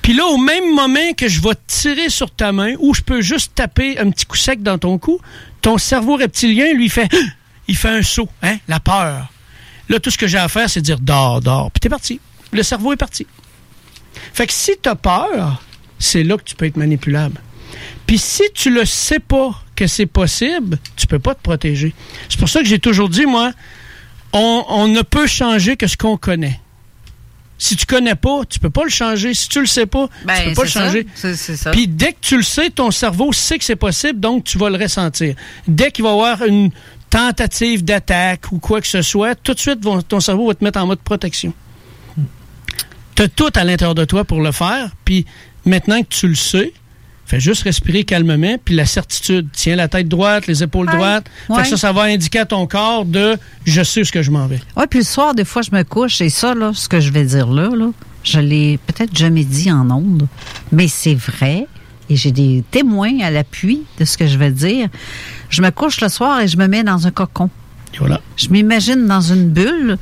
Puis 0.01 0.13
là, 0.13 0.25
au 0.25 0.37
même 0.37 0.73
moment 0.73 1.13
que 1.15 1.27
je 1.27 1.41
vais 1.41 1.55
tirer 1.67 2.09
sur 2.09 2.31
ta 2.31 2.51
main, 2.51 2.73
ou 2.79 2.93
je 2.93 3.01
peux 3.01 3.21
juste 3.21 3.55
taper 3.55 3.97
un 3.97 4.09
petit 4.09 4.25
coup 4.25 4.35
sec 4.35 4.61
dans 4.61 4.77
ton 4.77 4.97
cou, 4.97 5.19
ton 5.61 5.77
cerveau 5.77 6.17
reptilien, 6.17 6.73
lui, 6.73 6.89
fait, 6.89 7.09
il 7.67 7.77
fait 7.77 7.89
un 7.89 8.01
saut, 8.01 8.27
hein, 8.43 8.57
la 8.67 8.79
peur. 8.79 9.31
Là, 9.87 9.99
tout 9.99 10.09
ce 10.09 10.17
que 10.17 10.27
j'ai 10.27 10.37
à 10.37 10.47
faire, 10.47 10.69
c'est 10.69 10.81
dire 10.81 10.99
dors, 10.99 11.41
dors. 11.41 11.71
Puis 11.71 11.79
t'es 11.79 11.89
parti. 11.89 12.19
Le 12.51 12.63
cerveau 12.63 12.91
est 12.93 12.97
parti. 12.97 13.27
Fait 14.33 14.47
que 14.47 14.53
si 14.53 14.71
t'as 14.81 14.95
peur, 14.95 15.61
c'est 15.99 16.23
là 16.23 16.37
que 16.37 16.43
tu 16.43 16.55
peux 16.55 16.65
être 16.65 16.77
manipulable. 16.77 17.39
Puis 18.07 18.17
si 18.17 18.43
tu 18.53 18.69
le 18.69 18.85
sais 18.85 19.19
pas 19.19 19.63
que 19.75 19.87
c'est 19.87 20.05
possible, 20.05 20.77
tu 20.95 21.07
peux 21.07 21.19
pas 21.19 21.35
te 21.35 21.41
protéger. 21.41 21.93
C'est 22.29 22.39
pour 22.39 22.49
ça 22.49 22.59
que 22.61 22.65
j'ai 22.65 22.79
toujours 22.79 23.09
dit, 23.09 23.25
moi, 23.25 23.51
on, 24.33 24.65
on 24.69 24.87
ne 24.87 25.01
peut 25.01 25.27
changer 25.27 25.75
que 25.77 25.87
ce 25.87 25.97
qu'on 25.97 26.17
connaît. 26.17 26.59
Si 27.57 27.75
tu 27.77 27.85
connais 27.85 28.15
pas, 28.15 28.41
tu 28.49 28.59
peux 28.59 28.69
pas 28.69 28.83
le 28.83 28.89
changer. 28.89 29.33
Si 29.33 29.47
tu 29.47 29.61
le 29.61 29.65
sais 29.65 29.85
pas, 29.85 30.09
tu 30.35 30.43
peux 30.49 30.55
pas 30.55 30.61
le 30.63 30.67
changer. 30.69 31.07
Puis 31.71 31.87
dès 31.87 32.11
que 32.11 32.17
tu 32.21 32.35
le 32.37 32.43
sais, 32.43 32.69
ton 32.69 32.91
cerveau 32.91 33.31
sait 33.31 33.57
que 33.57 33.63
c'est 33.63 33.77
possible, 33.77 34.19
donc 34.19 34.43
tu 34.43 34.57
vas 34.57 34.69
le 34.69 34.77
ressentir. 34.77 35.35
Dès 35.67 35.91
qu'il 35.91 36.03
va 36.03 36.09
y 36.09 36.13
avoir 36.13 36.43
une 36.43 36.69
tentative 37.09 37.85
d'attaque 37.85 38.51
ou 38.51 38.59
quoi 38.59 38.81
que 38.81 38.87
ce 38.87 39.01
soit, 39.01 39.35
tout 39.35 39.53
de 39.53 39.59
suite, 39.59 39.81
vont- 39.83 40.01
ton 40.01 40.19
cerveau 40.19 40.47
va 40.47 40.55
te 40.55 40.63
mettre 40.65 40.79
en 40.79 40.85
mode 40.87 40.99
protection. 40.99 41.53
Tu 43.15 43.21
as 43.21 43.29
tout 43.29 43.49
à 43.55 43.63
l'intérieur 43.63 43.95
de 43.95 44.03
toi 44.03 44.25
pour 44.25 44.41
le 44.41 44.51
faire, 44.51 44.89
puis 45.05 45.25
maintenant 45.65 46.01
que 46.01 46.09
tu 46.09 46.27
le 46.27 46.35
sais, 46.35 46.73
fais 47.25 47.39
juste 47.39 47.63
respirer 47.63 48.03
calmement, 48.03 48.57
puis 48.63 48.75
la 48.75 48.85
certitude. 48.85 49.47
Tiens 49.51 49.75
la 49.75 49.87
tête 49.87 50.07
droite, 50.07 50.47
les 50.47 50.63
épaules 50.63 50.87
droites. 50.87 51.25
Fait 51.47 51.53
Ouais. 51.53 51.61
que 51.63 51.69
ça, 51.69 51.77
ça 51.77 51.91
va 51.91 52.03
indiquer 52.03 52.39
à 52.39 52.45
ton 52.45 52.67
corps 52.67 53.05
de 53.05 53.35
«je 53.65 53.81
sais 53.83 54.01
où 54.01 54.03
ce 54.03 54.11
que 54.11 54.21
je 54.21 54.31
m'en 54.31 54.47
vais». 54.47 54.59
Oui, 54.77 54.83
puis 54.89 54.99
le 54.99 55.05
soir, 55.05 55.33
des 55.33 55.45
fois, 55.45 55.61
je 55.61 55.71
me 55.71 55.83
couche 55.83 56.21
et 56.21 56.29
ça, 56.29 56.53
là, 56.53 56.71
ce 56.73 56.87
que 56.87 56.99
je 56.99 57.11
vais 57.11 57.23
dire 57.25 57.47
là, 57.47 57.69
là 57.75 57.89
je 58.23 58.39
l'ai 58.39 58.79
peut-être 58.87 59.15
jamais 59.15 59.43
dit 59.43 59.71
en 59.71 59.89
ondes, 59.91 60.27
mais 60.71 60.87
c'est 60.87 61.13
vrai 61.13 61.67
et 62.09 62.15
j'ai 62.15 62.31
des 62.31 62.63
témoins 62.71 63.19
à 63.21 63.29
l'appui 63.31 63.83
de 63.99 64.05
ce 64.05 64.17
que 64.17 64.27
je 64.27 64.37
vais 64.37 64.51
dire. 64.51 64.89
Je 65.49 65.61
me 65.61 65.69
couche 65.71 66.01
le 66.01 66.09
soir 66.09 66.39
et 66.41 66.47
je 66.47 66.57
me 66.57 66.67
mets 66.67 66.83
dans 66.83 67.07
un 67.07 67.11
cocon. 67.11 67.49
Et 67.93 67.97
voilà. 67.99 68.21
Je 68.35 68.49
m'imagine 68.49 69.05
dans 69.07 69.21
une 69.21 69.49
bulle, 69.49 69.97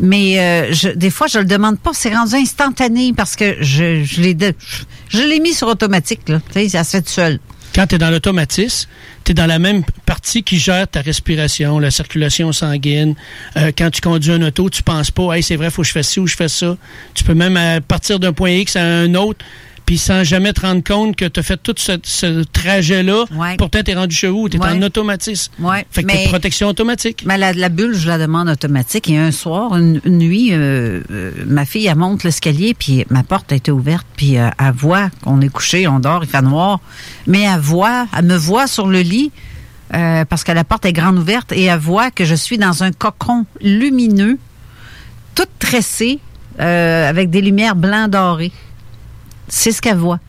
mais 0.00 0.38
euh, 0.38 0.92
des 0.96 1.10
fois, 1.10 1.26
je 1.26 1.38
le 1.38 1.44
demande 1.44 1.78
pas. 1.78 1.92
C'est 1.94 2.14
rendu 2.14 2.34
instantané 2.34 3.12
parce 3.12 3.36
que 3.36 3.56
je, 3.60 4.02
je 4.04 4.20
l'ai 4.20 4.36
je 5.08 5.22
l'ai 5.22 5.40
mis 5.40 5.54
sur 5.54 5.68
automatique. 5.68 6.28
Là. 6.28 6.40
Ça 6.68 6.84
se 6.84 6.90
fait 6.90 7.02
tout 7.02 7.10
seul. 7.10 7.38
Quand 7.74 7.88
tu 7.88 7.96
es 7.96 7.98
dans 7.98 8.10
l'automatisme, 8.10 8.88
tu 9.24 9.34
dans 9.34 9.46
la 9.46 9.58
même 9.58 9.82
partie 10.06 10.44
qui 10.44 10.58
gère 10.58 10.86
ta 10.86 11.00
respiration, 11.00 11.80
la 11.80 11.90
circulation 11.90 12.52
sanguine. 12.52 13.16
Euh, 13.56 13.72
quand 13.76 13.90
tu 13.90 14.00
conduis 14.00 14.32
un 14.32 14.42
auto, 14.42 14.70
tu 14.70 14.82
penses 14.84 15.10
pas, 15.10 15.34
hey, 15.34 15.42
c'est 15.42 15.56
vrai, 15.56 15.70
faut 15.70 15.82
que 15.82 15.88
je 15.88 15.92
fasse 15.92 16.08
ci 16.08 16.20
ou 16.20 16.26
je 16.26 16.36
fais 16.36 16.48
ça. 16.48 16.76
Tu 17.14 17.24
peux 17.24 17.34
même 17.34 17.56
euh, 17.56 17.80
partir 17.80 18.20
d'un 18.20 18.32
point 18.32 18.50
X 18.50 18.76
à 18.76 18.84
un 18.84 19.14
autre, 19.14 19.44
puis 19.86 19.98
sans 19.98 20.24
jamais 20.24 20.52
te 20.52 20.62
rendre 20.62 20.82
compte 20.82 21.14
que 21.16 21.24
tu 21.26 21.40
as 21.40 21.42
fait 21.42 21.56
tout 21.62 21.74
ce, 21.76 21.92
ce 22.02 22.42
trajet-là. 22.44 23.24
Pourtant, 23.58 23.80
tu 23.84 23.90
es 23.90 23.94
rendu 23.94 24.14
chez 24.16 24.28
vous, 24.28 24.48
tu 24.48 24.56
es 24.56 24.60
Ouais. 24.60 24.70
en 24.70 24.80
automatisme. 24.82 25.52
Ouais, 25.58 25.84
Fait 25.90 26.02
que 26.02 26.06
mais- 26.06 26.24
protection 26.28 26.68
automatique. 26.68 27.22
Mais 27.26 27.36
la, 27.36 27.52
la 27.52 27.68
bulle, 27.68 27.94
je 27.94 28.06
la 28.08 28.16
demande 28.18 28.48
automatique. 28.48 29.10
Et 29.10 29.18
un 29.18 29.30
soir, 29.30 29.76
une, 29.76 30.00
une 30.04 30.18
nuit, 30.18 30.52
euh, 30.52 31.00
euh, 31.10 31.32
ma 31.46 31.64
fille, 31.66 31.86
elle 31.86 31.96
monte 31.96 32.24
l'escalier, 32.24 32.74
puis 32.78 33.04
ma 33.10 33.22
porte 33.22 33.52
a 33.52 33.56
été 33.56 33.70
ouverte, 33.70 34.06
puis 34.16 34.38
euh, 34.38 34.48
elle 34.58 34.72
voit 34.72 35.10
qu'on 35.22 35.40
est 35.40 35.48
couché, 35.50 35.86
on 35.86 36.00
dort, 36.00 36.24
il 36.24 36.30
fait 36.30 36.40
noir. 36.42 36.80
Mais 37.26 37.42
elle 37.42 37.60
voit, 37.60 38.06
elle 38.16 38.24
me 38.24 38.36
voit 38.36 38.66
sur 38.66 38.86
le 38.86 39.00
lit, 39.00 39.32
parce 39.90 40.42
que 40.44 40.50
la 40.52 40.64
porte 40.64 40.86
est 40.86 40.92
grande 40.92 41.18
ouverte, 41.18 41.52
et 41.52 41.64
elle 41.64 41.78
voit 41.78 42.10
que 42.10 42.24
je 42.24 42.34
suis 42.34 42.58
dans 42.58 42.82
un 42.82 42.90
cocon 42.90 43.44
lumineux, 43.60 44.38
tout 45.34 45.44
tressé, 45.58 46.18
avec 46.58 47.30
des 47.30 47.40
lumières 47.40 47.76
blanc 47.76 48.08
dorées. 48.08 48.50
C'est 49.48 49.72
ce 49.72 49.80
qu'elle 49.80 49.96
voit. 49.96 50.20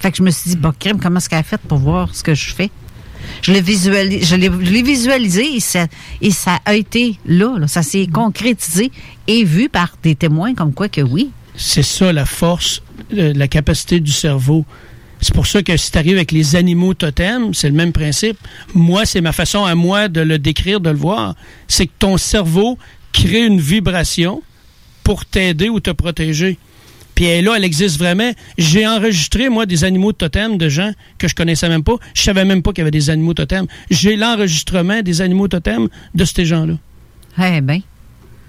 Fait 0.00 0.10
que 0.10 0.18
je 0.18 0.22
me 0.22 0.30
suis 0.30 0.50
dit, 0.50 0.56
bon, 0.56 0.72
crime, 0.78 1.00
comment 1.00 1.18
est-ce 1.18 1.28
qu'elle 1.28 1.38
a 1.38 1.42
fait 1.42 1.60
pour 1.60 1.78
voir 1.78 2.14
ce 2.14 2.22
que 2.22 2.34
je 2.34 2.54
fais? 2.54 2.70
Je 3.42 3.52
l'ai 3.52 3.60
visualisé, 3.60 4.24
je 4.24 4.36
l'ai, 4.36 4.82
visualisé 4.82 5.56
et 5.56 5.60
ça, 6.30 6.60
a 6.64 6.74
été 6.74 7.18
là, 7.26 7.58
là. 7.58 7.66
ça 7.66 7.82
s'est 7.82 8.06
concrétisé 8.06 8.92
et 9.26 9.44
vu 9.44 9.68
par 9.68 9.96
des 10.02 10.14
témoins 10.14 10.54
comme 10.54 10.72
quoi 10.72 10.88
que 10.88 11.00
oui. 11.00 11.30
C'est 11.56 11.82
ça 11.82 12.12
la 12.12 12.24
force, 12.24 12.82
la 13.10 13.48
capacité 13.48 13.98
du 13.98 14.12
cerveau. 14.12 14.64
C'est 15.20 15.34
pour 15.34 15.48
ça 15.48 15.62
que 15.62 15.76
si 15.76 15.90
tu 15.90 15.98
arrives 15.98 16.16
avec 16.16 16.30
les 16.30 16.54
animaux 16.54 16.94
totems, 16.94 17.52
c'est 17.52 17.68
le 17.68 17.74
même 17.74 17.92
principe. 17.92 18.38
Moi, 18.74 19.04
c'est 19.04 19.20
ma 19.20 19.32
façon 19.32 19.64
à 19.64 19.74
moi 19.74 20.08
de 20.08 20.20
le 20.20 20.38
décrire, 20.38 20.80
de 20.80 20.90
le 20.90 20.96
voir. 20.96 21.34
C'est 21.66 21.86
que 21.86 21.92
ton 21.98 22.16
cerveau 22.16 22.78
crée 23.12 23.44
une 23.44 23.60
vibration 23.60 24.42
pour 25.02 25.24
t'aider 25.24 25.68
ou 25.68 25.80
te 25.80 25.90
protéger. 25.90 26.58
Puis 27.18 27.26
elle 27.26 27.46
là, 27.46 27.54
elle 27.56 27.64
existe 27.64 27.98
vraiment. 27.98 28.30
J'ai 28.58 28.86
enregistré, 28.86 29.48
moi, 29.48 29.66
des 29.66 29.82
animaux 29.82 30.12
totems 30.12 30.56
de 30.56 30.68
gens 30.68 30.92
que 31.18 31.26
je 31.26 31.34
connaissais 31.34 31.68
même 31.68 31.82
pas. 31.82 31.96
Je 32.14 32.22
savais 32.22 32.44
même 32.44 32.62
pas 32.62 32.70
qu'il 32.70 32.82
y 32.82 32.82
avait 32.82 32.92
des 32.92 33.10
animaux 33.10 33.34
totems. 33.34 33.66
J'ai 33.90 34.14
l'enregistrement 34.14 35.02
des 35.02 35.20
animaux 35.20 35.48
totems 35.48 35.88
de 36.14 36.24
ces 36.24 36.44
gens-là. 36.44 36.74
Eh 37.42 37.60
ben. 37.60 37.80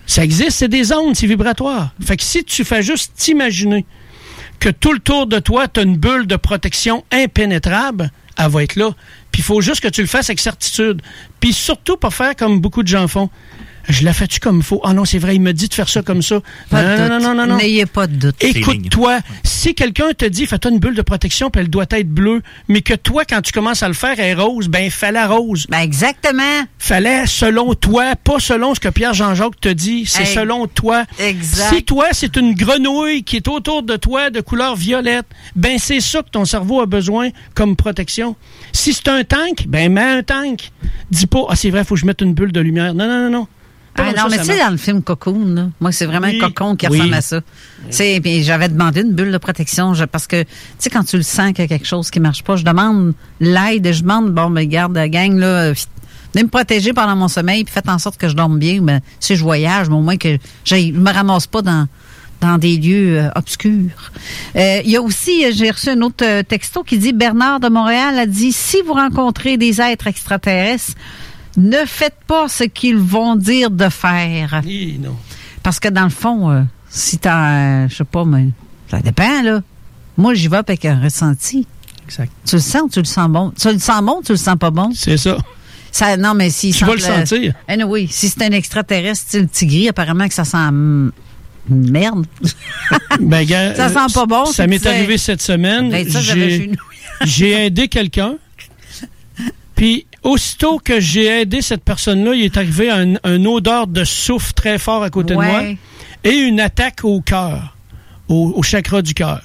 Ça 0.06 0.24
existe, 0.24 0.52
c'est 0.52 0.68
des 0.68 0.94
ondes, 0.94 1.16
c'est 1.16 1.26
vibratoire. 1.26 1.96
Fait 2.00 2.16
que 2.16 2.22
si 2.22 2.44
tu 2.44 2.64
fais 2.64 2.84
juste 2.84 3.14
t'imaginer 3.16 3.88
que 4.60 4.70
tout 4.70 4.94
le 4.94 5.00
tour 5.00 5.26
de 5.26 5.40
toi, 5.40 5.68
tu 5.68 5.80
as 5.80 5.84
une 5.84 5.98
bulle 5.98 6.28
de 6.28 6.36
protection 6.36 7.04
impénétrable, 7.12 8.12
elle 8.38 8.50
va 8.50 8.62
être 8.62 8.76
là. 8.76 8.92
Puis 9.32 9.42
il 9.42 9.46
faut 9.46 9.62
juste 9.62 9.82
que 9.82 9.88
tu 9.88 10.02
le 10.02 10.08
fasses 10.08 10.30
avec 10.30 10.40
certitude. 10.40 11.02
Puis 11.40 11.54
surtout, 11.54 11.98
pas 11.98 12.12
faire 12.12 12.36
comme 12.36 12.62
beaucoup 12.62 12.84
de 12.84 12.88
gens 12.88 13.08
font. 13.08 13.32
Je 13.90 14.06
la 14.06 14.14
fais-tu 14.14 14.40
comme 14.40 14.58
il 14.58 14.64
faut? 14.64 14.80
Ah 14.84 14.94
non, 14.94 15.04
c'est 15.04 15.18
vrai, 15.18 15.36
il 15.36 15.42
me 15.42 15.52
dit 15.52 15.68
de 15.68 15.74
faire 15.74 15.90
ça 15.90 16.02
comme 16.04 16.22
ça. 16.22 16.42
Pas 16.70 16.84
non, 16.84 17.04
de 17.04 17.10
non, 17.10 17.18
doute. 17.18 17.24
non, 17.28 17.34
non, 17.36 17.46
non. 17.48 17.58
N'ayez 17.58 17.86
pas 17.88 18.06
de 18.08 18.16
doute. 18.16 18.36
Écoute-toi. 18.44 19.20
Si 19.44 19.74
quelqu'un 19.74 20.12
te 20.16 20.26
dit, 20.26 20.46
fais-toi 20.46 20.72
une 20.72 20.80
bulle 20.80 20.94
de 20.96 21.02
protection, 21.02 21.50
puis 21.50 21.62
elle 21.62 21.70
doit 21.70 21.86
être 21.90 22.08
bleue, 22.10 22.42
mais 22.68 22.82
que 22.82 22.94
toi, 22.94 23.26
quand 23.26 23.42
tu 23.42 23.52
commences 23.52 23.82
à 23.84 23.88
le 23.88 23.94
faire, 23.96 24.14
elle 24.20 24.26
est 24.26 24.34
rose, 24.36 24.68
ben, 24.68 24.90
fais-la 24.92 25.28
rose. 25.28 25.66
Ben, 25.70 25.80
exactement. 25.80 26.64
Fallait 26.78 27.26
selon 27.26 27.74
toi, 27.74 28.16
pas 28.16 28.40
selon 28.40 28.76
ce 28.76 28.80
que 28.80 28.90
Pierre-Jean-Jacques 28.90 29.60
te 29.60 29.70
dit, 29.70 30.06
c'est 30.06 30.22
Hey. 30.22 30.28
selon 30.36 30.68
toi. 30.68 31.06
Exact. 31.18 31.74
Si 31.76 31.84
toi, 31.84 32.06
c'est 32.12 32.36
une 32.38 32.54
grenouille 32.54 33.24
qui 33.24 33.38
est 33.38 33.48
autour 33.48 33.82
de 33.84 33.96
toi 33.96 34.30
de 34.30 34.40
couleur 34.42 34.76
violette, 34.76 35.26
ben, 35.56 35.78
c'est 35.80 36.00
ça 36.00 36.22
que 36.22 36.30
ton 36.30 36.46
cerveau 36.46 36.82
a 36.82 36.86
besoin 36.86 37.30
comme 37.56 37.76
protection. 37.76 38.36
Si 38.72 38.94
c'est 38.94 39.08
un 39.08 39.24
tank, 39.24 39.66
ben, 39.68 39.92
mets 39.92 40.02
un 40.02 40.22
tank. 40.24 40.70
Dis 41.10 41.26
pas, 41.28 41.46
ah, 41.50 41.56
c'est 41.56 41.70
vrai, 41.72 41.84
faut 41.84 41.96
que 41.96 42.02
je 42.02 42.06
mette 42.06 42.22
une 42.22 42.34
bulle 42.36 42.52
de 42.52 42.60
lumière. 42.60 42.94
Non, 42.94 43.08
non, 43.08 43.24
non, 43.24 43.30
non. 43.32 43.48
Pas 44.00 44.14
Ah 44.16 44.24
non, 44.24 44.28
mais 44.30 44.38
tu 44.40 44.46
sais, 44.46 44.60
dans 44.60 44.70
le 44.72 44.78
film 44.78 45.02
Cocoon, 45.04 45.46
là, 45.56 45.70
moi, 45.80 45.92
c'est 45.92 46.06
vraiment 46.06 46.28
Oui. 46.28 46.40
un 46.42 46.48
cocon 46.48 46.76
qui 46.76 46.88
Oui. 46.88 46.98
ressemble 46.98 47.14
à 47.16 47.22
ça. 47.22 47.42
Tu 47.42 47.48
sais, 47.92 48.20
puis 48.22 48.44
j'avais 48.44 48.70
demandé 48.70 49.02
une 49.02 49.14
bulle 49.14 49.32
de 49.32 49.38
protection 49.38 49.94
je- 49.94 50.06
parce 50.06 50.28
que, 50.28 50.44
tu 50.44 50.50
sais, 50.80 50.90
quand 50.90 51.04
tu 51.04 51.18
le 51.18 51.24
sens 51.24 51.48
qu'il 51.54 51.60
y 51.60 51.62
a 51.64 51.68
quelque 51.68 51.88
chose 51.88 52.10
qui 52.10 52.20
marche 52.20 52.44
pas, 52.44 52.56
je 52.56 52.64
demande 52.64 53.14
l'aide 53.40 53.86
et 53.86 53.94
je 53.94 54.02
demande, 54.02 54.32
bon, 54.34 54.50
mais 54.50 54.68
garde, 54.68 54.96
la 54.96 55.10
gang, 55.10 55.38
là, 55.38 55.46
euh, 55.46 55.74
venez 56.34 56.44
me 56.44 56.50
protéger 56.50 56.94
pendant 56.94 57.16
mon 57.16 57.28
sommeil 57.28 57.64
puis 57.64 57.74
faites 57.74 57.90
en 57.90 57.98
sorte 58.00 58.18
que 58.18 58.28
je 58.28 58.36
dorme 58.36 58.60
bien. 58.60 58.82
Ben, 58.82 59.02
si 59.20 59.36
je 59.36 59.44
voyage, 59.44 59.90
mais 59.90 59.96
au 59.96 60.02
moins 60.02 60.18
que 60.18 60.38
je 60.66 60.76
me 60.92 61.12
ramasse 61.12 61.48
pas 61.48 61.62
dans 61.62 61.88
dans 62.42 62.58
des 62.58 62.78
lieux 62.78 63.20
euh, 63.20 63.30
obscurs. 63.36 64.12
Euh, 64.56 64.80
Il 64.86 64.90
y 64.90 64.96
a 64.96 65.02
aussi, 65.02 65.52
j'ai 65.52 65.70
reçu 65.72 65.90
un 65.90 66.00
autre 66.00 66.42
texto 66.44 66.84
qui 66.84 66.98
dit, 66.98 67.12
Bernard 67.12 67.60
de 67.60 67.68
Montréal 67.68 68.18
a 68.18 68.26
dit, 68.26 68.54
si 68.54 68.78
vous 68.88 68.94
rencontrez 68.94 69.58
des 69.58 69.82
êtres 69.82 70.08
extraterrestres, 70.08 70.94
ne 71.60 71.86
faites 71.86 72.18
pas 72.26 72.48
ce 72.48 72.64
qu'ils 72.64 72.98
vont 72.98 73.36
dire 73.36 73.70
de 73.70 73.90
faire. 73.90 74.62
Hi, 74.66 74.98
non. 75.00 75.16
Parce 75.62 75.80
que 75.80 75.90
dans 75.90 76.06
le 76.06 76.10
fond, 76.10 76.50
euh, 76.50 76.62
si 76.90 77.18
t'as, 77.18 77.84
euh, 77.84 77.88
je 77.90 77.96
sais 77.98 78.04
pas, 78.04 78.26
mais 78.26 78.48
ça 78.90 79.00
dépend, 79.00 79.42
là. 79.44 79.62
Moi, 80.18 80.34
j'y 80.34 80.48
vais 80.48 80.58
avec 80.58 80.86
un 80.86 81.00
ressenti. 81.00 81.68
Exact. 82.06 82.32
Tu 82.46 82.56
le 82.56 82.62
sens 82.62 82.82
ou 82.84 82.90
tu 82.90 83.00
le 83.00 83.06
sens 83.06 83.30
bon? 83.30 83.52
Tu 83.60 83.72
le 83.72 83.80
sens 83.80 84.02
bon 84.02 84.18
ou 84.20 84.24
tu 84.24 84.32
le 84.32 84.38
sens 84.38 84.58
pas 84.58 84.72
bon? 84.72 84.92
C'est 84.96 85.18
ça. 85.18 85.38
Ça, 85.92 86.18
non, 86.18 86.34
mais 86.34 86.50
si. 86.50 86.72
Tu 86.72 86.86
vas 86.86 86.94
le 86.94 87.00
sentir. 87.00 87.54
Eh 87.68 87.84
oui, 87.84 88.08
si 88.10 88.30
c'est 88.30 88.44
un 88.44 88.52
extraterrestre 88.52 89.28
style 89.28 89.48
tigri, 89.48 89.90
apparemment 89.90 90.28
que 90.28 90.34
ça 90.34 90.46
sent 90.46 90.58
hum, 90.58 91.12
merde. 91.70 92.26
Ben, 93.20 93.46
gars, 93.46 93.76
Ça 93.76 93.90
sent 93.90 94.14
pas 94.14 94.26
bon, 94.26 94.46
Ça 94.46 94.66
m'est 94.68 94.86
arrivé 94.86 95.18
cette 95.18 95.42
semaine. 95.42 95.90
Ben, 95.90 96.08
j'ai 97.26 97.66
aidé 97.66 97.88
quelqu'un. 97.88 98.36
Puis, 99.76 100.06
aussitôt 100.24 100.80
que 100.80 101.00
j'ai 101.00 101.26
aidé 101.42 101.62
cette 101.62 101.84
personne-là, 101.84 102.34
il 102.36 102.44
est 102.44 102.58
arrivé 102.58 102.90
un, 102.90 103.16
un 103.24 103.46
odeur 103.46 103.88
de 103.88 104.04
souffle 104.04 104.54
très 104.54 104.78
fort 104.78 105.04
à 105.04 105.10
côté 105.10 105.36
Ouais. 105.36 105.46
de 105.46 105.52
moi 105.52 105.64
et 106.24 106.36
une 106.36 106.60
attaque 106.60 107.04
au 107.04 107.22
cœur, 107.22 107.76
au, 108.28 108.54
au 108.56 108.62
chakra 108.64 109.02
du 109.02 109.14
cœur. 109.14 109.42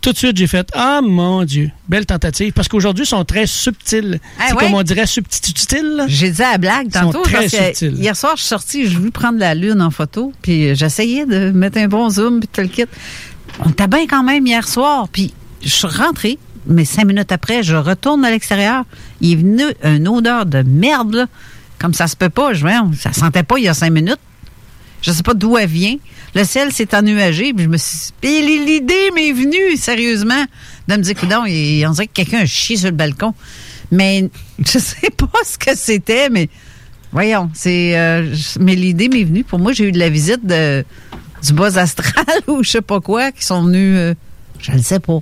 Tout 0.00 0.12
de 0.12 0.16
suite, 0.16 0.36
j'ai 0.36 0.46
fait 0.46 0.68
Ah 0.74 1.00
mon 1.02 1.42
Dieu, 1.44 1.70
belle 1.88 2.06
tentative. 2.06 2.52
Parce 2.52 2.68
qu'aujourd'hui, 2.68 3.02
ils 3.04 3.08
sont 3.08 3.24
très 3.24 3.46
subtils. 3.48 4.20
Ah 4.38 4.44
c'est 4.48 4.54
comme 4.54 4.74
on 4.74 4.82
dirait 4.84 5.06
subtil. 5.06 6.04
J'ai 6.06 6.30
dit 6.30 6.42
à 6.42 6.52
la 6.52 6.58
blague 6.58 6.88
tantôt. 6.90 7.22
très 7.22 7.48
parce 7.48 7.80
que. 7.80 7.86
Hier 7.86 8.14
soir, 8.16 8.34
je 8.36 8.42
suis 8.42 8.48
sortie, 8.48 8.86
je 8.86 8.96
voulais 8.96 9.10
prendre 9.10 9.38
la 9.40 9.56
lune 9.56 9.82
en 9.82 9.90
photo, 9.90 10.32
puis 10.40 10.74
j'essayais 10.76 11.26
de 11.26 11.50
mettre 11.50 11.78
un 11.78 11.88
bon 11.88 12.08
zoom, 12.10 12.38
puis 12.38 12.48
tout 12.52 12.60
le 12.60 12.68
kit. 12.68 12.84
On 13.64 13.70
était 13.70 13.88
bien 13.88 14.06
quand 14.06 14.22
même 14.22 14.46
hier 14.46 14.68
soir, 14.68 15.08
puis 15.10 15.34
je 15.62 15.68
suis 15.68 15.88
rentrée, 15.88 16.38
mais 16.66 16.84
cinq 16.84 17.04
minutes 17.06 17.32
après, 17.32 17.62
je 17.62 17.74
retourne 17.74 18.24
à 18.24 18.30
l'extérieur. 18.30 18.84
Il 19.20 19.32
est 19.32 19.36
venu 19.36 19.64
une 19.84 20.08
odeur 20.08 20.46
de 20.46 20.62
merde, 20.62 21.26
comme 21.78 21.94
ça 21.94 22.06
se 22.06 22.16
peut 22.16 22.28
pas. 22.30 22.52
Je 22.54 22.60
vois, 22.60 22.84
ça 22.98 23.12
sentait 23.12 23.42
pas 23.42 23.58
il 23.58 23.64
y 23.64 23.68
a 23.68 23.74
cinq 23.74 23.90
minutes. 23.90 24.18
Je 25.02 25.12
sais 25.12 25.22
pas 25.22 25.34
d'où 25.34 25.56
elle 25.56 25.68
vient. 25.68 25.96
Le 26.34 26.44
ciel 26.44 26.72
s'est 26.72 26.94
ennuagé, 26.96 27.52
puis 27.54 27.64
je 27.64 27.68
me 27.68 27.76
suis... 27.76 28.10
Puis 28.20 28.42
l'idée 28.66 29.10
m'est 29.14 29.32
venue, 29.32 29.76
sérieusement, 29.76 30.44
de 30.88 30.94
me 30.96 31.02
dire, 31.02 31.14
coudonc, 31.14 31.44
il- 31.46 31.86
on 31.86 31.90
dirait 31.92 32.06
que 32.08 32.12
quelqu'un 32.12 32.40
a 32.40 32.46
chié 32.46 32.76
sur 32.76 32.86
le 32.90 32.96
balcon. 32.96 33.32
Mais 33.92 34.28
je 34.58 34.78
sais 34.78 35.10
pas 35.16 35.28
ce 35.44 35.56
que 35.56 35.76
c'était, 35.76 36.28
mais 36.30 36.48
voyons, 37.12 37.48
c'est... 37.54 37.96
euh, 37.98 38.34
mais 38.60 38.74
l'idée 38.74 39.08
m'est 39.08 39.24
venue. 39.24 39.44
Pour 39.44 39.58
moi, 39.60 39.72
j'ai 39.72 39.84
eu 39.84 39.92
de 39.92 39.98
la 39.98 40.10
visite 40.10 40.44
du 40.44 41.52
bas 41.52 41.78
astral 41.78 42.24
ou 42.48 42.62
je 42.64 42.70
sais 42.70 42.82
pas 42.82 43.00
quoi, 43.00 43.30
qui 43.32 43.44
sont 43.44 43.62
venus... 43.62 43.96
euh, 43.96 44.14
je 44.58 44.72
le 44.72 44.82
sais 44.82 44.98
pas. 45.00 45.20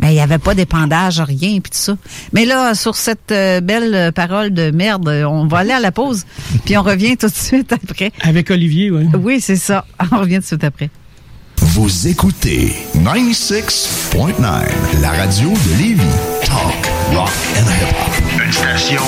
Mais 0.00 0.12
il 0.12 0.14
n'y 0.14 0.20
avait 0.20 0.38
pas 0.38 0.54
d'épandage, 0.54 1.20
rien, 1.20 1.60
puis 1.60 1.70
tout 1.70 1.78
ça. 1.78 1.96
Mais 2.32 2.44
là, 2.44 2.74
sur 2.74 2.94
cette 2.94 3.32
euh, 3.32 3.60
belle 3.60 3.94
euh, 3.94 4.12
parole 4.12 4.50
de 4.50 4.70
merde, 4.70 5.08
euh, 5.08 5.24
on 5.24 5.46
va 5.46 5.58
aller 5.58 5.72
à 5.72 5.80
la 5.80 5.92
pause, 5.92 6.24
puis 6.64 6.76
on 6.76 6.82
revient 6.82 7.16
tout 7.16 7.28
de 7.28 7.34
suite 7.34 7.72
après. 7.72 8.12
Avec 8.22 8.50
Olivier, 8.50 8.90
oui. 8.90 9.08
Oui, 9.20 9.40
c'est 9.40 9.56
ça. 9.56 9.84
On 10.12 10.20
revient 10.20 10.36
tout 10.36 10.40
de 10.40 10.46
suite 10.46 10.64
après. 10.64 10.90
Vous 11.58 12.08
écoutez 12.08 12.72
96.9, 12.96 15.00
la 15.02 15.10
radio 15.10 15.50
de 15.50 15.78
Lévis. 15.78 16.02
Talk, 16.44 16.90
rock 17.12 17.30
and 17.56 17.66
hip-hop. 17.66 18.19
Une 18.50 18.56
station 18.56 19.02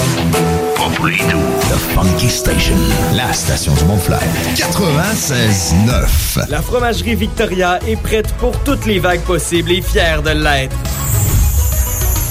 pas 0.76 0.88
pour 0.95 1.07
les 1.09 1.16
doux. 1.16 1.43
The 1.62 1.76
Funky 1.97 2.28
Station, 2.28 2.76
la 3.12 3.32
station 3.32 3.74
du 3.74 3.84
Mont-Flair. 3.86 4.20
96.9. 4.55 6.49
La 6.49 6.62
fromagerie 6.62 7.16
Victoria 7.16 7.80
est 7.84 8.01
prête 8.01 8.32
pour 8.34 8.57
toutes 8.62 8.86
les 8.86 9.01
vagues 9.01 9.22
possibles 9.22 9.72
et 9.72 9.82
fière 9.82 10.22
de 10.22 10.30
l'être. 10.30 10.76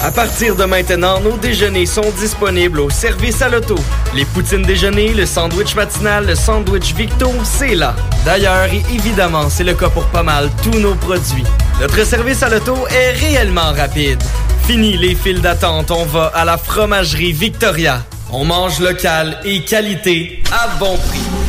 À 0.02 0.10
partir 0.10 0.56
de 0.56 0.64
maintenant, 0.64 1.20
nos 1.20 1.36
déjeuners 1.36 1.86
sont 1.86 2.10
disponibles 2.18 2.80
au 2.80 2.90
service 2.90 3.40
à 3.40 3.48
l'auto. 3.48 3.76
Les 4.16 4.24
poutines 4.24 4.62
déjeuner, 4.62 5.14
le 5.14 5.26
sandwich 5.26 5.76
matinal, 5.76 6.26
le 6.26 6.34
sandwich 6.34 6.92
Victo, 6.94 7.30
c'est 7.44 7.76
là. 7.76 7.94
D'ailleurs, 8.24 8.64
et 8.64 8.82
évidemment, 8.92 9.48
c'est 9.48 9.62
le 9.62 9.74
cas 9.74 9.90
pour 9.90 10.06
pas 10.06 10.24
mal 10.24 10.50
tous 10.60 10.76
nos 10.80 10.96
produits. 10.96 11.44
Notre 11.80 12.04
service 12.04 12.42
à 12.42 12.48
l'auto 12.48 12.76
est 12.88 13.12
réellement 13.12 13.72
rapide. 13.76 14.20
Fini 14.66 14.96
les 14.96 15.14
files 15.14 15.40
d'attente, 15.40 15.92
on 15.92 16.04
va 16.04 16.32
à 16.34 16.44
la 16.44 16.58
fromagerie 16.58 17.32
Victoria. 17.32 18.02
On 18.32 18.44
mange 18.44 18.80
local 18.80 19.38
et 19.44 19.62
qualité 19.62 20.42
à 20.50 20.66
bon 20.80 20.96
prix. 20.96 21.41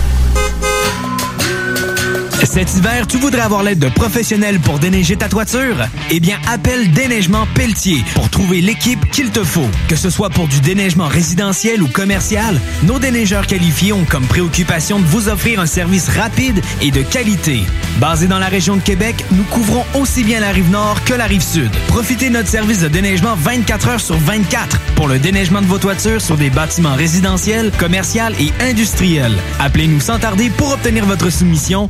Cet 2.45 2.75
hiver, 2.75 3.07
tu 3.07 3.17
voudrais 3.17 3.41
avoir 3.41 3.63
l'aide 3.63 3.79
de 3.79 3.87
professionnels 3.87 4.59
pour 4.59 4.77
déneiger 4.77 5.15
ta 5.15 5.29
toiture? 5.29 5.77
Eh 6.11 6.19
bien, 6.19 6.37
appelle 6.51 6.91
Déneigement 6.91 7.47
Pelletier 7.55 8.03
pour 8.15 8.29
trouver 8.29 8.59
l'équipe 8.59 9.09
qu'il 9.11 9.31
te 9.31 9.43
faut. 9.43 9.69
Que 9.87 9.95
ce 9.95 10.09
soit 10.09 10.29
pour 10.29 10.47
du 10.47 10.59
déneigement 10.59 11.07
résidentiel 11.07 11.81
ou 11.81 11.87
commercial, 11.87 12.59
nos 12.83 12.99
déneigeurs 12.99 13.47
qualifiés 13.47 13.93
ont 13.93 14.03
comme 14.03 14.25
préoccupation 14.25 14.99
de 14.99 15.05
vous 15.05 15.29
offrir 15.29 15.61
un 15.61 15.65
service 15.65 16.09
rapide 16.09 16.61
et 16.81 16.91
de 16.91 17.01
qualité. 17.01 17.61
Basé 17.99 18.27
dans 18.27 18.39
la 18.39 18.47
région 18.47 18.75
de 18.75 18.81
Québec, 18.81 19.23
nous 19.31 19.43
couvrons 19.43 19.85
aussi 19.93 20.23
bien 20.23 20.39
la 20.39 20.51
rive 20.51 20.69
nord 20.69 21.03
que 21.05 21.13
la 21.13 21.25
rive 21.25 21.43
sud. 21.43 21.71
Profitez 21.87 22.27
de 22.27 22.33
notre 22.33 22.49
service 22.49 22.81
de 22.81 22.89
déneigement 22.89 23.35
24 23.35 23.87
heures 23.87 24.01
sur 24.01 24.17
24 24.17 24.79
pour 24.95 25.07
le 25.07 25.17
déneigement 25.17 25.61
de 25.61 25.67
vos 25.67 25.77
toitures 25.77 26.21
sur 26.21 26.35
des 26.35 26.49
bâtiments 26.49 26.95
résidentiels, 26.95 27.71
commerciaux 27.77 28.03
et 28.39 28.51
industriels. 28.63 29.35
Appelez-nous 29.59 30.01
sans 30.01 30.19
tarder 30.19 30.49
pour 30.49 30.73
obtenir 30.73 31.05
votre 31.05 31.29
soumission 31.29 31.89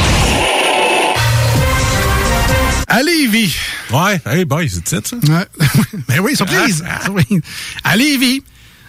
À 2.91 3.01
Lévis. 3.03 3.55
Ouais, 3.89 4.19
hey 4.25 4.43
boy, 4.43 4.69
c'est 4.69 4.85
ça, 4.87 4.97
ça? 5.03 5.15
Ouais. 5.15 5.47
ben 6.09 6.19
oui, 6.19 6.35
surprise. 6.35 6.83
À 7.85 7.95
Lévis, 7.95 8.43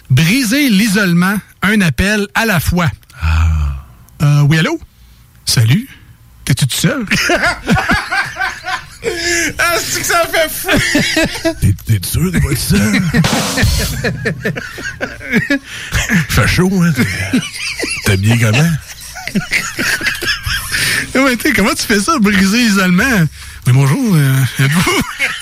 briser 0.09 0.69
l'isolement, 0.69 1.37
un 1.61 1.79
appel 1.79 2.27
à 2.35 2.45
la 2.45 2.59
fois. 2.59 2.89
Euh, 4.21 4.41
oui, 4.41 4.57
allô? 4.59 4.77
Salut? 5.45 5.87
T'es-tu 6.45 6.67
tout 6.67 6.75
seul? 6.77 7.05
Ah, 9.59 9.73
c'est 9.85 9.99
que 9.99 10.05
ça 10.05 10.23
fait 10.31 10.49
fou! 10.49 10.69
T'es- 11.85 11.99
sûr 12.05 12.31
de 12.31 12.39
pas 12.39 12.55
ça? 12.55 12.77
Fait 16.29 16.47
chaud, 16.47 16.71
hein? 16.81 16.93
T'es- 18.05 18.13
habillé 18.13 18.39
comment? 18.39 18.71
Ouais, 21.25 21.37
comment 21.53 21.73
tu 21.73 21.83
fais 21.85 21.99
ça, 21.99 22.17
briser 22.19 22.59
l'isolement? 22.59 23.25
Mais 23.65 23.71
bonjour, 23.73 23.97
euh, 24.13 24.63
êtes-vous 24.63 24.91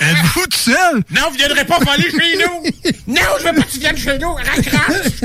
êtes-vous 0.00 0.46
tout 0.46 0.58
seul? 0.58 1.02
Non, 1.10 1.22
vous 1.30 1.36
viendrez 1.36 1.64
pas 1.64 1.78
voler 1.78 2.08
chez 2.08 2.38
nous! 2.38 2.92
Non, 3.08 3.20
je 3.40 3.44
veux 3.48 3.54
pas 3.54 3.62
que 3.62 3.70
tu 3.70 3.80
viennes 3.80 3.96
chez 3.96 4.16
nous! 4.18 4.32
Raccroche! 4.34 5.22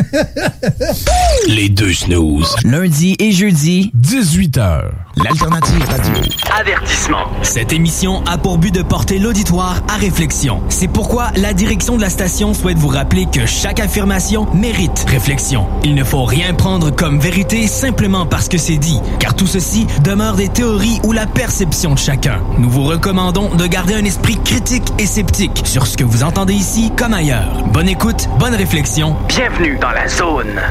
Les 1.47 1.69
deux 1.69 1.93
snooze. 1.93 2.55
Lundi 2.63 3.15
et 3.19 3.31
jeudi, 3.31 3.91
18h. 4.01 4.81
L'alternative 5.23 5.83
radio. 5.85 6.13
Avertissement. 6.59 7.25
Cette 7.43 7.71
émission 7.71 8.23
a 8.25 8.37
pour 8.37 8.57
but 8.57 8.73
de 8.73 8.81
porter 8.81 9.19
l'auditoire 9.19 9.81
à 9.87 9.97
réflexion. 9.97 10.61
C'est 10.69 10.87
pourquoi 10.87 11.31
la 11.35 11.53
direction 11.53 11.97
de 11.97 12.01
la 12.01 12.09
station 12.09 12.53
souhaite 12.53 12.77
vous 12.77 12.87
rappeler 12.87 13.27
que 13.31 13.45
chaque 13.45 13.79
affirmation 13.79 14.47
mérite 14.53 15.05
réflexion. 15.07 15.67
Il 15.83 15.93
ne 15.95 16.03
faut 16.03 16.23
rien 16.23 16.53
prendre 16.53 16.91
comme 16.91 17.19
vérité 17.19 17.67
simplement 17.67 18.25
parce 18.25 18.47
que 18.49 18.57
c'est 18.57 18.77
dit, 18.77 18.99
car 19.19 19.35
tout 19.35 19.47
ceci 19.47 19.85
demeure 20.03 20.35
des 20.35 20.49
théories 20.49 20.99
ou 21.03 21.11
la 21.13 21.27
perception 21.27 21.93
de 21.93 21.99
chacun. 21.99 22.41
Nous 22.57 22.69
vous 22.69 22.86
recommandons 22.87 23.53
de 23.53 23.67
garder 23.67 23.95
un 23.95 24.05
esprit 24.05 24.37
critique 24.43 24.93
et 24.97 25.05
sceptique 25.05 25.61
sur 25.65 25.85
ce 25.85 25.97
que 25.97 26.05
vous 26.05 26.23
entendez 26.23 26.53
ici 26.53 26.91
comme 26.97 27.13
ailleurs. 27.13 27.63
Bonne 27.73 27.89
écoute, 27.89 28.29
bonne 28.39 28.55
réflexion. 28.55 29.15
Bienvenue 29.27 29.77
dans 29.77 29.91
la 29.91 30.07
zone. 30.07 30.61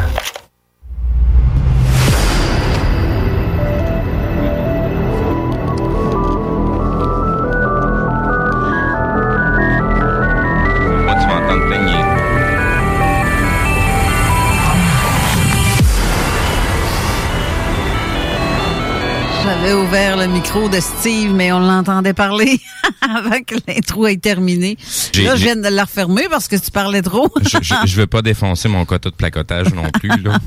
J'avais 19.66 19.78
ouvert 19.82 20.16
le 20.16 20.28
micro 20.28 20.68
de 20.68 20.78
Steve, 20.78 21.32
mais 21.32 21.50
on 21.50 21.58
l'entendait 21.58 22.12
parler 22.12 22.60
avant 23.00 23.40
que 23.44 23.56
l'intro 23.66 24.06
ait 24.06 24.16
terminé. 24.16 24.76
Là, 25.16 25.34
je 25.34 25.42
viens 25.42 25.56
de 25.56 25.66
la 25.66 25.82
refermer 25.82 26.28
parce 26.30 26.46
que 26.46 26.54
tu 26.54 26.70
parlais 26.70 27.02
trop. 27.02 27.28
je, 27.42 27.58
je, 27.60 27.74
je 27.84 27.96
veux 27.96 28.06
pas 28.06 28.22
défoncer 28.22 28.68
mon 28.68 28.84
quota 28.84 29.10
de 29.10 29.16
placotage 29.16 29.74
non 29.74 29.90
plus, 29.90 30.22
là. 30.22 30.38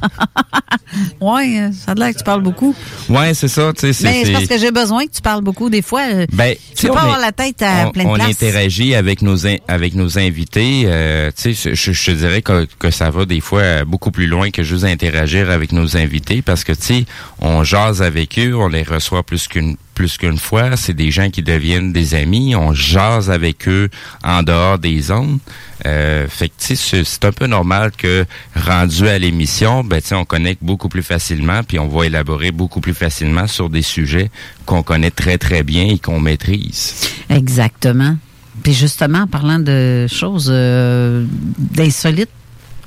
ouais, 1.20 1.70
ça 1.74 1.92
a 1.92 1.96
l'air 1.96 2.14
que 2.14 2.20
tu 2.20 2.24
parles 2.24 2.44
beaucoup. 2.44 2.74
Ouais, 3.10 3.34
c'est 3.34 3.50
ça, 3.50 3.74
Mais 3.84 3.92
c'est 3.92 4.32
parce 4.32 4.46
que 4.48 4.58
j'ai 4.58 4.72
besoin 4.72 5.06
que 5.06 5.12
tu 5.12 5.22
parles 5.22 5.44
beaucoup. 5.44 5.70
Des 5.70 5.82
fois, 5.82 6.04
euh, 6.14 6.26
Ben, 6.32 6.56
tu 6.78 6.86
peux 6.86 6.92
on 6.94 6.96
pas 6.96 7.02
avoir 7.02 7.20
la 7.20 7.34
tête 7.34 7.62
à 7.62 7.88
on, 7.90 7.92
plein 7.92 8.04
de 8.06 8.10
on 8.10 8.14
place. 8.14 8.30
interagit 8.30 8.96
avec 8.96 9.22
nos 9.22 9.46
in- 9.46 9.58
avec 9.68 9.96
nos 9.96 10.18
invités. 10.18 10.84
euh, 10.86 11.30
tu 11.36 11.54
sais, 11.54 11.74
je, 11.76 11.92
je 11.92 12.06
te 12.06 12.12
dirais 12.16 12.42
que, 12.42 12.66
que 12.80 12.90
ça 12.90 13.10
va 13.10 13.26
des 13.26 13.42
fois 13.42 13.84
beaucoup 13.84 14.12
plus 14.12 14.28
loin 14.28 14.50
que 14.50 14.64
juste 14.64 14.86
interagir 14.86 15.50
avec 15.52 15.74
nos 15.74 15.98
invités 15.98 16.42
parce 16.42 16.64
que 16.64 16.72
tu 16.72 16.82
sais, 16.84 17.06
on 17.42 17.66
jase 17.66 18.02
avec 18.02 18.40
eux, 18.40 18.56
on 18.56 18.70
les 18.70 18.84
reçoit 18.84 19.09
plus 19.26 19.48
qu'une 19.48 19.76
plus 19.96 20.18
qu'une 20.18 20.38
fois. 20.38 20.78
C'est 20.78 20.94
des 20.94 21.12
gens 21.12 21.30
qui 21.30 21.44
deviennent 21.44 21.92
des 21.92 22.16
amis. 22.16 22.56
On 22.56 22.74
jase 22.74 23.30
avec 23.30 23.68
eux 23.68 23.90
en 24.24 24.44
dehors 24.44 24.80
des 24.80 25.02
zones. 25.02 25.40
Euh, 25.86 26.26
fait 26.30 26.48
que 26.50 26.54
c'est- 26.60 27.26
un 27.26 27.32
peu 27.34 27.48
normal 27.48 27.92
que 27.98 28.26
rendu 28.56 29.08
à 29.08 29.18
l'émission, 29.20 29.84
ben 29.84 30.02
on 30.14 30.24
connecte 30.26 30.64
beaucoup 30.64 30.88
plus 30.90 31.04
facilement, 31.04 31.64
puis 31.64 31.80
on 31.80 31.88
va 31.88 32.06
élaborer 32.06 32.52
beaucoup 32.52 32.80
plus 32.82 32.94
facilement 32.94 33.48
sur 33.48 33.70
des 33.70 33.82
sujets 33.82 34.30
qu'on 34.66 34.84
connaît 34.84 35.12
très 35.12 35.38
très 35.38 35.64
bien 35.64 35.88
et 35.88 36.00
qu'on 36.00 36.20
maîtrise. 36.20 37.10
Exactement. 37.30 38.16
Puis 38.64 38.74
justement, 38.74 39.20
en 39.20 39.28
parlant 39.28 39.60
de 39.60 40.08
choses 40.08 40.50
euh, 40.50 41.26
d'insolites, 41.58 42.30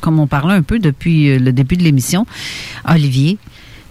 comme 0.00 0.18
on 0.18 0.26
parlait 0.26 0.54
un 0.54 0.62
peu 0.62 0.78
depuis 0.78 1.30
euh, 1.30 1.38
le 1.38 1.52
début 1.52 1.76
de 1.76 1.82
l'émission, 1.82 2.26
Olivier, 2.88 3.38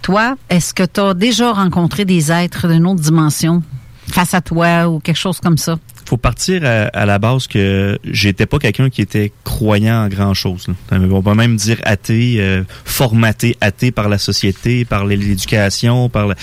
toi, 0.01 0.35
est-ce 0.49 0.73
que 0.73 0.83
tu 0.83 0.99
as 0.99 1.13
déjà 1.13 1.51
rencontré 1.51 2.05
des 2.05 2.31
êtres 2.31 2.67
d'une 2.67 2.85
autre 2.85 3.01
dimension 3.01 3.63
face 4.07 4.33
à 4.33 4.41
toi 4.41 4.87
ou 4.89 4.99
quelque 4.99 5.19
chose 5.19 5.39
comme 5.39 5.57
ça? 5.57 5.77
faut 6.11 6.17
partir 6.17 6.63
à, 6.65 7.05
la 7.05 7.19
base 7.19 7.47
que 7.47 7.97
j'étais 8.03 8.45
pas 8.45 8.59
quelqu'un 8.59 8.89
qui 8.89 9.01
était 9.01 9.31
croyant 9.45 10.03
en 10.03 10.09
grand 10.09 10.33
chose. 10.33 10.67
là. 10.67 10.97
On 10.99 11.21
va 11.21 11.35
même 11.35 11.55
dire 11.55 11.77
athée, 11.85 12.35
euh, 12.39 12.63
formaté 12.83 13.55
athée 13.61 13.91
par 13.91 14.09
la 14.09 14.17
société, 14.17 14.83
par 14.83 15.05
l'éducation, 15.05 16.09
par 16.09 16.27
la, 16.27 16.35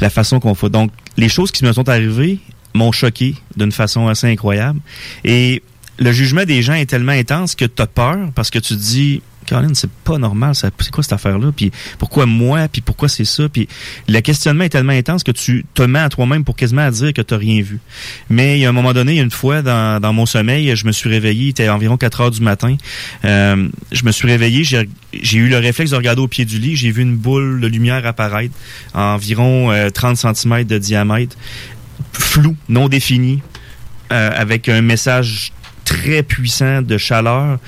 la 0.00 0.08
façon 0.08 0.40
qu'on 0.40 0.54
fait. 0.54 0.70
Donc, 0.70 0.92
les 1.18 1.28
choses 1.28 1.52
qui 1.52 1.62
me 1.66 1.74
sont 1.74 1.90
arrivées 1.90 2.38
m'ont 2.72 2.90
choqué 2.90 3.34
d'une 3.54 3.70
façon 3.70 4.08
assez 4.08 4.28
incroyable. 4.28 4.80
Et 5.24 5.62
le 5.98 6.12
jugement 6.12 6.44
des 6.44 6.62
gens 6.62 6.74
est 6.74 6.86
tellement 6.86 7.12
intense 7.12 7.54
que 7.54 7.64
tu 7.64 7.82
as 7.82 7.86
peur 7.86 8.30
parce 8.34 8.50
que 8.50 8.58
tu 8.58 8.74
te 8.74 8.80
dis 8.80 9.22
Caroline, 9.46 9.74
c'est 9.74 9.90
pas 9.90 10.18
normal, 10.18 10.54
ça- 10.54 10.70
c'est 10.78 10.90
quoi 10.90 11.02
cette 11.02 11.12
affaire-là? 11.12 11.50
Puis 11.54 11.72
pourquoi 11.98 12.26
moi? 12.26 12.68
Puis 12.68 12.80
pourquoi 12.80 13.08
c'est 13.08 13.24
ça? 13.24 13.48
Puis 13.48 13.68
le 14.08 14.20
questionnement 14.20 14.64
est 14.64 14.68
tellement 14.68 14.92
intense 14.92 15.24
que 15.24 15.32
tu 15.32 15.64
te 15.74 15.82
mets 15.82 15.98
à 15.98 16.08
toi-même 16.08 16.44
pour 16.44 16.56
quasiment 16.56 16.82
à 16.82 16.90
dire 16.90 17.12
que 17.12 17.22
tu 17.22 17.34
rien 17.34 17.60
vu. 17.60 17.80
Mais 18.30 18.60
il 18.60 18.64
un 18.66 18.72
moment 18.72 18.92
donné, 18.92 19.18
une 19.18 19.30
fois 19.30 19.62
dans, 19.62 20.12
mon 20.12 20.26
sommeil, 20.26 20.74
je 20.76 20.86
me 20.86 20.92
suis 20.92 21.08
réveillé, 21.08 21.46
il 21.46 21.48
était 21.50 21.68
environ 21.68 21.96
4 21.96 22.20
heures 22.20 22.30
du 22.30 22.40
matin. 22.40 22.76
Euh, 23.24 23.68
je 23.90 24.04
me 24.04 24.12
suis 24.12 24.28
réveillé, 24.28 24.64
j'ai 24.64 25.38
eu 25.38 25.48
le 25.48 25.58
réflexe 25.58 25.90
de 25.90 25.96
regarder 25.96 26.22
au 26.22 26.28
pied 26.28 26.44
du 26.44 26.58
lit, 26.58 26.76
j'ai 26.76 26.92
vu 26.92 27.02
une 27.02 27.16
boule 27.16 27.60
de 27.60 27.66
lumière 27.66 28.06
apparaître, 28.06 28.54
environ 28.94 29.72
euh, 29.72 29.90
30 29.90 30.16
cm 30.16 30.64
de 30.64 30.78
diamètre, 30.78 31.36
flou, 32.12 32.56
non 32.68 32.88
défini, 32.88 33.42
euh, 34.12 34.30
avec 34.34 34.68
un 34.68 34.82
message 34.82 35.52
très 35.92 36.22
puissant 36.22 36.82
de 36.82 36.98
chaleur. 36.98 37.58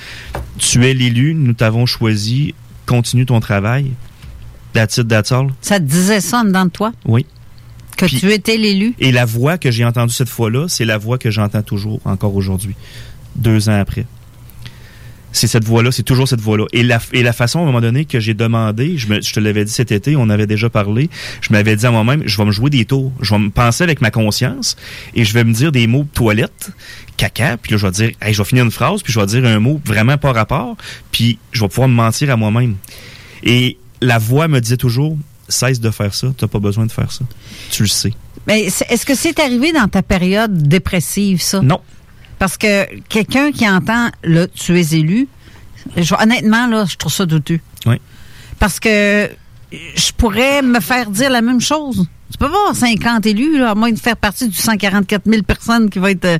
Tu 0.58 0.84
es 0.86 0.94
l'élu, 0.94 1.34
nous 1.34 1.52
t'avons 1.52 1.86
choisi, 1.86 2.54
continue 2.86 3.26
ton 3.26 3.40
travail. 3.40 3.92
That's 4.72 4.96
it, 4.96 5.08
that's 5.08 5.30
all. 5.30 5.48
Ça 5.60 5.78
te 5.78 5.84
disait 5.84 6.20
ça 6.20 6.40
en 6.40 6.44
dedans 6.44 6.64
de 6.64 6.70
toi? 6.70 6.92
Oui. 7.04 7.26
Que 7.96 8.06
tu 8.06 8.32
étais 8.32 8.56
l'élu? 8.56 8.94
Et 8.98 9.12
la 9.12 9.24
voix 9.24 9.56
que 9.56 9.70
j'ai 9.70 9.84
entendue 9.84 10.12
cette 10.12 10.28
fois-là, 10.28 10.66
c'est 10.68 10.84
la 10.84 10.98
voix 10.98 11.16
que 11.16 11.30
j'entends 11.30 11.62
toujours, 11.62 12.00
encore 12.04 12.34
aujourd'hui, 12.34 12.74
deux 13.36 13.68
ans 13.68 13.78
après. 13.78 14.06
C'est 15.36 15.48
cette 15.48 15.64
voix-là, 15.64 15.90
c'est 15.90 16.04
toujours 16.04 16.28
cette 16.28 16.40
voix-là. 16.40 16.64
Et 16.72 16.84
la, 16.84 17.00
et 17.12 17.24
la 17.24 17.32
façon, 17.32 17.58
à 17.58 17.62
un 17.62 17.64
moment 17.66 17.80
donné, 17.80 18.04
que 18.04 18.20
j'ai 18.20 18.34
demandé, 18.34 18.96
je, 18.96 19.08
me- 19.08 19.20
je 19.20 19.32
te 19.32 19.40
l'avais 19.40 19.64
dit 19.64 19.72
cet 19.72 19.90
été, 19.90 20.14
on 20.14 20.30
avait 20.30 20.46
déjà 20.46 20.70
parlé, 20.70 21.10
je 21.40 21.52
m'avais 21.52 21.74
dit 21.74 21.84
à 21.84 21.90
moi-même, 21.90 22.22
je 22.24 22.36
vais 22.38 22.44
me 22.44 22.52
jouer 22.52 22.70
des 22.70 22.84
tours, 22.84 23.12
je 23.20 23.34
vais 23.34 23.40
me 23.40 23.50
penser 23.50 23.82
avec 23.82 24.00
ma 24.00 24.12
conscience, 24.12 24.76
et 25.14 25.24
je 25.24 25.34
vais 25.34 25.42
me 25.42 25.52
dire 25.52 25.72
des 25.72 25.86
mots 25.88 26.06
toilette, 26.14 26.70
caca, 27.16 27.56
puis 27.56 27.72
là, 27.72 27.78
je 27.78 27.86
vais 27.86 27.92
dire, 27.92 28.10
hey, 28.22 28.32
je 28.32 28.38
vais 28.40 28.48
finir 28.48 28.64
une 28.64 28.70
phrase, 28.70 29.02
puis 29.02 29.12
je 29.12 29.18
vais 29.18 29.26
dire 29.26 29.44
un 29.44 29.58
mot 29.58 29.80
vraiment 29.84 30.16
pas 30.18 30.32
rapport, 30.32 30.76
puis 31.10 31.38
je 31.50 31.60
vais 31.62 31.68
pouvoir 31.68 31.88
me 31.88 31.94
mentir 31.94 32.30
à 32.30 32.36
moi-même. 32.36 32.76
Et 33.42 33.76
la 34.00 34.18
voix 34.18 34.46
me 34.46 34.60
disait 34.60 34.76
toujours, 34.76 35.18
cesse 35.48 35.80
de 35.80 35.90
faire 35.90 36.14
ça, 36.14 36.28
t'as 36.38 36.46
pas 36.46 36.60
besoin 36.60 36.86
de 36.86 36.92
faire 36.92 37.10
ça. 37.10 37.24
Tu 37.72 37.82
le 37.82 37.88
sais. 37.88 38.12
Mais 38.46 38.62
est-ce 38.88 39.04
que 39.04 39.14
c'est 39.14 39.40
arrivé 39.40 39.72
dans 39.72 39.88
ta 39.88 40.02
période 40.02 40.68
dépressive, 40.68 41.42
ça? 41.42 41.60
Non. 41.60 41.80
Parce 42.38 42.56
que 42.56 42.86
quelqu'un 43.08 43.52
qui 43.52 43.68
entend 43.68 44.10
là, 44.22 44.46
tu 44.48 44.78
es 44.78 44.94
élu, 44.94 45.28
je- 45.96 46.14
honnêtement, 46.14 46.66
là, 46.66 46.84
je 46.84 46.96
trouve 46.96 47.12
ça 47.12 47.26
douteux. 47.26 47.60
Oui. 47.86 47.96
Parce 48.58 48.80
que 48.80 49.30
je 49.72 50.12
pourrais 50.16 50.62
me 50.62 50.80
faire 50.80 51.10
dire 51.10 51.30
la 51.30 51.40
même 51.42 51.60
chose. 51.60 52.06
Tu 52.32 52.38
peux 52.38 52.48
pas 52.50 52.56
avoir 52.58 52.74
50 52.76 53.26
élus, 53.26 53.58
là, 53.58 53.70
à 53.70 53.74
moins 53.74 53.92
de 53.92 53.98
faire 53.98 54.16
partie 54.16 54.48
du 54.48 54.56
144 54.56 55.22
000 55.26 55.42
personnes 55.42 55.88
qui 55.90 55.98
va 55.98 56.10
être 56.10 56.24
euh, 56.24 56.38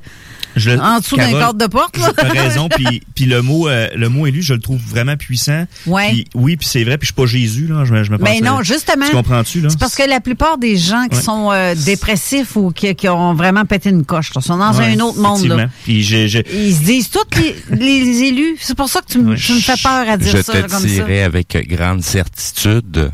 Je 0.56 0.70
le- 0.70 0.80
en 0.80 0.98
dessous 1.00 1.16
d'un 1.16 1.32
cadre 1.32 1.54
de 1.54 1.66
porte. 1.66 1.96
là. 1.98 2.12
Raison, 2.30 2.68
puis, 2.68 3.02
puis 3.14 3.24
le 3.26 3.42
mot 3.42 3.68
euh, 3.68 3.88
le 3.96 4.08
mot 4.08 4.26
élu, 4.26 4.42
je 4.42 4.54
le 4.54 4.60
trouve 4.60 4.80
vraiment 4.80 5.16
puissant. 5.16 5.66
Ouais. 5.86 6.10
Puis 6.10 6.26
oui, 6.34 6.56
puis 6.56 6.68
c'est 6.68 6.84
vrai, 6.84 6.96
puis 6.98 7.06
je 7.06 7.12
suis 7.12 7.14
pas 7.14 7.26
Jésus 7.26 7.66
là, 7.66 7.84
je 7.84 7.92
me, 7.92 8.04
je 8.04 8.10
me 8.12 8.18
Mais 8.18 8.38
pense, 8.40 8.42
non, 8.48 8.62
justement. 8.62 9.06
Tu 9.06 9.12
comprends-tu 9.12 9.60
là? 9.60 9.68
C'est 9.70 9.78
parce 9.78 9.94
que 9.94 10.08
la 10.08 10.20
plupart 10.20 10.58
des 10.58 10.76
gens 10.76 11.06
qui 11.08 11.16
Ouais. 11.16 11.22
sont 11.22 11.50
euh, 11.52 11.74
dépressifs 11.74 12.56
ou 12.56 12.70
qui, 12.70 12.94
qui 12.94 13.08
ont 13.08 13.34
vraiment 13.34 13.64
pété 13.64 13.90
une 13.90 14.04
coche, 14.04 14.32
là, 14.34 14.40
sont 14.40 14.56
dans 14.56 14.72
Ouais, 14.76 14.94
un 14.96 15.00
autre 15.00 15.18
monde. 15.18 15.44
Là. 15.46 15.68
Puis 15.84 16.02
j'ai 16.02 16.28
j'ai- 16.28 16.44
Ils 16.52 16.74
se 16.74 16.82
disent 16.82 17.10
tous 17.10 17.38
les, 17.38 17.54
les 17.76 18.22
élus. 18.24 18.56
C'est 18.60 18.76
pour 18.76 18.88
ça 18.88 19.00
que 19.00 19.06
tu, 19.12 19.18
me- 19.18 19.34
tu 19.36 19.52
me 19.54 19.60
fais 19.60 19.74
peur 19.82 20.08
à 20.08 20.16
dire 20.16 20.36
Je 20.36 20.42
ça 20.42 20.52
te 20.52 20.56
là, 20.58 20.62
comme 20.68 20.80
ça. 20.80 20.86
dirais 20.86 21.22
avec 21.22 21.56
grande 21.68 22.02
certitude 22.02 23.10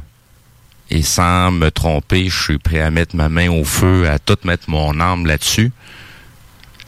et 0.91 1.03
sans 1.03 1.51
me 1.53 1.71
tromper, 1.71 2.29
je 2.29 2.43
suis 2.43 2.59
prêt 2.59 2.81
à 2.81 2.91
mettre 2.91 3.15
ma 3.17 3.29
main 3.29 3.49
au 3.51 3.65
feu, 3.65 4.09
à 4.09 4.19
tout 4.19 4.37
mettre 4.45 4.69
mon 4.69 4.99
âme 5.01 5.25
là-dessus. 5.27 5.71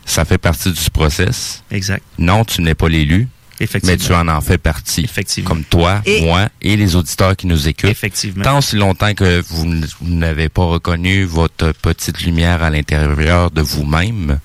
Ça 0.04 0.24
fait 0.24 0.38
partie 0.38 0.70
du 0.72 0.90
process. 0.90 1.62
Exact. 1.70 2.02
Non, 2.18 2.44
tu 2.44 2.60
n'es 2.62 2.74
pas 2.74 2.88
l'élu. 2.88 3.28
Effectivement. 3.60 3.92
Mais 3.92 4.04
tu 4.04 4.12
en 4.14 4.28
en 4.28 4.40
fais 4.40 4.58
partie. 4.58 5.02
Effectivement. 5.04 5.48
Comme 5.48 5.64
toi, 5.64 6.02
Et- 6.04 6.22
moi 6.22 6.48
et 6.60 6.76
les 6.76 6.96
auditeurs 6.96 7.36
qui 7.36 7.46
nous 7.46 7.68
écoutent. 7.68 7.90
Effectivement. 7.90 8.42
Tant 8.42 8.60
si 8.60 8.74
longtemps 8.76 9.14
que 9.14 9.40
vous 9.48 9.66
n'avez 10.00 10.48
pas 10.48 10.64
reconnu 10.64 11.24
votre 11.24 11.72
petite 11.72 12.22
lumière 12.22 12.62
à 12.62 12.70
l'intérieur 12.70 13.50
de 13.52 13.60
vous-même, 13.62 14.40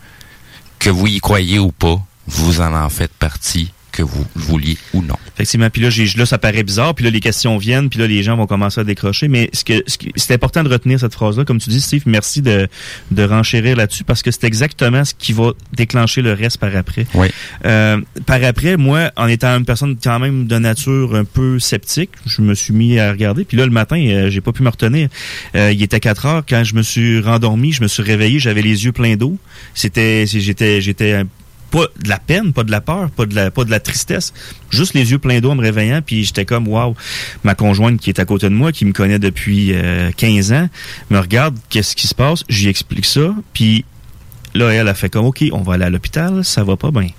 que 0.78 0.92
vous 0.92 1.08
y 1.08 1.20
croyez 1.20 1.58
ou 1.58 1.72
pas, 1.72 2.00
vous 2.28 2.62
en 2.62 2.76
en 2.76 2.90
faites 2.90 3.14
partie, 3.14 3.72
que 3.98 4.03
vous 4.03 4.26
vouliez 4.36 4.78
ou 4.94 5.02
non. 5.02 5.15
Effectivement. 5.36 5.69
Puis 5.69 5.82
là, 5.82 5.90
là, 6.18 6.26
ça 6.26 6.38
paraît 6.38 6.64
bizarre. 6.64 6.94
Puis 6.95 7.03
là, 7.06 7.11
les 7.11 7.19
questions 7.19 7.57
viennent. 7.57 7.90
Puis 7.90 7.99
là, 7.99 8.07
les 8.07 8.22
gens 8.24 8.38
vont 8.38 8.45
commencer 8.48 8.80
à 8.80 8.84
décrocher. 8.84 9.28
Mais 9.28 9.49
ce 9.53 9.64
que, 9.64 9.84
ce 9.88 9.98
c'est 10.15 10.34
important 10.34 10.64
de 10.64 10.69
retenir 10.69 10.99
cette 10.99 11.14
phrase-là. 11.14 11.45
Comme 11.45 11.60
tu 11.60 11.69
dis, 11.69 11.82
Steve, 11.82 12.03
merci 12.06 12.41
de, 12.41 12.68
de 13.11 13.24
renchérir 13.24 13.76
là-dessus 13.76 14.03
parce 14.03 14.22
que 14.22 14.32
c'est 14.32 14.44
exactement 14.45 15.03
ce 15.03 15.14
qui 15.18 15.34
va 15.34 15.52
déclencher 15.74 16.22
le 16.22 16.34
reste 16.34 16.57
par 16.57 16.76
après. 16.76 17.07
Oui. 17.15 17.28
Euh, 17.65 17.99
par 18.26 18.44
après, 18.44 18.78
moi, 18.78 19.11
en 19.15 19.28
étant 19.28 19.57
une 19.57 19.65
personne 19.65 19.98
quand 20.02 20.19
même 20.19 20.48
de 20.48 20.57
nature 20.60 21.15
un 21.15 21.24
peu 21.26 21.60
sceptique, 21.60 22.11
je 22.26 22.41
me 22.41 22.53
suis 22.53 22.74
mis 22.74 22.99
à 22.99 23.11
regarder. 23.11 23.45
Puis 23.45 23.57
là, 23.57 23.65
le 23.65 23.72
matin, 23.72 23.98
euh, 23.98 24.30
j'ai 24.30 24.41
pas 24.41 24.52
pu 24.52 24.64
me 24.64 24.69
retenir. 24.69 25.10
Euh, 25.56 25.72
il 25.72 25.82
était 25.82 25.99
4 25.99 26.26
heures. 26.26 26.44
Quand 26.48 26.64
je 26.64 26.76
me 26.76 26.84
suis 26.84 27.19
rendormi, 27.19 27.74
je 27.74 27.82
me 27.82 27.88
suis 27.88 28.03
réveillé, 28.03 28.40
j'avais 28.40 28.61
les 28.61 28.86
yeux 28.86 28.91
pleins 28.91 29.15
d'eau. 29.15 29.38
C'était, 29.74 30.26
j'étais, 30.28 30.82
j'étais 30.82 31.14
un- 31.14 31.28
pas 31.72 31.85
de 32.02 32.10
la 32.10 32.19
peine, 32.19 32.53
pas 32.53 32.64
de 32.64 32.72
la 32.72 32.81
peur, 32.81 33.10
pas 33.11 33.26
de 33.26 33.35
la, 33.35 33.52
pas 33.52 33.64
de 33.64 33.72
la 33.72 33.80
tristesse, 33.80 34.34
juste 34.69 34.94
les 34.94 35.11
yeux 35.11 35.19
pleins 35.19 35.39
d'eau 35.39 35.52
en 35.52 35.56
me 35.56 35.61
réveillant, 35.61 36.02
puis 36.06 36.23
j'étais 36.23 36.45
comme 36.45 36.68
waouh, 36.68 36.95
ma 37.44 37.56
conjointe 37.56 37.99
qui 37.99 38.10
est 38.10 38.19
à 38.19 38.26
côté 38.26 38.49
de 38.49 38.53
moi, 38.53 38.72
qui 38.72 38.85
me 38.85 38.94
connaît 38.94 39.19
depuis 39.19 39.73
euh, 39.73 40.11
15 40.15 40.53
ans, 40.53 40.69
me 41.10 41.19
regarde, 41.19 41.57
qu'est-ce 41.69 41.95
qui 41.95 42.07
se 42.07 42.15
passe, 42.15 42.44
j'y 42.49 42.69
explique 42.69 43.06
ça, 43.06 43.34
puis 43.53 43.85
là 44.53 44.69
elle 44.73 44.88
a 44.88 44.94
fait 44.94 45.10
comme 45.10 45.26
ok, 45.26 45.45
on 45.52 45.61
va 45.61 45.76
aller 45.76 45.85
à 45.85 45.89
l'hôpital, 45.89 46.44
ça 46.44 46.64
va 46.64 46.76
pas 46.77 46.91
bien. 46.91 47.10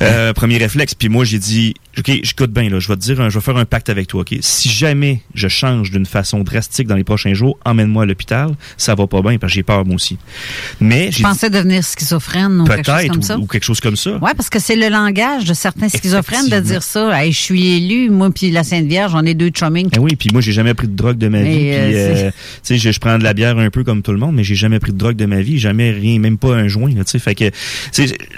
Euh, 0.00 0.32
premier 0.32 0.56
réflexe, 0.56 0.94
puis 0.94 1.08
moi 1.08 1.24
j'ai 1.24 1.38
dit 1.38 1.74
ok, 1.98 2.20
j'écoute 2.22 2.52
bien 2.52 2.68
là, 2.68 2.78
je 2.78 2.88
vais 2.88 2.96
te 2.96 3.00
dire, 3.00 3.20
un- 3.20 3.28
je 3.28 3.38
vais 3.38 3.44
faire 3.44 3.56
un 3.56 3.64
pacte 3.64 3.88
avec 3.88 4.06
toi, 4.08 4.22
ok? 4.22 4.36
Si 4.40 4.68
jamais 4.68 5.20
je 5.34 5.48
change 5.48 5.90
d'une 5.90 6.06
façon 6.06 6.40
drastique 6.40 6.86
dans 6.86 6.96
les 6.96 7.04
prochains 7.04 7.34
jours, 7.34 7.58
emmène-moi 7.64 8.02
à 8.04 8.06
l'hôpital, 8.06 8.50
ça 8.76 8.94
va 8.94 9.06
pas 9.06 9.22
bien 9.22 9.38
parce 9.38 9.52
que 9.52 9.54
j'ai 9.56 9.62
peur 9.62 9.84
moi 9.84 9.94
aussi. 9.96 10.18
Mais 10.80 11.10
Je 11.12 11.22
pensais 11.22 11.50
devenir 11.50 11.82
schizophrène 11.84 12.60
ou 12.60 12.64
quelque 12.64 12.84
chose 12.84 12.94
peut-être 12.94 13.08
comme 13.10 13.18
ou, 13.18 13.22
ça? 13.22 13.38
ou 13.38 13.46
quelque 13.46 13.64
chose 13.64 13.80
comme 13.80 13.96
ça. 13.96 14.16
Ouais, 14.18 14.32
parce 14.36 14.50
que 14.50 14.58
c'est 14.58 14.76
le 14.76 14.88
langage 14.88 15.44
de 15.44 15.54
certains 15.54 15.88
schizophrènes 15.88 16.48
de 16.48 16.60
dire 16.60 16.82
ça. 16.82 17.22
Hey, 17.22 17.32
je 17.32 17.38
suis 17.38 17.66
élu, 17.76 18.10
moi 18.10 18.30
puis 18.30 18.50
la 18.50 18.64
Sainte 18.64 18.86
Vierge, 18.86 19.12
on 19.14 19.24
est 19.24 19.34
deux 19.34 19.50
chumming. 19.54 19.88
Eh 19.94 19.98
oui, 19.98 20.16
puis 20.16 20.28
moi 20.32 20.40
j'ai 20.40 20.52
jamais 20.52 20.74
pris 20.74 20.88
de 20.88 20.96
drogue 20.96 21.18
de 21.18 21.28
ma 21.28 21.42
vie. 21.42 21.48
Mais, 21.48 21.76
euh, 21.76 22.14
euh, 22.26 22.30
tu 22.30 22.34
sais, 22.62 22.78
je, 22.78 22.90
je 22.92 23.00
prends 23.00 23.18
de 23.18 23.24
la 23.24 23.34
bière 23.34 23.58
un 23.58 23.70
peu 23.70 23.84
comme 23.84 24.02
tout 24.02 24.12
le 24.12 24.18
monde, 24.18 24.34
mais 24.34 24.44
j'ai 24.44 24.54
jamais 24.54 24.78
pris 24.78 24.92
de 24.92 24.98
drogue 24.98 25.16
de 25.16 25.26
ma 25.26 25.40
vie, 25.40 25.58
jamais 25.58 25.90
rien, 25.90 26.18
même 26.18 26.38
pas 26.38 26.54
un 26.54 26.68
joint. 26.68 26.90
Tu 26.92 27.02
sais, 27.06 27.18
fait 27.18 27.34
que, 27.34 27.44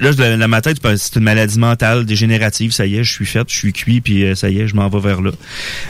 là, 0.00 0.12
dans 0.36 0.48
ma 0.48 0.60
tête, 0.60 0.78
c'est 0.96 1.16
une 1.16 1.22
maladie 1.24 1.58
mentale 1.58 2.04
dégénérative. 2.04 2.72
Ça 2.72 2.86
y 2.86 2.96
est, 2.96 3.04
je 3.04 3.12
suis 3.12 3.26
fait, 3.26 3.47
je 3.48 3.56
suis 3.56 3.72
cuit, 3.72 4.00
puis 4.00 4.24
euh, 4.24 4.34
ça 4.34 4.48
y 4.48 4.60
est, 4.60 4.68
je 4.68 4.74
m'en 4.76 4.88
vais 4.88 5.00
vers 5.00 5.20
là. 5.20 5.30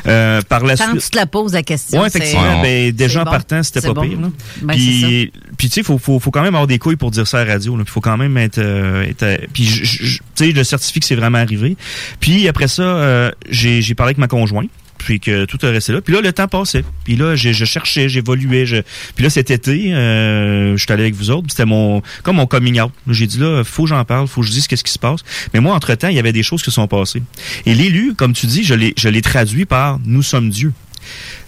Euh, 0.07 0.41
par 0.49 0.65
la 0.65 0.77
Quand 0.77 0.91
suite. 0.91 1.03
tu 1.03 1.11
te 1.11 1.17
la 1.17 1.27
poses 1.27 1.53
la 1.53 1.63
question, 1.63 2.03
c'est- 2.09 2.19
effectivement. 2.19 2.63
Ben, 2.63 2.93
déjà 2.93 3.23
en 3.23 3.25
partant, 3.25 3.63
c'était 3.63 3.81
pas 3.81 3.93
bon. 3.95 4.03
pire. 4.09 4.21
Là. 4.21 4.29
Ben, 4.63 4.75
puis, 4.77 5.33
tu 5.59 5.69
sais, 5.69 5.83
faut, 5.83 5.99
faut, 5.99 6.21
faut 6.21 6.31
quand 6.31 6.43
même 6.43 6.55
avoir 6.55 6.67
des 6.67 6.79
couilles 6.79 6.97
pour 6.97 7.11
dire 7.11 7.27
ça 7.27 7.41
à 7.41 7.45
la 7.45 7.53
radio. 7.55 7.77
Là. 7.77 7.85
Puis 7.85 7.93
faut 7.93 8.01
quand 8.01 8.17
même 8.17 8.37
être, 8.39 8.59
euh, 8.59 9.03
être 9.03 9.23
euh, 9.25 9.37
puis 9.53 9.65
tu 9.67 10.21
sais, 10.35 10.53
je 10.55 10.63
certifie 10.63 11.01
que 11.01 11.07
c'est 11.07 11.15
vraiment 11.17 11.39
arrivé. 11.39 11.77
Puis 12.21 12.47
après 12.49 12.69
ça, 12.69 12.83
euh, 12.83 13.31
j'ai 13.51 13.83
j'ai 13.83 13.95
parlé 13.95 14.11
avec 14.11 14.19
ma 14.19 14.29
conjointe. 14.29 14.71
Puis 15.09 15.21
que 15.21 15.47
tout 15.47 15.65
est 15.65 15.71
resté 15.71 15.95
là. 15.95 16.03
Puis 16.03 16.13
là, 16.13 16.21
le 16.21 16.31
temps 16.35 16.49
passait. 16.49 16.85
Puis 17.05 17.17
là, 17.17 17.35
j'ai- 17.35 17.55
je 17.55 17.65
cherchais, 17.65 18.11
j'évoluais. 18.11 18.67
Je... 18.67 18.77
Puis 19.15 19.25
là, 19.25 19.31
cet 19.31 19.51
été, 19.51 19.95
euh, 19.95 20.77
je 20.77 20.83
suis 20.85 20.93
allé 20.93 21.05
avec 21.05 21.15
vous 21.15 21.31
autres. 21.31 21.47
C'était 21.49 21.65
mon 21.65 22.03
comme 22.23 22.37
mon 22.37 22.45
coming 22.47 22.79
out. 22.79 22.93
J'ai 23.09 23.27
dit 23.27 23.39
là, 23.39 23.65
faut 23.65 23.85
que 23.85 23.89
j'en 23.89 24.05
parle, 24.05 24.29
faut 24.29 24.43
que 24.43 24.47
je 24.47 24.53
dise 24.53 24.67
qu'est-ce 24.67 24.85
qui 24.85 24.93
se 24.93 24.99
passe. 24.99 25.21
Mais 25.55 25.61
moi, 25.61 25.75
entre-temps, 25.75 26.09
il 26.09 26.15
y 26.17 26.19
avait 26.19 26.35
des 26.35 26.43
choses 26.43 26.63
qui 26.63 26.71
sont 26.71 26.87
passées. 26.89 27.23
Et 27.65 27.75
l'élu, 27.75 28.13
comme 28.15 28.35
tu 28.35 28.45
dis, 28.45 28.65
je 28.65 28.75
l'ai 28.75 28.93
je 28.99 29.09
l'ai 29.09 29.23
traduit 29.23 29.65
par 29.65 29.99
«nous 30.05 30.23
sommes 30.23 30.51
Dieu». 30.51 30.75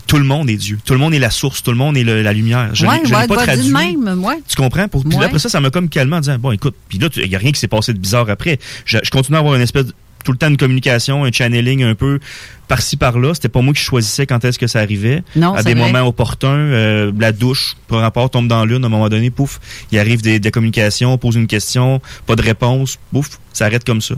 Tout 0.06 0.16
le 0.16 0.24
monde 0.24 0.48
est 0.48 0.56
Dieu. 0.56 0.78
Tout 0.84 0.94
le 0.94 0.98
monde 0.98 1.12
est 1.12 1.18
la 1.18 1.30
source. 1.30 1.62
Tout 1.62 1.70
le 1.70 1.76
monde 1.76 1.98
est 1.98 2.02
le- 2.02 2.22
la 2.22 2.32
lumière. 2.32 2.70
Je 2.74 2.86
ouais, 2.86 3.00
je 3.04 3.10
l'ai 3.10 3.14
ouais, 3.16 3.26
pas 3.28 3.36
va 3.36 3.42
traduit. 3.44 3.70
même, 3.70 4.24
ouais. 4.24 4.38
Tu 4.48 4.56
comprends? 4.56 4.88
Pour, 4.88 5.04
puis 5.04 5.18
là, 5.18 5.26
après 5.26 5.38
ça, 5.38 5.50
ça 5.50 5.60
m'a 5.60 5.68
comme 5.70 5.90
calmé 5.90 6.16
en 6.16 6.20
disant, 6.20 6.38
bon, 6.38 6.50
écoute, 6.50 6.74
puis 6.88 6.98
là, 6.98 7.08
il 7.16 7.28
n'y 7.28 7.36
a 7.36 7.38
rien 7.38 7.52
qui 7.52 7.60
s'est 7.60 7.68
passé 7.68 7.92
de 7.92 7.98
bizarre 7.98 8.28
après. 8.30 8.58
Je, 8.86 8.96
je 9.04 9.10
continue 9.10 9.36
à 9.36 9.40
avoir 9.40 9.54
une 9.54 9.60
espèce, 9.60 9.84
de- 9.86 9.94
tout 10.24 10.32
le 10.32 10.38
temps, 10.38 10.48
une 10.48 10.56
communication, 10.56 11.24
un 11.24 11.32
channeling 11.32 11.82
un 11.82 11.94
peu 11.94 12.20
par-ci, 12.68 12.96
par-là. 12.96 13.34
C'était 13.34 13.48
pas 13.48 13.60
moi 13.62 13.74
qui 13.74 13.82
choisissais 13.82 14.26
quand 14.26 14.44
est-ce 14.44 14.58
que 14.58 14.66
ça 14.66 14.80
arrivait. 14.80 15.22
Non, 15.36 15.54
à 15.54 15.62
des 15.62 15.74
vrai. 15.74 15.90
moments 15.90 16.06
opportuns, 16.08 16.48
euh, 16.56 17.12
la 17.18 17.32
douche, 17.32 17.76
par 17.88 18.00
rapport, 18.00 18.30
tombe 18.30 18.48
dans 18.48 18.64
l'une, 18.64 18.84
à 18.84 18.86
un 18.86 18.90
moment 18.90 19.08
donné, 19.08 19.30
pouf, 19.30 19.60
il 19.90 19.98
arrive 19.98 20.22
des, 20.22 20.38
des 20.38 20.50
communications, 20.50 21.12
on 21.12 21.18
pose 21.18 21.36
une 21.36 21.46
question, 21.46 22.00
pas 22.26 22.36
de 22.36 22.42
réponse, 22.42 22.98
pouf, 23.12 23.38
ça 23.52 23.66
arrête 23.66 23.84
comme 23.84 24.00
ça. 24.00 24.14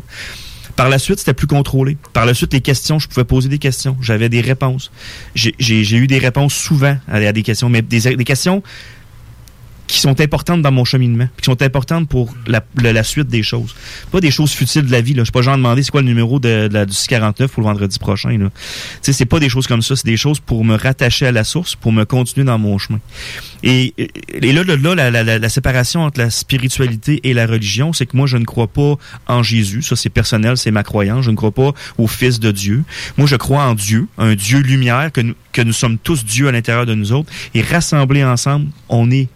Par 0.76 0.88
la 0.88 0.98
suite, 0.98 1.18
c'était 1.18 1.34
plus 1.34 1.46
contrôlé. 1.46 1.98
Par 2.14 2.24
la 2.24 2.32
suite, 2.32 2.52
les 2.54 2.62
questions, 2.62 2.98
je 2.98 3.06
pouvais 3.06 3.24
poser 3.24 3.50
des 3.50 3.58
questions. 3.58 3.94
J'avais 4.00 4.30
des 4.30 4.40
réponses. 4.40 4.90
J'ai- 5.34 5.54
eu 5.58 6.06
des 6.06 6.18
réponses 6.18 6.54
souvent 6.54 6.96
à, 7.08 7.16
à 7.16 7.32
des 7.32 7.42
questions, 7.42 7.68
mais 7.68 7.82
des, 7.82 8.16
des 8.16 8.24
questions 8.24 8.62
qui 9.92 10.00
sont 10.00 10.22
importantes 10.22 10.62
dans 10.62 10.72
mon 10.72 10.86
cheminement, 10.86 11.28
qui 11.36 11.44
sont 11.44 11.60
importantes 11.60 12.08
pour 12.08 12.34
la, 12.46 13.04
suite 13.04 13.28
des 13.28 13.42
choses. 13.42 13.74
Pas 14.10 14.20
des 14.20 14.30
choses 14.30 14.50
futiles 14.50 14.86
de 14.86 14.90
la 14.90 15.02
vie. 15.02 15.12
Là. 15.12 15.20
Je 15.20 15.24
suis 15.24 15.32
pas 15.32 15.42
genre 15.42 15.58
demander 15.58 15.82
c'est 15.82 15.90
quoi 15.90 16.00
le 16.00 16.06
numéro 16.06 16.40
de, 16.40 16.66
du 16.86 16.94
649 16.94 17.50
pour 17.50 17.62
le 17.62 17.68
vendredi 17.68 17.98
prochain. 17.98 18.38
Là. 18.38 18.48
Tu 19.02 19.12
c'est 19.12 19.26
pas 19.26 19.38
des 19.38 19.50
choses 19.50 19.66
comme 19.66 19.82
ça. 19.82 19.94
C'est 19.94 20.06
des 20.06 20.16
choses 20.16 20.40
pour 20.40 20.64
me 20.64 20.76
rattacher 20.76 21.26
à 21.26 21.32
la 21.32 21.44
source, 21.44 21.74
pour 21.74 21.92
me 21.92 22.06
continuer 22.06 22.46
dans 22.46 22.58
mon 22.58 22.78
chemin. 22.78 23.00
Et, 23.62 23.92
et 23.98 24.52
là, 24.52 24.64
là, 24.64 25.10
là, 25.10 25.38
la 25.38 25.48
séparation 25.50 26.04
entre 26.04 26.20
la 26.20 26.30
spiritualité 26.30 27.20
et 27.24 27.34
la 27.34 27.44
religion, 27.44 27.92
c'est 27.92 28.06
que 28.06 28.16
moi, 28.16 28.26
je 28.26 28.38
ne 28.38 28.46
crois 28.46 28.68
pas 28.68 28.94
en 29.26 29.42
Jésus. 29.42 29.82
Ça, 29.82 29.94
c'est 29.94 30.08
personnel, 30.08 30.56
c'est 30.56 30.70
ma 30.70 30.84
croyance. 30.84 31.22
Je 31.22 31.30
ne 31.30 31.36
crois 31.36 31.52
pas 31.52 31.72
au 31.98 32.06
Fils 32.06 32.40
de 32.40 32.50
Dieu. 32.50 32.82
Moi, 33.18 33.26
je 33.26 33.36
crois 33.36 33.64
en 33.64 33.74
Dieu, 33.74 34.08
un 34.16 34.34
Dieu 34.36 34.60
lumière, 34.60 35.12
que 35.12 35.20
nous, 35.20 35.34
que 35.52 35.60
nous 35.60 35.74
sommes 35.74 35.98
tous 35.98 36.24
Dieu 36.24 36.48
à 36.48 36.52
l'intérieur 36.52 36.86
de 36.86 36.94
nous 36.94 37.12
autres. 37.12 37.30
Et 37.52 37.60
rassemblés 37.60 38.24
ensemble, 38.24 38.68
on 38.88 39.10
est 39.10 39.28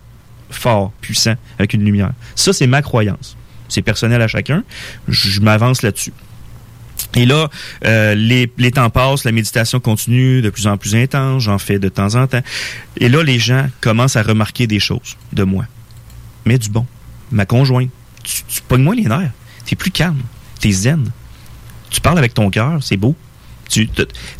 fort, 0.50 0.92
puissant, 1.00 1.34
avec 1.58 1.74
une 1.74 1.84
lumière. 1.84 2.12
Ça, 2.34 2.52
c'est 2.52 2.66
ma 2.66 2.82
croyance. 2.82 3.36
C'est 3.68 3.82
personnel 3.82 4.22
à 4.22 4.28
chacun. 4.28 4.62
Je, 5.08 5.40
m'avance 5.40 5.82
là-dessus. 5.82 6.12
Et 7.14 7.26
là, 7.26 7.48
euh, 7.84 8.14
les, 8.14 8.50
les 8.58 8.70
temps 8.70 8.90
passent, 8.90 9.24
la 9.24 9.32
méditation 9.32 9.80
continue 9.80 10.42
de 10.42 10.50
plus 10.50 10.66
en 10.66 10.76
plus 10.76 10.94
intense, 10.94 11.42
j'en 11.42 11.58
fais 11.58 11.78
de 11.78 11.88
temps 11.88 12.14
en 12.14 12.26
temps. 12.26 12.42
Et 12.98 13.08
là, 13.08 13.22
les 13.22 13.38
gens 13.38 13.66
commencent 13.80 14.16
à 14.16 14.22
remarquer 14.22 14.66
des 14.66 14.80
choses 14.80 15.16
de 15.32 15.42
moi. 15.42 15.64
Mais 16.44 16.58
du 16.58 16.70
bon. 16.70 16.86
Ma 17.32 17.44
conjointe, 17.44 17.90
tu, 18.22 18.42
tu 18.48 18.60
pognes 18.62 18.82
moins 18.82 18.94
les 18.94 19.04
nerfs. 19.04 19.32
T'es 19.64 19.76
plus 19.76 19.90
calme. 19.90 20.22
T'es 20.60 20.70
zen. 20.70 21.10
Tu 21.90 22.00
parles 22.00 22.18
avec 22.18 22.34
ton 22.34 22.50
cœur, 22.50 22.82
c'est 22.82 22.96
beau. 22.96 23.16
Tu, 23.76 23.90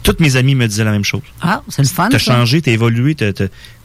toutes 0.03 0.21
mes 0.21 0.37
amis 0.37 0.55
me 0.55 0.67
disaient 0.67 0.85
la 0.85 0.93
même 0.93 1.05
chose. 1.05 1.21
Ah, 1.43 1.63
c'est 1.69 1.83
le 1.83 1.89
fun. 1.89 2.09
T'as 2.09 2.17
changé, 2.17 2.63
t'as 2.63 2.73
évolué, 2.73 3.15
il 3.21 3.35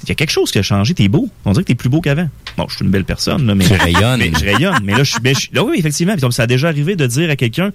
y 0.07 0.11
a 0.11 0.15
quelque 0.15 0.29
chose 0.31 0.49
qui 0.49 0.59
a 0.59 0.61
changé, 0.61 0.93
t'es 0.93 1.09
beau. 1.09 1.29
On 1.43 1.51
dirait 1.51 1.63
que 1.63 1.67
t'es 1.67 1.75
plus 1.75 1.89
beau 1.89 1.99
qu'avant. 1.99 2.29
Bon, 2.57 2.67
je 2.69 2.77
suis 2.77 2.85
une 2.85 2.91
belle 2.91 3.03
personne, 3.03 3.45
là, 3.45 3.53
mais. 3.53 3.65
Tu 3.65 3.73
rayonnes. 3.73 4.19
Mais 4.19 4.31
je 4.39 4.45
rayonne. 4.45 4.79
Mais 4.83 4.93
là, 4.93 5.03
je 5.03 5.11
suis. 5.11 5.19
ben, 5.19 5.35
je- 5.35 5.49
là, 5.53 5.63
oui, 5.65 5.75
effectivement. 5.77 6.13
Puis 6.13 6.21
donc, 6.21 6.33
ça 6.33 6.43
a 6.43 6.47
déjà 6.47 6.69
arrivé 6.69 6.95
de 6.95 7.05
dire 7.05 7.29
à 7.29 7.35
quelqu'un, 7.35 7.71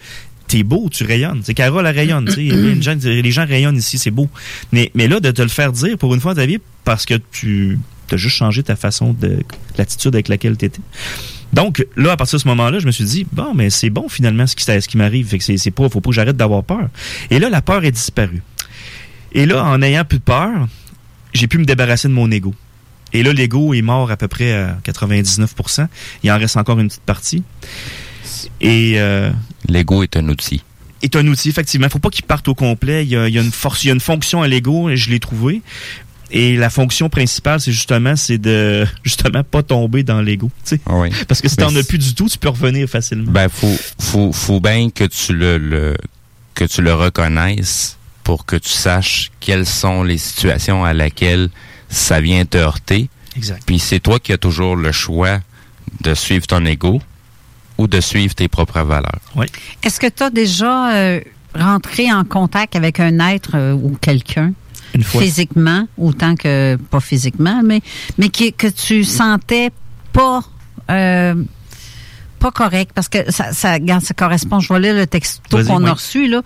t'es 0.48 0.62
beau, 0.62 0.88
tu 0.90 1.04
rayonnes. 1.04 1.42
C'est 1.44 1.52
Carole, 1.52 1.86
elle 1.86 1.94
rayonne. 1.94 2.24
tu 2.24 2.32
sais. 2.32 2.40
les, 2.40 2.80
gens, 2.80 2.96
les 3.02 3.30
gens 3.30 3.44
rayonnent 3.46 3.76
ici, 3.76 3.98
c'est 3.98 4.10
beau. 4.10 4.28
Mais, 4.72 4.90
mais 4.94 5.06
là, 5.06 5.20
de 5.20 5.30
te 5.30 5.42
le 5.42 5.48
faire 5.48 5.72
dire 5.72 5.98
pour 5.98 6.14
une 6.14 6.20
fois 6.22 6.32
dans 6.32 6.40
ta 6.40 6.46
vie, 6.46 6.58
parce 6.84 7.04
que 7.04 7.14
tu 7.30 7.78
as 8.10 8.16
juste 8.16 8.36
changé 8.36 8.62
ta 8.62 8.76
façon 8.76 9.12
de. 9.12 9.40
l'attitude 9.76 10.14
avec 10.14 10.28
laquelle 10.28 10.56
t'étais. 10.56 10.80
Donc, 11.56 11.86
là, 11.96 12.12
à 12.12 12.16
partir 12.18 12.36
de 12.36 12.42
ce 12.42 12.48
moment-là, 12.48 12.80
je 12.80 12.86
me 12.86 12.92
suis 12.92 13.04
dit, 13.04 13.26
bon, 13.32 13.54
mais 13.54 13.70
c'est 13.70 13.88
bon 13.88 14.10
finalement 14.10 14.46
ce 14.46 14.54
qui, 14.54 14.62
ce 14.62 14.86
qui 14.86 14.98
m'arrive. 14.98 15.26
Fait 15.26 15.38
que 15.38 15.56
c'est, 15.56 15.70
pas, 15.70 15.88
faut 15.88 16.02
pas 16.02 16.10
que 16.10 16.14
j'arrête 16.14 16.36
d'avoir 16.36 16.62
peur. 16.62 16.90
Et 17.30 17.38
là, 17.38 17.48
la 17.48 17.62
peur 17.62 17.82
est 17.86 17.92
disparue. 17.92 18.42
Et 19.32 19.46
là, 19.46 19.64
en 19.64 19.80
ayant 19.80 20.04
plus 20.04 20.18
de 20.18 20.22
peur, 20.22 20.68
j'ai 21.32 21.46
pu 21.46 21.56
me 21.56 21.64
débarrasser 21.64 22.08
de 22.08 22.12
mon 22.12 22.30
ego. 22.30 22.54
Et 23.14 23.22
là, 23.22 23.32
l'ego 23.32 23.72
est 23.72 23.80
mort 23.80 24.10
à 24.10 24.18
peu 24.18 24.28
près 24.28 24.52
à 24.52 24.76
99%. 24.84 25.88
Il 26.22 26.30
en 26.30 26.38
reste 26.38 26.58
encore 26.58 26.78
une 26.78 26.88
petite 26.88 27.00
partie. 27.00 27.42
Et 28.60 28.94
euh, 28.96 29.30
L'ego 29.66 30.02
est 30.02 30.14
un 30.18 30.28
outil. 30.28 30.62
est 31.00 31.16
un 31.16 31.26
outil, 31.26 31.48
effectivement. 31.48 31.88
faut 31.88 31.98
pas 31.98 32.10
qu'il 32.10 32.26
parte 32.26 32.48
au 32.48 32.54
complet. 32.54 33.06
Il 33.06 33.08
y 33.08 33.16
a, 33.16 33.28
il 33.28 33.34
y 33.34 33.38
a 33.38 33.42
une 33.42 33.50
force, 33.50 33.82
il 33.82 33.86
y 33.86 33.90
a 33.90 33.94
une 33.94 34.00
fonction 34.00 34.42
à 34.42 34.48
l'ego, 34.48 34.90
et 34.90 34.98
je 34.98 35.08
l'ai 35.08 35.20
trouvé. 35.20 35.62
Et 36.30 36.56
la 36.56 36.70
fonction 36.70 37.08
principale, 37.08 37.60
c'est 37.60 37.72
justement, 37.72 38.16
c'est 38.16 38.38
de 38.38 38.84
justement 39.04 39.44
pas 39.44 39.62
tomber 39.62 40.02
dans 40.02 40.20
l'ego. 40.20 40.50
tu 40.64 40.76
sais. 40.76 40.80
Ah 40.86 40.96
oui. 40.98 41.10
Parce 41.28 41.40
que 41.40 41.48
si 41.48 41.56
t'en 41.56 41.74
as 41.76 41.82
plus 41.84 41.98
du 41.98 42.14
tout, 42.14 42.28
tu 42.28 42.36
peux 42.38 42.48
revenir 42.48 42.88
facilement. 42.88 43.30
Ben, 43.30 43.48
faut, 43.48 43.76
faut, 44.00 44.32
faut 44.32 44.60
bien 44.60 44.90
que 44.90 45.04
tu 45.04 45.32
le, 45.34 45.56
le- 45.58 45.96
que 46.54 46.64
tu 46.64 46.82
le 46.82 46.92
reconnaisses 46.94 47.96
pour 48.24 48.44
que 48.46 48.56
tu 48.56 48.70
saches 48.70 49.30
quelles 49.40 49.66
sont 49.66 50.02
les 50.02 50.18
situations 50.18 50.84
à 50.84 50.92
laquelle 50.94 51.48
ça 51.88 52.20
vient 52.20 52.44
te 52.44 52.56
heurter. 52.58 53.08
Exact. 53.36 53.62
Puis 53.66 53.78
c'est 53.78 54.00
toi 54.00 54.18
qui 54.18 54.32
as 54.32 54.38
toujours 54.38 54.74
le 54.74 54.90
choix 54.92 55.40
de 56.00 56.14
suivre 56.14 56.46
ton 56.46 56.64
ego 56.64 57.00
ou 57.78 57.86
de 57.86 58.00
suivre 58.00 58.34
tes 58.34 58.48
propres 58.48 58.80
valeurs. 58.80 59.20
Oui. 59.36 59.46
Est-ce 59.84 60.00
que 60.00 60.06
tu 60.08 60.22
as 60.22 60.30
déjà 60.30 60.92
euh, 60.96 61.20
rentré 61.54 62.10
en 62.12 62.24
contact 62.24 62.74
avec 62.74 62.98
un 62.98 63.20
être 63.28 63.50
euh, 63.54 63.72
ou 63.74 63.96
quelqu'un? 64.00 64.52
Une 64.94 65.02
fois. 65.02 65.20
Physiquement, 65.22 65.86
autant 65.98 66.34
que 66.36 66.76
pas 66.90 67.00
physiquement, 67.00 67.60
mais, 67.64 67.80
mais 68.18 68.28
qui- 68.28 68.52
que 68.52 68.66
tu 68.68 69.04
sentais 69.04 69.70
pas 70.12 70.42
euh, 70.90 71.34
pas 72.38 72.50
correct 72.50 72.90
parce 72.94 73.08
que 73.08 73.30
ça, 73.32 73.52
ça, 73.52 73.72
regarde, 73.72 74.02
ça 74.04 74.12
correspond. 74.14 74.60
Je 74.60 74.72
vais 74.72 74.78
lire 74.80 74.94
le 74.94 75.06
texto 75.06 75.40
qu'on 75.64 75.82
oui. 75.82 75.88
a 75.88 75.92
reçu 75.94 76.28
là. 76.28 76.42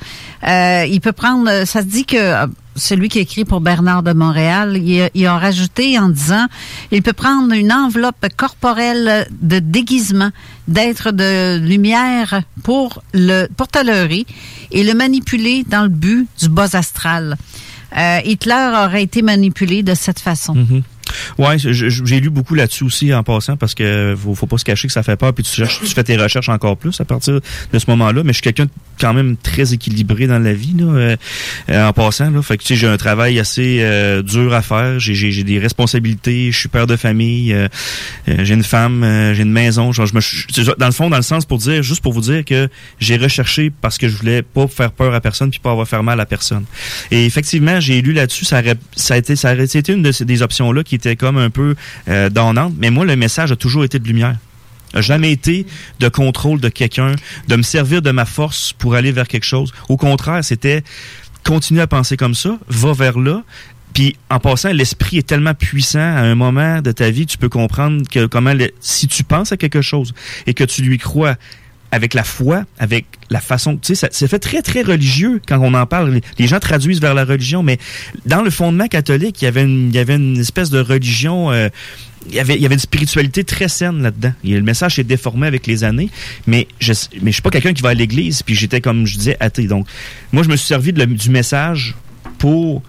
Euh, 0.47 0.87
il 0.87 1.01
peut 1.01 1.13
prendre. 1.13 1.65
Ça 1.67 1.81
se 1.83 1.87
dit 1.87 2.05
que 2.05 2.17
euh, 2.17 2.47
celui 2.77 3.09
qui 3.09 3.19
écrit 3.19 3.45
pour 3.45 3.61
Bernard 3.61 4.03
de 4.05 4.13
Montréal, 4.13 4.77
il, 4.83 5.03
a- 5.03 5.11
il 5.15 5.27
a 5.27 5.37
rajouté 5.37 5.99
en 5.99 6.09
disant, 6.09 6.47
il 6.93 7.03
peut 7.03 7.13
prendre 7.13 7.53
une 7.53 7.73
enveloppe 7.73 8.25
corporelle 8.37 9.27
de 9.43 9.59
déguisement, 9.59 10.31
d'être 10.69 11.11
de 11.11 11.59
lumière 11.59 12.43
pour 12.63 13.03
le 13.13 13.49
pour 13.57 13.67
te 13.69 13.85
leurrer 13.85 14.25
et 14.71 14.85
le 14.85 14.95
manipuler 14.95 15.65
dans 15.69 15.83
le 15.83 15.89
but 15.89 16.29
du 16.41 16.49
bas 16.49 16.69
astral. 16.75 17.37
Euh, 17.97 18.21
Hitler 18.25 18.71
aurait 18.85 19.03
été 19.03 19.23
manipulé 19.23 19.83
de 19.83 19.95
cette 19.95 20.21
façon. 20.21 20.55
Mhm. 20.55 20.83
Ouais, 21.39 21.57
j'ai 21.59 22.21
lu 22.21 22.31
beaucoup 22.31 22.55
là-dessus 22.55 22.85
aussi 22.85 23.13
en 23.15 23.23
passant 23.23 23.57
parce 23.57 23.75
que 23.75 24.15
faut, 24.23 24.35
faut 24.35 24.47
pas 24.47 24.59
se 24.59 24.65
cacher 24.65 24.87
que 24.89 24.93
ça 24.93 25.03
fait 25.03 25.17
peur 25.17 25.33
puis 25.33 25.45
tu, 25.45 25.51
cherches, 25.53 25.81
tu 25.81 25.87
fais 25.89 26.05
tes 26.05 26.17
recherches 26.17 26.49
encore 26.49 26.77
plus 26.77 27.01
à 27.01 27.05
partir 27.05 27.41
de 27.73 27.79
ce 27.79 27.85
moment-là. 27.89 28.23
Mais 28.25 28.33
je 28.33 28.35
suis 28.39 28.43
quelqu'un 28.43 28.67
quand 29.01 29.15
même 29.15 29.37
très 29.37 29.73
équilibré 29.73 30.27
dans 30.27 30.39
la 30.39 30.53
vie 30.53 30.75
là, 30.79 30.85
euh, 30.85 31.17
euh, 31.71 31.87
en 31.89 31.93
passant. 31.93 32.31
Là. 32.31 32.43
Fait 32.43 32.57
que 32.59 32.63
tu 32.63 32.69
sais, 32.69 32.77
j'ai 32.81 32.87
un 32.87 32.97
travail 32.99 33.39
assez 33.39 33.79
euh, 33.81 34.23
dur 34.23 34.53
à 34.53 34.63
faire. 34.63 34.99
J'ai, 35.01 35.43
des 35.45 35.59
responsabilités. 35.59 36.53
Je 36.53 36.59
suis 36.59 36.69
père 36.69 36.87
de 36.87 36.97
famille. 36.97 37.53
euh, 37.53 37.69
euh, 38.29 38.45
j'ai 38.45 38.55
une 38.55 38.63
femme. 38.65 39.03
euh, 39.05 39.35
j'ai 39.35 39.43
une 39.43 39.53
maison. 39.53 39.93
Genre, 39.93 40.07
je 40.07 40.15
me, 40.15 40.21
je- 40.21 40.77
dans 40.79 40.87
le 40.87 40.93
fond, 40.93 41.09
dans 41.09 41.17
le 41.17 41.23
sens 41.23 41.47
pour 41.47 41.59
dire, 41.59 41.83
juste 41.83 42.03
pour 42.03 42.13
vous 42.13 42.21
dire 42.21 42.45
que 42.45 42.69
j'ai 42.99 43.17
recherché 43.17 43.71
parce 43.81 43.97
que 43.99 44.09
je 44.09 44.17
voulais 44.17 44.43
pas 44.43 44.67
faire 44.67 44.93
peur 44.93 45.15
à 45.15 45.21
personne 45.21 45.51
puis 45.51 45.61
pas 45.61 45.71
avoir 45.71 45.89
faire 45.89 46.03
mal 46.03 46.21
à 46.21 46.27
personne. 46.27 46.65
Et 47.11 47.25
effectivement, 47.25 47.81
j'ai 47.81 48.03
lu 48.03 48.13
là-dessus. 48.13 48.45
Ça, 48.45 48.63
ça 48.97 49.15
a 49.15 49.17
été, 49.17 49.37
ça 49.37 49.53
aurait 49.55 49.65
été 49.65 49.93
une 49.93 50.03
des 50.03 50.43
options 50.43 50.73
là 50.73 50.83
qui 50.85 50.95
était 51.01 51.17
comme 51.17 51.39
un 51.39 51.51
peu 51.51 51.75
euh, 52.09 52.29
donnante. 52.29 52.75
Mais 52.79 52.91
moi, 52.91 53.05
le 53.05 53.17
message 53.17 53.53
a 53.53 53.57
toujours 53.57 53.85
été 53.85 53.99
de 53.99 54.07
lumière 54.07 54.37
a 54.93 55.01
jamais 55.01 55.31
été 55.31 55.67
de 56.01 56.09
contrôle 56.09 56.61
de 56.61 56.69
quelqu'un, 56.69 57.15
de 57.47 57.55
me 57.55 57.63
servir 57.63 58.03
de 58.03 58.11
ma 58.11 58.25
force 58.25 58.73
pour 58.73 58.97
aller 58.97 59.13
vers 59.13 59.29
quelque 59.29 59.45
chose. 59.45 59.73
Au 59.89 59.97
contraire, 59.97 60.43
c'était 60.43 60.83
continue 61.45 61.81
à 61.81 61.87
penser 61.87 62.17
comme 62.17 62.35
ça, 62.35 62.59
va 62.67 62.93
vers 62.93 63.19
là. 63.19 63.45
Puis 63.95 64.17
en 64.31 64.39
passant, 64.39 64.73
l'esprit 64.73 65.19
est 65.19 65.27
tellement 65.27 65.55
puissant 65.55 65.99
à 65.99 66.21
un 66.21 66.35
moment 66.35 66.81
de 66.81 66.93
ta 66.93 67.11
vie, 67.11 67.27
tu 67.27 67.39
peux 67.39 67.49
comprendre 67.49 68.03
que 68.09 68.27
comment 68.27 68.53
si 68.81 69.09
tu 69.09 69.25
penses 69.25 69.53
à 69.53 69.57
quelque 69.57 69.81
chose 69.81 70.13
et 70.47 70.55
que 70.55 70.65
tu 70.65 70.83
lui 70.83 70.99
crois 70.99 71.37
avec 71.93 72.15
la 72.15 72.25
foi, 72.25 72.65
avec 72.79 73.07
la 73.31 73.41
façon, 73.41 73.77
tu 73.77 73.89
sais, 73.89 73.95
ça, 73.95 74.09
ça 74.11 74.29
fait 74.29 74.39
très 74.39 74.63
très 74.63 74.83
religieux 74.83 75.41
quand 75.47 75.59
on 75.61 75.75
en 75.75 75.87
parle. 75.87 76.21
Les, 76.39 76.47
gens 76.47 76.61
traduisent 76.61 77.01
vers 77.01 77.15
la 77.15 77.25
religion, 77.25 77.63
mais 77.63 77.79
dans 78.27 78.43
le 78.43 78.51
fondement 78.51 78.87
catholique, 78.87 79.43
il 79.43 79.45
y 79.45 79.49
avait 79.49 79.63
une, 79.63 79.89
il 79.89 79.95
y 79.95 79.99
avait 79.99 80.17
une 80.17 80.39
espèce 80.39 80.71
de 80.71 80.81
religion. 80.81 81.51
euh, 81.51 81.69
il 82.29 82.35
y 82.35 82.39
avait 82.39 82.55
il 82.55 82.61
y 82.61 82.67
avait 82.67 82.75
une 82.75 82.81
spiritualité 82.81 83.45
très 83.45 83.69
saine 83.69 84.03
là-dedans. 84.03 84.33
Et 84.45 84.51
le 84.51 84.61
message 84.61 84.97
s'est 84.97 85.05
déformé 85.05 85.47
avec 85.47 85.67
les 85.67 85.85
années, 85.85 86.11
mais 86.47 86.69
je 86.79 86.93
mais 87.23 87.31
je 87.31 87.37
suis 87.37 87.43
pas 87.43 87.51
quelqu'un 87.51 87.73
qui 87.73 87.83
va 87.83 87.91
à 87.91 87.95
l'église 87.95 88.43
puis 88.43 88.55
j'étais 88.55 88.83
comme 88.83 89.07
je 89.07 89.17
disais 89.17 89.37
athée. 89.41 89.67
Donc 89.67 89.87
moi 90.33 90.43
je 90.43 90.49
me 90.49 90.57
suis 90.57 90.67
servi 90.67 90.93
du 90.93 91.31
message 91.31 91.95
pour 92.39 92.83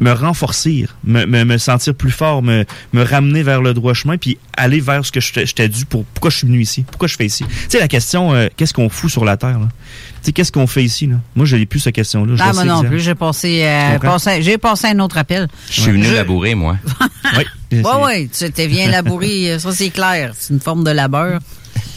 me 0.00 0.12
renforcer, 0.12 0.86
me, 1.04 1.24
me, 1.26 1.44
me 1.44 1.58
sentir 1.58 1.94
plus 1.94 2.10
fort, 2.10 2.42
me, 2.42 2.64
me 2.92 3.02
ramener 3.02 3.42
vers 3.42 3.60
le 3.60 3.74
droit 3.74 3.94
chemin, 3.94 4.16
puis 4.16 4.38
aller 4.56 4.80
vers 4.80 5.04
ce 5.04 5.10
que 5.12 5.20
je 5.20 5.32
t'ai- 5.32 5.46
je 5.46 5.54
t'ai 5.54 5.68
dû 5.68 5.84
pour 5.86 6.04
pourquoi 6.04 6.30
je 6.30 6.36
suis 6.38 6.46
venu 6.46 6.60
ici, 6.60 6.84
pourquoi 6.88 7.08
je 7.08 7.16
fais 7.16 7.26
ici. 7.26 7.44
Tu 7.48 7.54
sais, 7.70 7.78
la 7.80 7.88
question, 7.88 8.32
euh, 8.34 8.48
qu'est-ce 8.56 8.72
qu'on 8.74 8.88
fout 8.88 9.10
sur 9.10 9.24
la 9.24 9.36
Terre? 9.36 9.58
là? 9.58 9.68
Tu 9.68 10.26
sais, 10.26 10.32
qu'est-ce 10.32 10.52
qu'on 10.52 10.66
fait 10.66 10.84
ici? 10.84 11.06
Là? 11.06 11.16
Moi, 11.34 11.46
je 11.46 11.56
n'ai 11.56 11.66
plus 11.66 11.80
cette 11.80 11.94
question-là. 11.94 12.34
Ah, 12.38 12.52
moi 12.52 12.64
non 12.64 12.82
plus, 12.84 13.00
j'ai 13.00 13.14
passé, 13.14 13.62
euh, 13.64 13.98
passé- 13.98 14.42
j'ai 14.42 14.58
passé 14.58 14.86
un 14.88 14.98
autre 15.00 15.18
appel. 15.18 15.48
Je 15.70 15.80
suis 15.80 15.90
venu 15.92 16.04
Je- 16.04 16.14
labourer, 16.14 16.54
moi. 16.54 16.76
oui. 17.36 17.44
Ouais, 17.82 18.02
ouais, 18.04 18.28
tu 18.36 18.50
t'es 18.50 18.66
bien 18.68 18.88
labouré, 18.90 19.58
ça 19.58 19.72
c'est 19.72 19.90
clair. 19.90 20.32
C'est 20.38 20.54
une 20.54 20.60
forme 20.60 20.84
de 20.84 20.90
labeur. 20.90 21.40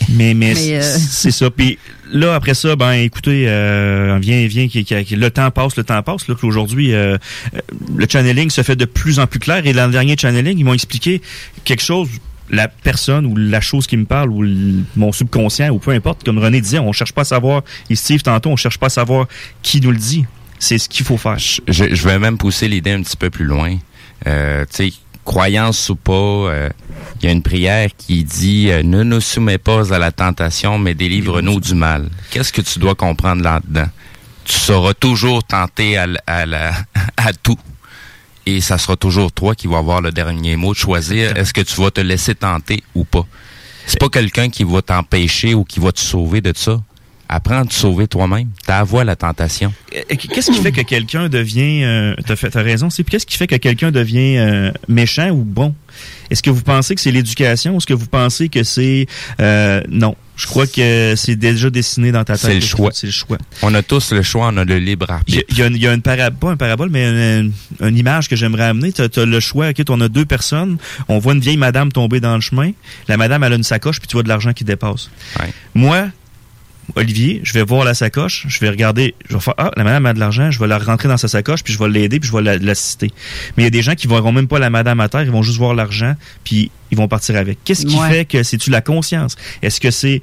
Mais, 0.09 0.33
mais, 0.33 0.53
Mais, 0.53 0.81
euh, 0.81 0.97
c'est 1.09 1.31
ça. 1.31 1.49
Puis 1.49 1.77
là, 2.11 2.35
après 2.35 2.53
ça, 2.53 2.75
ben 2.75 2.91
écoutez, 2.93 3.45
euh, 3.47 4.17
vient, 4.21 4.45
vient, 4.47 4.67
qui, 4.67 4.83
le 4.83 5.31
temps 5.31 5.49
passe, 5.51 5.75
le 5.75 5.83
temps 5.83 6.01
passe. 6.03 6.27
Là, 6.27 6.35
qu'aujourd'hui, 6.39 6.93
euh, 6.93 7.17
euh, 7.53 7.59
le 7.95 8.07
channeling 8.07 8.49
se 8.49 8.61
fait 8.63 8.75
de 8.75 8.85
plus 8.85 9.19
en 9.19 9.27
plus 9.27 9.39
clair. 9.39 9.65
Et 9.65 9.73
dans 9.73 9.85
le 9.85 9.91
dernier 9.91 10.15
channeling, 10.17 10.57
ils 10.57 10.63
m'ont 10.63 10.73
expliqué 10.73 11.21
quelque 11.63 11.83
chose. 11.83 12.09
La 12.49 12.67
personne 12.67 13.25
ou 13.25 13.37
la 13.37 13.61
chose 13.61 13.87
qui 13.87 13.95
me 13.95 14.03
parle 14.03 14.29
ou 14.29 14.43
mon 14.97 15.13
subconscient 15.13 15.69
ou 15.69 15.79
peu 15.79 15.91
importe, 15.91 16.25
comme 16.25 16.37
René 16.37 16.59
disait, 16.59 16.79
on 16.79 16.91
cherche 16.91 17.13
pas 17.13 17.21
à 17.21 17.25
savoir, 17.25 17.63
et 17.89 17.95
Steve 17.95 18.23
tantôt, 18.23 18.49
on 18.49 18.57
cherche 18.57 18.77
pas 18.77 18.87
à 18.87 18.89
savoir 18.89 19.27
qui 19.61 19.79
nous 19.79 19.91
le 19.91 19.97
dit. 19.97 20.25
C'est 20.59 20.77
ce 20.77 20.89
qu'il 20.89 21.05
faut 21.05 21.17
faire. 21.17 21.37
Je, 21.39 21.61
je 21.67 22.07
vais 22.07 22.19
même 22.19 22.37
pousser 22.37 22.67
l'idée 22.67 22.91
un 22.91 23.03
petit 23.03 23.15
peu 23.15 23.29
plus 23.29 23.45
loin. 23.45 23.77
Euh, 24.27 24.65
tu 24.65 24.89
sais, 24.89 24.93
croyance 25.25 25.89
ou 25.89 25.95
pas, 25.95 26.13
euh, 26.13 26.69
il 27.21 27.25
y 27.25 27.29
a 27.29 27.31
une 27.31 27.43
prière 27.43 27.89
qui 27.97 28.23
dit 28.23 28.71
euh, 28.71 28.83
ne 28.83 29.03
nous 29.03 29.21
soumets 29.21 29.57
pas 29.57 29.93
à 29.93 29.99
la 29.99 30.11
tentation, 30.11 30.77
mais 30.77 30.93
délivre-nous 30.93 31.59
du 31.59 31.75
mal. 31.75 32.09
Qu'est-ce 32.31 32.51
que 32.53 32.61
tu 32.61 32.79
dois 32.79 32.95
comprendre 32.95 33.43
là-dedans? 33.43 33.87
Tu 34.45 34.53
seras 34.53 34.93
toujours 34.93 35.43
tenté 35.43 35.97
à, 35.97 36.07
à, 36.27 36.43
à 37.17 37.33
tout. 37.41 37.57
Et 38.45 38.59
ça 38.59 38.77
sera 38.77 38.95
toujours 38.95 39.31
toi 39.31 39.53
qui 39.53 39.67
vas 39.67 39.77
avoir 39.77 40.01
le 40.01 40.11
dernier 40.11 40.55
mot 40.55 40.73
de 40.73 40.77
choisir 40.77 41.37
est-ce 41.37 41.53
que 41.53 41.61
tu 41.61 41.79
vas 41.79 41.91
te 41.91 42.01
laisser 42.01 42.33
tenter 42.33 42.83
ou 42.95 43.03
pas? 43.03 43.25
C'est 43.85 43.99
pas 43.99 44.09
quelqu'un 44.09 44.49
qui 44.49 44.63
va 44.63 44.81
t'empêcher 44.81 45.53
ou 45.53 45.63
qui 45.63 45.79
va 45.79 45.91
te 45.91 45.99
sauver 45.99 46.41
de 46.41 46.53
ça. 46.55 46.81
Apprends 47.33 47.61
à 47.61 47.65
te 47.65 47.73
sauver 47.73 48.07
toi-même. 48.07 48.49
Voir 48.85 49.05
la 49.05 49.15
tentation. 49.15 49.73
Euh, 49.95 50.01
Qu'est-ce 50.17 50.51
qui 50.51 50.57
fait 50.61 50.73
que 50.73 50.81
quelqu'un 50.81 51.29
devient, 51.29 51.83
euh, 51.85 52.13
t'as 52.25 52.35
fait, 52.35 52.49
t'as 52.49 52.61
raison, 52.61 52.89
c'est 52.89 53.03
qu'est-ce 53.03 53.25
qui 53.25 53.37
fait 53.37 53.47
que 53.47 53.55
quelqu'un 53.55 53.89
devient 53.89 54.37
euh, 54.37 54.71
méchant 54.89 55.29
ou 55.29 55.45
bon? 55.45 55.73
Est-ce 56.29 56.43
que 56.43 56.49
vous 56.49 56.61
pensez 56.61 56.93
que 56.93 56.99
c'est 56.99 57.11
l'éducation 57.11 57.77
Est-ce 57.77 57.85
que 57.85 57.93
vous 57.93 58.07
pensez 58.07 58.49
que 58.49 58.63
c'est 58.63 59.05
euh, 59.39 59.81
non? 59.89 60.15
Je 60.35 60.47
crois 60.47 60.65
que 60.67 61.13
c'est 61.15 61.35
déjà 61.35 61.69
dessiné 61.69 62.11
dans 62.11 62.23
ta 62.23 62.33
tête. 62.33 62.41
C'est 62.49 62.55
le 62.55 62.61
choix. 62.61 62.89
C'est 62.93 63.07
le 63.07 63.13
choix. 63.13 63.37
On 63.61 63.73
a 63.75 63.83
tous 63.83 64.11
le 64.11 64.23
choix, 64.23 64.49
on 64.51 64.57
a 64.57 64.65
le 64.65 64.79
libre 64.79 65.09
arbitre. 65.09 65.43
il 65.49 65.57
y 65.57 65.61
a 65.61 65.67
une, 65.67 65.75
il 65.75 65.81
y 65.81 65.87
a 65.87 65.93
une 65.93 66.01
parabole, 66.01 66.37
pas 66.37 66.51
une 66.51 66.57
parabole, 66.57 66.89
mais 66.89 67.05
une, 67.39 67.53
une 67.79 67.97
image 67.97 68.27
que 68.27 68.35
j'aimerais 68.35 68.63
amener. 68.63 68.91
Tu 68.91 69.01
as, 69.03 69.25
le 69.25 69.39
choix, 69.39 69.69
ok, 69.69 69.83
on 69.89 70.01
a 70.01 70.09
deux 70.09 70.25
personnes. 70.25 70.77
On 71.07 71.19
voit 71.19 71.33
une 71.33 71.39
vieille 71.41 71.57
madame 71.57 71.91
tomber 71.91 72.19
dans 72.19 72.35
le 72.35 72.41
chemin. 72.41 72.71
La 73.07 73.17
madame, 73.17 73.43
elle 73.43 73.53
a 73.53 73.55
une 73.55 73.63
sacoche, 73.63 73.99
puis 73.99 74.07
tu 74.07 74.13
vois 74.15 74.23
de 74.23 74.29
l'argent 74.29 74.51
qui 74.53 74.63
dépasse. 74.63 75.11
Moi, 75.75 76.07
Olivier, 76.95 77.41
je 77.43 77.53
vais 77.53 77.63
voir 77.63 77.83
la 77.85 77.93
sacoche, 77.93 78.45
je 78.47 78.59
vais 78.59 78.69
regarder, 78.69 79.15
je 79.29 79.33
vais 79.35 79.39
faire, 79.39 79.53
ah, 79.57 79.71
la 79.77 79.83
madame 79.83 80.05
a 80.05 80.13
de 80.13 80.19
l'argent, 80.19 80.51
je 80.51 80.59
vais 80.59 80.67
la 80.67 80.77
rentrer 80.77 81.07
dans 81.07 81.17
sa 81.17 81.27
sacoche, 81.27 81.63
puis 81.63 81.73
je 81.73 81.79
vais 81.79 81.89
l'aider, 81.89 82.19
puis 82.19 82.29
je 82.29 82.35
vais 82.35 82.41
la- 82.41 82.57
l'assister. 82.57 83.11
Mais 83.57 83.63
il 83.63 83.65
y 83.65 83.67
a 83.67 83.71
des 83.71 83.81
gens 83.81 83.95
qui 83.95 84.07
ne 84.07 84.13
verront 84.13 84.31
même 84.31 84.47
pas 84.47 84.59
la 84.59 84.69
madame 84.69 84.99
à 84.99 85.09
terre, 85.09 85.21
ils 85.23 85.31
vont 85.31 85.43
juste 85.43 85.57
voir 85.57 85.73
l'argent, 85.73 86.15
puis 86.43 86.71
ils 86.91 86.97
vont 86.97 87.07
partir 87.07 87.35
avec. 87.37 87.59
Qu'est-ce 87.63 87.85
qui 87.85 87.95
Ouais. 87.97 88.09
fait 88.09 88.25
que 88.25 88.43
c'est-tu 88.43 88.69
la 88.69 88.81
conscience? 88.81 89.35
Est-ce 89.61 89.79
que 89.81 89.91
c'est 89.91 90.21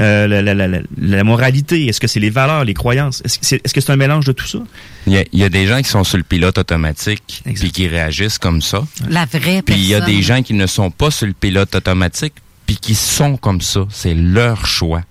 euh, 0.00 0.28
la, 0.28 0.42
la- 0.42 0.54
la- 0.54 0.68
la- 0.68 0.78
la 0.96 1.24
moralité? 1.24 1.86
Est-ce 1.86 2.00
que 2.00 2.06
c'est 2.06 2.20
les 2.20 2.30
valeurs, 2.30 2.64
les 2.64 2.74
croyances? 2.74 3.20
Est-ce 3.24 3.38
que 3.40 3.46
c'est 3.46 3.60
c'est 3.66 3.90
un 3.90 3.96
mélange 3.96 4.24
de 4.26 4.32
tout 4.32 4.46
ça? 4.46 4.60
Il 5.08 5.12
y, 5.12 5.18
a, 5.18 5.24
il 5.32 5.40
y 5.40 5.42
a 5.44 5.48
des 5.48 5.66
gens 5.66 5.78
qui 5.78 5.88
sont 5.88 6.04
sur 6.04 6.18
le 6.18 6.22
pilote 6.22 6.56
automatique 6.56 7.42
puis 7.44 7.72
qui 7.72 7.88
réagissent 7.88 8.38
comme 8.38 8.62
ça. 8.62 8.84
La 9.08 9.24
vraie 9.24 9.60
Puis 9.62 9.74
il 9.74 9.86
y 9.86 9.94
a 9.96 10.00
des 10.00 10.22
gens 10.22 10.42
qui 10.42 10.54
ne 10.54 10.66
sont 10.68 10.92
pas 10.92 11.10
sur 11.10 11.26
le 11.26 11.32
pilote 11.32 11.74
automatique 11.74 12.34
puis 12.64 12.76
qui 12.76 12.94
sont 12.94 13.36
comme 13.36 13.60
ça. 13.60 13.86
C'est 13.90 14.14
leur 14.14 14.66
choix. 14.66 15.02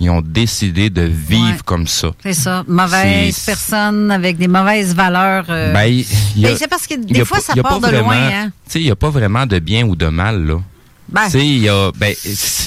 Ils 0.00 0.08
ont 0.10 0.22
décidé 0.22 0.88
de 0.88 1.02
vivre 1.02 1.50
Ouais. 1.52 1.56
comme 1.64 1.86
ça. 1.86 2.10
C'est 2.22 2.32
ça. 2.32 2.64
Mauvaise 2.66 3.36
C'est- 3.36 3.50
personne 3.52 4.10
avec 4.10 4.38
des 4.38 4.48
mauvaises 4.48 4.94
valeurs. 4.94 5.44
euh. 5.50 5.72
Ben, 5.74 6.02
Ben, 6.36 6.56
c'est 6.56 6.68
parce 6.68 6.86
que 6.86 6.94
des 6.94 7.24
fois, 7.24 7.36
pas- 7.38 7.42
ça 7.54 7.62
part 7.62 7.80
de 7.80 7.96
loin. 7.98 8.16
Hein? 8.16 8.50
Il 8.74 8.82
n'y 8.82 8.90
a 8.90 8.96
pas 8.96 9.10
vraiment 9.10 9.44
de 9.46 9.58
bien 9.58 9.84
ou 9.86 9.94
de 9.96 10.06
mal, 10.06 10.44
là. 10.46 10.60
Ben. 11.10 11.24
Tu 11.24 11.30
sais, 11.32 11.46
il 11.46 11.58
y 11.58 11.68
a... 11.68 11.90
Ben, 11.96 12.14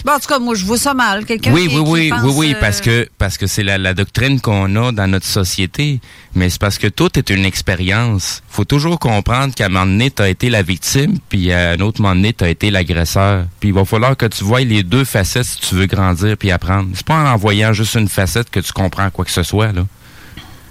Bon, 0.06 0.12
en 0.12 0.20
tout 0.20 0.28
cas, 0.28 0.40
moi, 0.40 0.54
je 0.54 0.66
vois 0.66 0.78
ça 0.78 0.94
mal. 0.94 1.26
Quelqu'un 1.26 1.54
oui, 1.54 1.68
qui, 1.68 1.78
oui, 1.78 1.84
qui 1.84 1.90
oui, 1.90 2.10
pense, 2.10 2.22
oui, 2.24 2.34
oui, 2.36 2.54
euh, 2.54 2.60
parce 2.60 2.82
que 2.82 3.08
parce 3.18 3.38
que 3.38 3.48
c'est 3.48 3.64
la, 3.64 3.78
la 3.78 3.94
doctrine 3.94 4.42
qu'on 4.42 4.76
a 4.76 4.92
dans 4.92 5.08
notre 5.08 5.26
société, 5.26 6.02
mais 6.36 6.50
c'est 6.50 6.60
parce 6.60 6.78
que 6.78 6.88
tout 6.88 7.18
est 7.18 7.30
une 7.30 7.46
expérience. 7.46 8.44
Faut 8.50 8.66
toujours 8.66 9.00
comprendre 9.00 9.56
qu'à 9.56 9.68
un 9.68 9.70
moment 9.70 9.86
donné, 9.86 10.12
t'as 10.12 10.28
été 10.28 10.50
la 10.50 10.62
victime, 10.62 11.20
puis 11.30 11.54
à 11.54 11.72
un 11.72 11.80
autre 11.80 12.02
moment 12.02 12.16
donné, 12.16 12.34
t'as 12.34 12.50
été 12.50 12.70
l'agresseur. 12.70 13.46
Puis 13.62 13.70
il 13.70 13.74
va 13.74 13.86
falloir 13.86 14.18
que 14.18 14.26
tu 14.26 14.44
vois 14.44 14.62
les 14.62 14.84
deux 14.84 15.06
facettes 15.06 15.46
si 15.46 15.60
tu 15.62 15.76
veux 15.76 15.86
grandir 15.86 16.36
puis 16.38 16.52
apprendre. 16.52 16.90
C'est 16.94 17.06
pas 17.06 17.32
en 17.32 17.38
voyant 17.38 17.72
juste 17.72 17.96
une 17.96 18.10
facette 18.10 18.50
que 18.50 18.60
tu 18.60 18.74
comprends 18.74 19.10
quoi 19.10 19.24
que 19.24 19.32
ce 19.32 19.44
soit 19.44 19.72
là. 19.72 19.86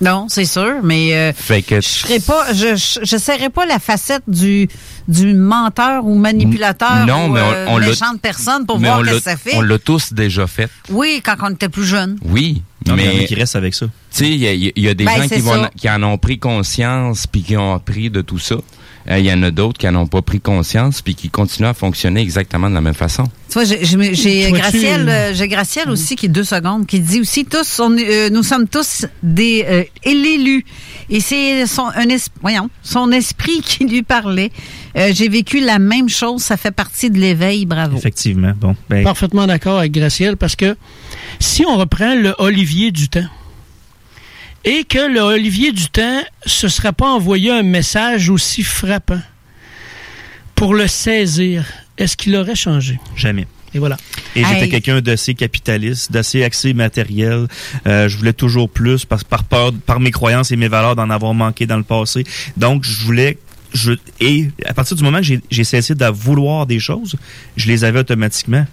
Non, 0.02 0.26
c'est 0.28 0.44
sûr, 0.44 0.74
mais 0.82 1.14
euh, 1.14 1.32
Fait 1.32 1.62
que 1.62 1.76
je 1.80 1.86
serais 1.88 2.18
pas, 2.20 2.52
je, 2.52 2.74
je, 2.76 3.00
je 3.04 3.16
serais 3.16 3.48
pas 3.50 3.64
la 3.66 3.78
facette 3.78 4.24
du 4.26 4.68
du 5.08 5.32
menteur 5.34 6.04
ou 6.06 6.14
manipulateur 6.16 7.06
Non, 7.06 7.26
ou 7.26 7.32
mais 7.32 7.40
on- 7.40 7.52
euh, 7.52 7.66
on 7.68 7.78
l'a- 7.78 7.86
méchante 7.88 8.20
personne 8.20 8.66
pour 8.66 8.78
voir 8.78 8.98
on 8.98 9.00
ce 9.00 9.06
l'a- 9.06 9.12
que 9.12 9.22
ça 9.22 9.36
fait. 9.36 9.54
On 9.56 9.60
l'a 9.60 9.78
tous 9.78 10.12
déjà 10.12 10.46
fait. 10.46 10.68
Oui, 10.90 11.22
quand 11.24 11.36
on 11.42 11.50
était 11.50 11.68
plus 11.68 11.84
jeune. 11.86 12.18
Oui, 12.24 12.62
Non, 12.86 12.94
mais 12.96 13.04
il 13.04 13.06
y 13.06 13.08
en 13.08 13.12
a 13.12 13.18
mais 13.20 13.24
qui 13.26 13.34
restent 13.36 13.56
avec 13.56 13.74
ça. 13.74 13.86
Tu 13.86 13.92
sais, 14.10 14.28
il 14.30 14.36
y, 14.38 14.46
a- 14.48 14.52
il 14.52 14.72
y 14.76 14.88
a 14.88 14.94
des 14.94 15.04
Ben, 15.04 15.22
gens 15.22 15.28
qui, 15.28 15.40
vont, 15.40 15.68
qui 15.76 15.88
en 15.90 16.02
ont 16.02 16.18
pris 16.18 16.38
conscience 16.38 17.26
puis 17.26 17.42
qui 17.42 17.56
ont 17.56 17.72
appris 17.74 18.10
de 18.10 18.20
tout 18.22 18.38
ça. 18.40 18.56
Euh, 19.10 19.18
Il 19.18 19.24
y 19.26 19.32
en 19.32 19.42
a 19.42 19.50
d'autres 19.50 19.78
qui 19.78 19.88
en 19.88 19.94
ont 19.96 20.06
pas 20.06 20.22
pris 20.22 20.40
conscience 20.40 21.02
puis 21.02 21.14
qui 21.14 21.28
continuent 21.30 21.66
à 21.66 21.74
fonctionner 21.74 22.20
exactement 22.20 22.68
de 22.70 22.74
la 22.74 22.80
même 22.80 22.94
façon. 22.94 23.24
Tu 23.50 23.54
vois, 23.54 23.64
j'ai- 23.64 24.50
Gracielle, 24.52 25.08
euh, 25.08 25.34
j'ai 25.34 25.48
Gracielle 25.48 25.90
aussi 25.90 26.16
qui 26.16 26.26
est 26.26 26.28
deux 26.30 26.44
secondes, 26.44 26.86
qui 26.86 27.00
dit 27.00 27.20
aussi 27.20 27.44
tous, 27.44 27.80
on 27.80 27.96
euh, 27.98 28.30
nous 28.30 28.42
sommes 28.42 28.66
tous 28.68 29.04
des 29.22 29.64
euh, 29.68 29.84
l'élus. 30.06 30.64
Et 31.10 31.20
c'est 31.20 31.66
son 31.66 31.86
un 31.94 32.08
es- 32.08 32.30
voyons, 32.40 32.70
son 32.82 33.10
esprit 33.12 33.60
qui 33.64 33.84
lui 33.84 34.02
parlait. 34.02 34.50
Euh, 34.96 35.10
j'ai 35.14 35.28
vécu 35.28 35.60
la 35.60 35.78
même 35.78 36.08
chose, 36.08 36.42
ça 36.42 36.56
fait 36.56 36.70
partie 36.70 37.10
de 37.10 37.18
l'éveil, 37.18 37.66
bravo. 37.66 37.96
Effectivement. 37.98 38.52
Bon, 38.58 38.76
ben, 38.88 39.02
Parfaitement 39.04 39.46
d'accord 39.46 39.78
avec 39.80 39.92
Gracielle 39.92 40.36
parce 40.36 40.56
que 40.56 40.76
si 41.40 41.64
on 41.66 41.76
reprend 41.76 42.14
le 42.14 42.34
Olivier 42.38 42.90
du 42.92 43.08
temps, 43.08 43.24
et 44.64 44.84
que 44.84 45.12
le 45.12 45.20
Olivier 45.20 45.72
Dutemps 45.72 46.22
se 46.46 46.68
serait 46.68 46.92
pas 46.92 47.08
envoyé 47.08 47.50
un 47.50 47.62
message 47.62 48.30
aussi 48.30 48.62
frappant 48.62 49.20
pour 50.54 50.74
le 50.74 50.86
saisir, 50.86 51.64
est-ce 51.98 52.16
qu'il 52.16 52.36
aurait 52.36 52.54
changé? 52.54 53.00
Jamais. 53.16 53.46
Et 53.74 53.78
voilà. 53.78 53.96
Et 54.36 54.44
j'étais 54.44 54.64
Hey. 54.64 54.68
quelqu'un 54.68 55.00
d'assez 55.00 55.34
capitaliste, 55.34 56.12
d'assez 56.12 56.44
axé 56.44 56.74
matériel. 56.74 57.46
Euh, 57.86 58.06
je 58.08 58.16
voulais 58.18 58.34
toujours 58.34 58.68
plus 58.68 59.04
par, 59.06 59.24
par 59.24 59.44
peur, 59.44 59.72
par 59.86 59.98
mes 59.98 60.10
croyances 60.10 60.50
et 60.52 60.56
mes 60.56 60.68
valeurs 60.68 60.94
d'en 60.94 61.08
avoir 61.10 61.32
manqué 61.32 61.64
dans 61.66 61.78
le 61.78 61.82
passé. 61.82 62.24
Donc, 62.56 62.84
je 62.84 63.02
voulais... 63.04 63.38
Je, 63.72 63.92
et 64.20 64.50
à 64.66 64.74
partir 64.74 64.94
du 64.98 65.02
moment 65.02 65.16
que 65.18 65.24
j'ai- 65.24 65.40
j'ai 65.50 65.64
cessé 65.64 65.94
de 65.94 66.04
vouloir 66.04 66.66
des 66.66 66.78
choses, 66.78 67.16
je 67.56 67.66
les 67.68 67.84
avais 67.84 68.00
automatiquement. 68.00 68.66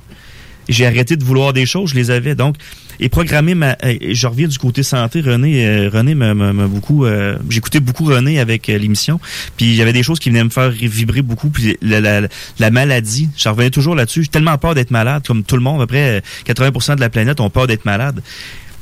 J'ai 0.70 0.86
arrêté 0.86 1.18
de 1.18 1.24
vouloir 1.24 1.52
des 1.52 1.66
choses, 1.66 1.90
je 1.90 1.96
les 1.96 2.12
avais. 2.12 2.36
Donc, 2.36 2.56
et 3.02 3.10
programmer 3.10 3.56
ma... 3.56 3.76
euh, 3.84 3.96
Je 4.12 4.28
reviens 4.28 4.48
du 4.48 4.58
côté 4.58 4.84
santé. 4.84 5.22
René, 5.22 5.66
euh, 5.68 5.90
René 5.92 6.16
m'a 6.16 6.34
beaucoup... 6.68 7.06
euh, 7.06 7.38
J'écoutais 7.50 7.80
beaucoup 7.80 8.06
René 8.06 8.40
avec 8.40 8.68
l'émission. 8.68 9.20
Puis 9.58 9.66
il 9.68 9.76
y 9.76 9.82
avait 9.82 9.94
des 9.94 10.04
choses 10.04 10.20
qui 10.20 10.30
venaient 10.30 10.44
me 10.44 10.50
faire 10.50 10.70
vibrer 10.70 11.22
beaucoup. 11.22 11.50
Puis 11.50 11.78
la, 11.82 12.00
la, 12.02 12.28
la 12.60 12.70
maladie, 12.72 13.30
je 13.38 13.50
revenais 13.50 13.70
toujours 13.72 13.96
là-dessus. 13.96 14.24
J'ai 14.24 14.30
tellement 14.30 14.58
peur 14.58 14.76
d'être 14.76 14.92
malade, 14.92 15.24
comme 15.26 15.44
tout 15.44 15.56
le 15.56 15.62
monde. 15.64 15.82
À 15.82 15.88
peu 15.88 15.94
près 15.94 16.18
euh, 16.20 16.54
80% 16.54 16.96
de 16.96 17.02
la 17.02 17.10
planète 17.10 17.40
ont 17.40 17.50
peur 17.50 17.68
d'être 17.68 17.86
malade. 17.86 18.22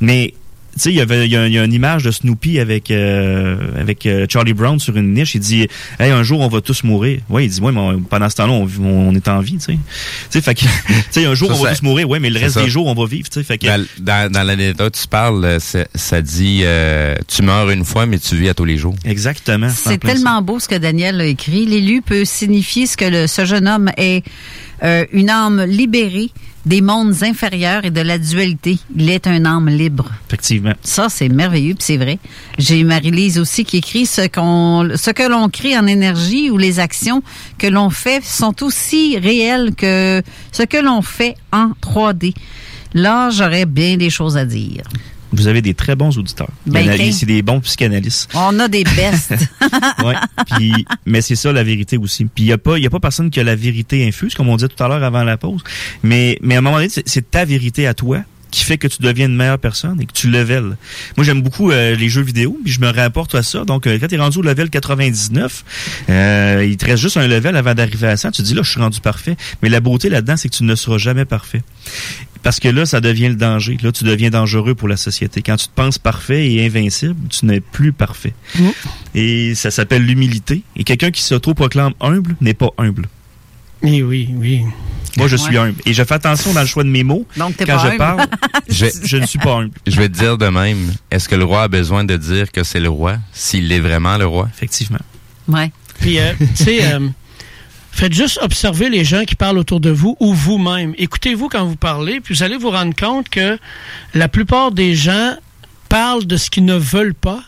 Mais 0.02 0.34
sais, 0.80 0.90
il 0.92 0.96
y 0.96 1.02
avait 1.02 1.26
il 1.26 1.32
y, 1.32 1.36
a, 1.38 1.48
il 1.48 1.54
y 1.54 1.58
a 1.60 1.64
une 1.64 1.74
image 1.74 2.04
de 2.04 2.12
Snoopy 2.12 2.60
avec 2.60 2.92
euh, 2.92 3.58
avec 3.80 4.06
euh, 4.06 4.26
Charlie 4.30 4.54
Brown 4.54 4.80
sur 4.80 4.96
une 4.98 5.14
niche. 5.14 5.36
Il 5.36 5.42
dit, 5.42 5.68
hey, 6.00 6.12
un 6.12 6.24
jour 6.24 6.40
on 6.42 6.48
va 6.48 6.62
tous 6.62 6.84
mourir. 6.84 7.20
Ouais, 7.30 7.46
il 7.46 7.50
dit, 7.50 7.60
ouais, 7.62 7.72
mais 7.72 7.80
on- 7.80 8.00
pendant 8.02 8.30
ce 8.30 8.36
temps-là, 8.38 8.54
on, 8.54 8.68
on 8.84 9.16
est 9.16 9.28
en 9.28 9.40
vie, 9.42 9.54
tu 9.58 9.60
sais. 9.62 9.74
Tu 9.74 9.80
sais, 10.30 10.42
fait 10.42 10.56
que, 10.56 10.62
tu 10.88 10.94
sais, 11.12 11.26
un 11.26 11.34
jour 11.36 11.50
Ça, 11.52 11.56
on 11.60 11.64
va 11.64 11.76
tous 11.76 11.84
mourir. 11.84 12.10
Ouais, 12.10 12.20
mais 12.20 12.30
le 12.30 12.40
reste 12.40 12.56
ça. 12.56 12.64
des 12.64 12.70
jours 12.70 12.88
on 12.88 12.94
va 12.94 13.06
vivre, 13.06 13.30
tu 13.30 13.40
sais. 13.40 13.44
Fait 13.44 13.58
que, 13.58 13.68
Dans, 13.68 13.86
dans, 14.00 14.32
dans 14.32 14.44
l'anecdote 14.44 14.98
tu 15.02 15.08
parles, 15.08 15.44
euh, 15.46 15.60
ça 15.60 16.22
dit 16.22 16.62
euh, 16.64 17.16
tu 17.28 17.42
meurs 17.42 17.70
une 17.70 17.86
fois, 17.86 18.06
mais 18.06 18.20
tu 18.20 18.36
vis 18.36 18.50
à 18.50 18.54
tous 18.54 18.66
les 18.66 18.78
jours. 18.78 18.96
Exactement. 19.06 19.70
C'est 19.70 19.98
tellement 20.00 20.42
beau 20.42 20.60
ce 20.60 20.68
que 20.68 20.76
Daniel 20.76 21.22
a 21.22 21.26
écrit. 21.26 21.66
L'élu 21.66 22.02
peut 22.02 22.26
signifier 22.26 22.86
ce 22.88 22.98
que 22.98 23.06
le- 23.06 23.28
ce 23.28 23.46
jeune 23.46 23.68
homme 23.68 23.90
est 23.98 24.24
euh, 24.84 25.06
une 25.12 25.30
âme 25.30 25.64
libérée 25.64 26.32
des 26.68 26.82
mondes 26.82 27.24
inférieurs 27.24 27.86
et 27.86 27.92
de 27.92 28.02
la 28.02 28.18
dualité. 28.18 28.78
Il 28.96 29.10
est 29.10 29.26
un 29.26 29.46
âme 29.46 29.70
libre. 29.70 30.12
Effectivement. 30.28 30.74
Ça, 30.84 31.08
c'est 31.10 31.30
merveilleux, 31.30 31.76
puis 31.76 31.84
c'est 31.84 31.98
vrai. 31.98 32.20
J'ai 32.58 32.84
Marie-Lise 32.84 33.40
aussi 33.40 33.64
qui 33.64 33.78
écrit 33.78 34.06
ce 34.06 34.28
qu'on, 34.28 34.90
ce 34.96 35.12
que 35.12 35.24
l'on 35.24 35.48
crée 35.50 35.78
en 35.78 35.88
énergie 35.88 36.50
ou 36.50 36.58
les 36.58 36.80
actions 36.80 37.24
que 37.58 37.68
l'on 37.68 37.90
fait 37.90 38.24
sont 38.24 38.64
aussi 38.64 39.18
réelles 39.18 39.76
que 39.76 40.22
ce 40.52 40.64
que 40.64 40.78
l'on 40.78 41.02
fait 41.02 41.36
en 41.54 41.72
3D. 41.82 42.34
Là, 42.94 43.30
j'aurais 43.30 43.66
bien 43.66 43.96
des 43.96 44.10
choses 44.10 44.36
à 44.36 44.46
dire. 44.46 44.84
Vous 45.34 45.48
avez 45.48 45.62
des 45.62 45.74
très 45.74 45.96
bons 45.96 46.18
auditeurs. 46.18 46.50
Ben, 46.66 46.80
Il 46.82 46.86
y 46.86 46.90
en 46.90 46.94
a- 46.94 46.98
quin. 46.98 47.12
c'est 47.12 47.26
des 47.26 47.42
bons 47.42 47.60
psychanalystes. 47.60 48.30
On 48.34 48.58
a 48.60 48.68
des 48.68 48.84
bestes. 48.84 49.36
ouais. 50.06 50.16
Puis, 50.56 50.86
mais 51.06 51.22
c'est 51.22 51.36
ça 51.36 51.52
la 51.52 51.64
vérité 51.64 51.98
aussi. 51.98 52.26
Puis 52.26 52.46
il 52.46 52.48
y 52.48 52.54
a 52.54 52.58
pas, 52.58 52.78
y 52.80 52.86
a 52.86 52.90
pas 52.90 53.00
personne 53.00 53.30
qui 53.30 53.40
a 53.40 53.44
la 53.44 53.56
vérité 53.56 54.08
infuse, 54.08 54.34
comme 54.36 54.48
on 54.50 54.56
disait 54.56 54.70
tout 54.70 54.82
à 54.84 54.88
l'heure 54.88 55.04
avant 55.04 55.24
la 55.24 55.38
pause. 55.38 55.62
Mais, 56.04 56.38
mais 56.42 56.56
à 56.56 56.60
un 56.60 56.62
moment 56.62 56.78
donné, 56.78 56.90
c'est 56.90 57.30
ta 57.30 57.44
vérité 57.46 57.88
à 57.88 57.94
toi 57.94 58.20
qui 58.52 58.64
fait 58.64 58.78
que 58.78 58.88
tu 58.88 59.02
deviens 59.02 59.28
une 59.28 59.36
meilleure 59.36 59.60
personne 59.60 60.00
et 60.02 60.06
que 60.06 60.14
tu 60.14 60.30
level. 60.30 60.78
Moi, 61.16 61.26
j'aime 61.26 61.42
beaucoup 61.42 61.72
euh, 61.72 61.96
les 61.96 62.10
jeux 62.10 62.22
vidéo, 62.22 62.58
puis 62.64 62.74
je 62.74 62.80
me 62.80 62.90
rapporte 62.90 63.36
à 63.36 63.44
ça. 63.44 63.66
Donc, 63.66 63.88
euh, 63.88 63.98
quand 64.00 64.08
tu 64.08 64.16
es 64.16 64.18
rendu 64.18 64.40
au 64.40 64.42
level 64.42 64.70
99, 64.70 65.64
euh, 66.10 66.66
il 66.68 66.78
te 66.78 66.86
reste 66.86 67.02
juste 67.02 67.18
un 67.18 67.28
level 67.28 67.56
avant 67.56 67.74
d'arriver 67.74 68.08
à 68.08 68.18
100. 68.18 68.32
Tu 68.32 68.42
te 68.42 68.48
dis, 68.48 68.54
là, 68.54 68.62
je 68.64 68.72
suis 68.72 68.80
rendu 68.80 69.02
parfait. 69.02 69.36
Mais 69.62 69.70
la 69.70 69.80
beauté 69.80 70.10
là-dedans, 70.10 70.38
c'est 70.38 70.50
que 70.50 70.56
tu 70.56 70.64
ne 70.64 70.76
seras 70.76 70.98
jamais 70.98 71.26
parfait. 71.26 71.62
Parce 72.44 72.60
que 72.60 72.70
là, 72.70 72.86
ça 72.86 73.02
devient 73.02 73.30
le 73.30 73.36
danger. 73.36 73.78
Là, 73.82 73.92
tu 73.92 74.04
deviens 74.04 74.30
dangereux 74.30 74.76
pour 74.76 74.88
la 74.88 74.98
société. 74.98 75.42
Quand 75.42 75.58
tu 75.58 75.68
te 75.68 75.74
penses 75.74 75.98
parfait 75.98 76.50
et 76.50 76.66
invincible, 76.66 77.16
tu 77.30 77.46
n'es 77.46 77.60
plus 77.60 77.92
parfait. 77.92 78.34
Et 79.16 79.56
ça 79.56 79.72
s'appelle 79.72 80.04
l'humilité. 80.04 80.62
Et 80.76 80.84
quelqu'un 80.84 81.12
qui 81.12 81.24
s'auto-proclame 81.24 81.94
humble 82.00 82.36
n'est 82.40 82.54
pas 82.54 82.70
humble. 82.78 83.08
Oui, 83.84 84.02
oui, 84.02 84.30
oui. 84.36 84.62
Moi, 85.18 85.28
je 85.28 85.36
suis 85.36 85.58
humble. 85.58 85.76
Et 85.86 85.94
je 85.94 86.04
fais 86.04 86.14
attention 86.14 86.54
dans 86.54 86.62
le 86.62 86.68
choix 86.68 86.84
de 86.84 86.90
mes 86.90 87.04
mots. 87.04 87.26
Donc, 87.38 87.58
t'es 87.58 87.66
Quand 87.66 87.78
pas 87.78 87.84
je 87.84 87.88
humble. 87.88 87.98
parle, 87.98 88.28
Je 88.70 88.86
vais, 88.86 88.92
je 89.04 89.18
ne 89.18 89.26
suis 89.26 89.40
pas 89.40 89.56
humble. 89.56 89.72
Je 89.88 89.96
vais 89.96 90.10
te 90.10 90.18
dire 90.18 90.38
de 90.38 90.48
même, 90.48 90.94
est-ce 91.10 91.28
que 91.28 91.36
le 91.36 91.44
roi 91.44 91.64
a 91.64 91.68
besoin 91.68 92.04
de 92.04 92.16
dire 92.18 92.52
que 92.52 92.64
c'est 92.64 92.80
le 92.80 92.90
roi, 92.90 93.18
s'il 93.34 93.72
est 93.72 93.80
vraiment 93.80 94.18
le 94.18 94.28
roi? 94.28 94.48
Effectivement. 94.54 95.00
Ouais. 95.48 95.72
Puis, 96.00 96.20
euh, 96.20 96.34
tu 96.56 96.64
sais, 96.66 96.94
euh, 96.94 97.08
faites 97.92 98.14
juste 98.14 98.40
observer 98.44 98.90
les 98.90 99.04
gens 99.04 99.24
qui 99.26 99.36
parlent 99.36 99.58
autour 99.58 99.80
de 99.80 99.90
vous 99.90 100.16
ou 100.20 100.34
vous-même. 100.36 100.94
Écoutez-vous 101.00 101.50
quand 101.50 101.66
vous 101.66 101.78
parlez, 101.78 102.20
puis 102.20 102.36
vous 102.36 102.44
allez 102.44 102.58
vous 102.58 102.70
rendre 102.70 102.96
compte 102.96 103.30
que 103.30 103.58
la 104.14 104.28
plupart 104.28 104.72
des 104.72 104.94
gens 104.96 105.34
parlent 105.90 106.26
de 106.28 106.38
ce 106.38 106.52
qu'ils 106.52 106.66
ne 106.66 106.76
veulent 106.76 107.16
pas, 107.16 107.42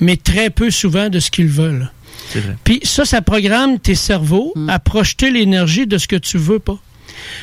mais 0.00 0.16
très 0.18 0.50
peu 0.50 0.70
souvent 0.70 1.08
de 1.08 1.20
ce 1.20 1.30
qu'ils 1.30 1.48
veulent. 1.48 1.90
C'est 2.32 2.40
vrai. 2.40 2.56
Puis 2.64 2.80
ça, 2.82 3.04
ça 3.04 3.22
programme 3.22 3.78
tes 3.78 3.94
cerveaux 3.94 4.52
à 4.68 4.78
projeter 4.78 5.30
l'énergie 5.30 5.86
de 5.86 5.98
ce 5.98 6.08
que 6.08 6.16
tu 6.16 6.38
veux 6.38 6.58
pas. 6.58 6.78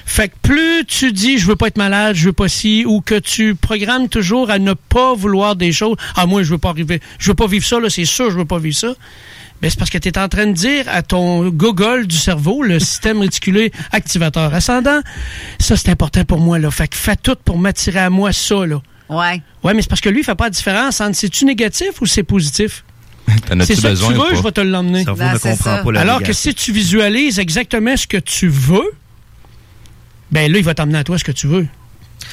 Fait 0.06 0.30
que 0.30 0.36
plus 0.42 0.86
tu 0.86 1.12
dis 1.12 1.38
je 1.38 1.48
veux 1.48 1.56
pas 1.56 1.68
être 1.68 1.78
malade, 1.78 2.16
je 2.16 2.26
veux 2.26 2.34
pas 2.34 2.48
ci, 2.48 2.86
ou 2.86 3.02
que 3.02 3.18
tu 3.18 3.56
programmes 3.56 4.10
toujours 4.10 4.50
à 4.50 4.60
ne 4.60 4.74
pas 4.74 5.14
vouloir 5.14 5.56
des 5.56 5.72
choses. 5.72 5.98
Ah 6.16 6.26
moi 6.26 6.44
je 6.44 6.52
veux 6.52 6.58
pas 6.58 6.70
arriver, 6.70 7.02
je 7.20 7.32
veux 7.32 7.36
pas 7.36 7.48
vivre 7.48 7.66
ça 7.66 7.80
là, 7.80 7.90
c'est 7.90 8.06
sûr 8.06 8.30
je 8.32 8.38
veux 8.38 8.46
pas 8.46 8.60
vivre 8.60 8.76
ça. 8.76 8.94
Ben, 9.62 9.70
c'est 9.70 9.80
parce 9.80 9.90
que 9.90 9.98
tu 9.98 10.10
es 10.10 10.18
en 10.18 10.28
train 10.28 10.48
de 10.48 10.52
dire 10.52 10.86
à 10.90 11.04
ton 11.04 11.48
gogol 11.50 12.06
du 12.06 12.18
cerveau, 12.18 12.64
le 12.64 12.80
système 12.80 13.22
réticulé 13.22 13.72
activateur 13.92 14.54
ascendant, 14.54 15.00
ça 15.60 15.78
c'est 15.78 15.90
important 15.90 16.26
pour 16.26 16.40
moi 16.40 16.60
là. 16.60 16.70
Fait 16.70 16.88
que 16.88 16.98
fais 16.98 17.16
tout 17.16 17.38
pour 17.44 17.58
m'attirer 17.58 18.00
à 18.00 18.10
moi 18.10 18.34
ça 18.34 18.66
là. 18.66 18.82
Ouais. 19.10 19.42
Ouais, 19.64 19.74
mais 19.74 19.82
c'est 19.82 19.90
parce 19.90 20.02
que 20.02 20.10
lui 20.10 20.22
il 20.22 20.24
fait 20.24 20.36
pas 20.36 20.46
la 20.46 20.50
différence 20.50 21.02
entre 21.02 21.16
c'est-tu 21.16 21.46
négatif 21.46 22.02
ou 22.02 22.06
c'est 22.06 22.24
positif? 22.24 22.84
T'en 23.48 23.60
as-tu 23.60 23.76
C'est 23.76 23.82
ça 23.82 23.88
que 23.90 23.94
besoin 23.94 24.14
tu 24.14 24.20
ou 24.20 24.22
veux, 24.24 24.30
pas? 24.30 24.36
je 24.36 24.41
vais 24.44 24.52
te 24.52 24.62
l'emmener. 24.62 25.04
Ben, 25.06 25.34
ne 25.34 25.38
c'est 25.40 25.50
comprend 25.52 25.78
ça. 25.78 25.84
pas 25.84 25.91
la 25.91 26.02
Alors 26.02 26.22
que 26.24 26.34
si 26.34 26.54
tu 26.54 26.72
visualises 26.72 27.40
exactement 27.40 27.95
ce 27.98 28.08
que 28.08 28.18
tu 28.18 28.48
veux, 28.48 28.91
ben 30.32 30.52
là, 30.52 30.58
il 30.58 30.64
va 30.64 30.74
t'emmener 30.74 30.98
à 30.98 31.04
toi 31.04 31.18
ce 31.18 31.24
que 31.24 31.32
tu 31.32 31.48
veux. 31.48 31.68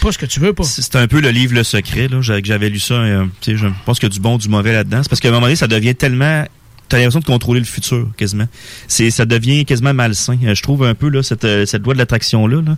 Pas 0.00 0.12
ce 0.12 0.18
que 0.18 0.26
tu 0.26 0.40
veux 0.40 0.52
pas. 0.52 0.62
C'est 0.64 0.96
un 0.96 1.06
peu 1.08 1.20
le 1.20 1.30
livre 1.30 1.54
Le 1.54 1.64
Secret, 1.64 2.08
là. 2.08 2.20
J'avais- 2.22 2.42
que 2.42 2.48
J'avais 2.48 2.70
lu 2.70 2.78
ça. 2.80 2.94
euh, 2.94 3.24
tu 3.40 3.52
sais, 3.52 3.56
je 3.56 3.66
pense 3.84 3.98
qu'il 3.98 4.08
y 4.08 4.12
a 4.12 4.14
du 4.14 4.20
bon, 4.20 4.38
du 4.38 4.48
mauvais 4.48 4.72
là-dedans. 4.72 5.02
C'est 5.02 5.08
parce 5.08 5.20
qu'à 5.20 5.28
un 5.28 5.32
moment 5.32 5.46
donné, 5.46 5.56
ça 5.56 5.66
devient 5.66 5.94
tellement. 5.94 6.44
T'as 6.88 6.96
l'impression 6.98 7.20
de 7.20 7.24
contrôler 7.24 7.60
le 7.60 7.66
futur, 7.66 8.08
quasiment. 8.16 8.46
C'est, 8.88 9.10
ça 9.12 9.24
devient 9.24 9.64
quasiment 9.64 9.94
malsain. 9.94 10.36
Euh, 10.44 10.54
je 10.56 10.62
trouve 10.62 10.84
un 10.84 10.94
peu, 10.94 11.08
là, 11.08 11.22
cette, 11.22 11.44
euh, 11.44 11.64
cette 11.66 11.84
loi 11.84 11.94
de 11.94 11.98
l'attraction-là, 11.98 12.62
là. 12.66 12.76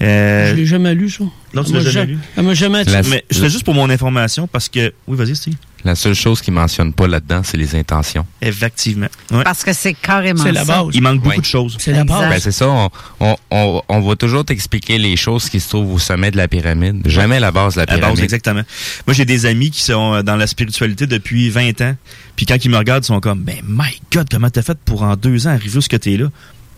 Euh, 0.00 0.50
Je 0.50 0.54
l'ai 0.56 0.66
jamais 0.66 0.94
lu, 0.96 1.08
ça. 1.10 1.22
Non, 1.54 1.62
tu 1.62 1.72
l'as 1.72 1.78
m'a 1.78 1.84
jamais 1.84 1.92
ja- 1.92 2.04
lu? 2.06 2.18
Elle 2.36 2.44
m'a 2.44 2.54
jamais 2.54 2.78
attiré. 2.78 3.02
Mais 3.08 3.24
je 3.30 3.38
fais 3.38 3.50
juste 3.50 3.64
pour 3.64 3.74
mon 3.74 3.88
information 3.90 4.48
parce 4.48 4.68
que. 4.68 4.92
Oui, 5.06 5.16
vas-y, 5.16 5.36
Steve. 5.36 5.54
La 5.84 5.94
seule 5.96 6.14
chose 6.14 6.40
qu'il 6.40 6.54
mentionne 6.54 6.92
pas 6.92 7.08
là-dedans, 7.08 7.42
c'est 7.44 7.56
les 7.56 7.74
intentions. 7.74 8.24
Effectivement. 8.40 9.08
Ouais. 9.32 9.42
Parce 9.42 9.64
que 9.64 9.72
c'est 9.72 9.94
carrément 9.94 10.42
C'est 10.44 10.52
la 10.52 10.64
ça. 10.64 10.82
base. 10.84 10.94
Il 10.94 11.02
manque 11.02 11.20
beaucoup 11.22 11.40
de 11.40 11.44
choses. 11.46 11.76
C'est 11.80 11.92
la 11.92 12.04
base. 12.04 12.28
Ben, 12.30 12.38
c'est 12.38 12.52
ça, 12.52 12.68
on, 12.68 12.90
on, 13.20 13.36
on, 13.50 13.82
on 13.88 14.00
va 14.00 14.14
toujours 14.16 14.44
t'expliquer 14.44 14.98
les 14.98 15.16
choses 15.16 15.48
qui 15.50 15.58
se 15.58 15.68
trouvent 15.68 15.92
au 15.94 15.98
sommet 15.98 16.30
de 16.30 16.36
la 16.36 16.46
pyramide. 16.46 17.02
Jamais 17.08 17.40
la 17.40 17.50
base 17.50 17.74
de 17.74 17.80
la 17.80 17.86
pyramide. 17.86 18.10
base, 18.16 18.22
exactement. 18.22 18.62
Moi, 19.06 19.14
j'ai 19.14 19.24
des 19.24 19.44
amis 19.46 19.70
qui 19.72 19.82
sont 19.82 20.14
euh, 20.14 20.22
dans 20.22 20.36
la 20.36 20.46
spiritualité 20.46 21.06
depuis 21.08 21.50
20 21.50 21.80
ans. 21.80 21.96
Puis 22.36 22.46
quand 22.46 22.64
ils 22.64 22.70
me 22.70 22.76
regardent, 22.78 23.02
ils 23.04 23.08
sont 23.08 23.20
comme, 23.20 23.40
ben, 23.42 23.56
my 23.66 24.00
God, 24.12 24.28
comment 24.30 24.50
t'as 24.50 24.62
fait 24.62 24.78
pour 24.84 25.02
en 25.02 25.16
deux 25.16 25.46
ans 25.48 25.50
arriver 25.50 25.78
où 25.78 25.80
ce 25.80 25.88
que 25.88 25.96
t'es 25.96 26.16
là? 26.16 26.26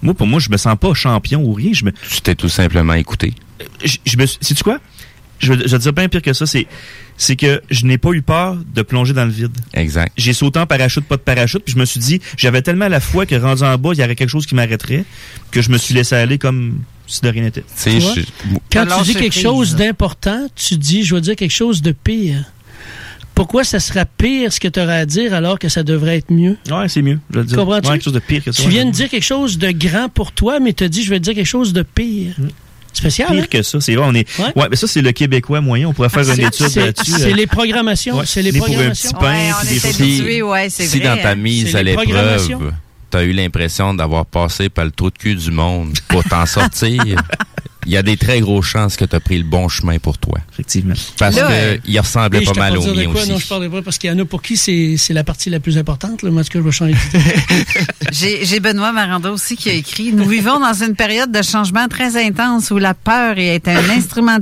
Moi, 0.02 0.14
pour 0.14 0.26
moi, 0.26 0.40
je 0.40 0.50
me 0.50 0.56
sens 0.56 0.76
pas 0.80 0.92
champion 0.94 1.42
ou 1.42 1.52
rien. 1.52 1.72
Je 1.74 1.84
me, 1.84 1.92
Tu 1.92 2.20
t'es 2.22 2.34
tout 2.34 2.48
simplement 2.48 2.94
écouté. 2.94 3.34
je, 3.84 3.96
je 4.04 4.16
me, 4.16 4.26
sais-tu 4.26 4.62
quoi? 4.64 4.78
Je, 5.40 5.52
je 5.52 5.76
te 5.76 5.82
dire 5.82 5.92
bien 5.92 6.08
pire 6.08 6.22
que 6.22 6.32
ça. 6.32 6.46
C'est, 6.46 6.66
c'est 7.16 7.36
que 7.36 7.62
je 7.70 7.86
n'ai 7.86 7.98
pas 7.98 8.10
eu 8.12 8.22
peur 8.22 8.56
de 8.74 8.82
plonger 8.82 9.12
dans 9.12 9.24
le 9.24 9.30
vide. 9.30 9.52
Exact. 9.72 10.12
J'ai 10.16 10.32
sauté 10.32 10.58
en 10.58 10.66
parachute, 10.66 11.04
pas 11.04 11.16
de 11.16 11.22
parachute, 11.22 11.62
puis 11.64 11.72
je 11.74 11.78
me 11.78 11.84
suis 11.84 12.00
dit, 12.00 12.20
j'avais 12.36 12.62
tellement 12.62 12.88
la 12.88 13.00
foi 13.00 13.24
que 13.26 13.34
rendu 13.36 13.62
en 13.62 13.76
bas, 13.78 13.90
il 13.92 14.00
y 14.00 14.04
aurait 14.04 14.16
quelque 14.16 14.28
chose 14.30 14.46
qui 14.46 14.54
m'arrêterait, 14.54 15.04
que 15.50 15.62
je 15.62 15.70
me 15.70 15.78
suis 15.78 15.94
laissé 15.94 16.14
aller 16.16 16.38
comme 16.38 16.80
si 17.06 17.20
de 17.20 17.28
rien 17.28 17.42
n'était. 17.42 17.64
Je- 17.86 18.22
Quand 18.72 18.80
Alors, 18.82 19.02
tu 19.02 19.12
dis 19.12 19.14
quelque 19.14 19.38
chose 19.38 19.76
d'important, 19.76 20.46
tu 20.56 20.76
dis, 20.76 21.04
je 21.04 21.14
vais 21.14 21.20
dire 21.20 21.36
quelque 21.36 21.50
chose 21.54 21.82
de 21.82 21.92
pire. 21.92 22.44
Pourquoi 23.34 23.64
ça 23.64 23.80
sera 23.80 24.04
pire 24.04 24.52
ce 24.52 24.60
que 24.60 24.68
tu 24.68 24.78
auras 24.80 24.94
à 24.94 25.06
dire 25.06 25.34
alors 25.34 25.58
que 25.58 25.68
ça 25.68 25.82
devrait 25.82 26.18
être 26.18 26.30
mieux? 26.32 26.56
Ouais, 26.70 26.88
c'est 26.88 27.02
mieux. 27.02 27.18
Je 27.32 27.40
te 27.40 27.46
dire. 27.46 27.56
Comprends-tu? 27.58 27.88
Ouais, 27.88 27.94
quelque 27.94 28.04
chose 28.04 28.12
de 28.12 28.18
pire 28.20 28.44
que 28.44 28.52
ça. 28.52 28.62
Tu 28.62 28.68
viens 28.68 28.84
de 28.86 28.92
dire 28.92 29.08
quelque 29.08 29.24
chose 29.24 29.58
de 29.58 29.70
grand 29.72 30.08
pour 30.08 30.30
toi, 30.30 30.60
mais 30.60 30.72
tu 30.72 30.88
dis, 30.88 31.02
je 31.02 31.10
vais 31.10 31.18
te 31.18 31.24
dire 31.24 31.34
quelque 31.34 31.44
chose 31.46 31.72
de 31.72 31.82
pire. 31.82 32.36
Spécial, 33.10 33.28
Pire 33.30 33.42
hein? 33.42 33.46
que 33.50 33.62
ça, 33.62 33.80
c'est 33.80 33.94
vrai, 33.94 34.06
on 34.08 34.14
est. 34.14 34.38
Ouais. 34.38 34.44
Ouais, 34.56 34.66
mais 34.70 34.76
ça, 34.76 34.86
c'est 34.86 35.02
le 35.02 35.12
Québécois 35.12 35.60
moyen. 35.60 35.88
On 35.88 35.92
pourrait 35.92 36.08
faire 36.08 36.28
une 36.28 36.34
C'est- 36.36 36.42
étude 36.42 36.76
là-dessus. 36.76 37.12
C'est 37.12 37.32
euh. 37.32 37.36
les 37.36 37.46
programmations. 37.46 38.18
Ouais, 38.18 38.24
c'est 38.26 38.42
les 38.42 38.50
les 38.52 38.58
pour 38.58 38.66
un 38.68 38.70
programmations. 38.72 39.10
petit 39.10 39.18
pain, 39.20 39.32
Ouais, 39.32 39.50
on 39.52 39.60
puis 39.60 39.68
des 39.68 39.76
est 39.76 39.80
choses 39.92 40.00
habitué, 40.00 40.42
ouais, 40.42 40.70
c'est 40.70 40.86
si 40.86 40.98
vrai. 41.00 41.08
dans 41.16 41.22
ta 41.22 41.30
hein. 41.30 41.34
mise 41.34 41.76
à 41.76 41.82
l'épreuve, 41.82 42.04
programmations. 42.06 42.60
tu 43.10 43.16
as 43.16 43.22
eu 43.24 43.32
l'impression 43.32 43.94
d'avoir 43.94 44.26
passé 44.26 44.68
par 44.68 44.84
le 44.84 44.90
trou 44.90 45.10
de 45.10 45.18
cul 45.18 45.34
du 45.34 45.50
monde 45.50 45.92
pour 46.08 46.24
t'en 46.24 46.46
sortir, 46.46 47.02
il 47.86 47.92
y 47.92 47.96
a 47.96 48.02
des 48.02 48.16
très 48.16 48.40
grosses 48.40 48.66
chances 48.66 48.96
que 48.96 49.04
tu 49.04 49.14
as 49.14 49.20
pris 49.20 49.38
le 49.38 49.44
bon 49.44 49.68
chemin 49.68 49.98
pour 49.98 50.18
toi. 50.18 50.38
Effectivement. 50.52 50.94
Parce 51.18 51.36
Là, 51.36 51.48
que 51.48 51.80
il 51.86 51.98
ressemblait 51.98 52.40
pas 52.42 52.52
mal 52.54 52.74
pas 52.74 52.78
au 52.78 52.94
mien 52.94 53.08
aussi. 53.08 53.30
Non, 53.30 53.38
je 53.38 53.46
parle 53.46 53.62
de 53.62 53.68
vrai 53.68 53.82
parce 53.82 53.98
qu'il 53.98 54.10
y 54.10 54.12
en 54.12 54.18
a 54.18 54.24
pour 54.24 54.42
qui 54.42 54.56
c'est 54.56 54.96
c'est 54.96 55.14
la 55.14 55.24
partie 55.24 55.50
la 55.50 55.60
plus 55.60 55.78
importante. 55.78 56.22
Là. 56.22 56.30
Moi, 56.30 56.42
en 56.42 56.44
tout 56.44 56.50
cas, 56.50 56.58
je 56.58 56.64
vais 56.64 56.72
changer. 56.72 56.94
J'ai 58.12 58.44
j'ai 58.44 58.60
Benoît 58.60 58.92
Maranda 58.92 59.32
aussi 59.32 59.56
qui 59.56 59.70
a 59.70 59.72
écrit 59.72 60.12
Nous 60.12 60.28
vivons 60.28 60.60
dans 60.60 60.74
une 60.74 60.94
période 60.94 61.32
de 61.32 61.42
changement 61.42 61.88
très 61.88 62.22
intense 62.22 62.70
où 62.70 62.78
la 62.78 62.94
peur 62.94 63.38
est 63.38 63.66
un 63.66 63.90
instrument, 63.90 64.38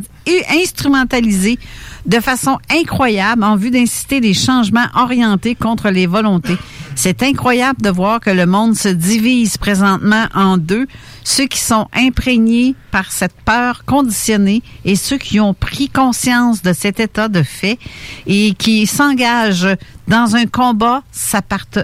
instrumentalisée 0.51 1.59
de 2.07 2.21
façon 2.21 2.59
incroyable 2.71 3.45
en 3.45 3.57
vue 3.57 3.71
d'inciter 3.71 4.21
des 4.21 4.35
changements 4.35 4.87
orientés 4.95 5.55
contre 5.55 5.91
les 5.91 6.07
volontés. 6.07 6.57
C'est 6.95 7.23
incroyable 7.23 7.81
de 7.81 7.91
voir 7.91 8.21
que 8.21 8.31
le 8.31 8.47
monde 8.47 8.77
se 8.77 8.89
divise 8.89 9.57
présentement 9.57 10.27
en 10.35 10.59
deux, 10.59 10.87
ceux 11.25 11.47
qui 11.47 11.59
sont 11.61 11.87
imprégnés 11.95 12.75
par 12.91 13.11
cette 13.13 13.35
peur 13.45 13.85
conditionnée 13.85 14.63
et 14.85 14.97
ceux 14.97 15.19
qui 15.19 15.41
ont 15.41 15.55
pris 15.55 15.89
conscience 15.89 16.63
de 16.63 16.73
cet 16.73 17.01
état 17.01 17.29
de 17.29 17.43
fait 17.43 17.79
et 18.27 18.55
qui 18.55 18.87
s'engagent 18.87 19.69
dans 20.09 20.35
un 20.35 20.47
combat 20.47 21.03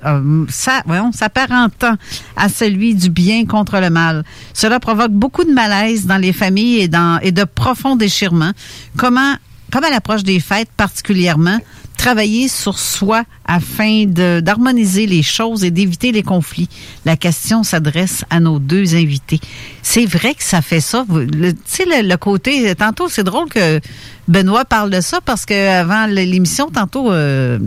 euh, 0.05 0.45
ça- 0.49 0.83
voyons, 0.87 1.13
s'apparentant 1.13 1.95
à 2.37 2.49
celui 2.49 2.95
du 2.95 3.11
bien 3.11 3.47
contre 3.47 3.79
le 3.79 3.91
mal. 3.91 4.25
Cela 4.55 4.81
provoque 4.81 5.13
beaucoup 5.13 5.45
de 5.45 5.53
malaise 5.53 6.07
dans 6.07 6.19
les 6.19 6.33
familles 6.33 6.81
et, 6.81 6.89
dans, 6.89 7.21
et 7.21 7.33
de 7.33 7.45
profonds 7.45 7.97
déchirements. 7.97 8.53
Comment, 8.97 9.35
comme 9.73 9.85
à 9.85 9.91
l'approche 9.91 10.25
des 10.25 10.41
fêtes 10.41 10.71
particulièrement, 10.77 11.59
travailler 11.99 12.49
sur 12.49 12.79
soi 12.79 13.25
afin 13.45 14.05
d'harmoniser 14.07 15.05
les 15.07 15.23
choses 15.23 15.65
et 15.65 15.71
d'éviter 15.71 16.13
les 16.13 16.23
conflits. 16.23 16.69
La 17.05 17.17
question 17.17 17.63
s'adresse 17.63 18.25
à 18.31 18.41
nos 18.41 18.59
deux 18.59 18.95
invités. 18.95 19.41
C'est 19.83 20.07
vrai 20.07 20.35
que 20.35 20.43
ça 20.43 20.63
fait 20.63 20.81
ça. 20.81 21.05
Tu 21.09 21.55
sais, 21.67 21.85
le, 21.85 22.09
le 22.09 22.17
côté... 22.17 22.75
Tantôt, 22.77 23.09
c'est 23.11 23.25
drôle 23.25 23.49
que 23.51 23.81
Benoît 24.29 24.65
parle 24.65 24.91
de 24.91 25.01
ça 25.03 25.21
parce 25.23 25.45
que 25.45 25.69
avant 25.69 26.07
l'émission, 26.07 26.71
tantôt, 26.71 27.11
euh, 27.13 27.59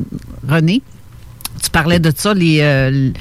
René, 0.48 0.82
tu 1.62 1.70
parlais 1.70 2.00
de 2.00 2.12
ça, 2.16 2.34
les... 2.34 2.60
euh, 2.62 3.12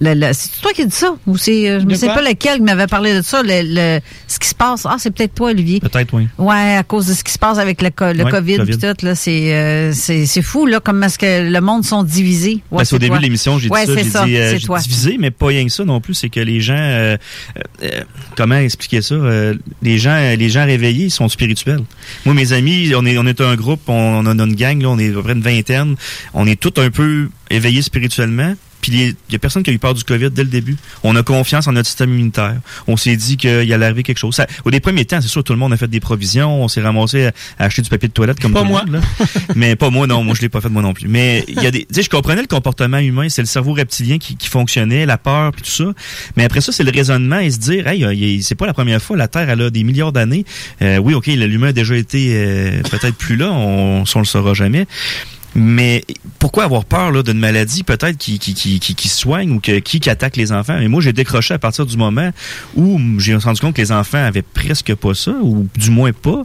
c'est 0.00 0.60
toi 0.62 0.72
qui 0.74 0.86
dit 0.86 0.94
ça? 0.94 1.16
Ou 1.26 1.36
c'est 1.36 1.68
euh, 1.68 1.80
je 1.80 1.84
ne 1.86 1.94
sais 1.94 2.06
pas 2.06 2.22
lequel 2.22 2.56
qui 2.58 2.62
m'avait 2.62 2.86
parlé 2.86 3.14
de 3.14 3.22
ça 3.22 3.42
le, 3.42 3.62
le- 3.64 4.00
ce 4.26 4.38
qui 4.38 4.48
se 4.48 4.54
passe 4.54 4.86
ah 4.86 4.96
c'est 4.98 5.10
peut-être 5.10 5.34
toi 5.34 5.50
Olivier 5.50 5.80
Peut-être, 5.80 6.12
oui. 6.14 6.28
Ouais, 6.38 6.76
à 6.76 6.82
cause 6.82 7.06
de 7.06 7.14
ce 7.14 7.24
qui 7.24 7.32
se 7.32 7.38
passe 7.38 7.58
avec 7.58 7.82
le, 7.82 7.90
co- 7.90 8.12
le 8.12 8.24
Ouais, 8.24 8.30
COVID, 8.30 8.56
COVID. 8.58 8.78
tout, 8.78 9.04
là, 9.06 9.14
c'est, 9.14 9.54
euh, 9.54 9.92
c'est, 9.92 10.26
c'est 10.26 10.42
fou, 10.42 10.66
là, 10.66 10.80
comme 10.80 11.02
est-ce 11.02 11.18
que 11.18 11.50
le 11.50 11.60
monde 11.60 11.84
sont 11.84 12.02
divisés. 12.04 12.62
Ouais, 12.70 12.78
Ben, 12.78 12.84
c'est 12.84 12.94
au 12.96 12.98
début 12.98 13.10
toi. 13.10 13.18
de 13.18 13.22
l'émission, 13.22 13.58
j'ai 13.58 13.68
Ouais, 13.68 13.86
dit 13.86 13.92
ça. 13.92 13.98
c'est 13.98 14.04
J'ai 14.04 14.10
ça, 14.10 14.24
dit, 14.26 14.36
euh, 14.36 14.58
toi. 14.64 14.78
divisé, 14.80 15.16
mais 15.18 15.30
pas 15.30 15.46
rien 15.46 15.64
que 15.64 15.72
ça 15.72 15.84
non 15.84 16.00
plus. 16.00 16.14
C'est 16.14 16.28
que 16.28 16.40
les 16.40 16.60
gens, 16.60 16.74
euh, 16.78 17.16
euh, 17.82 17.88
comment 18.36 18.56
expliquer 18.56 19.02
ça 19.02 19.14
Euh, 19.14 19.54
Les 19.82 19.98
gens, 19.98 20.34
les 20.38 20.48
gens 20.48 20.64
réveillés, 20.64 21.06
ils 21.06 21.10
sont 21.10 21.28
spirituels. 21.28 21.80
Moi, 22.24 22.34
mes 22.34 22.52
amis, 22.52 22.92
on 22.96 23.04
est, 23.06 23.16
on 23.18 23.26
est 23.26 23.40
un 23.40 23.54
groupe, 23.56 23.82
on, 23.88 24.26
on 24.26 24.38
a 24.38 24.44
une 24.44 24.54
gang, 24.54 24.80
là, 24.82 24.88
on 24.90 24.98
est 24.98 25.10
à 25.10 25.12
peu 25.12 25.22
près 25.22 25.32
une 25.32 25.42
vingtaine. 25.42 25.94
On 26.34 26.46
est 26.46 26.58
tous 26.60 26.80
un 26.80 26.90
peu 26.90 27.28
éveillés 27.50 27.82
spirituellement. 27.82 28.54
Puis 28.80 28.92
il 28.92 29.14
y 29.32 29.36
a 29.36 29.38
personne 29.38 29.62
qui 29.62 29.70
a 29.70 29.72
eu 29.72 29.78
peur 29.78 29.94
du 29.94 30.04
COVID 30.04 30.30
dès 30.30 30.44
le 30.44 30.48
début. 30.50 30.76
On 31.02 31.14
a 31.16 31.22
confiance 31.22 31.66
en 31.66 31.72
notre 31.72 31.88
système 31.88 32.10
immunitaire. 32.10 32.56
On 32.86 32.96
s'est 32.96 33.16
dit 33.16 33.36
qu'il 33.36 33.50
allait 33.72 33.84
arriver 33.84 34.02
quelque 34.02 34.18
chose. 34.18 34.34
Ça- 34.36 34.46
au 34.64 34.70
des 34.70 34.80
premiers 34.80 35.04
temps, 35.04 35.20
c'est 35.20 35.28
sûr, 35.28 35.42
tout 35.42 35.52
le 35.52 35.58
monde 35.58 35.72
a 35.72 35.76
fait 35.76 35.88
des 35.88 36.00
provisions. 36.00 36.62
On 36.62 36.68
s'est 36.68 36.80
ramassé 36.80 37.26
à, 37.26 37.32
à 37.58 37.64
acheter 37.64 37.82
du 37.82 37.90
papier 37.90 38.08
de 38.08 38.12
toilette 38.12 38.38
comme 38.40 38.52
Pas 38.52 38.60
tout 38.60 38.64
le 38.66 38.70
moi. 38.70 38.84
monde. 38.84 38.92
là. 38.94 39.00
Mais 39.56 39.74
pas 39.76 39.90
moi, 39.90 40.06
non. 40.06 40.22
Moi, 40.24 40.34
je 40.36 40.42
l'ai 40.42 40.48
pas 40.48 40.60
fait 40.60 40.68
moi 40.68 40.82
non 40.82 40.94
plus. 40.94 41.08
Mais 41.08 41.44
il 41.48 41.60
y 41.62 41.66
a 41.66 41.70
des, 41.70 41.80
tu 41.80 41.86
sais, 41.94 42.02
je 42.02 42.10
comprenais 42.10 42.40
le 42.42 42.46
comportement 42.46 42.98
humain. 42.98 43.28
C'est 43.28 43.42
le 43.42 43.46
cerveau 43.46 43.72
reptilien 43.72 44.18
qui, 44.18 44.36
qui 44.36 44.48
fonctionnait, 44.48 45.06
la 45.06 45.18
peur 45.18 45.52
puis 45.52 45.62
tout 45.62 45.70
ça. 45.70 45.92
Mais 46.36 46.44
après 46.44 46.60
ça, 46.60 46.72
c'est 46.72 46.84
le 46.84 46.92
raisonnement 46.92 47.38
et 47.40 47.50
se 47.50 47.58
dire, 47.58 47.86
hey, 47.88 48.00
il- 48.16 48.42
c'est 48.42 48.54
pas 48.54 48.66
la 48.66 48.74
première 48.74 49.02
fois. 49.02 49.16
La 49.16 49.28
Terre, 49.28 49.50
elle 49.50 49.62
a 49.62 49.70
des 49.70 49.82
milliards 49.84 50.12
d'années. 50.12 50.44
Euh, 50.82 50.98
oui, 50.98 51.14
ok, 51.14 51.26
l'humain 51.26 51.68
a 51.68 51.72
déjà 51.72 51.96
été 51.96 52.28
euh, 52.32 52.82
peut-être 52.82 53.16
plus 53.16 53.36
là. 53.36 53.50
On, 53.52 54.04
on 54.14 54.18
le 54.18 54.24
saura 54.24 54.54
jamais. 54.54 54.86
Mais 55.54 56.04
pourquoi 56.38 56.64
avoir 56.64 56.84
peur 56.84 57.10
là, 57.10 57.22
d'une 57.22 57.38
maladie 57.38 57.82
peut-être 57.82 58.16
qui, 58.16 58.38
qui, 58.38 58.54
qui, 58.54 58.78
qui, 58.78 59.08
soigne 59.08 59.50
ou 59.52 59.60
que, 59.60 59.78
qui, 59.78 60.00
qui 60.00 60.10
attaque 60.10 60.36
les 60.36 60.52
enfants? 60.52 60.78
Et 60.78 60.88
moi, 60.88 61.00
j'ai 61.00 61.12
décroché 61.12 61.54
à 61.54 61.58
partir 61.58 61.86
du 61.86 61.96
moment 61.96 62.30
où 62.76 63.00
j'ai 63.18 63.34
rendu 63.34 63.60
compte 63.60 63.74
que 63.74 63.80
les 63.80 63.92
enfants 63.92 64.22
avaient 64.22 64.42
presque 64.42 64.94
pas 64.94 65.14
ça, 65.14 65.32
ou 65.42 65.68
du 65.76 65.90
moins 65.90 66.12
pas. 66.12 66.42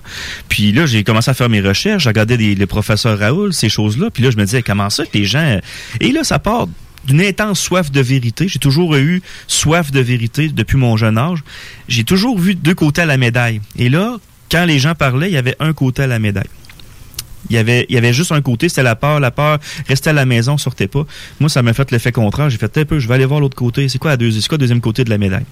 Puis 0.50 0.72
là, 0.72 0.86
j'ai 0.86 1.04
commencé 1.04 1.30
à 1.30 1.34
faire 1.34 1.50
mes 1.50 1.62
recherches, 1.62 2.04
j'ai 2.04 2.10
regardé 2.10 2.38
des, 2.38 2.56
le 2.56 2.68
professeur 2.68 3.20
Raoul, 3.20 3.54
ces 3.54 3.70
choses-là. 3.70 4.10
Puis 4.10 4.24
là, 4.24 4.32
je 4.32 4.38
me 4.38 4.46
disais, 4.46 4.62
comment 4.62 4.90
ça 4.90 5.06
que 5.06 5.18
les 5.18 5.26
gens... 5.26 5.60
Et 6.00 6.12
là, 6.12 6.24
ça 6.24 6.40
part 6.40 6.68
d'une 7.06 7.22
intense 7.22 7.60
soif 7.60 7.92
de 7.92 8.02
vérité. 8.02 8.48
J'ai 8.48 8.60
toujours 8.60 8.96
eu 8.96 9.22
soif 9.48 9.92
de 9.92 10.00
vérité 10.00 10.48
depuis 10.50 10.78
mon 10.78 10.98
jeune 10.98 11.18
âge. 11.18 11.44
J'ai 11.88 12.04
toujours 12.04 12.40
vu 12.40 12.56
deux 12.56 12.76
côtés 12.76 13.02
à 13.02 13.06
la 13.06 13.18
médaille. 13.18 13.62
Et 13.78 13.90
là, 13.90 14.18
quand 14.50 14.66
les 14.66 14.80
gens 14.80 14.96
parlaient, 14.96 15.30
il 15.30 15.34
y 15.34 15.38
avait 15.38 15.56
un 15.60 15.74
côté 15.74 16.04
à 16.04 16.08
la 16.08 16.20
médaille. 16.20 16.50
Il 17.50 17.56
y 17.56 17.60
avait, 17.60 17.86
il 17.90 17.96
y 17.96 17.98
avait 17.98 18.14
juste 18.14 18.32
un 18.32 18.42
côté, 18.42 18.70
c'était 18.70 18.84
la 18.84 18.96
peur. 18.96 19.20
La 19.20 19.32
peur 19.32 19.60
restait 19.88 20.12
à 20.12 20.14
la 20.14 20.26
maison, 20.26 20.58
sortait 20.58 20.88
pas. 20.88 21.06
Moi, 21.40 21.50
ça 21.50 21.62
m'a 21.62 21.74
fait 21.74 21.92
l'effet 21.92 22.12
contraire. 22.12 22.50
J'ai 22.50 22.58
fait 22.58 22.78
un 22.78 22.86
peu, 22.86 23.00
je 23.00 23.08
vais 23.08 23.16
aller 23.16 23.26
voir 23.26 23.40
l'autre 23.40 23.58
côté. 23.58 23.90
C'est 23.90 23.98
quoi 24.00 24.12
la 24.12 24.18
deuxième, 24.18 24.44
quoi 24.44 24.58
deuxième 24.58 24.82
côté 24.82 25.04
de 25.04 25.10
la 25.10 25.18
médaille? 25.18 25.46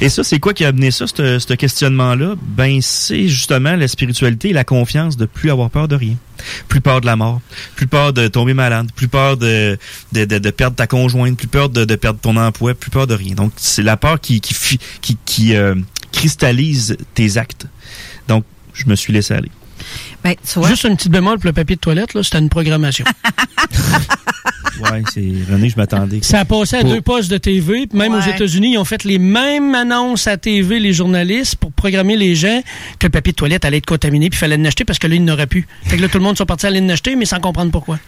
Et 0.00 0.08
ça, 0.08 0.22
c'est 0.22 0.38
quoi 0.38 0.54
qui 0.54 0.64
a 0.64 0.68
amené 0.68 0.90
ça, 0.90 1.06
ce 1.06 1.54
questionnement-là? 1.54 2.34
Ben, 2.40 2.80
c'est 2.80 3.28
justement 3.28 3.74
la 3.74 3.88
spiritualité 3.88 4.50
et 4.50 4.52
la 4.52 4.64
confiance 4.64 5.16
de 5.16 5.26
plus 5.26 5.50
avoir 5.50 5.70
peur 5.70 5.88
de 5.88 5.96
rien. 5.96 6.14
Plus 6.68 6.80
peur 6.80 7.00
de 7.00 7.06
la 7.06 7.16
mort, 7.16 7.40
plus 7.74 7.86
peur 7.86 8.12
de 8.12 8.28
tomber 8.28 8.54
malade, 8.54 8.90
plus 8.94 9.08
peur 9.08 9.36
de, 9.36 9.78
de, 10.12 10.24
de, 10.24 10.38
de 10.38 10.50
perdre 10.50 10.76
ta 10.76 10.86
conjointe, 10.86 11.38
plus 11.38 11.46
peur 11.46 11.68
de, 11.68 11.84
de 11.84 11.94
perdre 11.94 12.20
ton 12.20 12.36
emploi, 12.36 12.74
plus 12.74 12.90
peur 12.90 13.06
de 13.06 13.14
rien. 13.14 13.34
Donc, 13.34 13.52
c'est 13.56 13.82
la 13.82 13.96
peur 13.96 14.20
qui, 14.20 14.40
qui, 14.40 14.54
qui, 15.00 15.16
qui 15.24 15.56
euh, 15.56 15.74
cristallise 16.12 16.96
tes 17.14 17.38
actes. 17.38 17.66
Donc, 18.28 18.44
je 18.72 18.86
me 18.86 18.94
suis 18.94 19.12
laissé 19.12 19.34
aller. 19.34 19.50
Ben, 20.24 20.34
tu 20.44 20.58
vois. 20.58 20.68
Juste 20.68 20.84
une 20.84 20.96
petite 20.96 21.12
bémol 21.12 21.38
pour 21.38 21.46
le 21.46 21.52
papier 21.52 21.76
de 21.76 21.80
toilette, 21.80 22.14
là, 22.14 22.22
c'était 22.22 22.38
une 22.38 22.48
programmation. 22.48 23.04
Ouais, 24.80 25.02
c'est 25.12 25.20
René, 25.50 25.68
je 25.68 25.76
m'attendais. 25.76 26.18
Ça 26.22 26.40
a 26.40 26.44
passé 26.44 26.76
à 26.76 26.80
Pour- 26.80 26.90
deux 26.90 27.00
postes 27.00 27.30
de 27.30 27.38
TV. 27.38 27.86
puis 27.86 27.96
Même 27.96 28.12
aux. 28.14 28.20
États-Unis, 28.20 28.72
ils 28.72 28.78
ont 28.78 28.84
fait 28.84 29.04
les 29.04 29.20
mêmes 29.20 29.72
annonces 29.74 30.26
à 30.26 30.36
TV, 30.36 30.80
les 30.80 30.92
journalistes, 30.92 31.54
pour 31.56 31.70
programmer 31.72 32.16
les 32.16 32.34
gens 32.34 32.60
que 32.98 33.06
le 33.06 33.10
papier 33.12 33.32
de 33.32 33.36
toilette 33.36 33.64
allait 33.64 33.76
être 33.78 33.86
contaminé, 33.86 34.28
puis 34.30 34.36
il 34.36 34.40
fallait 34.40 34.56
l'acheter 34.56 34.84
parce 34.84 34.98
que 34.98 35.06
là, 35.06 35.14
il 35.14 35.24
n'aurait 35.24 35.46
plus. 35.46 35.66
Fait 35.84 35.96
que 35.96 36.02
là, 36.02 36.08
tout 36.08 36.18
le 36.18 36.24
monde 36.24 36.36
sont 36.36 36.44
partis 36.44 36.66
à 36.66 36.70
l'acheter, 36.70 37.14
mais 37.14 37.24
sans 37.24 37.38
comprendre 37.38 37.70
pourquoi. 37.70 38.00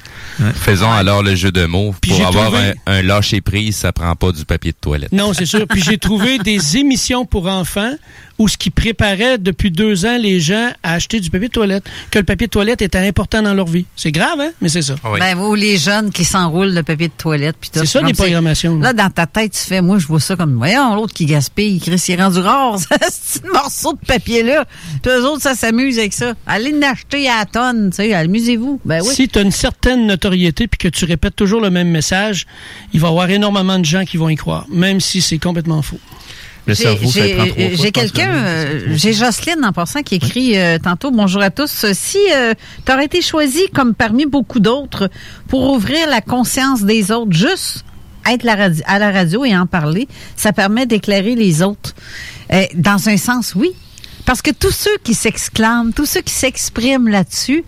Faisons 0.55 0.91
alors 0.91 1.23
le 1.23 1.37
jeu 1.37 1.53
de 1.53 1.67
mots. 1.67 1.95
Puis 2.01 2.11
Pour 2.11 2.27
avoir 2.27 2.47
trouvé- 2.47 2.73
un, 2.87 2.93
un 2.95 3.03
lâcher 3.03 3.41
prise, 3.41 3.77
ça 3.77 3.93
prend 3.93 4.15
pas 4.17 4.33
du 4.33 4.45
papier 4.45 4.73
de 4.73 4.77
toilette. 4.81 5.13
Non, 5.13 5.33
c'est 5.35 5.47
sûr. 5.47 5.67
Puis 5.69 5.83
j'ai 5.85 5.99
trouvé 5.99 6.39
des 6.45 6.77
émissions 6.79 7.25
pour 7.27 7.47
enfants 7.47 7.93
où 8.39 8.49
ce 8.49 8.59
qui 8.59 8.69
préparait 8.71 9.39
depuis 9.39 9.71
deux 9.71 10.05
ans 10.05 10.19
les 10.21 10.41
gens 10.41 10.71
à 10.83 10.95
acheter 10.95 11.21
du 11.21 11.31
papier 11.31 11.49
de 11.49 11.53
toilette, 11.53 11.85
que 12.11 12.19
le 12.19 12.25
papier 12.25 12.47
de 12.47 12.51
toilette 12.51 12.83
était 12.83 12.99
important 12.99 13.43
dans 13.43 13.55
leur 13.55 13.67
vie. 13.67 13.87
C'est 13.97 14.13
grave, 14.13 14.41
hein? 14.41 14.51
Mais 14.61 14.69
c'est 14.69 14.83
ça. 14.83 14.95
Ben, 15.19 15.37
vous, 15.37 15.55
les 15.55 15.77
jeunes 15.77 16.11
qui 16.11 16.25
s'enroulent 16.25 16.73
le 16.73 16.83
papier 16.83 17.09
de 17.09 17.13
toilette. 17.17 17.57
puis 17.61 17.71
tout. 17.71 17.81
C'est 17.81 17.87
ça, 17.87 18.03
les 18.03 18.13
programmations. 18.13 18.79
Là, 18.79 18.93
dans 18.93 19.11
ta 19.11 19.27
tête, 19.27 19.53
tu 19.53 19.59
fais, 19.61 19.81
moi, 19.81 19.99
je 19.99 20.07
vois 20.07 20.21
ça 20.21 20.37
comme, 20.37 20.57
voyons, 20.57 20.95
l'autre 20.95 21.15
qui 21.15 21.27
gaspille, 21.27 21.81
Chris, 21.81 22.03
il 22.09 22.15
est 22.15 22.23
rendu 22.23 22.39
rare, 22.39 22.79
ce 22.81 22.87
petit 22.89 23.47
morceau 23.53 23.93
de 23.93 24.07
papier-là. 24.07 24.65
Puis 25.03 25.11
eux 25.13 25.27
autres, 25.27 25.43
ça 25.43 25.55
s'amuse 25.55 25.99
avec 25.99 26.13
ça. 26.13 26.35
Allez 26.47 26.73
l'acheter 26.73 27.29
à 27.29 27.39
la 27.39 27.45
tonne, 27.47 27.91
tu 27.91 27.97
sais, 27.97 28.15
amusez-vous. 28.15 28.81
Ben 28.85 29.03
oui. 29.03 29.15
Si 29.15 29.29
tu 29.29 29.39
as 29.39 29.43
une 29.43 29.53
certaine 29.53 30.07
notoriété 30.07 30.67
puis 30.69 30.79
que 30.79 30.89
tu 30.89 31.05
répètes 31.05 31.37
toujours 31.37 31.61
le 31.61 31.71
même 31.71 31.89
message, 31.89 32.47
il 32.93 33.01
va 33.01 33.09
y 33.09 33.11
avoir 33.11 33.31
énormément 33.31 33.79
de 33.79 33.85
gens 33.85 34.05
qui 34.05 34.17
vont 34.17 34.29
y 34.29 34.37
croire, 34.37 34.67
même 34.71 35.01
si 35.01 35.21
c'est 35.21 35.39
complètement 35.39 35.83
faux. 35.83 36.01
Le 36.67 36.75
J'ai- 36.75 36.83
cerveau, 36.83 37.11
ça 37.11 37.27
j'ai- 37.27 37.35
prend 37.35 37.45
trois 37.47 37.55
fois, 37.55 37.65
J'ai 37.69 37.77
je 37.77 37.83
pense, 37.83 37.93
quelqu'un, 37.93 38.35
euh, 38.35 38.81
j'ai 38.97 39.13
Jocelyne 39.13 39.65
en 39.65 39.73
passant 39.73 40.03
qui 40.03 40.17
écrit 40.17 40.59
euh, 40.59 40.79
tantôt 40.79 41.11
Bonjour 41.13 41.41
à 41.43 41.51
tous. 41.51 41.87
Si 41.93 42.19
tu 42.85 42.93
aurais 42.93 43.05
été 43.05 43.23
choisi 43.23 43.69
comme 43.73 43.95
parmi 43.95 44.27
beaucoup 44.27 44.59
d'autres 44.61 45.09
pour 45.49 45.71
ouvrir 45.73 46.09
la 46.09 46.21
conscience 46.21 46.83
des 46.83 47.13
autres, 47.13 47.33
juste 47.33 47.85
être 48.29 48.43
la 48.43 48.69
à 48.87 48.99
la 48.99 49.13
radio 49.13 49.45
et 49.45 49.57
en 49.57 49.67
parler, 49.67 50.09
ça 50.35 50.53
permet 50.53 50.87
d'éclairer 50.87 51.37
les 51.37 51.63
autres. 51.63 51.95
Euh, 52.53 52.65
dans 52.75 53.09
un 53.09 53.17
sens, 53.17 53.55
oui. 53.55 53.71
Parce 54.25 54.43
que 54.43 54.51
tous 54.51 54.73
ceux 54.73 54.97
qui 55.05 55.15
s'exclament, 55.15 55.93
tous 55.95 56.07
ceux 56.07 56.21
qui 56.23 56.35
s'expriment 56.35 57.07
là-dessus, 57.09 57.63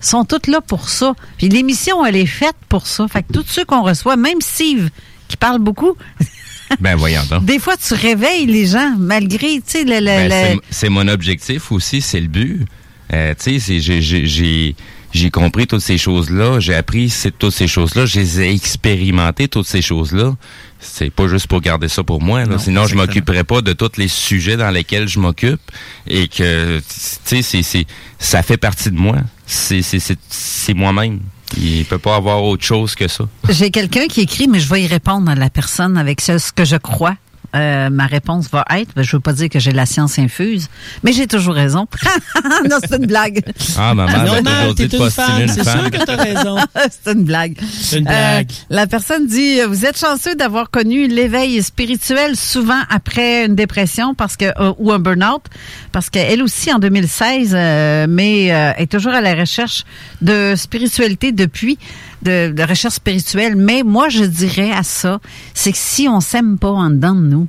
sont 0.00 0.24
tous 0.24 0.48
là 0.48 0.60
pour 0.60 0.88
ça. 0.88 1.14
Puis 1.36 1.48
l'émission, 1.48 2.04
elle 2.06 2.14
est 2.14 2.26
faite 2.26 2.54
pour 2.68 2.86
ça. 2.86 3.08
Fait 3.08 3.24
que 3.24 3.32
tous 3.32 3.46
ceux 3.48 3.64
qu'on 3.64 3.82
reçoit, 3.82 4.16
même 4.16 4.40
Steve, 4.40 4.90
qui 5.26 5.36
parle 5.36 5.58
beaucoup, 5.58 5.96
Ben 6.80 6.96
voyons 6.96 7.22
donc. 7.30 7.44
des 7.44 7.58
fois, 7.58 7.76
tu 7.76 7.94
réveilles 7.94 8.46
les 8.46 8.66
gens, 8.66 8.94
malgré, 8.98 9.56
tu 9.56 9.62
sais, 9.66 9.84
le... 9.84 10.00
le- 10.00 10.04
Ben, 10.28 10.54
le- 10.56 10.60
c'est- 10.70 10.88
mon 10.88 11.06
objectif 11.08 11.70
aussi, 11.72 12.00
c'est 12.00 12.20
le 12.20 12.28
but. 12.28 12.66
Euh, 13.12 13.34
tu 13.40 13.60
sais, 13.60 13.80
j'ai- 13.80 14.00
j'ai- 14.02 14.26
j'ai 14.26 14.74
j'ai 15.14 15.30
compris 15.30 15.66
toutes 15.66 15.80
ces 15.80 15.96
choses-là, 15.96 16.60
j'ai 16.60 16.74
appris 16.74 17.10
toutes 17.38 17.54
ces 17.54 17.68
choses-là, 17.68 18.04
je 18.04 18.18
les 18.20 18.40
ai 18.42 18.52
expérimentées 18.54 19.48
toutes 19.48 19.66
ces 19.66 19.80
choses-là. 19.80 20.34
C'est 20.78 21.08
pas 21.10 21.26
juste 21.26 21.46
pour 21.46 21.60
garder 21.62 21.88
ça 21.88 22.02
pour 22.02 22.20
moi, 22.20 22.40
là. 22.40 22.46
Non, 22.46 22.58
sinon 22.58 22.86
je 22.86 22.96
m'occuperais 22.96 23.44
pas 23.44 23.62
de 23.62 23.72
tous 23.72 23.92
les 23.96 24.08
sujets 24.08 24.56
dans 24.58 24.70
lesquels 24.70 25.08
je 25.08 25.18
m'occupe 25.18 25.60
et 26.06 26.28
que 26.28 26.78
tu 26.80 26.84
sais 27.24 27.40
c'est 27.42 27.62
c'est 27.62 27.86
ça 28.18 28.42
fait 28.42 28.58
partie 28.58 28.90
de 28.90 28.96
moi. 28.98 29.16
C'est 29.46 29.80
c'est 29.80 30.00
c'est 30.00 30.18
c'est 30.28 30.74
moi-même. 30.74 31.20
Il 31.56 31.84
peut 31.84 31.98
pas 31.98 32.16
avoir 32.16 32.42
autre 32.42 32.64
chose 32.64 32.94
que 32.94 33.08
ça. 33.08 33.24
J'ai 33.48 33.70
quelqu'un 33.70 34.06
qui 34.08 34.20
écrit, 34.22 34.48
mais 34.48 34.60
je 34.60 34.68
vais 34.68 34.82
y 34.82 34.86
répondre 34.86 35.30
à 35.30 35.34
la 35.34 35.50
personne 35.50 35.96
avec 35.96 36.20
ce, 36.20 36.38
ce 36.38 36.52
que 36.52 36.64
je 36.64 36.76
crois. 36.76 37.16
Euh, 37.56 37.90
ma 37.90 38.06
réponse 38.06 38.50
va 38.50 38.64
être, 38.76 38.90
ben, 38.94 39.02
je 39.02 39.16
veux 39.16 39.20
pas 39.20 39.32
dire 39.32 39.48
que 39.48 39.58
j'ai 39.58 39.72
la 39.72 39.86
science 39.86 40.18
infuse, 40.18 40.68
mais 41.02 41.12
j'ai 41.12 41.26
toujours 41.26 41.54
raison. 41.54 41.86
non, 42.70 42.78
c'est 42.88 42.96
une 42.96 43.06
blague. 43.06 43.42
Ah, 43.78 43.94
maman, 43.94 44.12
Non, 44.42 44.74
toujours 44.74 44.74
t'es 44.74 44.96
une 44.96 45.10
femme, 45.10 45.48
c'est 45.48 45.64
sûr 45.64 45.90
que 45.90 46.04
t'as 46.04 46.16
raison. 46.16 46.56
c'est 47.04 47.12
une 47.12 47.24
blague. 47.24 47.56
C'est 47.80 47.98
une 47.98 48.04
blague. 48.04 48.50
Euh, 48.50 48.54
la 48.70 48.86
personne 48.86 49.26
dit 49.26 49.60
euh, 49.60 49.66
vous 49.66 49.86
êtes 49.86 49.98
chanceux 49.98 50.34
d'avoir 50.34 50.70
connu 50.70 51.08
l'éveil 51.08 51.62
spirituel 51.62 52.36
souvent 52.36 52.80
après 52.90 53.46
une 53.46 53.54
dépression 53.54 54.14
parce 54.14 54.36
que 54.36 54.46
euh, 54.60 54.72
ou 54.78 54.92
un 54.92 54.98
burn-out 54.98 55.42
parce 55.92 56.10
qu'elle 56.10 56.42
aussi 56.42 56.72
en 56.72 56.78
2016 56.78 57.52
euh, 57.54 58.06
mais 58.08 58.52
euh, 58.52 58.72
est 58.76 58.90
toujours 58.90 59.12
à 59.12 59.20
la 59.20 59.34
recherche 59.34 59.84
de 60.20 60.54
spiritualité 60.56 61.32
depuis 61.32 61.78
de, 62.26 62.52
de 62.52 62.62
recherche 62.62 62.94
spirituelle 62.94 63.54
mais 63.56 63.82
moi 63.82 64.08
je 64.08 64.24
dirais 64.24 64.72
à 64.72 64.82
ça 64.82 65.20
c'est 65.54 65.72
que 65.72 65.78
si 65.78 66.08
on 66.08 66.20
s'aime 66.20 66.58
pas 66.58 66.70
en 66.70 66.90
dedans 66.90 67.14
de 67.14 67.26
nous 67.34 67.48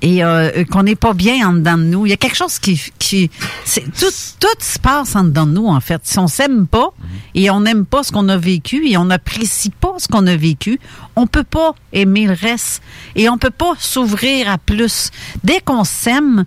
et 0.00 0.22
euh, 0.22 0.62
qu'on 0.70 0.84
n'est 0.84 0.94
pas 0.94 1.12
bien 1.12 1.48
en 1.48 1.52
dedans 1.54 1.76
de 1.76 1.82
nous. 1.82 2.06
Il 2.06 2.10
y 2.10 2.12
a 2.12 2.16
quelque 2.16 2.36
chose 2.36 2.60
qui... 2.60 2.80
qui 3.00 3.32
c'est, 3.64 3.82
tout, 3.98 4.12
tout 4.38 4.60
se 4.60 4.78
passe 4.78 5.16
en 5.16 5.24
dedans 5.24 5.44
de 5.44 5.50
nous, 5.54 5.66
en 5.66 5.80
fait. 5.80 6.00
Si 6.04 6.20
on 6.20 6.28
s'aime 6.28 6.68
pas 6.68 6.90
et 7.34 7.50
on 7.50 7.62
n'aime 7.62 7.84
pas 7.84 8.04
ce 8.04 8.12
qu'on 8.12 8.28
a 8.28 8.36
vécu 8.36 8.86
et 8.88 8.96
on 8.96 9.06
n'apprécie 9.06 9.70
pas 9.70 9.94
ce 9.98 10.06
qu'on 10.06 10.28
a 10.28 10.36
vécu, 10.36 10.78
on 11.16 11.26
peut 11.26 11.42
pas 11.42 11.74
aimer 11.92 12.26
le 12.28 12.34
reste 12.40 12.80
et 13.16 13.28
on 13.28 13.38
peut 13.38 13.50
pas 13.50 13.72
s'ouvrir 13.80 14.48
à 14.48 14.56
plus. 14.58 15.10
Dès 15.42 15.58
qu'on 15.58 15.82
s'aime, 15.82 16.44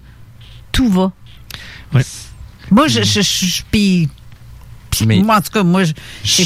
tout 0.72 0.88
va. 0.88 1.12
Ouais. 1.94 2.04
Moi, 2.72 2.88
je... 2.88 3.04
je, 3.04 3.20
je, 3.20 3.46
je- 3.48 3.64
puis- 3.70 4.08
puis 4.08 4.21
Mais- 5.06 5.18
moi, 5.20 5.38
en 5.38 5.42
tout 5.42 5.52
cas, 5.52 5.64
moi, 5.64 5.84
je 5.84 5.94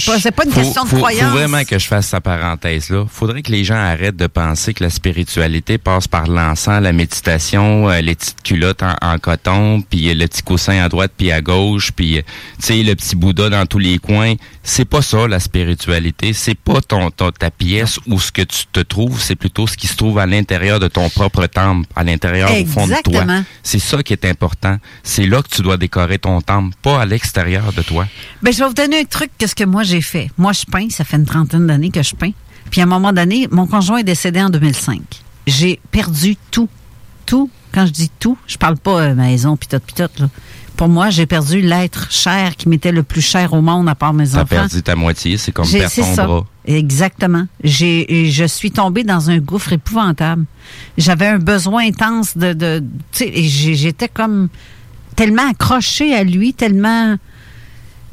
pas, 0.05 0.19
c'est 0.19 0.31
pas 0.31 0.45
une 0.45 0.51
Faut- 0.51 0.61
question 0.61 0.83
de 0.83 0.89
faut- 0.89 0.97
croyance. 0.97 1.31
Faut 1.31 1.37
vraiment 1.37 1.63
que 1.63 1.77
je 1.79 1.85
fasse 1.87 2.07
sa 2.07 2.21
parenthèse 2.21 2.89
là. 2.89 3.05
Faudrait 3.09 3.41
que 3.41 3.51
les 3.51 3.63
gens 3.63 3.75
arrêtent 3.75 4.15
de 4.17 4.27
penser 4.27 4.73
que 4.73 4.83
la 4.83 4.89
spiritualité 4.89 5.77
passe 5.77 6.07
par 6.07 6.27
l'encens, 6.27 6.81
la 6.81 6.91
méditation, 6.93 7.89
euh, 7.89 8.01
les 8.01 8.15
petites 8.15 8.41
culottes 8.43 8.83
en, 8.83 8.95
en 9.01 9.17
coton, 9.17 9.81
puis 9.81 10.09
euh, 10.09 10.13
le 10.13 10.27
petit 10.27 10.43
coussin 10.43 10.81
à 10.83 10.89
droite 10.89 11.11
puis 11.17 11.31
à 11.31 11.41
gauche, 11.41 11.91
puis 11.91 12.17
euh, 12.17 12.21
tu 12.59 12.65
sais 12.67 12.83
le 12.83 12.95
petit 12.95 13.15
Bouddha 13.15 13.49
dans 13.49 13.65
tous 13.65 13.79
les 13.79 13.97
coins. 13.97 14.33
C'est 14.63 14.85
pas 14.85 15.01
ça 15.01 15.27
la 15.27 15.39
spiritualité. 15.39 16.33
C'est 16.33 16.55
pas 16.57 16.81
ton, 16.81 17.11
ton- 17.11 17.31
ta 17.31 17.51
pièce 17.51 17.99
ou 18.07 18.19
ce 18.19 18.31
que 18.31 18.41
tu 18.41 18.65
te 18.71 18.79
trouves. 18.79 19.21
C'est 19.21 19.35
plutôt 19.35 19.67
ce 19.67 19.77
qui 19.77 19.87
se 19.87 19.95
trouve 19.95 20.17
à 20.19 20.25
l'intérieur 20.25 20.79
de 20.79 20.87
ton 20.87 21.09
propre 21.09 21.45
temple, 21.47 21.87
à 21.95 22.03
l'intérieur 22.03 22.49
au 22.51 22.65
fond 22.65 22.87
de 22.87 22.93
toi. 23.03 23.23
C'est 23.63 23.79
ça 23.79 24.01
qui 24.03 24.13
est 24.13 24.25
important. 24.25 24.77
C'est 25.03 25.25
là 25.27 25.41
que 25.41 25.49
tu 25.49 25.61
dois 25.61 25.77
décorer 25.77 26.17
ton 26.19 26.41
temple, 26.41 26.75
pas 26.81 27.01
à 27.01 27.05
l'extérieur 27.05 27.73
de 27.73 27.81
toi. 27.81 28.07
Ben, 28.45 28.53
je 28.53 28.59
vais 28.59 28.67
vous 28.67 28.73
donner 28.75 28.99
un 28.99 29.03
truc, 29.05 29.31
qu'est-ce 29.39 29.55
que 29.55 29.63
moi 29.63 29.81
j'ai 29.81 30.01
fait? 30.01 30.29
Moi, 30.37 30.53
je 30.53 30.65
peins, 30.71 30.87
ça 30.91 31.03
fait 31.03 31.17
une 31.17 31.25
trentaine 31.25 31.65
d'années 31.65 31.89
que 31.89 32.03
je 32.03 32.13
peins. 32.15 32.31
Puis 32.69 32.79
à 32.79 32.83
un 32.83 32.87
moment 32.87 33.11
donné, 33.11 33.47
mon 33.49 33.65
conjoint 33.65 33.97
est 33.97 34.03
décédé 34.03 34.39
en 34.39 34.49
2005. 34.51 35.01
J'ai 35.47 35.79
perdu 35.91 36.37
tout. 36.51 36.69
Tout. 37.25 37.49
Quand 37.73 37.87
je 37.87 37.91
dis 37.91 38.11
tout, 38.19 38.37
je 38.45 38.57
parle 38.57 38.77
pas 38.77 39.01
euh, 39.01 39.15
maison, 39.15 39.57
pis 39.57 39.67
tout, 39.67 39.77
là. 39.97 40.29
Pour 40.77 40.89
moi, 40.89 41.09
j'ai 41.09 41.25
perdu 41.25 41.61
l'être 41.61 42.11
cher 42.11 42.55
qui 42.55 42.69
m'était 42.69 42.91
le 42.91 43.01
plus 43.01 43.21
cher 43.21 43.53
au 43.53 43.61
monde 43.61 43.89
à 43.89 43.95
part 43.95 44.13
mes 44.13 44.27
T'as 44.27 44.35
enfants. 44.43 44.45
perdu 44.47 44.83
ta 44.83 44.95
moitié, 44.95 45.37
c'est 45.37 45.51
comme 45.51 45.65
J'ai- 45.65 45.79
perdre 45.79 45.93
c'est 45.93 46.01
ton 46.01 46.15
ça. 46.15 46.25
bras. 46.27 46.45
Exactement. 46.65 47.47
J'ai, 47.63 48.13
et 48.27 48.29
je 48.31 48.45
suis 48.45 48.69
tombée 48.71 49.03
dans 49.03 49.29
un 49.31 49.39
gouffre 49.39 49.73
épouvantable. 49.73 50.45
J'avais 50.99 51.27
un 51.27 51.39
besoin 51.39 51.87
intense 51.87 52.37
de, 52.37 52.53
de 52.53 52.79
tu 53.11 53.19
sais, 53.23 53.31
et 53.33 53.43
j'ai- 53.47 53.75
j'étais 53.75 54.07
comme 54.09 54.49
tellement 55.15 55.49
accrochée 55.49 56.13
à 56.13 56.23
lui, 56.23 56.53
tellement 56.53 57.15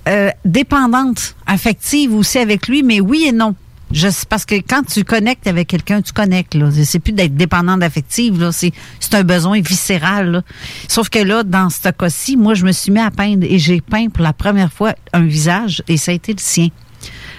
euh, 0.09 0.31
dépendante, 0.45 1.35
affective 1.47 2.15
aussi 2.15 2.39
avec 2.39 2.69
lui, 2.69 2.83
mais 2.83 3.01
oui 3.01 3.27
et 3.29 3.33
non. 3.33 3.55
Je, 3.93 4.09
c'est 4.09 4.27
parce 4.29 4.47
que 4.47 4.55
quand 4.55 4.83
tu 4.85 5.05
connectes 5.05 5.47
avec 5.47 5.69
quelqu'un, 5.69 6.01
tu 6.01 6.13
connectes. 6.13 6.55
Là. 6.55 6.71
C'est 6.85 6.99
plus 6.99 7.13
d'être 7.13 7.37
dépendante 7.37 7.83
affective. 7.83 8.41
Là. 8.41 8.51
C'est, 8.51 8.73
c'est 8.99 9.15
un 9.15 9.23
besoin 9.23 9.61
viscéral. 9.61 10.31
là. 10.31 10.43
Sauf 10.89 11.11
que 11.11 11.19
là, 11.19 11.43
dans 11.43 11.69
ce 11.69 11.91
cas-ci, 11.91 12.39
moi, 12.39 12.55
je 12.55 12.65
me 12.65 12.73
suis 12.73 12.91
mis 12.91 13.01
à 13.01 13.11
peindre 13.11 13.47
et 13.49 13.59
j'ai 13.59 13.83
peint 13.83 14.09
pour 14.09 14.25
la 14.25 14.33
première 14.33 14.73
fois 14.73 14.95
un 15.13 15.25
visage 15.25 15.83
et 15.89 15.99
ça 15.99 16.11
a 16.11 16.15
été 16.15 16.33
le 16.33 16.41
sien. 16.41 16.69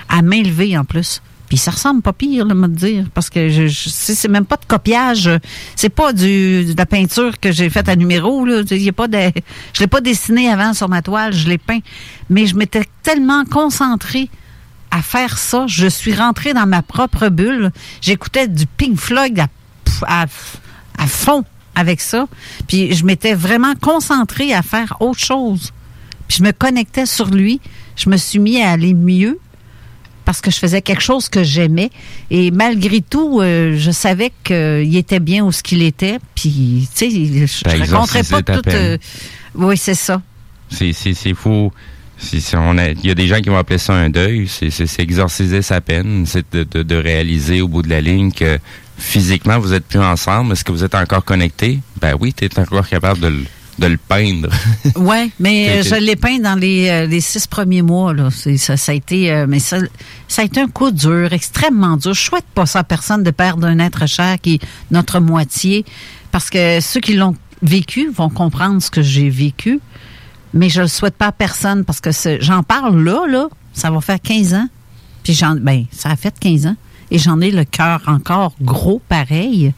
À 0.10 0.22
main 0.22 0.44
levée 0.44 0.77
en 0.77 0.85
plus. 0.85 1.22
Ça 1.57 1.71
ressemble 1.71 2.01
pas 2.01 2.13
pire, 2.13 2.45
le 2.45 2.53
de 2.53 2.67
dire, 2.73 3.05
parce 3.13 3.30
que 3.30 3.67
c'est 3.69 4.27
même 4.27 4.45
pas 4.45 4.57
de 4.57 4.65
copiage. 4.65 5.30
C'est 5.75 5.89
pas 5.89 6.13
du 6.13 6.65
de 6.65 6.73
la 6.77 6.85
peinture 6.85 7.39
que 7.39 7.51
j'ai 7.51 7.69
faite 7.69 7.89
à 7.89 7.95
numéro. 7.95 8.45
Là. 8.45 8.61
Il 8.71 8.81
y 8.81 8.89
a 8.89 8.93
pas 8.93 9.07
de, 9.07 9.31
je 9.73 9.80
l'ai 9.80 9.88
pas 9.88 10.01
dessiné 10.01 10.49
avant 10.49 10.73
sur 10.73 10.89
ma 10.89 11.01
toile, 11.01 11.34
je 11.34 11.47
l'ai 11.47 11.57
peint. 11.57 11.80
Mais 12.30 12.45
je 12.45 12.55
m'étais 12.55 12.85
tellement 13.03 13.45
concentrée 13.45 14.30
à 14.91 15.01
faire 15.01 15.38
ça. 15.38 15.65
Je 15.67 15.88
suis 15.88 16.13
rentrée 16.13 16.53
dans 16.53 16.67
ma 16.67 16.81
propre 16.81 17.30
bulle. 17.30 17.71
J'écoutais 18.01 18.47
du 18.47 18.65
Pink 18.65 18.97
Floyd 18.97 19.39
à, 19.39 19.47
à, 20.07 20.25
à 20.97 21.07
fond 21.07 21.43
avec 21.75 22.01
ça. 22.01 22.27
Puis 22.67 22.93
je 22.93 23.05
m'étais 23.05 23.34
vraiment 23.34 23.73
concentrée 23.75 24.53
à 24.53 24.61
faire 24.61 24.97
autre 24.99 25.19
chose. 25.19 25.71
Puis 26.27 26.38
je 26.38 26.43
me 26.43 26.51
connectais 26.51 27.05
sur 27.05 27.30
lui. 27.30 27.59
Je 27.95 28.09
me 28.09 28.17
suis 28.17 28.39
mis 28.39 28.61
à 28.61 28.71
aller 28.71 28.93
mieux 28.93 29.39
parce 30.26 30.41
que 30.41 30.52
je 30.52 30.58
faisais 30.58 30.82
quelque 30.82 31.02
chose 31.02 31.30
que 31.30 31.44
j'aimais. 31.44 31.90
Et 32.32 32.52
malgré 32.52 33.02
tout, 33.02 33.41
euh, 33.41 33.76
je 33.78 33.91
savais 33.91 34.32
qu'il 34.44 34.95
était 34.95 35.20
bien 35.20 35.44
où 35.44 35.52
ce 35.52 35.64
qu'il 35.64 35.82
était. 35.82 36.18
Puis, 36.36 36.88
tu 36.95 37.10
sais, 37.10 37.10
je 37.12 37.70
ne 37.70 37.80
raconterais 37.82 38.20
exorcisé 38.20 38.44
pas 38.44 38.62
tout... 38.62 38.70
euh, 38.70 38.98
oui, 39.56 39.78
c'est 39.78 39.95
ça. 39.95 40.22
C'est, 40.70 40.94
fou. 41.34 41.72
Il 42.32 42.98
y 43.04 43.12
a 43.12 43.16
des 43.16 43.28
gens 43.28 43.41
qui 43.41 43.50
vont 43.50 43.58
appeler 43.58 43.78
ça 43.78 43.94
un 43.94 44.10
deuil. 44.10 44.48
C'est, 44.48 45.00
exorciser 45.00 45.62
sa 45.62 45.82
peine. 45.82 46.26
C'est 46.26 46.45
de, 46.54 46.64
de- 46.64 46.84
de 46.84 46.95
réaliser 46.95 47.62
au 47.62 47.68
bout 47.68 47.82
de 47.82 47.90
la 47.90 48.02
ligne 48.02 48.32
que 48.32 48.58
physiquement, 48.98 49.60
vous 49.60 49.74
êtes 49.74 49.86
plus 49.86 50.00
ensemble. 50.00 50.54
Est-ce 50.54 50.64
que 50.64 50.72
vous 50.72 50.84
êtes 50.84 50.95
encore 50.95 51.26
connectés? 51.26 51.80
Ben 52.00 52.16
oui, 52.20 52.34
tu 52.34 52.45
es 52.45 52.60
encore 52.60 52.88
capable 52.88 53.20
de, 53.20 53.28
le- 53.28 53.44
de 53.80 53.88
le 53.88 53.98
peindre. 53.98 54.50
Ouais, 54.95 55.32
mais 55.40 55.70
euh, 55.70 55.84
je 55.84 55.95
l'ai 55.95 56.16
peint 56.16 56.40
dans 56.40 56.56
les, 56.56 56.90
euh, 56.90 57.06
les 57.08 57.20
six 57.20 57.48
premiers 57.48 57.82
mois. 57.82 58.14
Là. 58.14 58.30
Ça, 58.32 58.78
ça 58.78 58.91
a 58.91 58.95
été, 58.95 59.32
euh, 59.32 59.45
mais 59.48 59.60
ça, 59.60 59.78
ça 60.28 60.44
a 60.44 60.45
été 60.45 60.62
un 60.62 60.68
coup 60.68 60.91
dur, 60.91 61.34
extrêmement 61.34 61.98
dur. 61.98 62.14
Je 62.14 62.22
souhaite 62.22 62.45
pas 62.54 62.66
ça 62.66 62.80
à 62.80 62.84
personne 62.84 63.24
de 63.24 63.32
perdre 63.32 63.68
un 63.68 63.80
être 63.80 64.08
cher 64.08 64.38
qui 64.41 64.56
est 64.56 64.62
notre 64.91 65.20
moitié, 65.20 65.86
parce 66.32 66.50
que 66.50 66.80
ceux 66.80 67.00
qui 67.00 67.14
l'ont 67.14 67.36
vécu 67.62 68.10
vont 68.12 68.30
comprendre 68.30 68.82
ce 68.82 68.91
que 68.91 69.02
j'ai 69.02 69.30
vécu, 69.30 69.80
mais 70.54 70.70
je 70.70 70.82
le 70.82 70.88
souhaite 70.88 71.16
pas 71.16 71.28
à 71.28 71.32
personne 71.32 71.84
parce 71.86 72.00
que 72.00 72.12
j'en 72.40 72.62
parle 72.64 73.02
là, 73.02 73.26
là, 73.28 73.48
ça 73.74 73.90
va 73.90 74.02
faire 74.02 74.22
15 74.22 74.54
ans, 74.54 74.68
puis 75.24 75.34
j'en, 75.34 75.56
ben, 75.56 75.86
ça 75.91 76.10
a 76.10 76.16
fait 76.16 76.38
15 76.38 76.68
ans, 76.68 76.76
et 77.10 77.18
j'en 77.18 77.41
ai 77.41 77.52
le 77.52 77.64
cœur 77.64 78.02
encore 78.08 78.54
gros 78.62 79.02
pareil, 79.10 79.74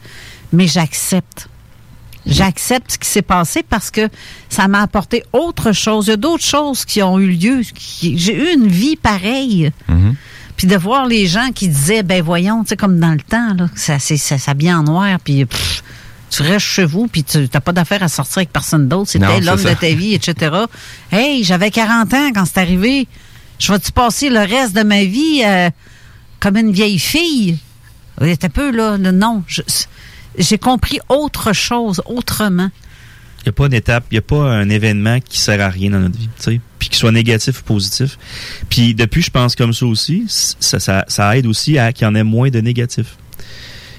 mais 0.52 0.66
j'accepte. 0.66 1.48
J'accepte 2.26 2.92
ce 2.92 2.98
qui 2.98 3.08
s'est 3.08 3.22
passé 3.22 3.62
parce 3.68 3.90
que 3.90 4.08
ça 4.48 4.66
m'a 4.68 4.82
apporté 4.82 5.22
autre 5.32 5.72
chose. 5.72 6.06
Il 6.06 6.10
y 6.10 6.12
a 6.12 6.16
d'autres 6.16 6.44
choses 6.44 6.84
qui 6.84 7.02
ont 7.02 7.18
eu 7.18 7.28
lieu. 7.28 7.62
J'ai 8.02 8.34
eu 8.34 8.54
une 8.54 8.66
vie 8.68 8.96
pareille. 8.96 9.70
Puis 10.56 10.66
de 10.66 10.76
voir 10.76 11.06
les 11.06 11.26
gens 11.26 11.50
qui 11.54 11.68
disaient, 11.68 12.02
ben 12.02 12.22
voyons, 12.22 12.62
tu 12.62 12.70
sais, 12.70 12.76
comme 12.76 12.98
dans 12.98 13.12
le 13.12 13.20
temps, 13.20 13.52
là, 13.54 13.68
ça, 13.74 13.98
c'est- 13.98 14.16
ça 14.16 14.38
s'habille 14.38 14.72
en 14.72 14.82
noir, 14.84 15.18
puis 15.22 15.44
pff, 15.44 15.82
tu 16.30 16.42
restes 16.42 16.64
chez 16.66 16.86
vous, 16.86 17.08
puis 17.08 17.22
tu 17.24 17.46
n'as 17.52 17.60
pas 17.60 17.72
d'affaire 17.72 18.02
à 18.02 18.08
sortir 18.08 18.38
avec 18.38 18.52
personne 18.52 18.88
d'autre. 18.88 19.10
C'était 19.10 19.26
l'homme 19.44 19.58
ça. 19.58 19.74
de 19.74 19.78
ta 19.78 19.90
vie, 19.90 20.14
etc. 20.14 20.56
Hey, 21.12 21.44
j'avais 21.44 21.70
40 21.70 22.12
ans 22.14 22.30
quand 22.34 22.44
c'est 22.46 22.58
arrivé. 22.58 23.06
Je 23.58 23.70
vais-tu 23.70 23.92
passer 23.92 24.30
le 24.30 24.40
reste 24.40 24.74
de 24.74 24.82
ma 24.82 25.04
vie 25.04 25.42
euh, 25.44 25.68
comme 26.40 26.56
une 26.56 26.72
vieille 26.72 26.98
fille? 26.98 27.58
Il 28.22 28.28
un 28.30 28.48
peu, 28.48 28.70
là, 28.70 28.96
le 28.96 29.10
non. 29.12 29.42
je- 29.46 29.60
J'ai 30.38 30.58
compris 30.58 30.98
autre 31.08 31.52
chose, 31.52 32.02
autrement. 32.06 32.70
Il 33.40 33.44
n'y 33.46 33.50
a 33.50 33.52
pas 33.52 33.68
d'étape, 33.68 34.04
il 34.10 34.14
n'y 34.14 34.18
a 34.18 34.22
pas 34.22 34.42
un 34.50 34.68
événement 34.68 35.20
qui 35.20 35.38
sert 35.38 35.60
à 35.60 35.68
rien 35.68 35.90
dans 35.90 36.00
notre 36.00 36.18
vie, 36.18 36.28
tu 36.36 36.42
sais, 36.42 36.60
puis 36.80 36.88
qu'il 36.88 36.98
soit 36.98 37.12
négatif 37.12 37.60
ou 37.60 37.62
positif. 37.64 38.18
Puis 38.68 38.92
depuis, 38.94 39.22
je 39.22 39.30
pense 39.30 39.54
comme 39.54 39.72
ça 39.72 39.86
aussi, 39.86 40.24
ça, 40.28 40.80
ça, 40.80 41.04
ça 41.06 41.36
aide 41.38 41.46
aussi 41.46 41.78
à 41.78 41.92
qu'il 41.92 42.06
y 42.06 42.08
en 42.10 42.14
ait 42.16 42.24
moins 42.24 42.50
de 42.50 42.60
négatifs. 42.60 43.16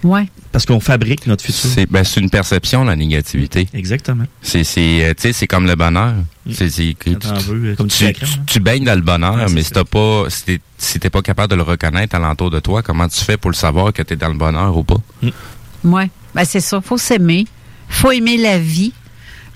Ouais. 0.03 0.27
Parce 0.51 0.65
qu'on 0.65 0.79
fabrique 0.79 1.25
notre 1.27 1.43
futur. 1.43 1.69
C'est, 1.73 1.85
ben, 1.89 2.03
c'est 2.03 2.19
une 2.19 2.29
perception, 2.29 2.83
la 2.83 2.95
négativité. 2.95 3.67
Exactement. 3.73 4.25
C'est, 4.41 4.63
c'est, 4.63 5.03
euh, 5.05 5.13
tu 5.15 5.23
sais, 5.23 5.33
c'est 5.33 5.47
comme 5.47 5.65
le 5.65 5.75
bonheur. 5.75 6.13
C'est, 6.51 6.65
du 6.67 6.95
tu, 6.95 7.17
tu- 7.17 8.05
hein. 8.05 8.11
tu 8.45 8.59
baignes 8.59 8.83
dans 8.85 8.95
le 8.95 9.01
bonheur, 9.01 9.35
Ouais, 9.35 9.45
mais 9.51 9.63
si 9.63 9.71
t'as 9.71 9.83
pas, 9.85 10.25
si 10.29 10.43
t'es, 10.43 10.61
si 10.77 10.99
t'es 10.99 11.09
pas 11.09 11.21
capable 11.21 11.49
de 11.51 11.55
le 11.55 11.63
reconnaître 11.63 12.15
alentour 12.15 12.51
de 12.51 12.59
toi, 12.59 12.83
comment 12.83 13.07
tu 13.07 13.23
fais 13.23 13.37
pour 13.37 13.49
le 13.49 13.55
savoir 13.55 13.91
que 13.93 14.01
t'es 14.03 14.15
dans 14.15 14.29
le 14.29 14.37
bonheur 14.37 14.75
ou 14.77 14.83
pas? 14.83 14.97
Ouais. 15.83 16.09
Ben, 16.37 16.45
c'est 16.45 16.59
ça. 16.61 16.79
Faut 16.81 16.97
s'aimer. 16.97 17.45
Faut 17.89 18.11
aimer 18.11 18.37
la 18.37 18.59
vie. 18.59 18.93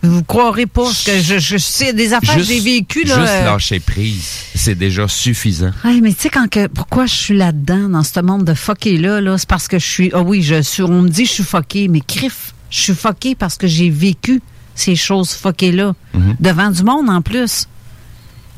Vous 0.03 0.24
croirez 0.24 0.66
pas 0.66 0.90
que 1.06 1.22
je, 1.22 1.38
je 1.38 1.58
sais 1.58 1.94
des 1.94 2.12
affaires 2.14 2.36
que 2.38 2.41
j'ai 2.41 2.60
vécues, 2.60 3.03
là. 3.03 3.20
Juste 3.20 3.34
euh, 3.34 3.45
lâcher 3.45 3.80
prise, 3.80 4.28
c'est 4.56 4.74
déjà 4.74 5.08
suffisant. 5.08 5.70
Ouais, 5.86 6.02
mais 6.02 6.12
tu 6.12 6.22
sais, 6.22 6.30
quand 6.32 6.49
que, 6.49 6.66
pourquoi 6.66 7.06
je 7.06 7.14
suis 7.14 7.38
là-dedans, 7.38 7.88
dans 7.90 8.02
ce 8.02 8.20
monde 8.20 8.44
de 8.44 8.56
fucké 8.56 8.98
là, 8.98 9.22
là, 9.22 9.38
c'est 9.38 9.48
parce 9.48 9.68
que 9.68 9.78
je 9.78 9.86
suis, 9.86 10.10
ah 10.16 10.22
oui, 10.22 10.41
je 10.41 10.60
suis, 10.64 10.82
on 10.82 11.03
me 11.03 11.08
dit 11.10 11.22
que 11.24 11.30
je 11.30 11.34
suis 11.36 11.44
fucké, 11.44 11.88
mais 11.88 12.02
crif, 12.02 12.56
je 12.72 12.80
suis 12.80 12.95
fucké 12.95 13.36
parce 13.36 13.58
que 13.58 13.68
j'ai 13.68 13.91
vécu 13.91 14.41
ces 14.74 14.95
choses 14.95 15.34
fuckées 15.34 15.72
là, 15.72 15.94
Mhm. 16.16 16.36
devant 16.40 16.72
du 16.72 16.82
monde 16.82 17.08
en 17.08 17.22
plus. 17.22 17.68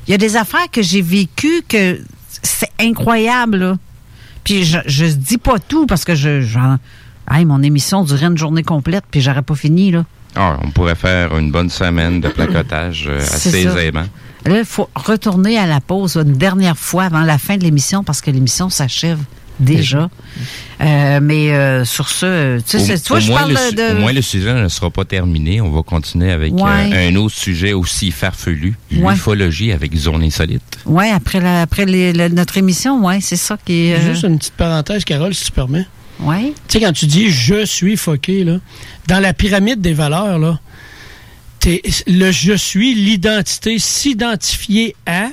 Il 0.08 0.12
y 0.12 0.14
a 0.14 0.18
des 0.18 0.38
affaires 0.38 0.72
que 0.72 0.82
j'ai 0.82 1.02
vécues 1.02 1.62
que 1.68 2.00
c'est 2.42 2.72
incroyable, 2.80 3.58
là. 3.58 3.78
Puis 4.46 4.64
je, 4.64 4.78
je 4.86 5.06
dis 5.08 5.38
pas 5.38 5.60
tout 5.60 5.88
parce 5.88 6.06
que 6.06 6.16
je, 6.16 6.40
j'en- 6.40 6.78
Hey, 7.32 7.46
mon 7.46 7.62
émission 7.64 8.04
durait 8.04 8.26
une 8.28 8.38
journée 8.38 8.64
complète, 8.64 9.04
puis 9.10 9.22
j'aurais 9.22 9.42
pas 9.42 9.56
fini, 9.56 9.92
là. 9.92 10.06
Ah, 10.36 10.58
on 10.64 10.70
pourrait 10.72 10.96
faire 10.96 11.38
une 11.38 11.52
bonne 11.52 11.70
semaine 11.70 12.20
de 12.20 12.28
placotage 12.28 13.06
euh, 13.08 13.20
assez 13.20 13.52
ça. 13.52 13.58
aisément. 13.58 14.04
Là, 14.46 14.60
il 14.60 14.66
faut 14.66 14.90
retourner 14.96 15.58
à 15.58 15.66
la 15.68 15.80
pause 15.80 16.18
une 16.18 16.34
dernière 16.34 16.78
fois 16.78 17.04
avant 17.06 17.22
la 17.22 17.38
fin 17.38 17.56
de 17.58 17.64
l'émission 17.64 18.04
parce 18.04 18.20
que 18.20 18.32
l'émission 18.32 18.70
s'achève 18.70 19.20
déjà. 19.60 20.10
Euh, 20.82 21.20
mais 21.22 21.52
euh, 21.54 21.86
sur 21.86 22.10
ce, 22.10 22.60
tu 22.62 22.80
sais, 22.80 22.96
au 23.12 23.20
je 23.20 23.32
parle 23.32 23.52
le 23.52 23.76
de... 23.76 23.96
Au 23.96 24.00
moins, 24.02 24.12
le 24.12 24.24
sujet 24.24 24.54
ne 24.54 24.68
sera 24.68 24.90
pas 24.90 25.06
terminé. 25.06 25.62
On 25.62 25.70
va 25.72 25.84
continuer 25.84 26.32
avec 26.32 26.52
Ouais. 26.54 26.62
euh, 26.92 27.10
un 27.10 27.16
autre 27.16 27.36
sujet 27.36 27.72
aussi 27.74 28.10
farfelu, 28.12 28.76
Ouais. 28.98 29.14
l'ufologie 29.14 29.72
avec 29.72 29.96
Zone 29.96 30.24
Insolite. 30.24 30.64
Ouais, 30.86 31.12
après, 31.12 31.40
la, 31.40 31.62
après 31.62 31.86
les- 31.86 32.12
la- 32.12 32.30
notre 32.30 32.58
émission, 32.58 33.06
ouais, 33.06 33.20
c'est 33.22 33.36
ça 33.38 33.58
qui 33.64 33.90
est... 33.90 33.96
euh, 33.96 34.12
Juste 34.14 34.24
une 34.24 34.40
petite 34.40 34.56
parenthèse, 34.56 35.06
Carole, 35.06 35.34
si 35.36 35.46
tu 35.46 35.52
permets. 35.52 35.86
Ouais. 36.24 36.54
Tu 36.68 36.80
sais, 36.80 36.86
quand 36.86 36.94
tu 36.94 37.06
dis 37.06 37.30
je 37.30 37.66
suis 37.66 37.98
foqué, 37.98 38.44
là, 38.44 38.58
dans 39.08 39.20
la 39.20 39.34
pyramide 39.34 39.82
des 39.82 39.94
valeurs, 39.94 40.40
là, 40.40 40.60
t'es- 41.60 41.82
le 42.08 42.32
je 42.32 42.54
suis, 42.54 42.94
l'identité, 42.96 43.78
s'identifier 43.80 44.96
à, 45.06 45.28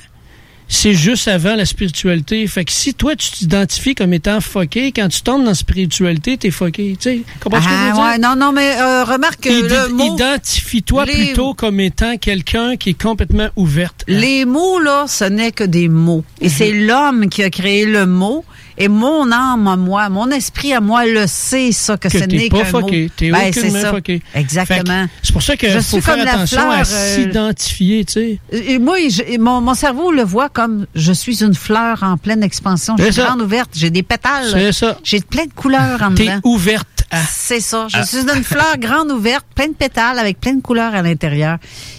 c'est 0.72 0.94
juste 0.94 1.26
avant 1.26 1.56
la 1.56 1.64
spiritualité. 1.64 2.46
Fait 2.46 2.64
que 2.64 2.70
si 2.72 2.94
toi, 2.94 3.16
tu 3.16 3.30
t'identifies 3.30 3.94
comme 3.96 4.12
étant 4.12 4.40
foqué, 4.40 4.92
quand 4.92 5.08
tu 5.08 5.20
tombes 5.22 5.42
dans 5.42 5.48
la 5.50 5.54
spiritualité, 5.54 6.36
t'es 6.36 6.50
foqué. 6.52 6.96
Tu 7.00 7.02
sais, 7.10 7.22
comprends 7.40 7.60
ce 7.60 7.66
que 7.66 7.72
je 7.72 7.76
veux 7.76 7.84
Ah, 7.90 7.92
dire? 7.92 8.02
ouais, 8.04 8.18
non, 8.18 8.36
non, 8.36 8.52
mais 8.52 8.76
euh, 8.80 9.04
remarque 9.04 9.40
que 9.40 9.48
Ide- 9.48 9.68
le 9.88 9.88
mot... 9.94 10.14
Identifie-toi 10.14 11.06
les- 11.06 11.12
plutôt 11.26 11.54
comme 11.54 11.80
étant 11.80 12.16
quelqu'un 12.18 12.76
qui 12.76 12.90
est 12.90 13.00
complètement 13.02 13.48
ouverte. 13.56 14.04
à- 14.08 14.12
Les 14.12 14.44
mots, 14.44 14.78
là, 14.78 15.06
ce 15.08 15.24
n'est 15.24 15.50
que 15.52 15.64
des 15.64 15.88
mots. 15.88 16.24
Et 16.40 16.46
Mhm. 16.46 16.50
c'est 16.56 16.72
l'homme 16.72 17.28
qui 17.28 17.42
a 17.42 17.50
créé 17.50 17.84
le 17.84 18.06
mot. 18.06 18.44
Et 18.80 18.88
mon 18.88 19.30
âme 19.30 19.68
à 19.68 19.76
moi, 19.76 20.08
mon 20.08 20.30
esprit 20.30 20.72
à 20.72 20.80
moi 20.80 21.04
le 21.06 21.26
sait, 21.26 21.70
ça, 21.70 21.96
que, 21.98 22.08
que 22.08 22.18
ce 22.18 22.24
t'es 22.24 22.36
n'est 22.36 22.48
pas 22.48 22.62
qu'un 22.64 22.80
mot. 22.80 22.90
T'es 23.16 23.30
Ben, 23.30 23.52
c'est 23.52 23.68
ça. 23.70 23.92
Exactement. 24.34 25.04
Que 25.06 25.10
C'est 25.22 25.32
pour 25.32 25.42
ça 25.42 25.52
Je 25.52 25.58
qu'il 25.58 25.70
faut 25.72 25.80
suis 25.82 26.00
faire 26.00 26.14
comme 26.16 26.24
la 26.24 26.32
attention 26.32 26.60
fleur, 26.60 26.72
à 26.72 26.80
euh, 26.80 27.14
s'identifier, 27.14 28.04
tu 28.06 28.12
sais. 28.14 28.38
Et 28.52 28.78
moi, 28.78 28.96
je- 29.08 29.38
mon, 29.38 29.60
mon 29.60 29.74
cerveau 29.74 30.10
le 30.12 30.22
voit 30.22 30.48
comme 30.48 30.86
je 30.94 31.12
suis 31.12 31.42
une 31.44 31.54
fleur 31.54 32.02
en 32.02 32.16
pleine 32.16 32.42
expansion. 32.42 32.96
Je 32.98 33.10
suis 33.10 33.22
grande 33.22 33.42
ouverte. 33.42 33.70
J'ai 33.76 33.90
des 33.90 34.02
pétales. 34.02 34.48
C'est 34.50 34.72
ça. 34.72 34.98
J'ai 35.04 35.20
plein 35.20 35.44
de 35.44 35.52
couleurs 35.52 36.02
en 36.02 36.14
T'es 36.14 36.24
dedans. 36.24 36.40
ouverte 36.44 36.99
à. 37.10 37.22
C'est 37.24 37.60
ça. 37.60 37.86
Je 37.90 37.96
Ah. 37.98 38.04
suis 38.06 38.18
une 38.18 38.44
fleur 38.44 38.76
grande 38.78 39.10
ouverte, 39.10 39.44
plein 39.54 39.68
de 39.68 39.72
pétales 39.74 40.18
avec 40.18 40.40
plein 40.40 40.54
de 40.54 40.60
couleurs 40.62 40.94
à 40.94 41.02
l'intérieur. 41.02 41.58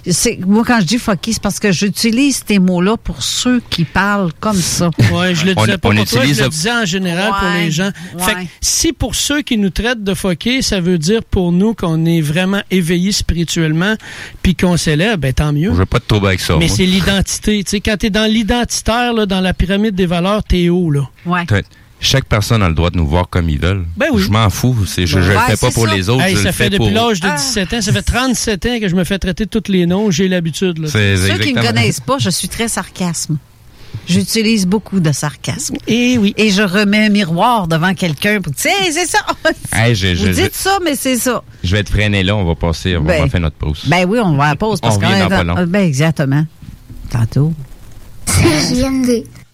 C'est 0.09 0.39
moi 0.45 0.63
quand 0.65 0.79
je 0.81 0.85
dis 0.85 0.97
fucky, 0.97 1.33
c'est 1.33 1.41
parce 1.41 1.59
que 1.59 1.71
j'utilise 1.71 2.43
ces 2.47 2.59
mots-là 2.59 2.97
pour 2.97 3.21
ceux 3.23 3.61
qui 3.69 3.83
parlent 3.83 4.31
comme 4.39 4.55
ça. 4.59 4.89
Ouais, 5.11 5.35
je 5.35 5.45
le 5.45 5.53
On- 5.57 5.65
disais 5.65 5.77
pas 5.77 5.89
on 5.89 5.95
pour 5.95 6.05
toi, 6.05 6.19
utilise 6.21 6.37
je 6.37 6.43
le 6.43 6.49
disais 6.49 6.71
en 6.71 6.85
général 6.85 7.31
pour 7.39 7.49
les 7.57 7.69
gens. 7.71 7.91
ouais. 8.15 8.23
Fait 8.23 8.33
que 8.35 8.39
si 8.61 8.93
pour 8.93 9.15
ceux 9.15 9.41
qui 9.41 9.57
nous 9.57 9.69
traitent 9.69 10.03
de 10.03 10.13
foqués, 10.13 10.61
ça 10.61 10.79
veut 10.79 10.97
dire 10.97 11.23
pour 11.23 11.51
nous 11.51 11.73
qu'on 11.73 12.05
est 12.05 12.21
vraiment 12.21 12.61
éveillés 12.71 13.11
spirituellement 13.11 13.95
puis 14.41 14.55
qu'on 14.55 14.77
s'élève, 14.77 15.17
ben 15.17 15.33
tant 15.33 15.51
mieux. 15.53 15.71
Je 15.71 15.75
veux 15.77 15.85
pas 15.85 15.99
te 15.99 16.05
trouver 16.07 16.27
avec 16.27 16.39
ça. 16.39 16.55
Mais 16.57 16.67
c'est 16.69 16.85
l'identité. 16.85 17.63
Tu 17.63 17.69
sais, 17.71 17.79
quand 17.81 17.97
t'es 17.97 18.09
dans 18.09 18.29
l'identitaire, 18.31 19.13
là, 19.13 19.25
dans 19.25 19.41
la 19.41 19.53
pyramide 19.53 19.95
des 19.95 20.05
valeurs, 20.05 20.43
t'es 20.43 20.69
haut, 20.69 20.89
là. 20.91 21.09
Ouais. 21.25 21.45
Chaque 22.03 22.25
personne 22.25 22.63
a 22.63 22.67
le 22.67 22.73
droit 22.73 22.89
de 22.89 22.97
nous 22.97 23.05
voir 23.07 23.29
comme 23.29 23.47
ils 23.47 23.59
veulent. 23.59 23.85
Ben 23.95 24.07
oui. 24.11 24.23
Je 24.23 24.31
m'en 24.31 24.49
fous. 24.49 24.75
C'est, 24.87 25.05
je 25.05 25.19
ne 25.19 25.23
le 25.23 25.29
fais 25.31 25.37
pas 25.37 25.55
c'est 25.55 25.73
pour 25.73 25.87
ça. 25.87 25.93
les 25.95 26.09
autres. 26.09 26.23
Hey, 26.23 26.31
je 26.35 26.39
ça 26.41 26.45
le 26.47 26.51
fait 26.51 26.63
fais 26.63 26.69
depuis 26.71 26.91
pour... 26.91 27.07
l'âge 27.09 27.19
de 27.19 27.29
17 27.29 27.73
ans. 27.75 27.81
Ça 27.81 27.93
fait 27.93 28.01
37 28.01 28.65
ans 28.65 28.79
que 28.79 28.87
je 28.89 28.95
me 28.95 29.03
fais 29.03 29.19
traiter 29.19 29.45
de 29.45 29.49
tous 29.59 29.71
les 29.71 29.85
noms. 29.85 30.09
J'ai 30.09 30.27
l'habitude. 30.27 30.87
C'est 30.87 31.15
Ceux 31.15 31.25
qui 31.25 31.29
me 31.29 31.37
exactement- 31.59 31.67
connaissent 31.67 31.99
pas, 31.99 32.17
je 32.17 32.29
suis 32.31 32.49
très 32.49 32.67
sarcasme. 32.67 33.37
J'utilise 34.07 34.65
beaucoup 34.65 34.99
de 34.99 35.11
sarcasme. 35.11 35.75
Et 35.85 36.17
oui. 36.17 36.33
Et 36.37 36.49
je 36.49 36.63
remets 36.63 37.05
un 37.05 37.09
miroir 37.09 37.67
devant 37.67 37.93
quelqu'un 37.93 38.41
pour 38.41 38.51
dire, 38.53 38.71
c'est 38.91 39.05
ça. 39.05 39.19
Hey, 39.73 39.93
je, 39.93 40.07
Vous 40.15 40.25
je- 40.25 40.31
dites 40.31 40.55
ça, 40.55 40.79
mais 40.83 40.95
c'est 40.95 41.17
ça. 41.17 41.43
je 41.63 41.75
vais 41.75 41.83
te 41.83 41.91
freiner 41.91 42.23
là. 42.23 42.35
On 42.35 42.45
va 42.45 42.55
passer. 42.55 42.97
On 42.97 43.03
Ben, 43.03 43.21
va 43.23 43.29
faire 43.29 43.41
notre 43.41 43.57
pause. 43.57 43.83
Ben 43.85 44.05
oui, 44.07 44.17
on 44.23 44.35
va 44.35 44.45
à 44.45 44.49
la 44.49 44.55
pause 44.55 44.81
parce 44.81 44.95
On 44.95 44.99
qu'on 44.99 45.05
revient 45.07 45.19
est 45.19 45.23
dans 45.23 45.29
pas 45.29 45.43
long. 45.43 45.55
Ben 45.67 45.81
exactement. 45.85 46.45
Tantôt. 47.11 47.53
CJMD. 48.25 49.23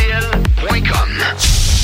RTL.com. 0.00 1.79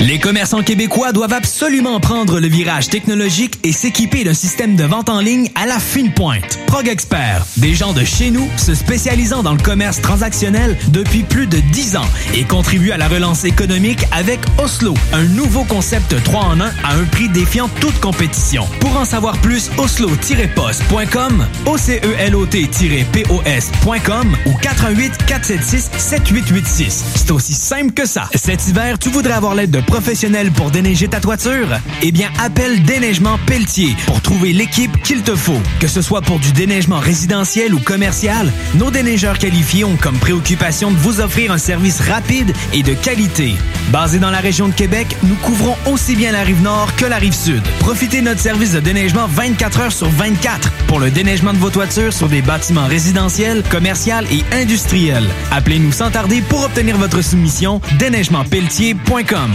Les 0.00 0.18
commerçants 0.18 0.62
québécois 0.62 1.12
doivent 1.12 1.32
absolument 1.32 2.00
prendre 2.00 2.40
le 2.40 2.48
virage 2.48 2.88
technologique 2.88 3.60
et 3.62 3.70
s'équiper 3.72 4.24
d'un 4.24 4.34
système 4.34 4.74
de 4.74 4.82
vente 4.84 5.08
en 5.08 5.20
ligne 5.20 5.48
à 5.54 5.64
la 5.66 5.78
fine 5.78 6.12
pointe. 6.12 6.58
Prog 6.66 6.88
Expert, 6.88 7.46
des 7.58 7.74
gens 7.74 7.92
de 7.92 8.02
chez 8.02 8.30
nous 8.30 8.48
se 8.56 8.74
spécialisant 8.74 9.44
dans 9.44 9.52
le 9.52 9.62
commerce 9.62 10.00
transactionnel 10.00 10.76
depuis 10.88 11.22
plus 11.22 11.46
de 11.46 11.58
10 11.58 11.96
ans 11.96 12.06
et 12.34 12.44
contribuent 12.44 12.92
à 12.92 12.96
la 12.96 13.08
relance 13.08 13.44
économique 13.44 14.06
avec 14.10 14.40
Oslo, 14.58 14.94
un 15.12 15.24
nouveau 15.24 15.64
concept 15.64 16.16
3 16.24 16.40
en 16.40 16.58
1 16.60 16.64
à 16.64 16.94
un 16.94 17.04
prix 17.04 17.28
défiant 17.28 17.68
toute 17.80 18.00
compétition. 18.00 18.66
Pour 18.80 18.96
en 18.96 19.04
savoir 19.04 19.36
plus, 19.38 19.70
oslo-post.com, 19.78 21.46
OCELOT-POS.com 21.66 24.36
ou 24.46 24.54
88 24.54 25.12
476 25.26 25.90
7886. 25.96 27.04
C'est 27.14 27.30
aussi 27.30 27.54
simple 27.54 27.92
que 27.92 28.06
ça. 28.06 28.28
Cet 28.34 28.66
hiver, 28.66 28.98
tu 28.98 29.10
voudrais 29.10 29.34
avoir 29.34 29.54
l'aide 29.54 29.70
de 29.70 29.81
professionnels 29.82 30.50
pour 30.50 30.70
déneiger 30.70 31.08
ta 31.08 31.20
toiture? 31.20 31.68
Eh 32.02 32.12
bien, 32.12 32.28
appelle 32.38 32.82
Déneigement 32.82 33.38
Pelletier 33.46 33.96
pour 34.06 34.20
trouver 34.20 34.52
l'équipe 34.52 35.02
qu'il 35.02 35.22
te 35.22 35.34
faut. 35.34 35.60
Que 35.80 35.86
ce 35.86 36.02
soit 36.02 36.20
pour 36.20 36.38
du 36.38 36.52
déneigement 36.52 36.98
résidentiel 36.98 37.74
ou 37.74 37.78
commercial, 37.78 38.52
nos 38.74 38.90
déneigeurs 38.90 39.38
qualifiés 39.38 39.84
ont 39.84 39.96
comme 39.96 40.18
préoccupation 40.18 40.90
de 40.90 40.96
vous 40.96 41.20
offrir 41.20 41.52
un 41.52 41.58
service 41.58 42.00
rapide 42.00 42.52
et 42.72 42.82
de 42.82 42.94
qualité. 42.94 43.54
Basé 43.90 44.18
dans 44.18 44.30
la 44.30 44.40
région 44.40 44.68
de 44.68 44.74
Québec, 44.74 45.16
nous 45.22 45.36
couvrons 45.36 45.76
aussi 45.86 46.16
bien 46.16 46.32
la 46.32 46.42
rive 46.42 46.62
nord 46.62 46.94
que 46.96 47.06
la 47.06 47.16
rive 47.16 47.34
sud. 47.34 47.62
Profitez 47.80 48.20
de 48.20 48.26
notre 48.26 48.40
service 48.40 48.72
de 48.72 48.80
déneigement 48.80 49.26
24 49.26 49.80
heures 49.80 49.92
sur 49.92 50.08
24 50.08 50.70
pour 50.86 50.98
le 50.98 51.10
déneigement 51.10 51.52
de 51.52 51.58
vos 51.58 51.70
toitures 51.70 52.12
sur 52.12 52.28
des 52.28 52.42
bâtiments 52.42 52.86
résidentiels, 52.86 53.62
commerciaux 53.70 54.02
et 54.30 54.42
industriels. 54.54 55.28
Appelez-nous 55.50 55.92
sans 55.92 56.10
tarder 56.10 56.40
pour 56.40 56.64
obtenir 56.64 56.96
votre 56.96 57.22
soumission 57.22 57.80
déneigementpelletier.com. 57.98 59.54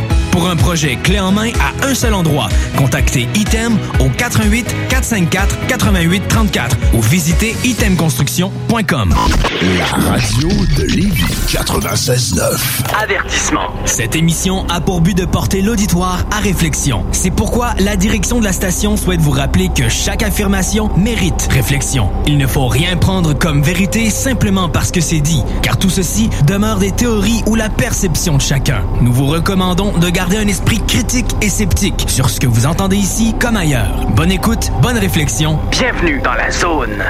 Pour 0.31 0.47
un 0.47 0.55
projet 0.55 0.95
clé 0.95 1.19
en 1.19 1.33
main 1.33 1.51
à 1.59 1.87
un 1.87 1.93
seul 1.93 2.13
endroit, 2.13 2.47
contactez 2.77 3.27
Item 3.35 3.77
au 3.99 4.07
88 4.07 4.65
454 4.87 5.67
88 5.67 6.23
34 6.29 6.77
ou 6.93 7.01
visitez 7.01 7.53
itemconstruction.com. 7.65 9.13
La 9.77 9.85
radio 9.85 10.47
de 10.77 10.83
Lévis 10.83 11.25
96.9. 11.49 12.59
Avertissement. 13.03 13.67
Cette 13.83 14.15
émission 14.15 14.65
a 14.69 14.79
pour 14.79 15.01
but 15.01 15.17
de 15.17 15.25
porter 15.25 15.61
l'auditoire 15.61 16.19
à 16.31 16.39
réflexion. 16.39 17.05
C'est 17.11 17.31
pourquoi 17.31 17.73
la 17.79 17.97
direction 17.97 18.39
de 18.39 18.45
la 18.45 18.53
station 18.53 18.95
souhaite 18.95 19.19
vous 19.19 19.31
rappeler 19.31 19.69
que 19.75 19.89
chaque 19.89 20.23
affirmation 20.23 20.89
mérite 20.97 21.49
réflexion. 21.51 22.09
Il 22.25 22.37
ne 22.37 22.47
faut 22.47 22.67
rien 22.67 22.95
prendre 22.95 23.33
comme 23.33 23.61
vérité 23.61 24.09
simplement 24.09 24.69
parce 24.69 24.91
que 24.91 25.01
c'est 25.01 25.19
dit, 25.19 25.43
car 25.61 25.77
tout 25.77 25.89
ceci 25.89 26.29
demeure 26.47 26.77
des 26.79 26.91
théories 26.91 27.43
ou 27.47 27.55
la 27.55 27.69
perception 27.69 28.37
de 28.37 28.41
chacun. 28.41 28.85
Nous 29.01 29.11
vous 29.11 29.27
recommandons 29.27 29.97
de 29.97 30.09
garder 30.09 30.20
garder 30.21 30.37
un 30.37 30.47
esprit 30.47 30.79
critique 30.85 31.35
et 31.41 31.49
sceptique 31.49 32.05
sur 32.07 32.29
ce 32.29 32.39
que 32.39 32.45
vous 32.45 32.67
entendez 32.67 32.95
ici 32.95 33.33
comme 33.39 33.57
ailleurs. 33.57 34.05
Bonne 34.15 34.31
écoute, 34.31 34.71
bonne 34.79 34.99
réflexion. 34.99 35.57
Bienvenue 35.71 36.21
dans 36.21 36.35
la 36.35 36.51
zone. 36.51 37.03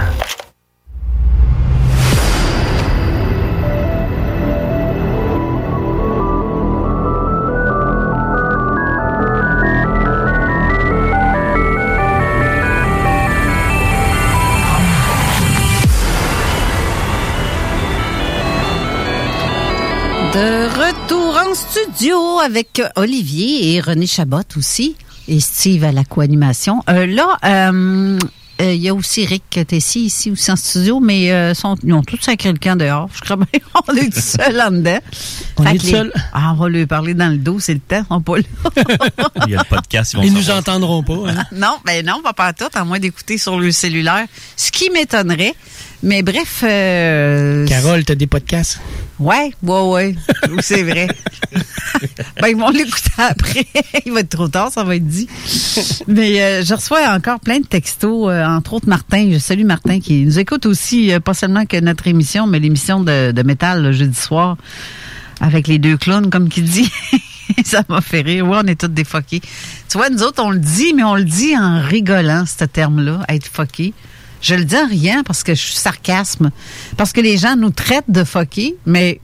De 20.34 20.70
retour 20.80 21.31
en 21.52 21.56
studio 21.56 22.40
avec 22.40 22.82
Olivier 22.96 23.74
et 23.76 23.82
René 23.82 24.08
Chabot 24.08 24.38
aussi. 24.56 24.96
Et 25.28 25.40
Steve 25.40 25.84
à 25.84 25.92
la 25.92 26.04
co-animation. 26.04 26.82
Euh, 26.90 27.06
là, 27.06 27.38
euh, 27.46 28.18
euh, 28.62 28.74
il 28.74 28.82
y 28.82 28.90
a 28.90 28.94
aussi 28.94 29.26
Rick 29.26 29.60
Tessy 29.68 30.02
ici 30.06 30.32
aussi 30.32 30.52
en 30.52 30.56
studio, 30.56 31.00
mais 31.00 31.32
euh, 31.32 31.54
sont, 31.54 31.76
ils 31.84 31.94
ont 31.94 32.04
tous 32.04 32.20
sacré 32.22 32.52
le 32.52 32.58
camp 32.58 32.76
dehors. 32.78 33.10
Je 33.14 33.22
crois 33.22 33.36
bien 33.36 33.46
on 33.88 33.96
est 33.96 34.10
tout 34.14 34.20
seul 34.20 34.60
en 34.62 34.72
dedans. 34.72 35.00
On 35.58 35.64
Fait 35.64 35.76
est 35.76 35.84
les- 35.84 35.92
seul? 35.92 36.14
Ah, 36.34 36.54
on 36.54 36.56
va 36.56 36.70
lui 36.70 36.86
parler 36.86 37.14
dans 37.14 37.30
le 37.30 37.38
dos, 37.38 37.60
c'est 37.60 37.74
le 37.74 37.80
temps. 37.80 38.04
On 38.10 38.22
pas 38.22 38.38
là. 38.38 38.44
Il 39.48 39.52
y 39.52 39.56
a 39.56 39.60
le 39.60 39.64
podcast. 39.70 40.16
Ils 40.24 40.34
nous 40.34 40.50
entendront 40.52 41.04
pas. 41.04 41.30
hein. 41.30 41.44
non, 41.52 41.78
ben 41.86 42.06
non, 42.06 42.22
pas 42.24 42.34
pas 42.34 42.54
tout, 42.54 42.66
à 42.74 42.84
moins 42.84 43.00
d'écouter 43.00 43.38
sur 43.38 43.60
le 43.60 43.72
cellulaire. 43.72 44.26
Ce 44.56 44.72
qui 44.72 44.90
m'étonnerait. 44.90 45.56
Mais 46.04 46.24
bref. 46.24 46.62
euh, 46.64 47.68
Carole, 47.68 48.04
t'as 48.06 48.16
des 48.16 48.28
podcasts? 48.28 48.80
Ouais, 49.22 49.54
ouais, 49.62 49.82
ouais. 49.90 50.16
C'est 50.62 50.82
vrai. 50.82 51.08
ben, 52.42 52.48
ils 52.48 52.58
vont 52.58 52.72
l'écouter 52.72 53.12
après. 53.18 53.68
Il 54.06 54.14
va 54.14 54.22
être 54.22 54.30
trop 54.30 54.48
tard, 54.48 54.72
ça 54.72 54.84
va 54.84 54.96
être 54.96 55.06
dit. 55.06 55.28
Mais 56.08 56.42
euh, 56.42 56.64
je 56.64 56.74
reçois 56.74 57.08
encore 57.10 57.40
plein 57.40 57.60
de 57.60 57.66
textos, 57.66 58.30
euh, 58.30 58.44
entre 58.44 58.74
autres 58.74 58.90
Martin. 58.90 59.30
Je 59.32 59.38
salue 59.38 59.64
Martin 59.64 60.00
qui 60.00 60.26
nous 60.26 60.40
écoute 60.40 60.66
aussi, 60.66 61.14
euh, 61.14 61.20
pas 61.20 61.36
seulement 61.36 61.68
que 61.68 61.80
notre 61.80 62.08
émission, 62.08 62.48
mais 62.48 62.58
l'émission 62.60 63.00
de, 63.00 63.32
de 63.32 63.44
métal 63.44 63.84
le 63.84 63.92
jeudi 63.92 64.20
soir 64.20 64.58
avec 65.40 65.68
les 65.68 65.78
deux 65.78 65.98
clowns, 65.98 66.32
comme 66.32 66.50
qu'il 66.50 66.64
dit. 66.64 66.92
ça 67.64 67.84
m'a 67.90 68.02
fait 68.02 68.22
rire. 68.22 68.48
Ouais, 68.48 68.58
on 68.64 68.68
est 68.68 68.80
tous 68.80 68.88
des 68.88 69.04
fuckés. 69.04 69.42
Tu 69.88 69.98
vois, 70.00 70.10
nous 70.10 70.24
autres, 70.24 70.44
on 70.44 70.50
le 70.50 70.60
dit, 70.60 70.94
mais 70.96 71.04
on 71.04 71.16
le 71.16 71.26
dit 71.26 71.56
en 71.56 71.80
rigolant, 71.80 72.46
ce 72.48 72.66
terme-là, 72.66 73.20
être 73.30 73.46
fucké. 73.46 73.94
Je 74.42 74.56
le 74.56 74.66
dis 74.66 74.76
en 74.76 74.88
riant 74.88 75.22
parce 75.26 75.44
que 75.44 75.54
je 75.54 75.62
suis 75.62 75.76
sarcasme. 75.76 76.52
Parce 76.98 77.14
que 77.14 77.22
les 77.22 77.38
gens 77.38 77.56
nous 77.56 77.70
traitent 77.70 78.10
de 78.10 78.24
fuckés, 78.24 78.76
mais 78.86 79.22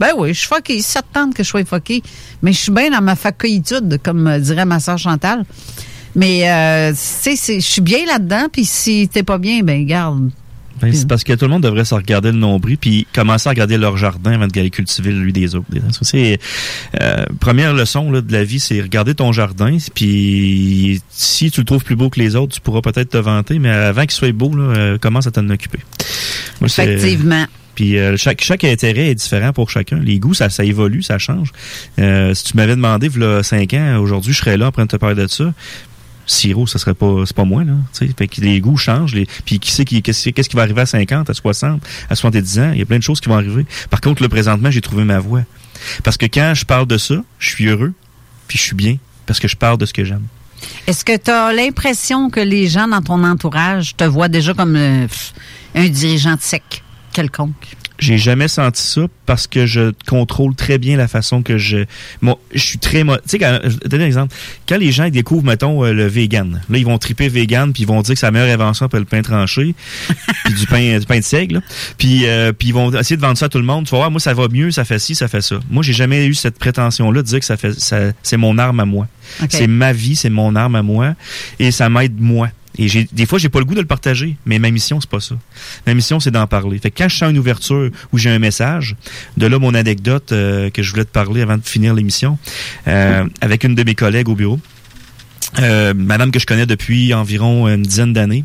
ben 0.00 0.10
oui, 0.16 0.34
je 0.34 0.40
suis 0.40 0.48
fucké. 0.48 0.82
Ça 0.82 1.02
te 1.02 1.12
tente 1.12 1.34
que 1.34 1.42
je 1.42 1.48
sois 1.48 1.64
fucké. 1.64 2.02
Mais 2.42 2.52
je 2.52 2.58
suis 2.58 2.72
bien 2.72 2.90
dans 2.90 3.02
ma 3.02 3.16
facoïtude, 3.16 4.00
comme 4.02 4.26
euh, 4.26 4.38
dirait 4.38 4.64
ma 4.64 4.80
soeur 4.80 4.98
Chantal. 4.98 5.44
Mais, 6.14 6.50
euh, 6.50 6.92
tu 6.92 7.36
sais, 7.36 7.60
je 7.60 7.66
suis 7.66 7.82
bien 7.82 8.06
là-dedans, 8.06 8.46
puis 8.50 8.64
si 8.64 9.08
t'es 9.12 9.22
pas 9.22 9.36
bien, 9.36 9.62
ben 9.62 9.84
garde. 9.84 10.30
Ben, 10.80 10.92
c'est 10.92 11.08
parce 11.08 11.24
que 11.24 11.32
tout 11.32 11.46
le 11.46 11.50
monde 11.50 11.62
devrait 11.62 11.84
se 11.84 11.94
regarder 11.94 12.32
le 12.32 12.38
nombril 12.38 12.76
puis 12.76 13.06
commencer 13.14 13.48
à 13.48 13.50
regarder 13.50 13.78
leur 13.78 13.96
jardin 13.96 14.32
avant 14.32 14.46
d'aller 14.46 14.70
cultiver 14.70 15.10
lui 15.12 15.32
des 15.32 15.54
autres. 15.54 15.66
C'est 16.02 16.38
euh, 17.00 17.24
première 17.40 17.72
leçon 17.72 18.10
là, 18.10 18.20
de 18.20 18.32
la 18.32 18.44
vie, 18.44 18.60
c'est 18.60 18.80
regarder 18.80 19.14
ton 19.14 19.32
jardin. 19.32 19.76
Puis 19.94 21.00
si 21.08 21.50
tu 21.50 21.60
le 21.60 21.64
trouves 21.64 21.84
plus 21.84 21.96
beau 21.96 22.10
que 22.10 22.20
les 22.20 22.36
autres, 22.36 22.54
tu 22.54 22.60
pourras 22.60 22.82
peut-être 22.82 23.10
te 23.10 23.16
vanter, 23.18 23.58
mais 23.58 23.70
avant 23.70 24.02
qu'il 24.02 24.10
soit 24.12 24.32
beau, 24.32 24.54
là, 24.54 24.62
euh, 24.76 24.98
commence 24.98 25.26
à 25.26 25.30
t'en 25.30 25.48
occuper. 25.48 25.78
Moi, 26.60 26.68
c'est- 26.68 26.84
Effectivement. 26.94 27.46
Puis 27.74 27.98
euh, 27.98 28.16
chaque, 28.16 28.42
chaque 28.42 28.64
intérêt 28.64 29.08
est 29.10 29.14
différent 29.14 29.52
pour 29.52 29.68
chacun. 29.70 29.98
Les 29.98 30.18
goûts, 30.18 30.32
ça, 30.32 30.48
ça 30.48 30.64
évolue, 30.64 31.02
ça 31.02 31.18
change. 31.18 31.52
Euh, 31.98 32.32
si 32.32 32.44
tu 32.44 32.56
m'avais 32.56 32.74
demandé, 32.74 33.10
il 33.14 33.44
5 33.44 33.74
ans, 33.74 33.98
aujourd'hui, 34.00 34.32
je 34.32 34.38
serais 34.38 34.56
là 34.56 34.68
en 34.68 34.72
train 34.72 34.84
de 34.84 34.90
te 34.90 34.96
parler 34.96 35.14
de 35.14 35.26
ça. 35.26 35.52
Sirop, 36.26 36.66
ça 36.66 36.78
serait 36.78 36.94
pas, 36.94 37.22
c'est 37.24 37.36
pas 37.36 37.44
moi, 37.44 37.64
là. 37.64 37.74
tu 37.92 38.06
sais. 38.06 38.14
Fait 38.16 38.26
que 38.26 38.40
les 38.40 38.60
goûts 38.60 38.76
changent. 38.76 39.14
Les, 39.14 39.26
puis 39.44 39.58
qui 39.58 39.70
sait 39.70 39.84
qui, 39.84 40.02
qu'est-ce, 40.02 40.30
qui 40.30 40.56
va 40.56 40.62
arriver 40.62 40.80
à 40.80 40.86
50, 40.86 41.30
à 41.30 41.34
60, 41.34 41.82
à 42.10 42.16
70 42.16 42.58
ans? 42.58 42.70
Il 42.72 42.78
y 42.78 42.82
a 42.82 42.86
plein 42.86 42.98
de 42.98 43.02
choses 43.02 43.20
qui 43.20 43.28
vont 43.28 43.36
arriver. 43.36 43.64
Par 43.90 44.00
contre, 44.00 44.22
là, 44.22 44.28
présentement, 44.28 44.70
j'ai 44.70 44.80
trouvé 44.80 45.04
ma 45.04 45.18
voie. 45.18 45.42
Parce 46.02 46.16
que 46.16 46.26
quand 46.26 46.52
je 46.54 46.64
parle 46.64 46.86
de 46.86 46.98
ça, 46.98 47.16
je 47.38 47.48
suis 47.48 47.66
heureux, 47.66 47.92
puis 48.48 48.58
je 48.58 48.62
suis 48.62 48.74
bien, 48.74 48.96
parce 49.26 49.38
que 49.38 49.48
je 49.48 49.56
parle 49.56 49.78
de 49.78 49.86
ce 49.86 49.92
que 49.92 50.04
j'aime. 50.04 50.26
Est-ce 50.86 51.04
que 51.04 51.16
tu 51.16 51.30
as 51.30 51.52
l'impression 51.52 52.30
que 52.30 52.40
les 52.40 52.66
gens 52.66 52.88
dans 52.88 53.02
ton 53.02 53.22
entourage 53.24 53.96
te 53.96 54.04
voient 54.04 54.28
déjà 54.28 54.54
comme 54.54 54.76
euh, 54.76 55.06
un 55.74 55.88
dirigeant 55.88 56.36
sec 56.40 56.82
quelconque? 57.12 57.76
J'ai 57.98 58.18
jamais 58.18 58.48
senti 58.48 58.82
ça 58.82 59.02
parce 59.24 59.46
que 59.46 59.64
je 59.66 59.92
contrôle 60.06 60.54
très 60.54 60.76
bien 60.78 60.96
la 60.96 61.08
façon 61.08 61.42
que 61.42 61.56
je. 61.56 61.78
Moi, 62.20 62.38
je 62.54 62.60
suis 62.62 62.78
très. 62.78 63.02
Tu 63.02 63.08
sais, 63.26 63.38
quand- 63.38 63.58
je 63.64 63.68
vais 63.70 63.76
te 63.78 63.88
donner 63.88 64.04
un 64.04 64.06
exemple. 64.08 64.34
Quand 64.68 64.76
les 64.78 64.92
gens 64.92 65.08
découvrent, 65.08 65.44
mettons, 65.46 65.84
euh, 65.84 65.92
le 65.92 66.06
vegan, 66.06 66.60
là, 66.68 66.78
ils 66.78 66.84
vont 66.84 66.98
triper 66.98 67.28
vegan, 67.28 67.72
puis 67.72 67.84
ils 67.84 67.86
vont 67.86 68.02
dire 68.02 68.14
que 68.14 68.20
c'est 68.20 68.26
la 68.26 68.32
meilleure 68.32 68.52
invention 68.54 68.86
après 68.86 68.98
le 68.98 69.04
pain 69.06 69.22
tranché, 69.22 69.74
puis 70.44 70.54
du 70.54 70.66
pain, 70.66 70.98
du 70.98 71.06
pain 71.06 71.18
de 71.18 71.24
seigle. 71.24 71.62
Puis, 71.96 72.26
euh, 72.26 72.52
puis 72.52 72.68
ils 72.68 72.74
vont 72.74 72.92
essayer 72.92 73.16
de 73.16 73.22
vendre 73.22 73.38
ça 73.38 73.46
à 73.46 73.48
tout 73.48 73.58
le 73.58 73.64
monde. 73.64 73.86
Tu 73.86 73.92
vas 73.92 73.98
voir, 73.98 74.10
moi, 74.10 74.20
ça 74.20 74.34
va 74.34 74.48
mieux, 74.48 74.70
ça 74.70 74.84
fait 74.84 74.98
ci, 74.98 75.14
ça 75.14 75.28
fait 75.28 75.40
ça. 75.42 75.58
Moi, 75.70 75.82
j'ai 75.82 75.92
jamais 75.94 76.26
eu 76.26 76.34
cette 76.34 76.58
prétention-là 76.58 77.22
de 77.22 77.26
dire 77.26 77.38
que 77.40 77.46
ça 77.46 77.56
fait, 77.56 77.72
ça, 77.78 78.12
c'est 78.22 78.36
mon 78.36 78.58
arme 78.58 78.80
à 78.80 78.84
moi. 78.84 79.08
C'est 79.48 79.66
ma 79.66 79.92
vie, 79.92 80.16
c'est 80.16 80.30
mon 80.30 80.54
arme 80.54 80.76
à 80.76 80.82
moi, 80.82 81.14
et 81.58 81.70
ça 81.70 81.88
m'aide 81.88 82.20
moi. 82.20 82.48
Et 82.78 82.88
j'ai, 82.88 83.08
des 83.12 83.26
fois, 83.26 83.38
j'ai 83.38 83.48
pas 83.48 83.58
le 83.58 83.64
goût 83.64 83.74
de 83.74 83.80
le 83.80 83.86
partager, 83.86 84.36
mais 84.44 84.58
ma 84.58 84.70
mission, 84.70 85.00
c'est 85.00 85.10
pas 85.10 85.20
ça. 85.20 85.36
Ma 85.86 85.94
mission, 85.94 86.20
c'est 86.20 86.30
d'en 86.30 86.46
parler. 86.46 86.78
Fait 86.78 86.90
que 86.90 86.98
quand 86.98 87.08
je 87.08 87.16
sens 87.16 87.30
une 87.30 87.38
ouverture 87.38 87.90
ou 88.12 88.18
j'ai 88.18 88.30
un 88.30 88.38
message, 88.38 88.96
de 89.36 89.46
là 89.46 89.58
mon 89.58 89.74
anecdote 89.74 90.32
euh, 90.32 90.70
que 90.70 90.82
je 90.82 90.90
voulais 90.90 91.04
te 91.04 91.10
parler 91.10 91.42
avant 91.42 91.56
de 91.56 91.64
finir 91.64 91.94
l'émission, 91.94 92.38
euh, 92.86 93.24
avec 93.40 93.64
une 93.64 93.74
de 93.74 93.82
mes 93.82 93.94
collègues 93.94 94.28
au 94.28 94.34
bureau. 94.34 94.60
Euh, 95.60 95.94
madame 95.94 96.30
que 96.30 96.38
je 96.38 96.46
connais 96.46 96.66
depuis 96.66 97.14
environ 97.14 97.68
une 97.68 97.82
dizaine 97.82 98.12
d'années. 98.12 98.44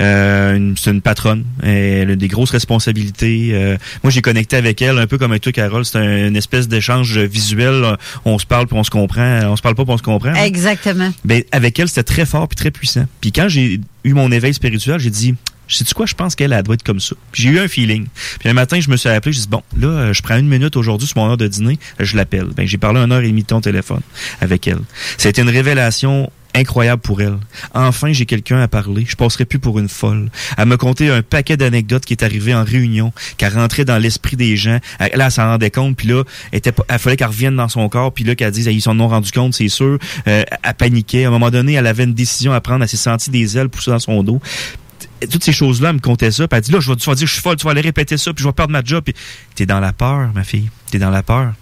Euh, 0.00 0.72
c'est 0.76 0.90
une 0.90 1.00
patronne. 1.00 1.44
Elle 1.62 2.10
a 2.10 2.16
des 2.16 2.28
grosses 2.28 2.50
responsabilités. 2.50 3.50
Euh, 3.52 3.76
moi, 4.02 4.10
j'ai 4.10 4.22
connecté 4.22 4.56
avec 4.56 4.80
elle 4.82 4.98
un 4.98 5.06
peu 5.06 5.18
comme 5.18 5.30
avec 5.32 5.42
toi, 5.42 5.52
Carole. 5.52 5.84
C'est 5.84 5.98
un- 5.98 6.28
une 6.28 6.36
espèce 6.36 6.68
d'échange 6.68 7.18
visuel. 7.18 7.96
On 8.24 8.38
se 8.38 8.46
parle 8.46 8.66
puis 8.66 8.76
on 8.76 8.84
se 8.84 8.90
comprend. 8.90 9.40
On 9.44 9.56
se 9.56 9.62
parle 9.62 9.74
pas 9.74 9.84
puis 9.84 9.92
on 9.94 9.98
se 9.98 10.02
comprend. 10.02 10.34
Exactement. 10.34 11.12
Ben, 11.24 11.42
avec 11.52 11.78
elle, 11.78 11.88
c'était 11.88 12.02
très 12.02 12.26
fort 12.26 12.48
puis 12.48 12.56
très 12.56 12.70
puissant. 12.70 13.06
Puis 13.20 13.32
quand 13.32 13.48
j'ai 13.48 13.80
eu 14.04 14.12
mon 14.14 14.30
éveil 14.32 14.54
spirituel, 14.54 14.98
j'ai 14.98 15.10
dit, 15.10 15.34
sais-tu 15.68 15.94
quoi, 15.94 16.06
je 16.06 16.14
pense 16.14 16.34
qu'elle, 16.34 16.52
elle 16.52 16.62
doit 16.62 16.74
être 16.74 16.82
comme 16.82 17.00
ça. 17.00 17.14
J'ai 17.32 17.48
eu 17.50 17.58
un 17.60 17.68
feeling. 17.68 18.06
Puis 18.40 18.48
un 18.48 18.54
matin, 18.54 18.80
je 18.80 18.90
me 18.90 18.96
suis 18.96 19.08
appelé, 19.08 19.32
j'ai 19.32 19.42
dit, 19.42 19.48
bon, 19.48 19.62
là, 19.78 19.86
euh, 19.88 20.12
je 20.12 20.20
prends 20.22 20.36
une 20.36 20.48
minute 20.48 20.76
aujourd'hui 20.76 21.06
sur 21.06 21.18
mon 21.18 21.30
heure 21.30 21.36
de 21.36 21.46
dîner, 21.46 21.78
je 22.00 22.16
l'appelle. 22.16 22.48
Ben, 22.56 22.66
j'ai 22.66 22.78
parlé 22.78 22.98
une 23.00 23.12
heure 23.12 23.20
et 23.20 23.28
demie 23.28 23.42
de 23.42 23.46
ton 23.46 23.60
téléphone 23.60 24.00
avec 24.40 24.66
elle. 24.66 24.80
C'était 25.16 25.42
une 25.42 25.48
révélation 25.50 26.30
incroyable 26.54 27.02
pour 27.02 27.20
elle. 27.20 27.38
Enfin, 27.74 28.12
j'ai 28.12 28.26
quelqu'un 28.26 28.60
à 28.60 28.68
parler. 28.68 29.04
Je 29.08 29.16
passerai 29.16 29.44
plus 29.44 29.58
pour 29.58 29.78
une 29.78 29.88
folle. 29.88 30.30
Elle 30.56 30.66
me 30.66 30.76
contait 30.76 31.10
un 31.10 31.22
paquet 31.22 31.56
d'anecdotes 31.56 32.04
qui 32.04 32.12
est 32.12 32.22
arrivé 32.22 32.54
en 32.54 32.64
réunion, 32.64 33.12
qui 33.38 33.46
rentrait 33.46 33.84
dans 33.84 33.98
l'esprit 33.98 34.36
des 34.36 34.56
gens. 34.56 34.78
Là, 34.98 35.08
elle 35.12 35.30
s'en 35.30 35.44
rendait 35.44 35.70
compte, 35.70 35.96
puis 35.96 36.08
là, 36.08 36.24
était, 36.52 36.72
elle 36.88 36.98
fallait 36.98 37.16
qu'elle 37.16 37.28
revienne 37.28 37.56
dans 37.56 37.68
son 37.68 37.88
corps, 37.88 38.12
puis 38.12 38.24
là, 38.24 38.34
qu'elle 38.34 38.52
dise, 38.52 38.66
ils 38.66 38.82
s'en 38.82 38.98
ont 39.00 39.08
rendu 39.08 39.30
compte, 39.30 39.54
c'est 39.54 39.68
sûr. 39.68 39.98
Euh, 40.26 40.42
elle 40.62 40.74
paniquait. 40.74 41.24
À 41.24 41.28
un 41.28 41.30
moment 41.30 41.50
donné, 41.50 41.74
elle 41.74 41.86
avait 41.86 42.04
une 42.04 42.14
décision 42.14 42.52
à 42.52 42.60
prendre. 42.60 42.82
Elle 42.82 42.88
s'est 42.88 42.96
sentie 42.96 43.30
des 43.30 43.58
ailes 43.58 43.68
pousser 43.68 43.90
dans 43.90 43.98
son 43.98 44.22
dos 44.22 44.40
toutes 45.30 45.44
ces 45.44 45.52
choses-là, 45.52 45.90
elle 45.90 45.96
me 45.96 46.00
comptait 46.00 46.30
ça. 46.30 46.48
Puis 46.48 46.56
elle 46.56 46.62
dit, 46.62 46.72
là, 46.72 46.80
je 46.80 46.90
vais, 46.90 46.96
tu 46.96 47.08
vas 47.08 47.14
dire, 47.14 47.26
je 47.26 47.32
suis 47.32 47.42
folle, 47.42 47.56
tu 47.56 47.64
vas 47.64 47.72
aller 47.72 47.80
répéter 47.80 48.16
ça, 48.16 48.32
puis 48.32 48.42
je 48.42 48.48
vais 48.48 48.52
perdre 48.52 48.72
ma 48.72 48.82
job. 48.82 49.04
Puis 49.04 49.14
t'es 49.54 49.66
dans 49.66 49.80
la 49.80 49.92
peur, 49.92 50.30
ma 50.34 50.44
fille. 50.44 50.70
T'es 50.90 50.98
dans 50.98 51.10
la 51.10 51.22
peur. 51.22 51.52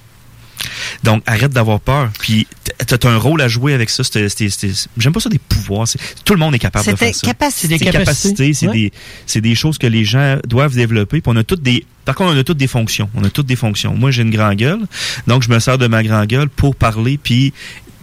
Donc, 1.04 1.22
arrête 1.26 1.52
d'avoir 1.52 1.80
peur. 1.80 2.10
Puis, 2.20 2.46
t'as 2.86 3.08
un 3.08 3.16
rôle 3.16 3.40
à 3.42 3.48
jouer 3.48 3.74
avec 3.74 3.90
ça. 3.90 4.02
C'était- 4.04 4.28
c'était- 4.28 4.48
c'était- 4.50 4.72
J'aime 4.98 5.12
pas 5.12 5.20
ça 5.20 5.28
des 5.28 5.38
pouvoirs. 5.38 5.86
C'est- 5.88 5.98
Tout 6.24 6.32
le 6.34 6.38
monde 6.40 6.54
est 6.54 6.58
capable 6.58 6.84
de 6.90 6.96
faire 6.96 7.14
ça. 7.14 7.26
capacité. 7.26 7.78
C'est 7.78 7.84
des 7.84 7.90
capacités. 7.90 8.54
C'est 8.54 8.66
Ouais. 8.68 8.72
des, 8.72 8.92
c'est 9.26 9.40
des 9.40 9.54
choses 9.54 9.78
que 9.78 9.86
les 9.86 10.04
gens 10.04 10.38
doivent 10.46 10.74
développer. 10.74 11.20
Puis 11.20 11.32
on 11.32 11.36
a 11.36 11.44
toutes 11.44 11.62
des. 11.62 11.84
Par 12.04 12.14
contre, 12.14 12.34
on 12.34 12.38
a 12.38 12.44
toutes 12.44 12.56
des 12.58 12.66
fonctions. 12.66 13.08
On 13.14 13.24
a 13.24 13.30
toutes 13.30 13.46
des 13.46 13.56
fonctions. 13.56 13.94
Moi, 13.94 14.10
j'ai 14.10 14.22
une 14.22 14.30
grande 14.30 14.56
gueule. 14.56 14.80
Donc, 15.26 15.42
je 15.42 15.50
me 15.50 15.58
sers 15.58 15.78
de 15.78 15.86
ma 15.86 16.02
grande 16.02 16.26
gueule 16.26 16.48
pour 16.48 16.74
parler 16.74 17.18
puis 17.22 17.52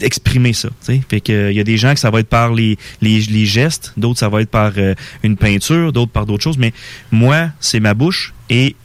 exprimer 0.01 0.51
ça. 0.53 0.67
tu 0.69 0.75
sais. 0.93 1.01
Fait 1.09 1.21
que 1.21 1.51
il 1.51 1.55
y 1.55 1.59
a 1.59 1.63
des 1.63 1.77
gens 1.77 1.93
que 1.93 1.99
ça 1.99 2.09
va 2.11 2.19
être 2.19 2.27
par 2.27 2.53
les, 2.53 2.77
les, 3.01 3.21
les 3.21 3.45
gestes, 3.45 3.93
d'autres 3.95 4.19
ça 4.19 4.27
va 4.29 4.41
être 4.41 4.49
par 4.49 4.73
euh, 4.77 4.93
une 5.23 5.37
peinture, 5.37 5.93
d'autres 5.93 6.11
par 6.11 6.25
d'autres 6.25 6.43
choses. 6.43 6.57
Mais 6.57 6.73
moi, 7.11 7.49
c'est 7.61 7.79
ma 7.79 7.93
bouche 7.93 8.33
et 8.49 8.75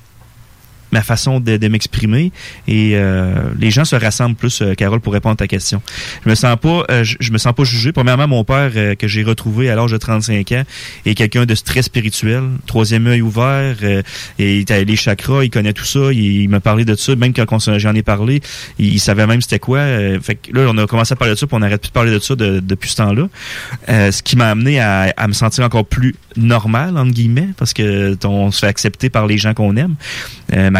ma 0.92 1.02
façon 1.02 1.40
de, 1.40 1.68
m'exprimer 1.68 2.32
et 2.66 2.92
euh, 2.94 3.34
les 3.58 3.70
gens 3.70 3.84
se 3.84 3.94
rassemblent 3.94 4.34
plus 4.34 4.60
euh, 4.62 4.74
Carole 4.74 5.00
pour 5.00 5.12
répondre 5.12 5.34
à 5.34 5.36
ta 5.36 5.46
question. 5.46 5.82
Je 6.24 6.30
me 6.30 6.34
sens 6.34 6.56
pas 6.60 6.84
euh, 6.90 7.04
je, 7.04 7.16
je 7.20 7.32
me 7.32 7.38
sens 7.38 7.52
pas 7.54 7.64
jugé. 7.64 7.92
Premièrement 7.92 8.26
mon 8.26 8.44
père 8.44 8.72
euh, 8.74 8.94
que 8.94 9.06
j'ai 9.06 9.22
retrouvé 9.22 9.70
à 9.70 9.76
l'âge 9.76 9.92
de 9.92 9.96
35 9.96 10.52
ans 10.52 10.62
est 11.06 11.14
quelqu'un 11.14 11.46
de 11.46 11.54
très 11.54 11.82
spirituel, 11.82 12.42
troisième 12.66 13.06
œil 13.06 13.22
ouvert 13.22 13.76
euh, 13.82 14.02
et 14.38 14.60
il 14.60 14.72
a 14.72 14.82
les 14.82 14.96
chakras, 14.96 15.44
il 15.44 15.50
connaît 15.50 15.72
tout 15.72 15.84
ça, 15.84 16.12
il, 16.12 16.42
il 16.42 16.48
m'a 16.48 16.60
parlé 16.60 16.84
de 16.84 16.94
ça 16.94 17.14
même 17.14 17.32
quand 17.32 17.46
j'en 17.78 17.94
ai 17.94 18.02
parlé, 18.02 18.40
il, 18.78 19.00
savait 19.00 19.26
même 19.26 19.40
c'était 19.40 19.58
quoi. 19.58 19.80
fait 20.22 20.36
que 20.36 20.52
là 20.52 20.66
on 20.68 20.78
a 20.78 20.86
commencé 20.86 21.12
à 21.12 21.16
parler 21.16 21.34
de 21.34 21.38
ça 21.38 21.46
puis 21.46 21.56
on 21.56 21.60
n'arrête 21.60 21.80
plus 21.80 21.88
de 21.88 21.92
parler 21.92 22.12
de 22.12 22.18
ça 22.18 22.34
de- 22.34 22.60
depuis 22.60 22.90
ce 22.90 22.96
temps-là. 22.96 23.28
Ce 23.88 24.22
qui 24.22 24.36
m'a 24.36 24.48
amené 24.50 24.80
à, 24.80 25.12
me 25.26 25.32
sentir 25.32 25.64
encore 25.64 25.84
plus 25.84 26.14
normal 26.36 26.96
entre 26.96 27.12
guillemets 27.12 27.48
parce 27.56 27.72
que 27.72 28.16
on 28.24 28.50
se 28.50 28.60
fait 28.60 28.66
accepter 28.66 29.10
par 29.10 29.26
les 29.26 29.38
gens 29.38 29.54
qu'on 29.54 29.76
aime. 29.76 29.94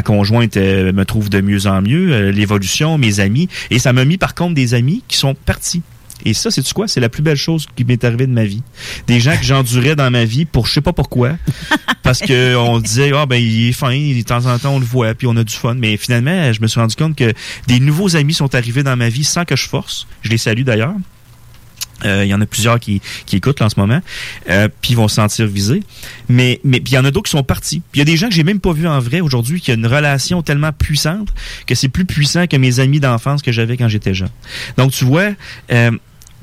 Ma 0.01 0.02
conjointe 0.02 0.56
euh, 0.56 0.93
me 0.93 1.05
trouve 1.05 1.28
de 1.28 1.43
mieux 1.43 1.66
en 1.66 1.82
mieux, 1.82 2.12
euh, 2.12 2.32
l'évolution, 2.32 2.97
mes 2.97 3.20
amis. 3.20 3.48
Et 3.70 3.78
ça 3.78 3.93
m'a 3.93 4.06
mis 4.06 4.16
par 4.16 4.35
contre 4.35 4.55
des 4.55 4.72
amis 4.72 5.02
qui 5.09 5.18
sont 5.18 5.35
partis. 5.35 5.82
Et 6.24 6.32
ça, 6.32 6.51
c'est 6.51 6.66
quoi? 6.72 6.89
C'est 6.89 7.01
la 7.01 7.10
plus 7.10 7.22
belle 7.22 7.36
chose 7.36 7.66
qui 7.77 7.85
m'est 7.85 8.02
arrivée 8.02 8.27
de 8.27 8.32
ma 8.32 8.44
vie. 8.44 8.62
Des 9.06 9.20
gens 9.20 9.36
que 9.36 9.44
j'endurais 9.44 9.97
dans 9.97 10.10
ma 10.10 10.24
vie 10.24 10.47
pour 10.47 10.66
je 10.66 10.72
sais 10.72 10.81
pas 10.81 10.94
pourquoi. 10.94 11.32
Parce 12.02 12.20
que 12.20 12.56
on 12.56 12.78
disait, 12.78 13.10
ah 13.14 13.27
ben 13.27 13.36
il 13.36 13.68
est 13.68 13.72
fin, 13.72 13.90
de 13.90 14.22
temps 14.22 14.47
en 14.47 14.59
temps 14.59 14.74
on 14.74 14.78
le 14.78 14.86
voit, 14.86 15.14
puis 15.14 15.27
on 15.27 15.36
a 15.36 15.44
du 15.44 15.55
fun. 15.55 15.74
Mais 15.74 15.98
finalement, 15.98 16.51
je 16.52 16.62
me 16.62 16.66
suis 16.66 16.81
rendu 16.81 16.97
compte 16.97 17.14
que 17.14 17.32
des 17.66 17.78
nouveaux 17.78 18.16
amis 18.16 18.35
sont 18.35 18.55
arrivés 18.55 18.82
dans 18.82 18.97
ma 18.97 19.10
vie 19.10 19.24
sans 19.24 19.44
que 19.44 19.56
je 19.56 19.68
force. 19.68 20.06
Je 20.22 20.31
les 20.31 20.39
salue 20.39 20.62
d'ailleurs. 20.62 20.94
Euh, 22.05 22.24
Il 22.24 22.28
y 22.28 22.35
en 22.35 22.40
a 22.40 22.47
plusieurs 22.47 22.78
qui, 22.81 23.01
qui 23.27 23.36
écoutent 23.36 23.62
en 23.62 23.68
ce 23.68 23.78
moment, 23.78 24.01
euh, 24.48 24.68
puis 24.81 24.94
vont 24.94 25.09
se 25.09 25.16
sentir 25.16 25.47
visés. 25.47 25.82
Mais 26.28 26.60
mais 26.64 26.78
il 26.78 26.93
y 26.93 26.98
en 26.98 27.05
a 27.05 27.10
d'autres 27.10 27.27
qui 27.27 27.32
sont 27.32 27.43
partis. 27.43 27.82
Il 27.94 27.98
y 27.98 28.02
a 28.02 28.05
des 28.05 28.16
gens 28.16 28.28
que 28.28 28.35
j'ai 28.35 28.44
même 28.44 28.60
pas 28.60 28.72
vus 28.72 28.86
en 28.86 28.98
vrai 29.01 29.20
aujourd'hui 29.20 29.60
qui 29.60 29.70
ont 29.72 29.74
une 29.74 29.86
relation 29.86 30.43
tellement 30.43 30.72
puissante 30.72 31.28
que 31.66 31.74
c'est 31.74 31.89
plus 31.89 32.05
puissant 32.05 32.47
que 32.47 32.56
mes 32.56 32.81
amis 32.81 33.01
d'enfance 33.01 33.43
que 33.43 33.52
j'avais 33.52 33.77
quand 33.77 33.89
j'étais 33.89 34.14
jeune. 34.14 34.31
Donc 34.77 34.93
tu 34.93 35.05
vois. 35.05 35.31
Euh, 35.72 35.90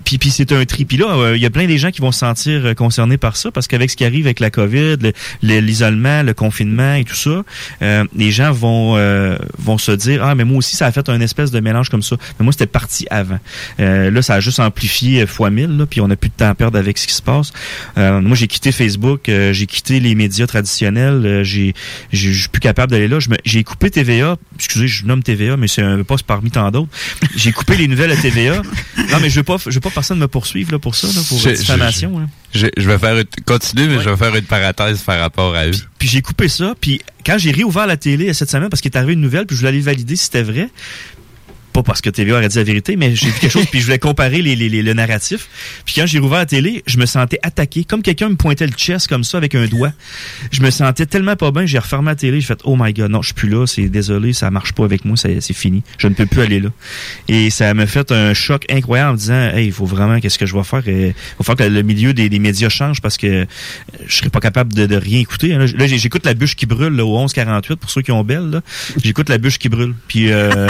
puis, 0.07 0.17
puis 0.19 0.29
c'est 0.29 0.53
un 0.53 0.63
tri. 0.63 0.85
Puis 0.85 0.95
là, 0.95 1.07
euh, 1.09 1.35
il 1.35 1.41
y 1.41 1.45
a 1.45 1.49
plein 1.49 1.65
des 1.67 1.77
gens 1.77 1.91
qui 1.91 1.99
vont 1.99 2.13
se 2.13 2.19
sentir 2.19 2.65
euh, 2.65 2.73
concernés 2.73 3.17
par 3.17 3.35
ça 3.35 3.51
parce 3.51 3.67
qu'avec 3.67 3.89
ce 3.91 3.97
qui 3.97 4.05
arrive 4.05 4.25
avec 4.25 4.39
la 4.39 4.49
COVID, 4.49 4.95
le- 5.01 5.11
le- 5.43 5.59
l'isolement, 5.59 6.23
le, 6.23 6.33
confinement 6.33 6.93
et 6.93 7.03
tout 7.03 7.13
ça, 7.15 7.43
euh, 7.81 8.05
les 8.15 8.31
gens 8.31 8.53
vont 8.53 8.95
euh, 8.95 9.35
vont 9.57 9.77
se 9.77 9.91
dire 9.91 10.23
ah 10.23 10.33
mais 10.33 10.45
moi 10.45 10.59
aussi 10.59 10.77
ça 10.77 10.85
a 10.85 10.93
fait 10.93 11.09
un 11.09 11.19
espèce 11.19 11.51
de 11.51 11.59
mélange 11.59 11.89
comme 11.89 12.03
ça. 12.03 12.15
Mais 12.39 12.45
moi 12.45 12.53
c'était 12.53 12.67
parti 12.67 13.05
avant. 13.09 13.37
Euh, 13.81 14.09
là 14.09 14.21
ça 14.21 14.35
a 14.35 14.39
juste 14.39 14.61
amplifié 14.61 15.25
fois 15.27 15.49
mille. 15.49 15.75
Là, 15.77 15.85
puis 15.85 15.99
on 15.99 16.09
a 16.09 16.15
plus 16.15 16.29
de 16.29 16.35
temps 16.35 16.47
à 16.47 16.55
perdre 16.55 16.77
avec 16.79 16.97
ce 16.97 17.05
qui 17.05 17.13
se 17.13 17.21
passe. 17.21 17.51
Moi 17.97 18.35
j'ai 18.37 18.47
quitté 18.47 18.71
Facebook, 18.71 19.23
j'ai 19.25 19.65
quitté 19.65 19.99
les 19.99 20.15
médias 20.15 20.47
traditionnels. 20.47 21.41
j'ai 21.43 21.73
je 22.13 22.31
suis 22.31 22.47
plus 22.49 22.61
capable 22.61 22.91
d'aller 22.91 23.09
là. 23.09 23.17
J'ai 23.43 23.63
coupé 23.65 23.89
TVA. 23.89 24.37
Excusez, 24.55 24.87
je 24.87 25.05
nomme 25.05 25.21
TVA, 25.21 25.57
mais 25.57 25.67
c'est 25.67 25.81
un 25.81 26.01
poste 26.03 26.25
parmi 26.25 26.49
tant 26.49 26.71
d'autres. 26.71 26.87
J'ai 27.35 27.51
coupé 27.51 27.75
les 27.75 27.89
nouvelles 27.89 28.11
à 28.11 28.15
TVA. 28.15 28.61
Non 29.11 29.17
mais 29.21 29.29
je 29.29 29.35
veux 29.35 29.43
pas 29.43 29.57
je 29.65 29.71
veux 29.73 29.79
pas 29.81 29.89
personne 29.97 30.19
me 30.19 30.27
poursuivre 30.27 30.71
là, 30.71 30.79
pour 30.79 30.95
ça, 30.95 31.07
là, 31.07 31.21
pour 31.27 31.37
Je- 31.39 31.49
diffamation. 31.49 32.11
je- 32.53 32.59
là. 32.61 32.69
Je, 32.77 32.81
je 32.81 32.87
vais 32.89 32.97
faire 32.97 33.17
une, 33.17 33.25
continue, 33.45 33.87
mais 33.87 34.01
je 34.01 34.09
vais 34.09 34.17
faire 34.17 34.33
une 34.35 34.45
parenthèse 34.45 35.01
par 35.01 35.19
rapport 35.19 35.55
à 35.55 35.67
eux. 35.67 35.71
Puis 35.99 36.07
j'ai 36.07 36.21
coupé 36.21 36.47
ça. 36.47 36.73
Puis 36.79 37.01
quand 37.25 37.37
j'ai 37.37 37.51
réouvert 37.51 37.87
la 37.87 37.97
télé 37.97 38.33
cette 38.33 38.49
semaine, 38.49 38.69
parce 38.69 38.81
qu'il 38.81 38.91
est 38.91 38.97
arrivé 38.97 39.13
une 39.13 39.21
nouvelle, 39.21 39.45
puis 39.45 39.55
je 39.55 39.61
voulais 39.61 39.69
aller 39.69 39.81
valider 39.81 40.15
si 40.15 40.25
c'était 40.25 40.43
vrai. 40.43 40.69
Pas 41.77 41.83
parce 41.83 42.01
que 42.01 42.09
TVA 42.09 42.37
aurait 42.37 42.47
dit 42.47 42.57
la 42.57 42.63
vérité, 42.63 42.95
mais 42.95 43.15
j'ai 43.15 43.27
vu 43.27 43.33
quelque 43.39 43.51
chose, 43.51 43.67
puis 43.67 43.79
je 43.79 43.85
voulais 43.85 43.99
comparer 43.99 44.41
les, 44.41 44.55
les- 44.55 44.81
le 44.81 44.93
narratif. 44.93 45.47
Puis 45.85 45.93
quand 45.95 46.07
j'ai 46.07 46.17
rouvert 46.17 46.39
la 46.39 46.47
télé, 46.47 46.81
je 46.87 46.97
me 46.97 47.05
sentais 47.05 47.37
attaqué, 47.43 47.83
comme 47.83 48.01
quelqu'un 48.01 48.29
me 48.29 48.35
pointait 48.35 48.65
le 48.65 48.73
chest 48.73 49.07
comme 49.07 49.23
ça 49.23 49.37
avec 49.37 49.53
un 49.53 49.67
doigt. 49.67 49.91
Je 50.51 50.61
me 50.63 50.71
sentais 50.71 51.05
tellement 51.05 51.35
pas 51.35 51.51
bien, 51.51 51.67
j'ai 51.67 51.77
refermé 51.77 52.07
la 52.09 52.15
télé, 52.15 52.41
j'ai 52.41 52.47
fait 52.47 52.59
«Oh 52.63 52.75
my 52.79 52.93
God, 52.93 53.11
non, 53.11 53.21
je 53.21 53.27
suis 53.27 53.35
plus 53.35 53.47
là, 53.49 53.67
c'est 53.67 53.89
désolé, 53.89 54.33
ça 54.33 54.49
marche 54.49 54.73
pas 54.73 54.85
avec 54.85 55.05
moi, 55.05 55.17
c'est 55.17 55.39
fini, 55.53 55.83
je 55.99 56.07
ne 56.07 56.15
peux 56.15 56.25
plus 56.25 56.41
aller 56.41 56.59
là.» 56.59 56.69
Et 57.27 57.51
ça 57.51 57.71
m'a 57.75 57.85
fait 57.85 58.11
un 58.11 58.33
choc 58.33 58.65
incroyable 58.71 59.09
en 59.11 59.13
me 59.13 59.17
disant 59.19 59.49
«Hey, 59.55 59.67
il 59.67 59.71
faut 59.71 59.85
vraiment, 59.85 60.19
qu'est-ce 60.19 60.39
que 60.39 60.47
je 60.47 60.55
vais 60.55 60.63
faire? 60.63 60.81
Il 60.87 61.13
faut 61.37 61.43
faire 61.43 61.55
que 61.57 61.63
le 61.63 61.83
milieu 61.83 62.15
des, 62.15 62.27
des 62.27 62.39
médias 62.39 62.69
change 62.69 63.01
parce 63.01 63.17
que 63.17 63.45
je 64.07 64.15
serais 64.15 64.31
pas 64.31 64.39
capable 64.39 64.73
de, 64.73 64.87
de 64.87 64.95
rien 64.95 65.19
écouter. 65.19 65.49
Là, 65.49 65.67
Là, 65.67 65.85
j'écoute 65.85 66.25
la 66.25 66.33
bûche 66.33 66.55
qui 66.55 66.65
brûle 66.65 66.93
là, 66.95 67.05
au 67.05 67.23
11-48 67.27 67.75
pour 67.75 67.91
ceux 67.91 68.01
qui 68.01 68.11
ont 68.11 68.23
belle. 68.23 68.61
J'écoute 69.03 69.29
la 69.29 69.37
bûche 69.37 69.59
qui 69.59 69.69
brûle. 69.69 69.93
Puis, 70.07 70.31
euh, 70.31 70.67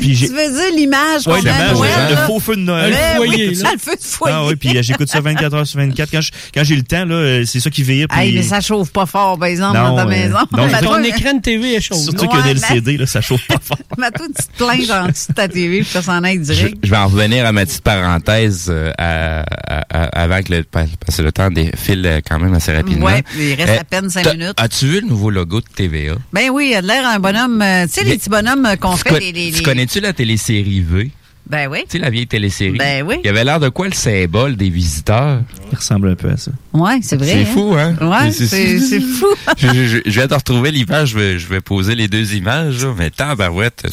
puis 0.00 0.14
j'ai... 0.14 0.28
Tu 0.28 0.34
veux 0.34 0.50
dire 0.52 0.74
l'image 0.76 1.26
Ouais, 1.26 1.38
qu'on 1.40 1.42
Noël, 1.44 2.08
le 2.10 2.16
faux 2.26 2.40
feu 2.40 2.56
de 2.56 2.60
Noël. 2.62 2.92
Ben 2.92 3.14
Le 3.16 3.20
oui, 3.20 3.26
foyer, 3.28 3.54
là. 3.54 3.70
le 3.72 3.78
feu 3.78 3.96
de 3.96 4.02
foyer. 4.02 4.36
Ah 4.38 4.46
oui, 4.46 4.56
puis 4.56 4.76
euh, 4.76 4.82
j'écoute 4.82 5.08
ça 5.08 5.20
24 5.20 5.54
heures 5.54 5.66
sur 5.66 5.78
24. 5.80 6.10
Quand 6.10 6.20
je- 6.20 6.30
quand 6.54 6.64
j'ai 6.64 6.76
le 6.76 6.82
temps, 6.82 7.04
là, 7.04 7.14
euh, 7.14 7.44
c'est 7.46 7.60
ça 7.60 7.70
qui 7.70 7.82
veille. 7.82 8.06
Puis... 8.06 8.20
Hey, 8.20 8.34
mais 8.34 8.42
ça 8.42 8.60
chauffe 8.60 8.90
pas 8.90 9.06
fort, 9.06 9.38
par 9.38 9.48
exemple, 9.48 9.76
Non, 9.78 9.90
dans 9.90 9.96
ta 9.96 10.02
euh, 10.02 10.06
maison. 10.08 10.38
non, 10.56 10.66
Ben, 10.68 10.80
ton 10.80 11.02
écran 11.02 11.34
de 11.34 11.40
TV 11.42 11.74
est 11.74 11.80
chaud. 11.80 11.94
Surtout 11.94 12.22
Ouais, 12.24 12.28
qu'il 12.28 12.38
y 12.38 12.40
a 12.50 12.54
des 12.54 12.60
LCD, 12.60 12.96
là, 12.96 13.06
ça 13.06 13.20
chauffe 13.20 13.46
pas 13.46 13.56
fort. 13.62 13.78
Mais 13.98 14.10
toi, 14.10 14.26
tu 14.28 14.42
te 14.46 14.56
plains 14.86 15.02
en 15.04 15.08
dessous 15.08 15.26
de 15.30 15.34
ta 15.34 15.48
TV, 15.48 15.80
puis 15.80 15.88
ça 15.90 16.02
s'en 16.02 16.22
aille 16.24 16.38
direct. 16.38 16.76
je 16.82 16.90
vais 16.90 16.96
en 16.96 17.08
revenir 17.08 17.44
à 17.46 17.52
ma 17.52 17.64
petite 17.66 17.82
parenthèse 17.82 18.66
euh, 18.68 18.92
à- 18.98 19.40
à- 19.66 19.84
à- 19.90 20.22
avant 20.22 20.42
que 20.42 20.52
le, 20.52 20.62
parce 20.64 21.16
que 21.16 21.22
le 21.22 21.32
temps 21.32 21.50
défile 21.50 22.04
euh, 22.06 22.20
quand 22.26 22.38
même 22.38 22.54
assez 22.54 22.72
rapidement. 22.74 23.06
Ouais, 23.06 23.22
il 23.38 23.54
reste 23.54 23.68
Euh, 23.70 23.80
à 23.80 23.84
peine 23.84 24.10
cinq 24.10 24.22
t'as- 24.22 24.32
minutes. 24.34 24.54
As-tu 24.56 24.86
vu 24.86 25.00
le 25.00 25.06
nouveau 25.08 25.30
logo 25.30 25.60
de 25.60 25.66
TVA? 25.74 26.14
Ben 26.32 26.50
oui, 26.50 26.68
il 26.70 26.74
a 26.76 26.82
de 26.82 26.86
l'air 26.86 27.06
un 27.06 27.18
bonhomme. 27.18 27.60
euh, 27.62 27.86
tu 27.86 27.92
sais, 27.94 28.04
les 28.04 28.16
petits 28.18 28.30
bonhommes 28.30 28.66
euh, 28.66 28.76
qu'on 28.76 28.96
fait. 28.96 29.18
Les, 29.20 29.32
tu 29.52 29.62
connais-tu 29.62 30.00
la 30.00 30.12
télésérie 30.12 30.80
V? 30.80 31.10
Ben 31.50 31.68
oui. 31.70 31.78
Tu 31.88 31.92
sais, 31.96 31.98
la 31.98 32.10
vieille 32.10 32.26
télésérie? 32.26 32.76
Ben 32.78 33.02
oui. 33.06 33.16
Il 33.22 33.26
y 33.26 33.30
avait 33.30 33.44
l'air 33.44 33.58
de 33.60 33.68
quoi 33.70 33.86
le 33.88 33.94
symbole 33.94 34.56
des 34.56 34.68
visiteurs? 34.68 35.40
Il 35.72 35.76
ressemble 35.76 36.10
un 36.10 36.14
peu 36.14 36.28
à 36.30 36.36
ça. 36.36 36.50
Ouais, 36.74 37.00
c'est 37.02 37.16
vrai. 37.16 37.28
C'est 37.28 37.44
fou, 37.46 37.74
hein? 37.76 37.94
Ouais, 38.00 38.30
c'est 38.30 38.78
c'est 38.78 39.00
fou. 39.18 39.26
je, 39.56 39.66
je- 39.68 39.86
je- 39.86 39.98
je 40.04 40.10
viens 40.10 40.26
de 40.26 40.34
retrouver 40.34 40.70
l'image, 40.70 41.08
je 41.10 41.18
vais, 41.18 41.38
je 41.38 41.46
vais 41.48 41.60
poser 41.60 41.94
les 41.94 42.06
deux 42.08 42.34
images, 42.34 42.84
là, 42.84 42.94
mais 42.96 43.10
tabarouette. 43.10 43.84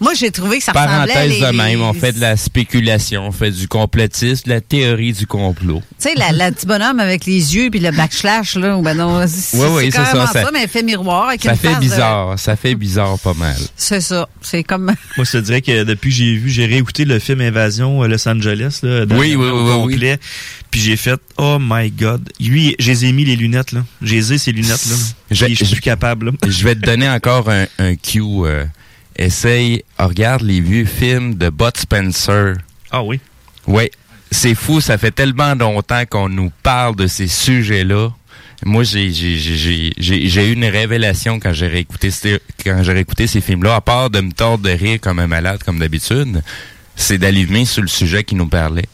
Moi, 0.00 0.12
j'ai 0.14 0.30
trouvé 0.30 0.58
que 0.58 0.64
ça 0.64 0.72
ressemblait 0.72 0.92
à 0.94 1.06
Parenthèse 1.06 1.30
les, 1.40 1.40
de 1.46 1.50
même, 1.56 1.82
on 1.82 1.92
fait 1.92 2.12
de 2.12 2.20
la 2.20 2.36
spéculation, 2.36 3.26
on 3.26 3.32
fait 3.32 3.50
du 3.50 3.68
complotisme, 3.68 4.44
de 4.48 4.54
la 4.54 4.60
théorie 4.60 5.12
du 5.12 5.26
complot. 5.26 5.82
Tu 6.00 6.08
sais, 6.08 6.14
la, 6.16 6.32
la 6.32 6.50
petit 6.50 6.66
bonhomme 6.66 6.98
avec 7.00 7.26
les 7.26 7.54
yeux 7.54 7.70
puis 7.70 7.80
le 7.80 7.90
backslash, 7.90 8.56
là. 8.56 8.78
Ben 8.82 8.94
non, 8.94 9.22
c'est 9.28 9.56
Ouais, 9.58 9.66
ouais, 9.68 9.84
c'est 9.84 9.90
c'est 9.90 9.96
carrément 9.98 10.26
ça, 10.26 10.32
ça, 10.32 10.42
ça- 10.44 10.50
mais 10.52 10.66
fait 10.66 10.82
miroir 10.82 11.28
avec 11.28 11.42
Ça 11.42 11.52
une 11.52 11.58
fait 11.58 11.74
de- 11.74 11.80
bizarre, 11.80 12.38
ça 12.38 12.56
fait 12.56 12.74
bizarre 12.74 13.18
pas 13.18 13.34
mal. 13.34 13.56
C'est 13.76 14.00
ça. 14.00 14.28
C'est 14.40 14.64
comme. 14.64 14.86
Moi, 15.16 15.24
je 15.24 15.32
te 15.32 15.38
dirais 15.38 15.60
que 15.60 15.84
depuis 15.84 16.10
que 16.10 16.16
j'ai 16.16 16.34
vu, 16.36 16.48
j'ai 16.50 16.66
réécouté 16.66 17.01
le 17.04 17.18
film 17.18 17.40
Invasion 17.40 18.02
euh, 18.02 18.08
Los 18.08 18.26
Angeles, 18.28 18.80
là, 18.82 19.06
dans- 19.06 19.16
Oui, 19.18 19.34
oui, 19.36 19.48
complet. 19.48 20.18
Puis 20.70 20.80
j'ai 20.80 20.96
fait, 20.96 21.20
oh 21.36 21.58
my 21.60 21.90
God. 21.90 22.28
Lui, 22.40 22.74
j'ai 22.78 23.12
mis 23.12 23.24
les 23.24 23.36
lunettes, 23.36 23.72
là. 23.72 23.84
J'ai 24.00 24.22
ces 24.22 24.52
lunettes-là. 24.52 24.96
Je- 25.30 25.44
Puis 25.46 25.54
Je 25.56 25.64
suis 25.64 25.80
capable, 25.80 26.26
là. 26.26 26.32
Je 26.46 26.64
vais 26.64 26.74
te 26.74 26.80
donner 26.80 27.08
encore 27.08 27.48
un, 27.50 27.66
un 27.78 27.94
cue. 27.96 28.20
euh, 28.22 28.64
essaye, 29.16 29.82
regarde 29.98 30.42
les 30.42 30.60
vieux 30.60 30.86
films 30.86 31.34
de 31.34 31.50
Bud 31.50 31.76
Spencer. 31.76 32.54
Ah 32.90 33.02
oui? 33.02 33.20
Oui. 33.66 33.90
C'est 34.30 34.54
fou, 34.54 34.80
ça 34.80 34.96
fait 34.96 35.10
tellement 35.10 35.54
longtemps 35.54 36.04
qu'on 36.08 36.28
nous 36.30 36.50
parle 36.62 36.96
de 36.96 37.06
ces 37.06 37.26
sujets-là. 37.26 38.08
Moi, 38.64 38.84
j'ai 38.84 39.10
eu 40.48 40.52
une 40.52 40.64
révélation 40.64 41.40
quand 41.40 41.52
j'ai 41.52 41.66
réécouté, 41.66 42.10
quand 42.64 42.82
j'ai 42.82 42.92
réécouté 42.92 43.26
ces 43.26 43.40
films-là. 43.40 43.74
À 43.74 43.80
part 43.80 44.08
de 44.08 44.20
me 44.20 44.30
tordre 44.32 44.64
de 44.64 44.70
rire 44.70 44.98
comme 45.00 45.18
un 45.18 45.26
malade, 45.26 45.60
comme 45.64 45.78
d'habitude, 45.78 46.42
c'est 46.96 47.18
d'allumer 47.18 47.64
sur 47.64 47.82
le 47.82 47.88
sujet 47.88 48.24
qui 48.24 48.34
nous 48.34 48.48
parlait. 48.48 48.86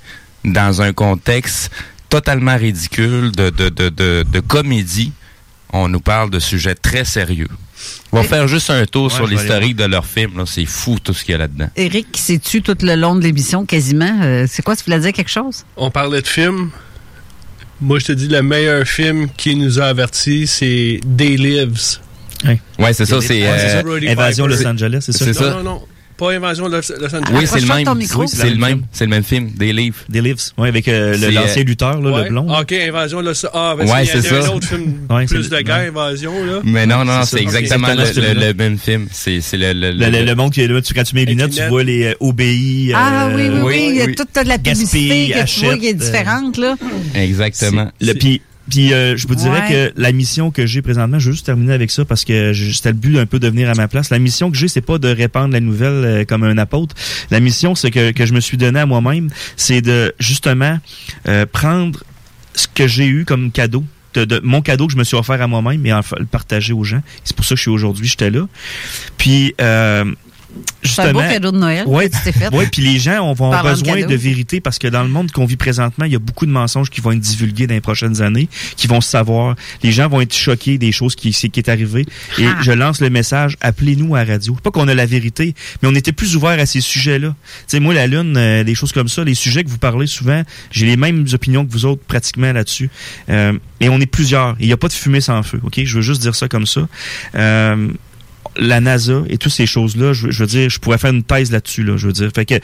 Dans 0.45 0.81
un 0.83 0.93
contexte 0.93 1.71
totalement 2.09 2.57
ridicule 2.57 3.33
de, 3.33 3.51
de, 3.51 3.69
de, 3.69 3.89
de, 3.89 4.25
de 4.31 4.41
comédie, 4.41 5.13
on 5.73 5.89
nous 5.89 6.01
parle 6.01 6.31
de 6.31 6.39
sujets 6.39 6.75
très 6.75 7.05
sérieux. 7.05 7.49
On 8.11 8.17
va 8.23 8.23
faire 8.25 8.49
juste 8.49 8.71
un 8.71 8.85
tour 8.87 9.05
Ouais, 9.05 9.11
sur 9.11 9.27
l'historique 9.27 9.77
de 9.77 9.85
leurs 9.85 10.07
films. 10.07 10.37
là. 10.39 10.45
C'est 10.47 10.65
fou 10.65 10.99
tout 11.03 11.13
ce 11.13 11.23
qu'il 11.25 11.33
y 11.33 11.35
a 11.35 11.39
là-dedans. 11.39 11.69
Eric 11.77 12.11
qui 12.11 12.23
s'est 12.23 12.39
tué 12.39 12.61
tout 12.61 12.77
le 12.81 12.95
long 12.97 13.15
de 13.15 13.23
l'émission, 13.23 13.65
quasiment. 13.67 14.21
Euh, 14.23 14.47
c'est 14.49 14.63
quoi, 14.63 14.75
tu 14.75 14.85
voulais 14.85 14.99
dire 15.01 15.13
quelque 15.13 15.31
chose? 15.31 15.65
On 15.77 15.91
parlait 15.91 16.23
de 16.23 16.27
films. 16.27 16.71
Moi, 17.81 17.99
je 18.01 18.07
te 18.07 18.13
dis, 18.13 18.27
le 18.27 18.43
meilleur 18.43 18.85
film 18.87 19.29
qui 19.37 19.55
nous 19.55 19.79
a 19.79 19.85
avertis, 19.85 20.47
c'est 20.49 20.99
Day 21.05 21.37
Lives. 21.37 21.99
Ouais, 22.79 22.93
c'est 22.93 23.05
ça, 23.07 23.21
c'est, 23.21 23.43
euh, 23.47 23.83
Roddy 23.85 24.09
Invasion 24.09 24.47
Piper. 24.47 24.63
Los 24.63 24.67
Angeles, 24.69 24.99
c'est 25.03 25.13
ça? 25.13 25.25
C'est 25.27 25.33
ça. 25.35 25.51
Non, 25.51 25.57
non, 25.59 25.63
non. 25.63 25.83
Pas 26.19 26.33
Invasion 26.33 26.69
Los, 26.69 26.81
Los 27.01 27.15
Angeles. 27.15 27.33
Oui, 27.33 27.47
c'est 27.47 27.61
le 27.61 27.67
même. 27.67 27.89
Oui, 28.17 28.27
c'est 28.29 28.51
le 28.51 28.57
même. 28.57 28.83
C'est 28.93 29.05
le 29.05 29.11
même 29.11 29.23
film, 29.23 29.51
des 29.57 29.73
livres. 29.73 29.97
Des 30.09 30.21
livres. 30.21 30.41
Oui, 30.59 30.69
avec 30.69 30.89
euh, 30.89 31.17
l'ancien 31.31 31.63
euh, 31.63 31.65
lutteur, 31.65 32.01
là, 32.01 32.11
Ouais. 32.11 32.25
le 32.25 32.29
blond. 32.31 32.47
Ah, 32.51 32.63
OK, 32.63 32.73
Invasion 32.73 33.21
Los 33.21 33.47
Ah, 33.55 33.75
parce 33.79 33.91
Ouais, 33.91 34.05
qu'il 34.05 34.15
y 34.17 34.19
a 34.19 34.23
c'est 34.23 34.37
un 34.37 34.43
ça. 34.43 34.53
autre 34.55 34.67
film 34.67 34.95
Ouais, 35.11 35.27
plus 35.27 35.49
de 35.49 35.61
guerre. 35.61 35.89
Invasion, 35.89 36.33
là. 36.45 36.61
Mais 36.65 36.87
non, 36.87 37.05
non, 37.05 37.23
C'est 37.25 37.41
exactement 37.41 37.89
le, 37.89 38.53
même 38.53 38.79
film. 38.79 39.07
C'est 39.13 39.41
c'est 39.41 39.57
le, 39.57 39.73
le, 39.73 39.93
Le, 39.93 40.11
le- 40.11 40.25
le 40.25 40.35
monde 40.35 40.53
qui 40.53 40.61
est 40.61 40.67
là, 40.67 40.83
tu, 40.83 40.93
quand 40.93 41.05
tu 41.05 41.15
mets 41.15 41.25
les 41.25 41.33
lunettes, 41.35 41.53
tu 41.55 41.63
vois 41.69 41.85
les 41.85 42.05
euh, 42.07 42.15
obéis. 42.21 42.93
ah 42.95 43.29
oui, 43.35 43.49
oui, 43.53 43.61
oui. 43.63 43.87
Il 43.91 43.97
y 43.97 44.03
a 44.03 44.07
toute 44.13 44.37
la 44.45 44.59
publicité 44.59 45.33
que 45.35 45.47
tu 45.47 45.65
vois 45.67 45.79
qui 45.79 45.87
est 45.87 45.95
différente, 45.95 46.57
là. 46.59 46.75
Exactement. 47.15 47.91
Le, 48.01 48.13
puis, 48.15 48.43
puis 48.71 48.93
euh, 48.93 49.17
je 49.17 49.27
vous 49.27 49.35
dirais 49.35 49.61
Ouais. 49.69 49.91
que 49.95 50.01
la 50.01 50.13
mission 50.13 50.51
que 50.51 50.67
j'ai 50.67 50.83
présentement, 50.83 51.19
je 51.19 51.27
vais 51.31 51.33
juste 51.33 51.47
terminer 51.47 51.73
avec 51.73 51.91
ça 51.91 52.05
parce 52.05 52.25
que 52.25 52.53
c'était 52.53 52.91
le 52.91 52.97
but 52.97 53.19
un 53.19 53.27
peu 53.27 53.39
de 53.39 53.49
venir 53.49 53.71
à 53.71 53.75
ma 53.75 53.89
place. 53.89 54.11
La 54.11 54.19
mission 54.19 54.51
que 54.51 54.57
j'ai, 54.57 54.69
c'est 54.69 54.81
pas 54.81 54.99
de 54.99 55.09
répandre 55.09 55.53
la 55.53 55.61
nouvelle 55.61 56.05
euh, 56.05 56.25
comme 56.25 56.43
un 56.45 56.59
apôtre. 56.59 56.95
La 57.31 57.41
mission, 57.41 57.75
c'est 57.75 57.91
que, 57.91 58.11
que 58.13 58.27
je 58.27 58.33
me 58.35 58.41
suis 58.41 58.57
donné 58.57 58.81
à 58.81 58.87
moi-même, 58.87 59.29
c'est 59.57 59.81
de 59.81 60.15
justement 60.19 60.79
euh, 61.27 61.47
prendre 61.47 62.03
ce 62.55 62.67
que 62.73 62.87
j'ai 62.87 63.07
eu 63.07 63.25
comme 63.25 63.51
cadeau. 63.53 63.85
De, 64.15 64.25
de- 64.25 64.41
mon 64.43 64.63
cadeau 64.63 64.87
que 64.87 64.93
je 64.95 64.99
me 64.99 65.05
suis 65.05 65.17
offert 65.17 65.41
à 65.43 65.47
moi-même 65.47 65.85
et 65.85 65.93
en 65.93 66.01
le 66.19 66.25
partager 66.25 66.73
aux 66.73 66.83
gens. 66.83 67.03
C'est 67.25 67.37
pour 67.37 67.45
ça 67.45 67.51
que 67.51 67.57
je 67.59 67.63
suis 67.63 67.71
aujourd'hui, 67.71 68.09
j'étais 68.09 68.31
là. 68.31 68.49
Puis 69.19 69.55
euh, 69.61 70.05
C'est 70.83 71.03
un 71.03 71.13
beau 71.13 71.21
cadeau 71.21 71.53
de 71.53 71.59
Noël 71.59 71.85
Ouais, 71.87 72.09
que 72.09 72.17
tu 72.17 72.23
t'es 72.25 72.33
fait. 72.33 72.55
ouais, 72.55 72.67
puis 72.67 72.83
les 72.83 72.99
gens 72.99 73.21
on 73.21 73.33
va 73.35 73.47
avoir 73.47 73.51
Parlant 73.63 73.77
de 73.77 73.83
besoin 73.83 74.07
de, 74.07 74.15
vérité 74.15 74.61
parce 74.61 74.79
que 74.79 74.89
dans 74.89 75.03
le 75.03 75.09
monde 75.09 75.31
qu'on 75.31 75.45
vit 75.45 75.57
présentement, 75.57 76.05
il 76.07 76.13
y 76.13 76.17
a 76.17 76.19
beaucoup 76.19 76.47
de 76.47 76.51
mensonges 76.51 76.91
qui 76.91 77.01
vont 77.01 77.13
être 77.13 77.21
divulgués 77.21 77.67
dans 77.67 77.75
les 77.75 77.81
prochaines 77.81 78.23
années, 78.23 78.49
qui 78.77 78.87
vont 78.87 79.01
se 79.01 79.11
savoir. 79.11 79.55
Les 79.83 79.93
gens 79.93 80.09
vont 80.09 80.21
être 80.21 80.35
choqués 80.35 80.79
des 80.79 80.93
choses 80.93 81.15
qui, 81.15 81.33
qui 81.33 81.61
est 81.61 81.69
arrivé. 81.69 82.07
Et 82.39 82.47
Ah. 82.47 82.57
je 82.63 82.73
lance 82.73 83.01
le 83.01 83.11
message, 83.11 83.57
appelez-nous 83.61 84.15
à 84.15 84.25
la 84.25 84.33
radio. 84.35 84.55
Pas 84.63 84.71
qu'on 84.71 84.89
a 84.89 84.95
la 84.95 85.07
vérité, 85.07 85.55
mais 85.83 85.89
on 85.89 85.95
était 85.95 86.13
plus 86.13 86.37
ouvert 86.37 86.59
à 86.59 86.67
ces 86.67 86.81
sujets-là. 86.81 87.29
Tu 87.29 87.35
sais, 87.67 87.81
moi, 87.81 87.93
la 87.95 88.07
Lune, 88.07 88.37
euh, 88.37 88.65
des 88.65 88.75
choses 88.75 88.93
comme 88.93 89.09
ça, 89.09 89.25
les 89.25 89.35
sujets 89.35 89.65
que 89.65 89.69
vous 89.69 89.79
parlez 89.79 90.07
souvent, 90.07 90.43
j'ai 90.71 90.87
les 90.87 90.97
mêmes 90.97 91.27
opinions 91.33 91.67
que 91.67 91.73
vous 91.73 91.85
autres 91.85 92.03
pratiquement 92.07 92.53
là-dessus. 92.53 92.89
Euh, 93.29 93.53
et 93.81 93.89
on 93.89 94.01
est 94.01 94.07
plusieurs. 94.07 94.57
Il 94.61 94.67
n'y 94.67 94.73
a 94.73 94.77
pas 94.77 94.89
de 94.89 94.93
fumée 94.93 95.21
sans 95.21 95.43
feu, 95.43 95.61
OK? 95.63 95.81
Je 95.85 95.97
veux 95.97 96.03
juste 96.03 96.23
dire 96.23 96.35
ça 96.35 96.49
comme 96.49 96.67
ça. 96.67 96.89
Euh, 97.35 97.89
la 98.59 98.81
NASA 98.81 99.23
et 99.29 99.39
toutes 99.39 99.53
ces 99.53 99.67
choses-là, 99.67 100.13
je, 100.13 100.27
veux- 100.27 100.33
je 100.33 100.41
veux 100.41 100.47
dire, 100.49 100.69
je 100.71 100.79
pourrais 100.79 100.99
faire 100.99 101.13
une 101.13 101.23
thèse 101.23 101.51
là-dessus, 101.53 101.85
là, 101.85 101.97
je 101.97 102.07
veux 102.09 102.13
dire. 102.13 102.31
Fait 102.35 102.45
que 102.45 102.55
euh, 102.55 102.59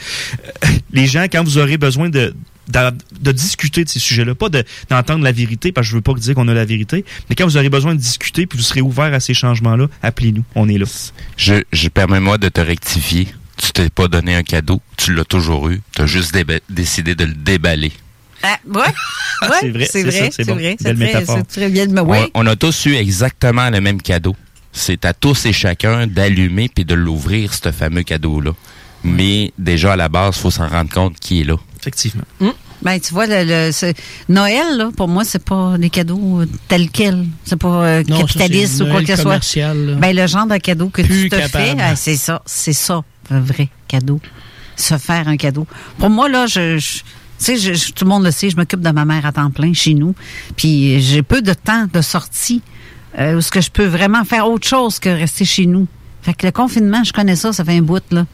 les 0.93 1.07
gens, 1.07 1.25
quand 1.31 1.45
vous 1.45 1.59
aurez 1.59 1.77
besoin 1.79 2.09
de 2.09 2.35
de, 2.66 2.79
de 3.21 3.31
discuter 3.31 3.85
de 3.85 3.91
ces 3.91 3.99
sujets-là, 3.99 4.35
pas 4.35 4.49
de- 4.49 4.65
d'entendre 4.89 5.23
la 5.23 5.33
vérité, 5.33 5.71
parce 5.71 5.87
que 5.87 5.91
je 5.91 5.97
veux 5.97 6.01
pas 6.03 6.15
dire 6.15 6.35
qu'on 6.35 6.49
a 6.49 6.55
la 6.55 6.65
vérité, 6.65 7.05
mais 7.29 7.37
quand 7.37 7.45
vous 7.45 7.59
aurez 7.59 7.69
besoin 7.69 7.95
de 7.95 8.01
discuter, 8.01 8.47
puis 8.47 8.57
vous 8.57 8.65
serez 8.65 8.81
ouvert 8.81 9.12
à 9.12 9.21
ces 9.21 9.35
changements-là, 9.35 9.89
appelez-nous, 10.03 10.45
on 10.55 10.66
est 10.71 10.79
là. 10.79 10.87
Je, 11.37 11.57
je 11.73 11.89
permets-moi 11.89 12.39
de 12.39 12.49
te 12.49 12.62
rectifier. 12.62 13.29
Tu 13.59 13.71
t'es 13.73 13.91
pas 13.91 14.09
donné 14.09 14.35
un 14.35 14.43
cadeau, 14.43 14.81
tu 14.97 15.12
l'as 15.15 15.25
toujours 15.27 15.69
eu, 15.69 15.83
tu 15.95 16.01
as 16.03 16.07
juste 16.07 16.35
décidé 16.71 17.15
de 17.15 17.25
le 17.27 17.35
déballer. 17.35 17.93
Ah, 18.43 18.59
ouais, 18.66 18.81
ouais, 19.43 19.49
c'est 19.61 19.71
vrai, 19.71 19.87
c'est 19.91 20.03
vrai, 20.03 20.31
c'est 20.33 20.45
bon. 20.47 20.55
vrai. 20.55 20.77
Belle 20.81 20.97
C'est 20.99 21.05
très, 21.05 21.05
métaphore. 21.21 21.37
c'est 21.39 21.61
très 21.61 21.69
bien. 21.69 21.87
Mais 21.89 22.01
ouais. 22.01 22.31
On, 22.35 22.45
on 22.45 22.47
a 22.47 22.57
tous 22.57 22.87
eu 22.87 22.95
exactement 22.95 23.69
le 23.71 23.81
même 23.83 24.01
cadeau. 24.03 24.35
C'est 24.77 25.05
à 25.05 25.15
tous 25.15 25.47
et 25.47 25.53
chacun 25.53 26.07
d'allumer 26.09 26.69
puis 26.69 26.85
de 26.85 26.95
l'ouvrir, 26.95 27.55
ce 27.55 27.71
fameux 27.71 28.03
cadeau-là. 28.03 28.51
Mais 29.05 29.53
déjà, 29.59 29.93
à 29.93 29.97
la 29.97 30.09
base, 30.09 30.37
faut 30.37 30.51
s'en 30.51 30.67
rendre 30.69 30.91
compte 30.91 31.19
qui 31.21 31.41
est 31.43 31.45
là. 31.45 31.55
Effectivement. 31.81 32.25
Ben, 32.83 32.99
tu 32.99 33.15
vois, 33.15 33.27
le, 33.29 33.71
Noël, 34.29 34.77
là, 34.77 34.91
pour 34.97 35.09
moi, 35.09 35.25
c'est 35.25 35.43
pas 35.45 35.77
des 35.79 35.91
cadeaux 35.91 36.41
euh, 36.41 36.47
tels 36.69 36.91
quels. 36.91 37.25
C'est 37.45 37.57
pas 37.57 37.69
euh, 37.87 38.03
Non, 38.09 38.19
capitaliste 38.21 38.81
ou 38.83 38.87
quoi 38.87 39.03
que 39.03 39.15
ce 39.15 39.23
soit. 39.23 39.39
Ben, 39.99 40.15
le 40.15 40.27
genre 40.27 40.47
de 40.47 40.57
cadeau 40.57 40.89
que 40.89 41.03
Plus 41.03 41.25
tu 41.25 41.29
te 41.31 41.37
capable. 41.37 41.65
fais, 41.65 41.77
ah, 41.81 41.97
c'est 41.97 42.17
ça. 42.17 42.43
C'est 42.45 42.73
ça, 42.73 43.03
un 43.31 43.41
vrai 43.41 43.69
cadeau. 43.89 44.21
Se 44.77 44.99
faire 44.99 45.29
un 45.29 45.37
cadeau. 45.37 45.67
Pour 45.99 46.11
moi, 46.11 46.29
là, 46.29 46.47
je. 46.47 46.79
je- 46.79 46.99
tu 46.99 47.05
sais, 47.39 47.57
je- 47.59 47.75
je- 47.75 47.93
tout 47.93 48.05
le 48.05 48.11
monde 48.11 48.25
le 48.25 48.31
sait, 48.31 48.49
je 48.51 48.57
m'occupe 48.57 48.81
de 48.81 48.91
ma 48.91 49.05
mère 49.05 49.25
à 49.27 49.33
temps 49.33 49.51
plein 49.51 49.73
chez 49.73 49.95
nous. 49.95 50.15
Puis 50.57 51.01
j'ai 51.01 51.23
peu 51.23 51.43
de 51.43 51.53
temps 51.53 51.87
de 51.93 52.01
sortie 52.01 52.63
euh, 53.19 53.36
où 53.36 53.41
ce 53.41 53.51
que 53.51 53.61
je 53.61 53.70
peux 53.70 53.86
vraiment 53.86 54.24
faire 54.24 54.49
autre 54.49 54.66
chose 54.66 54.99
que 54.99 55.09
rester 55.09 55.45
chez 55.45 55.66
nous? 55.66 55.86
Fait 56.23 56.35
que 56.35 56.47
le 56.47 56.53
confinement, 56.53 57.05
je 57.05 57.12
connais 57.12 57.36
ça, 57.36 57.53
ça 57.53 57.65
fait 57.65 57.77
un 57.77 57.82
bout, 57.82 58.03
là. 58.11 58.27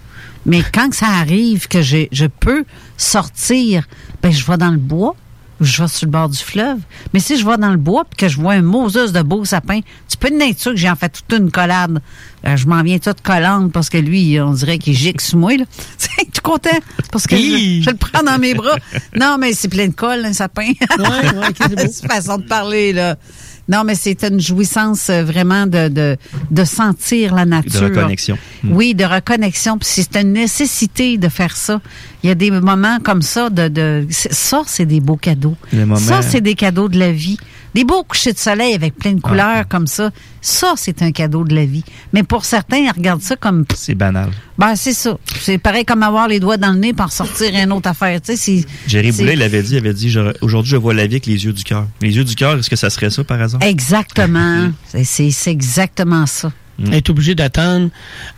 Mais 0.46 0.62
quand 0.72 0.88
que 0.90 0.96
ça 0.96 1.06
arrive 1.08 1.68
que 1.68 1.82
j'ai- 1.82 2.08
je 2.12 2.26
peux 2.26 2.64
sortir, 2.96 3.86
ben 4.22 4.30
je 4.32 4.46
vais 4.46 4.56
dans 4.56 4.70
le 4.70 4.78
bois, 4.78 5.14
ou 5.60 5.64
je 5.64 5.82
vais 5.82 5.88
sur 5.88 6.06
le 6.06 6.12
bord 6.12 6.28
du 6.30 6.38
fleuve. 6.38 6.78
Mais 7.12 7.20
si 7.20 7.36
je 7.36 7.44
vais 7.44 7.58
dans 7.58 7.70
le 7.70 7.76
bois 7.76 8.04
puis 8.04 8.16
que 8.16 8.28
je 8.32 8.40
vois 8.40 8.54
un 8.54 8.62
Moses 8.62 9.12
de 9.12 9.20
beau 9.22 9.44
sapin, 9.44 9.80
tu 10.08 10.16
peux 10.16 10.28
être 10.40 10.58
sûr 10.58 10.70
que 10.72 10.78
j'ai 10.78 10.88
en 10.88 10.96
fait 10.96 11.10
toute 11.10 11.38
une 11.38 11.50
collade. 11.50 12.00
Euh, 12.46 12.56
je 12.56 12.66
m'en 12.66 12.82
viens 12.82 12.98
toute 12.98 13.20
collante 13.20 13.70
parce 13.72 13.90
que 13.90 13.98
lui, 13.98 14.40
on 14.40 14.52
dirait 14.54 14.78
qu'il 14.78 14.94
gicle 14.96 15.22
sous 15.22 15.36
moi. 15.36 15.56
Là. 15.58 15.64
Tu 15.98 16.30
tu 16.32 16.40
content? 16.42 16.70
Parce 17.12 17.26
que 17.26 17.36
je, 17.36 17.82
je 17.84 17.90
le 17.90 17.96
prends 17.96 18.22
dans 18.22 18.38
mes 18.38 18.54
bras. 18.54 18.76
Non, 19.18 19.36
mais 19.38 19.52
c'est 19.52 19.68
plein 19.68 19.88
de 19.88 19.92
colle, 19.92 20.24
un 20.24 20.32
sapin. 20.32 20.72
c'est 21.90 22.06
façon 22.08 22.38
de 22.38 22.44
parler, 22.44 22.92
là. 22.92 23.16
Non, 23.70 23.84
mais 23.84 23.94
c'est 23.94 24.24
une 24.24 24.40
jouissance 24.40 25.08
euh, 25.10 25.22
vraiment 25.22 25.66
de, 25.66 25.88
de, 25.88 26.16
de 26.50 26.64
sentir 26.64 27.34
la 27.34 27.44
nature. 27.46 27.82
reconnexion. 27.82 28.36
Mm. 28.64 28.72
Oui, 28.72 28.94
de 28.94 29.04
reconnexion. 29.04 29.78
Puis 29.78 29.88
c'est 29.92 30.16
une 30.16 30.32
nécessité 30.32 31.18
de 31.18 31.28
faire 31.28 31.56
ça. 31.56 31.80
Il 32.22 32.28
y 32.28 32.30
a 32.30 32.34
des 32.34 32.50
moments 32.50 32.98
comme 33.02 33.22
ça. 33.22 33.48
De, 33.48 33.68
de 33.68 34.06
ça, 34.10 34.62
c'est 34.66 34.86
des 34.86 35.00
beaux 35.00 35.16
cadeaux. 35.16 35.56
Ça, 35.96 36.22
c'est 36.22 36.40
des 36.40 36.54
cadeaux 36.54 36.88
de 36.88 36.98
la 36.98 37.12
vie. 37.12 37.38
Des 37.74 37.84
beaux 37.84 38.02
couchers 38.02 38.32
de 38.32 38.38
soleil 38.38 38.74
avec 38.74 38.96
plein 38.96 39.12
de 39.12 39.20
couleurs 39.20 39.66
comme 39.68 39.86
ça. 39.86 40.10
Ça, 40.40 40.74
c'est 40.76 41.02
un 41.02 41.12
cadeau 41.12 41.44
de 41.44 41.54
la 41.54 41.64
vie. 41.64 41.84
Mais 42.12 42.22
pour 42.22 42.44
certains, 42.44 42.78
ils 42.78 42.90
regardent 42.90 43.22
ça 43.22 43.36
comme... 43.36 43.64
C'est 43.74 43.94
banal. 43.94 44.30
Ben, 44.58 44.74
c'est 44.74 44.92
ça. 44.92 45.18
C'est 45.40 45.58
pareil 45.58 45.84
comme 45.84 46.02
avoir 46.02 46.28
les 46.28 46.40
doigts 46.40 46.56
dans 46.56 46.72
le 46.72 46.78
nez 46.78 46.92
pour 46.92 47.12
sortir 47.12 47.54
une 47.54 47.72
autre 47.72 47.88
affaire. 47.88 48.20
Tu 48.20 48.36
sais. 48.36 48.64
Jerry 48.86 49.12
Boulet, 49.12 49.34
il 49.34 49.42
avait 49.42 49.62
dit, 49.62 49.72
il 49.74 49.78
avait 49.78 49.94
dit, 49.94 50.14
aujourd'hui, 50.40 50.70
je 50.72 50.76
vois 50.76 50.94
la 50.94 51.06
vie 51.06 51.14
avec 51.14 51.26
les 51.26 51.44
yeux 51.44 51.52
du 51.52 51.64
cœur. 51.64 51.86
Les 52.00 52.16
yeux 52.16 52.24
du 52.24 52.34
cœur, 52.34 52.58
est-ce 52.58 52.70
que 52.70 52.76
ça 52.76 52.90
serait 52.90 53.10
ça, 53.10 53.22
par 53.24 53.40
hasard? 53.40 53.62
Exactement. 53.62 54.70
C'est 55.04 55.50
exactement 55.50 56.26
ça. 56.26 56.52
Être 56.92 57.10
obligé 57.10 57.34
d'attendre 57.34 57.90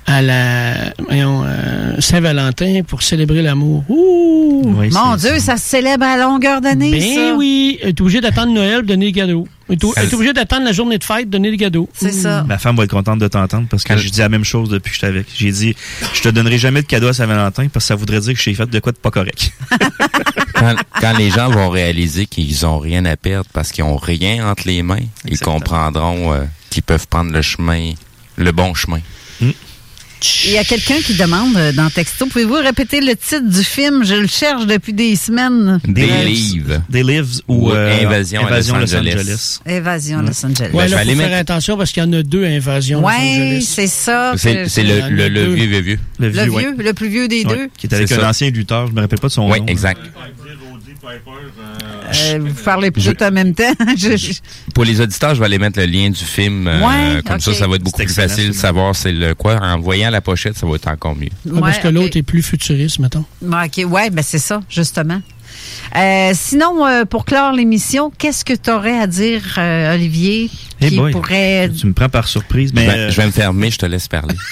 à 0.07 0.21
la 0.23 0.75
voyons, 1.07 1.43
euh, 1.45 1.97
Saint-Valentin 2.01 2.83
pour 2.87 3.03
célébrer 3.03 3.43
l'amour. 3.43 3.85
Ouh! 3.89 4.63
Mon 4.65 5.17
Dieu, 5.17 5.39
ça 5.39 5.57
se 5.57 5.63
célèbre 5.69 6.05
à 6.05 6.17
longueur 6.17 6.61
d'année, 6.61 6.91
Ben 6.91 7.01
ça. 7.15 7.35
oui, 7.37 7.79
être 7.83 8.01
obligé 8.01 8.21
d'attendre 8.21 8.53
Noël 8.53 8.79
pour 8.81 8.89
donner 8.89 9.07
des 9.07 9.13
cadeaux. 9.21 9.47
Être, 9.71 9.97
être 9.97 10.15
obligé 10.15 10.33
d'attendre 10.33 10.65
la 10.65 10.73
journée 10.73 10.99
de 10.99 11.05
fête 11.05 11.31
donner 11.31 11.51
des 11.51 11.57
cadeaux. 11.57 11.89
C'est 11.95 12.13
ça. 12.13 12.45
Ma 12.45 12.59
femme 12.59 12.77
va 12.77 12.85
être 12.85 12.91
contente 12.91 13.19
de 13.21 13.29
t'entendre 13.29 13.67
parce 13.71 13.85
que 13.85 13.97
je 13.97 14.09
dis 14.11 14.19
la 14.19 14.29
même 14.29 14.45
chose 14.45 14.69
depuis 14.69 14.91
que 14.91 14.95
j'étais 14.97 15.07
avec. 15.07 15.27
J'ai 15.35 15.51
dit, 15.51 15.75
je 16.13 16.21
te 16.21 16.29
donnerai 16.29 16.59
jamais 16.59 16.83
de 16.83 16.87
cadeau 16.87 17.09
à 17.09 17.13
Saint-Valentin 17.13 17.69
parce 17.73 17.85
que 17.85 17.89
ça 17.89 17.95
voudrait 17.95 18.21
dire 18.21 18.35
que 18.35 18.41
j'ai 18.41 18.55
fait 18.55 18.69
de 18.69 18.79
quoi 18.81 18.93
de 18.93 18.99
pas 18.99 19.11
correct. 19.11 19.53
Quand, 20.55 20.77
quand 21.01 21.19
les 21.19 21.31
gens 21.31 21.51
vont 21.51 21.71
réaliser 21.71 22.27
qu'ils 22.27 22.65
ont 22.67 22.79
rien 22.79 23.05
à 23.05 23.17
perdre 23.17 23.49
parce 23.53 23.73
qu'ils 23.73 23.83
ont 23.83 23.97
rien 23.97 24.49
entre 24.49 24.63
les 24.67 24.83
mains, 24.85 25.01
ils 25.27 25.41
comprendront 25.41 26.33
euh, 26.33 26.45
qu'ils 26.71 26.85
peuvent 26.85 27.09
prendre 27.09 27.33
le 27.33 27.43
chemin, 27.43 27.93
le 28.43 28.53
bon 28.53 28.75
chemin. 28.75 29.01
Il 30.45 30.53
y 30.53 30.59
a 30.59 30.63
quelqu'un 30.63 31.01
qui 31.05 31.15
demande 31.17 31.57
euh, 31.57 31.73
dans 31.73 31.91
texto, 31.91 32.27
pouvez-vous 32.27 32.55
répéter 32.55 33.01
le 33.01 33.17
titre 33.17 33.43
du 33.49 33.65
film? 33.65 34.05
Je 34.05 34.15
le 34.15 34.29
cherche 34.29 34.67
depuis 34.67 34.93
des 34.93 35.17
semaines. 35.17 35.81
Des 35.85 36.07
livres. 36.25 36.81
Des 36.89 37.03
livres 37.03 37.27
ou, 37.49 37.71
Ou 37.71 37.73
euh, 37.73 38.05
Invasion 38.07 38.41
à 38.43 38.47
Invasion 38.47 38.75
Los 38.77 38.81
Los 38.83 38.95
Angeles. 38.95 39.15
Angeles. 39.19 39.59
Évasion 39.67 40.19
à 40.21 40.23
Los 40.23 40.47
Angeles. 40.47 40.71
Ouais, 40.73 40.85
Ben, 40.85 40.91
là, 40.93 40.99
faut 41.03 41.05
faire 41.09 41.17
mettre- 41.17 41.35
attention 41.35 41.77
parce 41.77 41.91
qu'il 41.91 42.05
y 42.05 42.07
en 42.07 42.13
a 42.13 42.23
deux 42.23 42.45
invasions 42.45 43.05
Ouais, 43.05 43.15
Angeles. 43.15 43.67
c'est 43.69 43.89
ça. 43.89 44.35
C'est 44.37 44.55
le, 44.85 45.09
le, 45.11 45.29
le 45.29 45.55
vieux, 45.55 45.67
vieux, 45.67 45.81
vieux. 45.81 45.99
Le 46.21 46.29
Le 46.29 46.33
vieux, 46.33 46.51
ouais. 46.53 46.63
vieux, 46.73 46.75
le 46.85 46.93
plus 46.93 47.09
vieux 47.09 47.27
des 47.27 47.45
Ouais, 47.45 47.57
deux. 47.57 47.69
Qui 47.77 47.89
est 47.89 47.95
avec 47.95 48.07
C'est 48.07 48.15
un 48.15 48.21
ça. 48.21 48.29
ancien 48.29 48.51
lutteur, 48.51 48.87
je 48.87 48.93
me 48.93 49.01
rappelle 49.01 49.19
pas 49.19 49.27
de 49.27 49.33
son 49.33 49.51
Oui, 49.51 49.59
nom. 49.61 49.67
Exact. 51.11 52.35
Euh, 52.35 52.39
vous 52.41 52.63
parlez 52.65 52.91
plus 52.91 53.05
tout 53.15 53.23
en 53.23 53.31
même 53.31 53.55
temps. 53.55 53.73
Je- 53.97 54.17
je- 54.17 54.33
Pour 54.75 54.85
les 54.85 55.01
auditeurs, 55.01 55.35
je 55.35 55.41
vais 55.41 55.47
aller 55.47 55.59
mettre 55.59 55.79
le 55.81 55.87
lien 55.87 56.11
du 56.11 56.25
film. 56.25 56.67
euh, 56.67 56.81
Ouais, 56.81 57.23
comme 57.23 57.41
ça, 57.41 57.55
ça 57.55 57.67
va 57.67 57.77
être 57.77 57.83
beaucoup 57.83 58.03
plus 58.03 58.15
facile 58.15 58.49
de 58.49 58.53
savoir 58.53 58.95
c'est 58.95 59.13
le 59.13 59.35
quoi. 59.35 59.57
En 59.63 59.79
voyant 59.81 60.11
la 60.11 60.21
pochette, 60.21 60.57
ça 60.57 60.67
va 60.67 60.77
être 60.77 60.89
encore 60.89 61.17
mieux. 61.17 61.29
Ouais, 61.47 61.61
parce 61.61 61.79
que 61.79 61.89
l'autre 61.89 62.17
est 62.17 62.23
plus 62.23 62.43
futuriste, 62.43 62.99
mettons. 62.99 63.25
OK, 63.43 63.85
ouais, 63.87 64.11
ben 64.11 64.23
c'est 64.23 64.39
ça, 64.39 64.61
justement. 64.69 65.21
Euh, 65.97 66.33
sinon, 66.35 66.87
euh, 66.87 67.05
pour 67.05 67.25
clore 67.25 67.53
l'émission, 67.53 68.11
qu'est-ce 68.17 68.45
que 68.45 68.55
tu 68.55 68.71
aurais 68.71 68.99
à 68.99 69.07
dire, 69.07 69.43
euh, 69.59 69.95
Olivier, 69.95 70.51
Hey 70.81 70.89
qui 70.91 70.97
boy. 70.97 71.13
pourrait... 71.13 71.71
Tu 71.79 71.87
me 71.87 71.93
prends 71.93 72.09
par 72.09 72.27
surprise, 72.27 72.73
mais 72.75 72.89
euh, 72.89 73.11
je 73.11 73.17
vais 73.19 73.27
me 73.27 73.33
fermer, 73.33 73.71
je 73.71 73.79
te 73.79 73.87
laisse 73.87 74.09
parler. 74.09 74.35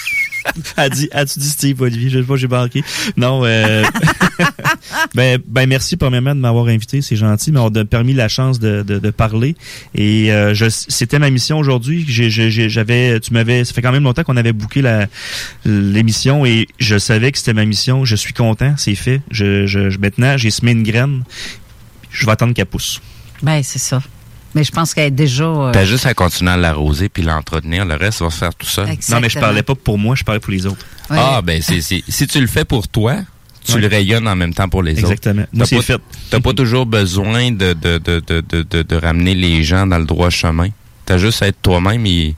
as-tu 0.77 1.39
dit 1.39 1.49
Steve 1.49 1.81
Olivier? 1.81 2.11
Je 2.11 2.21
sais 2.21 2.27
pas, 2.27 2.37
j'ai 2.37 2.49
manqué. 2.49 2.83
Non, 3.17 3.43
euh, 3.45 3.85
ben, 5.15 5.39
ben, 5.47 5.69
merci 5.69 5.97
premièrement 5.97 6.35
de 6.35 6.41
m'avoir 6.41 6.67
invité, 6.67 7.03
c'est 7.03 7.17
gentil, 7.17 7.53
mais 7.53 7.61
on 7.61 7.69
a 7.69 7.85
permis 7.85 8.13
la 8.13 8.29
chance 8.29 8.59
de, 8.59 8.83
de, 8.83 9.11
parler. 9.11 9.57
Et 9.95 10.33
euh, 10.33 10.55
c'était 10.71 11.19
ma 11.19 11.31
mission 11.31 11.59
aujourd'hui. 11.59 12.05
J'avais, 12.09 13.21
tu 13.21 13.33
m'avais, 13.33 13.65
ça 13.65 13.75
fait 13.75 13.83
quand 13.83 13.93
même 13.93 14.05
longtemps 14.05 14.25
qu'on 14.25 14.37
avait 14.37 14.53
booké 14.53 14.83
l'émission 15.65 16.47
et 16.47 16.69
je 16.79 16.99
savais 16.99 17.33
que 17.33 17.39
c'était 17.39 17.55
ma 17.55 17.65
mission. 17.65 18.05
Je 18.05 18.17
suis 18.17 18.33
content, 18.33 18.75
c'est 18.77 18.95
fait. 18.95 19.21
Je- 19.31 19.99
maintenant, 19.99 20.37
j'ai 20.37 20.51
semé 20.51 20.73
une 20.73 20.83
graine. 20.83 21.23
Je 22.11 22.27
vais 22.27 22.33
attendre 22.33 22.55
qu'elle 22.55 22.67
pousse. 22.67 23.01
Ben, 23.43 23.63
c'est 23.63 23.79
ça. 23.79 24.03
Mais 24.55 24.65
je 24.65 24.73
pense 24.73 24.95
qu'elle 24.95 25.07
est 25.07 25.11
déjà... 25.13 25.45
euh, 25.45 25.71
T'as 25.73 25.85
juste 25.85 26.07
à 26.07 26.15
continuer 26.15 26.51
à 26.51 26.57
l'arroser 26.57 27.09
puis 27.09 27.23
l'entretenir. 27.23 27.85
Le 27.85 27.95
reste 27.95 28.21
va 28.23 28.31
se 28.31 28.39
faire 28.39 28.55
tout 28.55 28.67
seul. 28.67 28.89
Non, 29.09 29.21
mais 29.21 29.29
je 29.29 29.39
parlais 29.39 29.63
pas 29.63 29.75
pour 29.75 29.97
moi, 29.99 30.15
je 30.17 30.25
parlais 30.25 30.41
pour 30.41 30.53
les 30.53 30.67
autres. 30.67 30.85
Ouais. 31.09 31.17
Ah, 31.19 31.41
ben, 31.43 31.63
c'est, 31.63 31.81
c'est- 31.81 32.03
si 32.09 32.27
tu 32.27 32.41
le 32.41 32.47
fais 32.47 32.65
pour 32.65 32.89
toi, 32.89 33.17
tu 33.65 33.75
Ouais. 33.75 33.81
le 33.81 33.87
rayonnes 33.89 34.27
en 34.27 34.35
même 34.35 34.53
temps 34.55 34.69
pour 34.69 34.83
les 34.83 34.99
Exactement. 34.99 35.43
autres. 35.43 35.51
Moi, 35.53 35.65
T'as 35.67 35.69
c'est 35.69 35.77
pas- 35.77 35.83
fait. 35.83 36.01
T'as 36.31 36.41
pas 36.41 36.53
toujours 36.55 36.87
besoin 36.87 37.53
de, 37.53 37.75
de, 37.75 37.99
de, 37.99 38.21
de, 38.27 38.41
de, 38.49 38.63
de, 38.69 38.83
de 38.83 38.97
ramener 38.97 39.35
les 39.35 39.63
gens 39.63 39.87
dans 39.87 39.99
le 39.99 40.05
droit 40.07 40.31
chemin. 40.31 40.69
T'as 41.07 41.19
juste 41.19 41.43
à 41.43 41.49
être 41.49 41.61
toi-même 41.63 42.05
et 42.07 42.35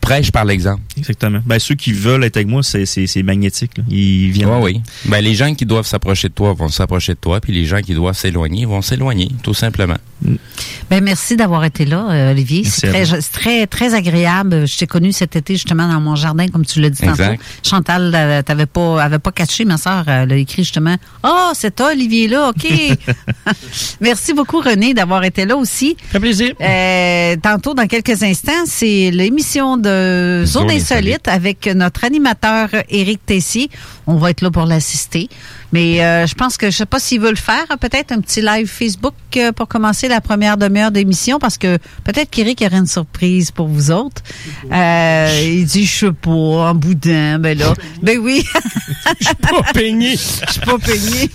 prêche 0.00 0.30
par 0.30 0.44
l'exemple. 0.44 0.82
Exactement. 0.96 1.40
Ben, 1.44 1.58
ceux 1.58 1.74
qui 1.74 1.92
veulent 1.92 2.24
être 2.24 2.36
avec 2.36 2.48
moi, 2.48 2.62
c'est, 2.62 2.86
c'est, 2.86 3.06
c'est 3.06 3.22
magnétique. 3.22 3.76
là. 3.78 3.84
Ils 3.90 4.30
viennent. 4.30 4.48
Oui, 4.48 4.72
oui. 4.74 4.82
Ben, 5.06 5.20
les 5.22 5.34
gens 5.34 5.54
qui 5.54 5.66
doivent 5.66 5.86
s'approcher 5.86 6.28
de 6.28 6.34
toi 6.34 6.52
vont 6.52 6.68
s'approcher 6.68 7.12
de 7.14 7.18
toi, 7.18 7.40
puis 7.40 7.52
les 7.52 7.64
gens 7.64 7.80
qui 7.80 7.94
doivent 7.94 8.16
s'éloigner 8.16 8.64
vont 8.64 8.82
s'éloigner, 8.82 9.30
tout 9.42 9.54
simplement. 9.54 9.96
Ben 10.90 11.02
merci 11.02 11.36
d'avoir 11.36 11.64
été 11.64 11.84
là, 11.84 12.08
euh, 12.10 12.30
Olivier. 12.32 12.62
Merci 12.62 12.80
C'est 12.80 12.90
très, 12.90 13.66
très, 13.66 13.66
très 13.68 13.94
agréable. 13.94 14.66
Je 14.66 14.76
t'ai 14.76 14.86
connu 14.86 15.12
cet 15.12 15.36
été 15.36 15.54
justement 15.54 15.86
dans 15.88 16.00
mon 16.00 16.16
jardin, 16.16 16.48
comme 16.48 16.66
tu 16.66 16.80
l'as 16.80 16.90
dit 16.90 17.04
Exact. 17.04 17.36
tantôt. 17.36 17.42
Chantal, 17.62 18.12
euh, 18.14 18.42
t'avais 18.42 18.66
pas, 18.66 19.00
avait 19.02 19.20
pas 19.20 19.30
catché 19.30 19.64
ma 19.64 19.76
soeur. 19.76 20.08
Elle 20.08 20.32
a 20.32 20.36
écrit 20.36 20.64
justement. 20.64 20.96
Oh, 21.22 21.50
c'est 21.54 21.76
toi, 21.76 21.90
Olivier 21.92 22.26
là, 22.26 22.48
ok. 22.50 22.66
merci 24.00 24.32
beaucoup, 24.32 24.60
René, 24.60 24.92
d'avoir 24.92 25.22
été 25.22 25.46
là 25.46 25.56
aussi. 25.56 25.96
Fait 26.10 26.18
plaisir. 26.18 26.52
Euh, 26.60 27.36
tantôt, 27.40 27.74
dans 27.74 27.86
quelques 27.86 28.22
instants, 28.22 28.64
c'est 28.66 29.10
l'émission 29.12 29.47
de 29.56 30.44
Zone, 30.44 30.46
Zone 30.46 30.70
Insolite 30.70 31.26
Insolite. 31.26 31.28
avec 31.28 31.66
notre 31.74 32.04
animateur 32.04 32.68
Éric 32.90 33.24
Tessier. 33.24 33.70
On 34.06 34.16
va 34.16 34.30
être 34.30 34.42
là 34.42 34.50
pour 34.50 34.66
l'assister. 34.66 35.28
Mais 35.72 36.02
euh, 36.02 36.26
je 36.26 36.34
pense 36.34 36.56
que 36.56 36.70
je 36.70 36.76
sais 36.76 36.86
pas 36.86 36.98
s'il 36.98 37.20
veut 37.20 37.30
le 37.30 37.36
faire, 37.36 37.66
peut-être 37.80 38.12
un 38.12 38.20
petit 38.20 38.40
live 38.40 38.66
Facebook 38.66 39.14
euh, 39.36 39.52
pour 39.52 39.68
commencer 39.68 40.08
la 40.08 40.20
première 40.20 40.56
demi-heure 40.56 40.90
d'émission, 40.90 41.38
parce 41.38 41.58
que 41.58 41.76
peut-être 42.04 42.30
qu'Éric 42.30 42.62
aurait 42.62 42.78
une 42.78 42.86
surprise 42.86 43.50
pour 43.50 43.68
vous 43.68 43.90
autres. 43.90 44.22
Euh, 44.72 45.40
il 45.44 45.66
dit, 45.66 45.84
je 45.84 46.06
sais 46.06 46.12
pas, 46.12 46.30
en 46.30 46.74
boudin, 46.74 47.38
ben 47.38 47.56
là. 47.58 47.74
Ben 48.02 48.18
oui. 48.18 48.44
Je 49.20 49.26
suis 49.26 49.34
pas 49.36 49.62
peigné. 49.74 50.12
Je 50.12 50.52
suis 50.52 50.60
pas 50.60 50.78
peigné. 50.78 51.30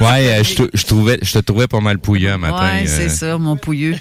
Ouais, 0.00 0.38
euh, 0.40 0.44
je, 0.44 0.54
te- 0.54 0.70
je 0.76 0.84
trouvais, 0.86 1.18
je 1.22 1.32
te 1.32 1.38
trouvais 1.38 1.66
pas 1.66 1.80
mal 1.80 1.98
pouilleux 1.98 2.30
un 2.32 2.38
matin. 2.38 2.62
Ouais, 2.80 2.86
c'est 2.86 3.06
euh. 3.06 3.08
ça, 3.08 3.38
mon 3.38 3.56
pouilleux. 3.56 3.96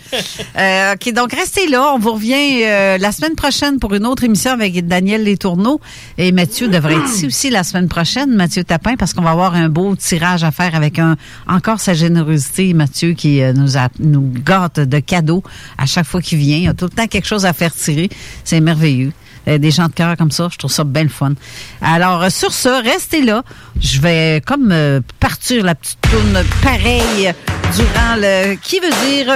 Euh, 0.57 0.93
OK, 0.93 1.13
donc 1.13 1.33
restez 1.33 1.67
là. 1.67 1.93
On 1.95 1.99
vous 1.99 2.13
revient 2.13 2.63
euh, 2.63 2.97
la 2.97 3.11
semaine 3.11 3.35
prochaine 3.35 3.79
pour 3.79 3.93
une 3.93 4.05
autre 4.05 4.23
émission 4.23 4.51
avec 4.51 4.87
Daniel 4.87 5.23
Letourneau. 5.25 5.79
Et 6.17 6.31
Mathieu 6.31 6.67
devrait 6.67 6.93
être 6.95 7.09
ici 7.09 7.25
aussi 7.27 7.49
la 7.49 7.63
semaine 7.63 7.87
prochaine, 7.87 8.33
Mathieu 8.35 8.63
Tapin, 8.63 8.95
parce 8.95 9.13
qu'on 9.13 9.21
va 9.21 9.31
avoir 9.31 9.48
un 9.53 9.69
beau 9.69 9.95
tirage 9.95 10.43
à 10.43 10.51
faire 10.51 10.75
avec 10.75 10.99
un 10.99 11.15
encore 11.47 11.79
sa 11.79 11.93
générosité, 11.93 12.73
Mathieu, 12.73 13.13
qui 13.13 13.41
euh, 13.41 13.53
nous, 13.53 13.77
a, 13.77 13.89
nous 13.99 14.31
gâte 14.45 14.79
de 14.79 14.99
cadeaux 14.99 15.43
à 15.77 15.85
chaque 15.85 16.05
fois 16.05 16.21
qu'il 16.21 16.39
vient. 16.39 16.57
Il 16.57 16.67
a 16.67 16.73
tout 16.73 16.85
le 16.85 16.91
temps 16.91 17.07
quelque 17.07 17.27
chose 17.27 17.45
à 17.45 17.53
faire 17.53 17.73
tirer. 17.73 18.09
C'est 18.43 18.59
merveilleux. 18.61 19.11
Euh, 19.47 19.57
Des 19.57 19.71
gens 19.71 19.87
de 19.87 19.93
cœur 19.93 20.17
comme 20.17 20.31
ça, 20.31 20.49
je 20.51 20.57
trouve 20.57 20.71
ça 20.71 20.83
bien 20.83 21.03
le 21.03 21.09
fun. 21.09 21.33
Alors, 21.81 22.23
euh, 22.23 22.29
sur 22.29 22.51
ça, 22.51 22.81
restez 22.81 23.21
là. 23.23 23.43
Je 23.79 23.99
vais 24.01 24.41
comme 24.45 24.69
euh, 24.71 24.99
partir 25.19 25.63
la 25.63 25.75
petite 25.75 25.99
tourne 26.01 26.43
pareille 26.61 27.33
durant 27.75 28.15
le... 28.17 28.55
Qui 28.55 28.79
veut 28.79 28.89
dire 29.07 29.33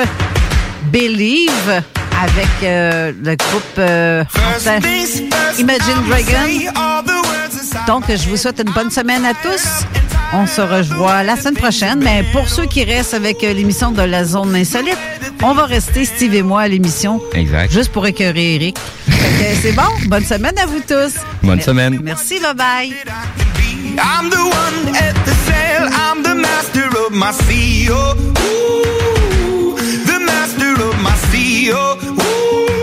Believe 0.92 1.82
avec 2.22 2.48
euh, 2.64 3.12
le 3.24 3.36
groupe 3.36 3.64
euh, 3.80 4.24
Imagine 5.58 6.04
Dragon. 6.08 7.23
Donc, 7.88 8.04
je 8.10 8.30
vous 8.30 8.38
souhaite 8.38 8.62
une 8.66 8.72
bonne 8.74 8.92
semaine 8.92 9.26
à 9.26 9.34
tous. 9.34 9.86
On 10.34 10.48
se 10.48 10.62
revoit 10.62 11.24
la 11.24 11.36
semaine 11.36 11.56
prochaine. 11.56 12.00
Mais 12.04 12.24
pour 12.32 12.48
ceux 12.50 12.66
qui 12.66 12.84
restent 12.84 13.14
avec 13.14 13.44
euh, 13.44 13.54
l'émission 13.54 13.92
de 13.92 14.02
la 14.02 14.24
zone 14.26 14.56
insolite, 14.56 14.98
on 15.44 15.54
va 15.54 15.66
rester, 15.66 16.06
Steve 16.06 16.34
et 16.36 16.42
moi, 16.42 16.62
à 16.62 16.68
l'émission. 16.68 17.22
Exact. 17.34 17.72
Juste 17.72 17.92
pour 17.92 18.08
écœurer 18.08 18.56
Eric. 18.56 18.78
Fait 19.08 19.54
que 19.54 19.62
C'est 19.62 19.72
bon. 19.74 19.84
Bonne 20.08 20.26
semaine 20.26 20.58
à 20.58 20.66
vous 20.66 20.80
tous. 20.80 21.14
Bonne 21.44 21.62
semaine. 21.62 22.00
Merci, 22.02 22.40
bye 22.40 22.54
bye. 22.56 22.94
I'm 24.00 24.30
the 24.30 24.38
one 24.38 24.96
at 24.96 25.14
the 25.26 25.34
sail. 25.46 25.88
I'm 25.92 26.24
the 26.24 26.34
master 26.36 26.88
of 27.06 27.12
my 27.12 27.32
sea. 27.32 27.90
Oh, 27.92 28.16
ooh, 28.16 29.76
the 30.06 30.20
master 30.26 30.74
of 30.82 31.00
my 31.02 31.14
sea. 31.30 31.72
Oh, 31.74 31.98
ooh. 32.02 32.83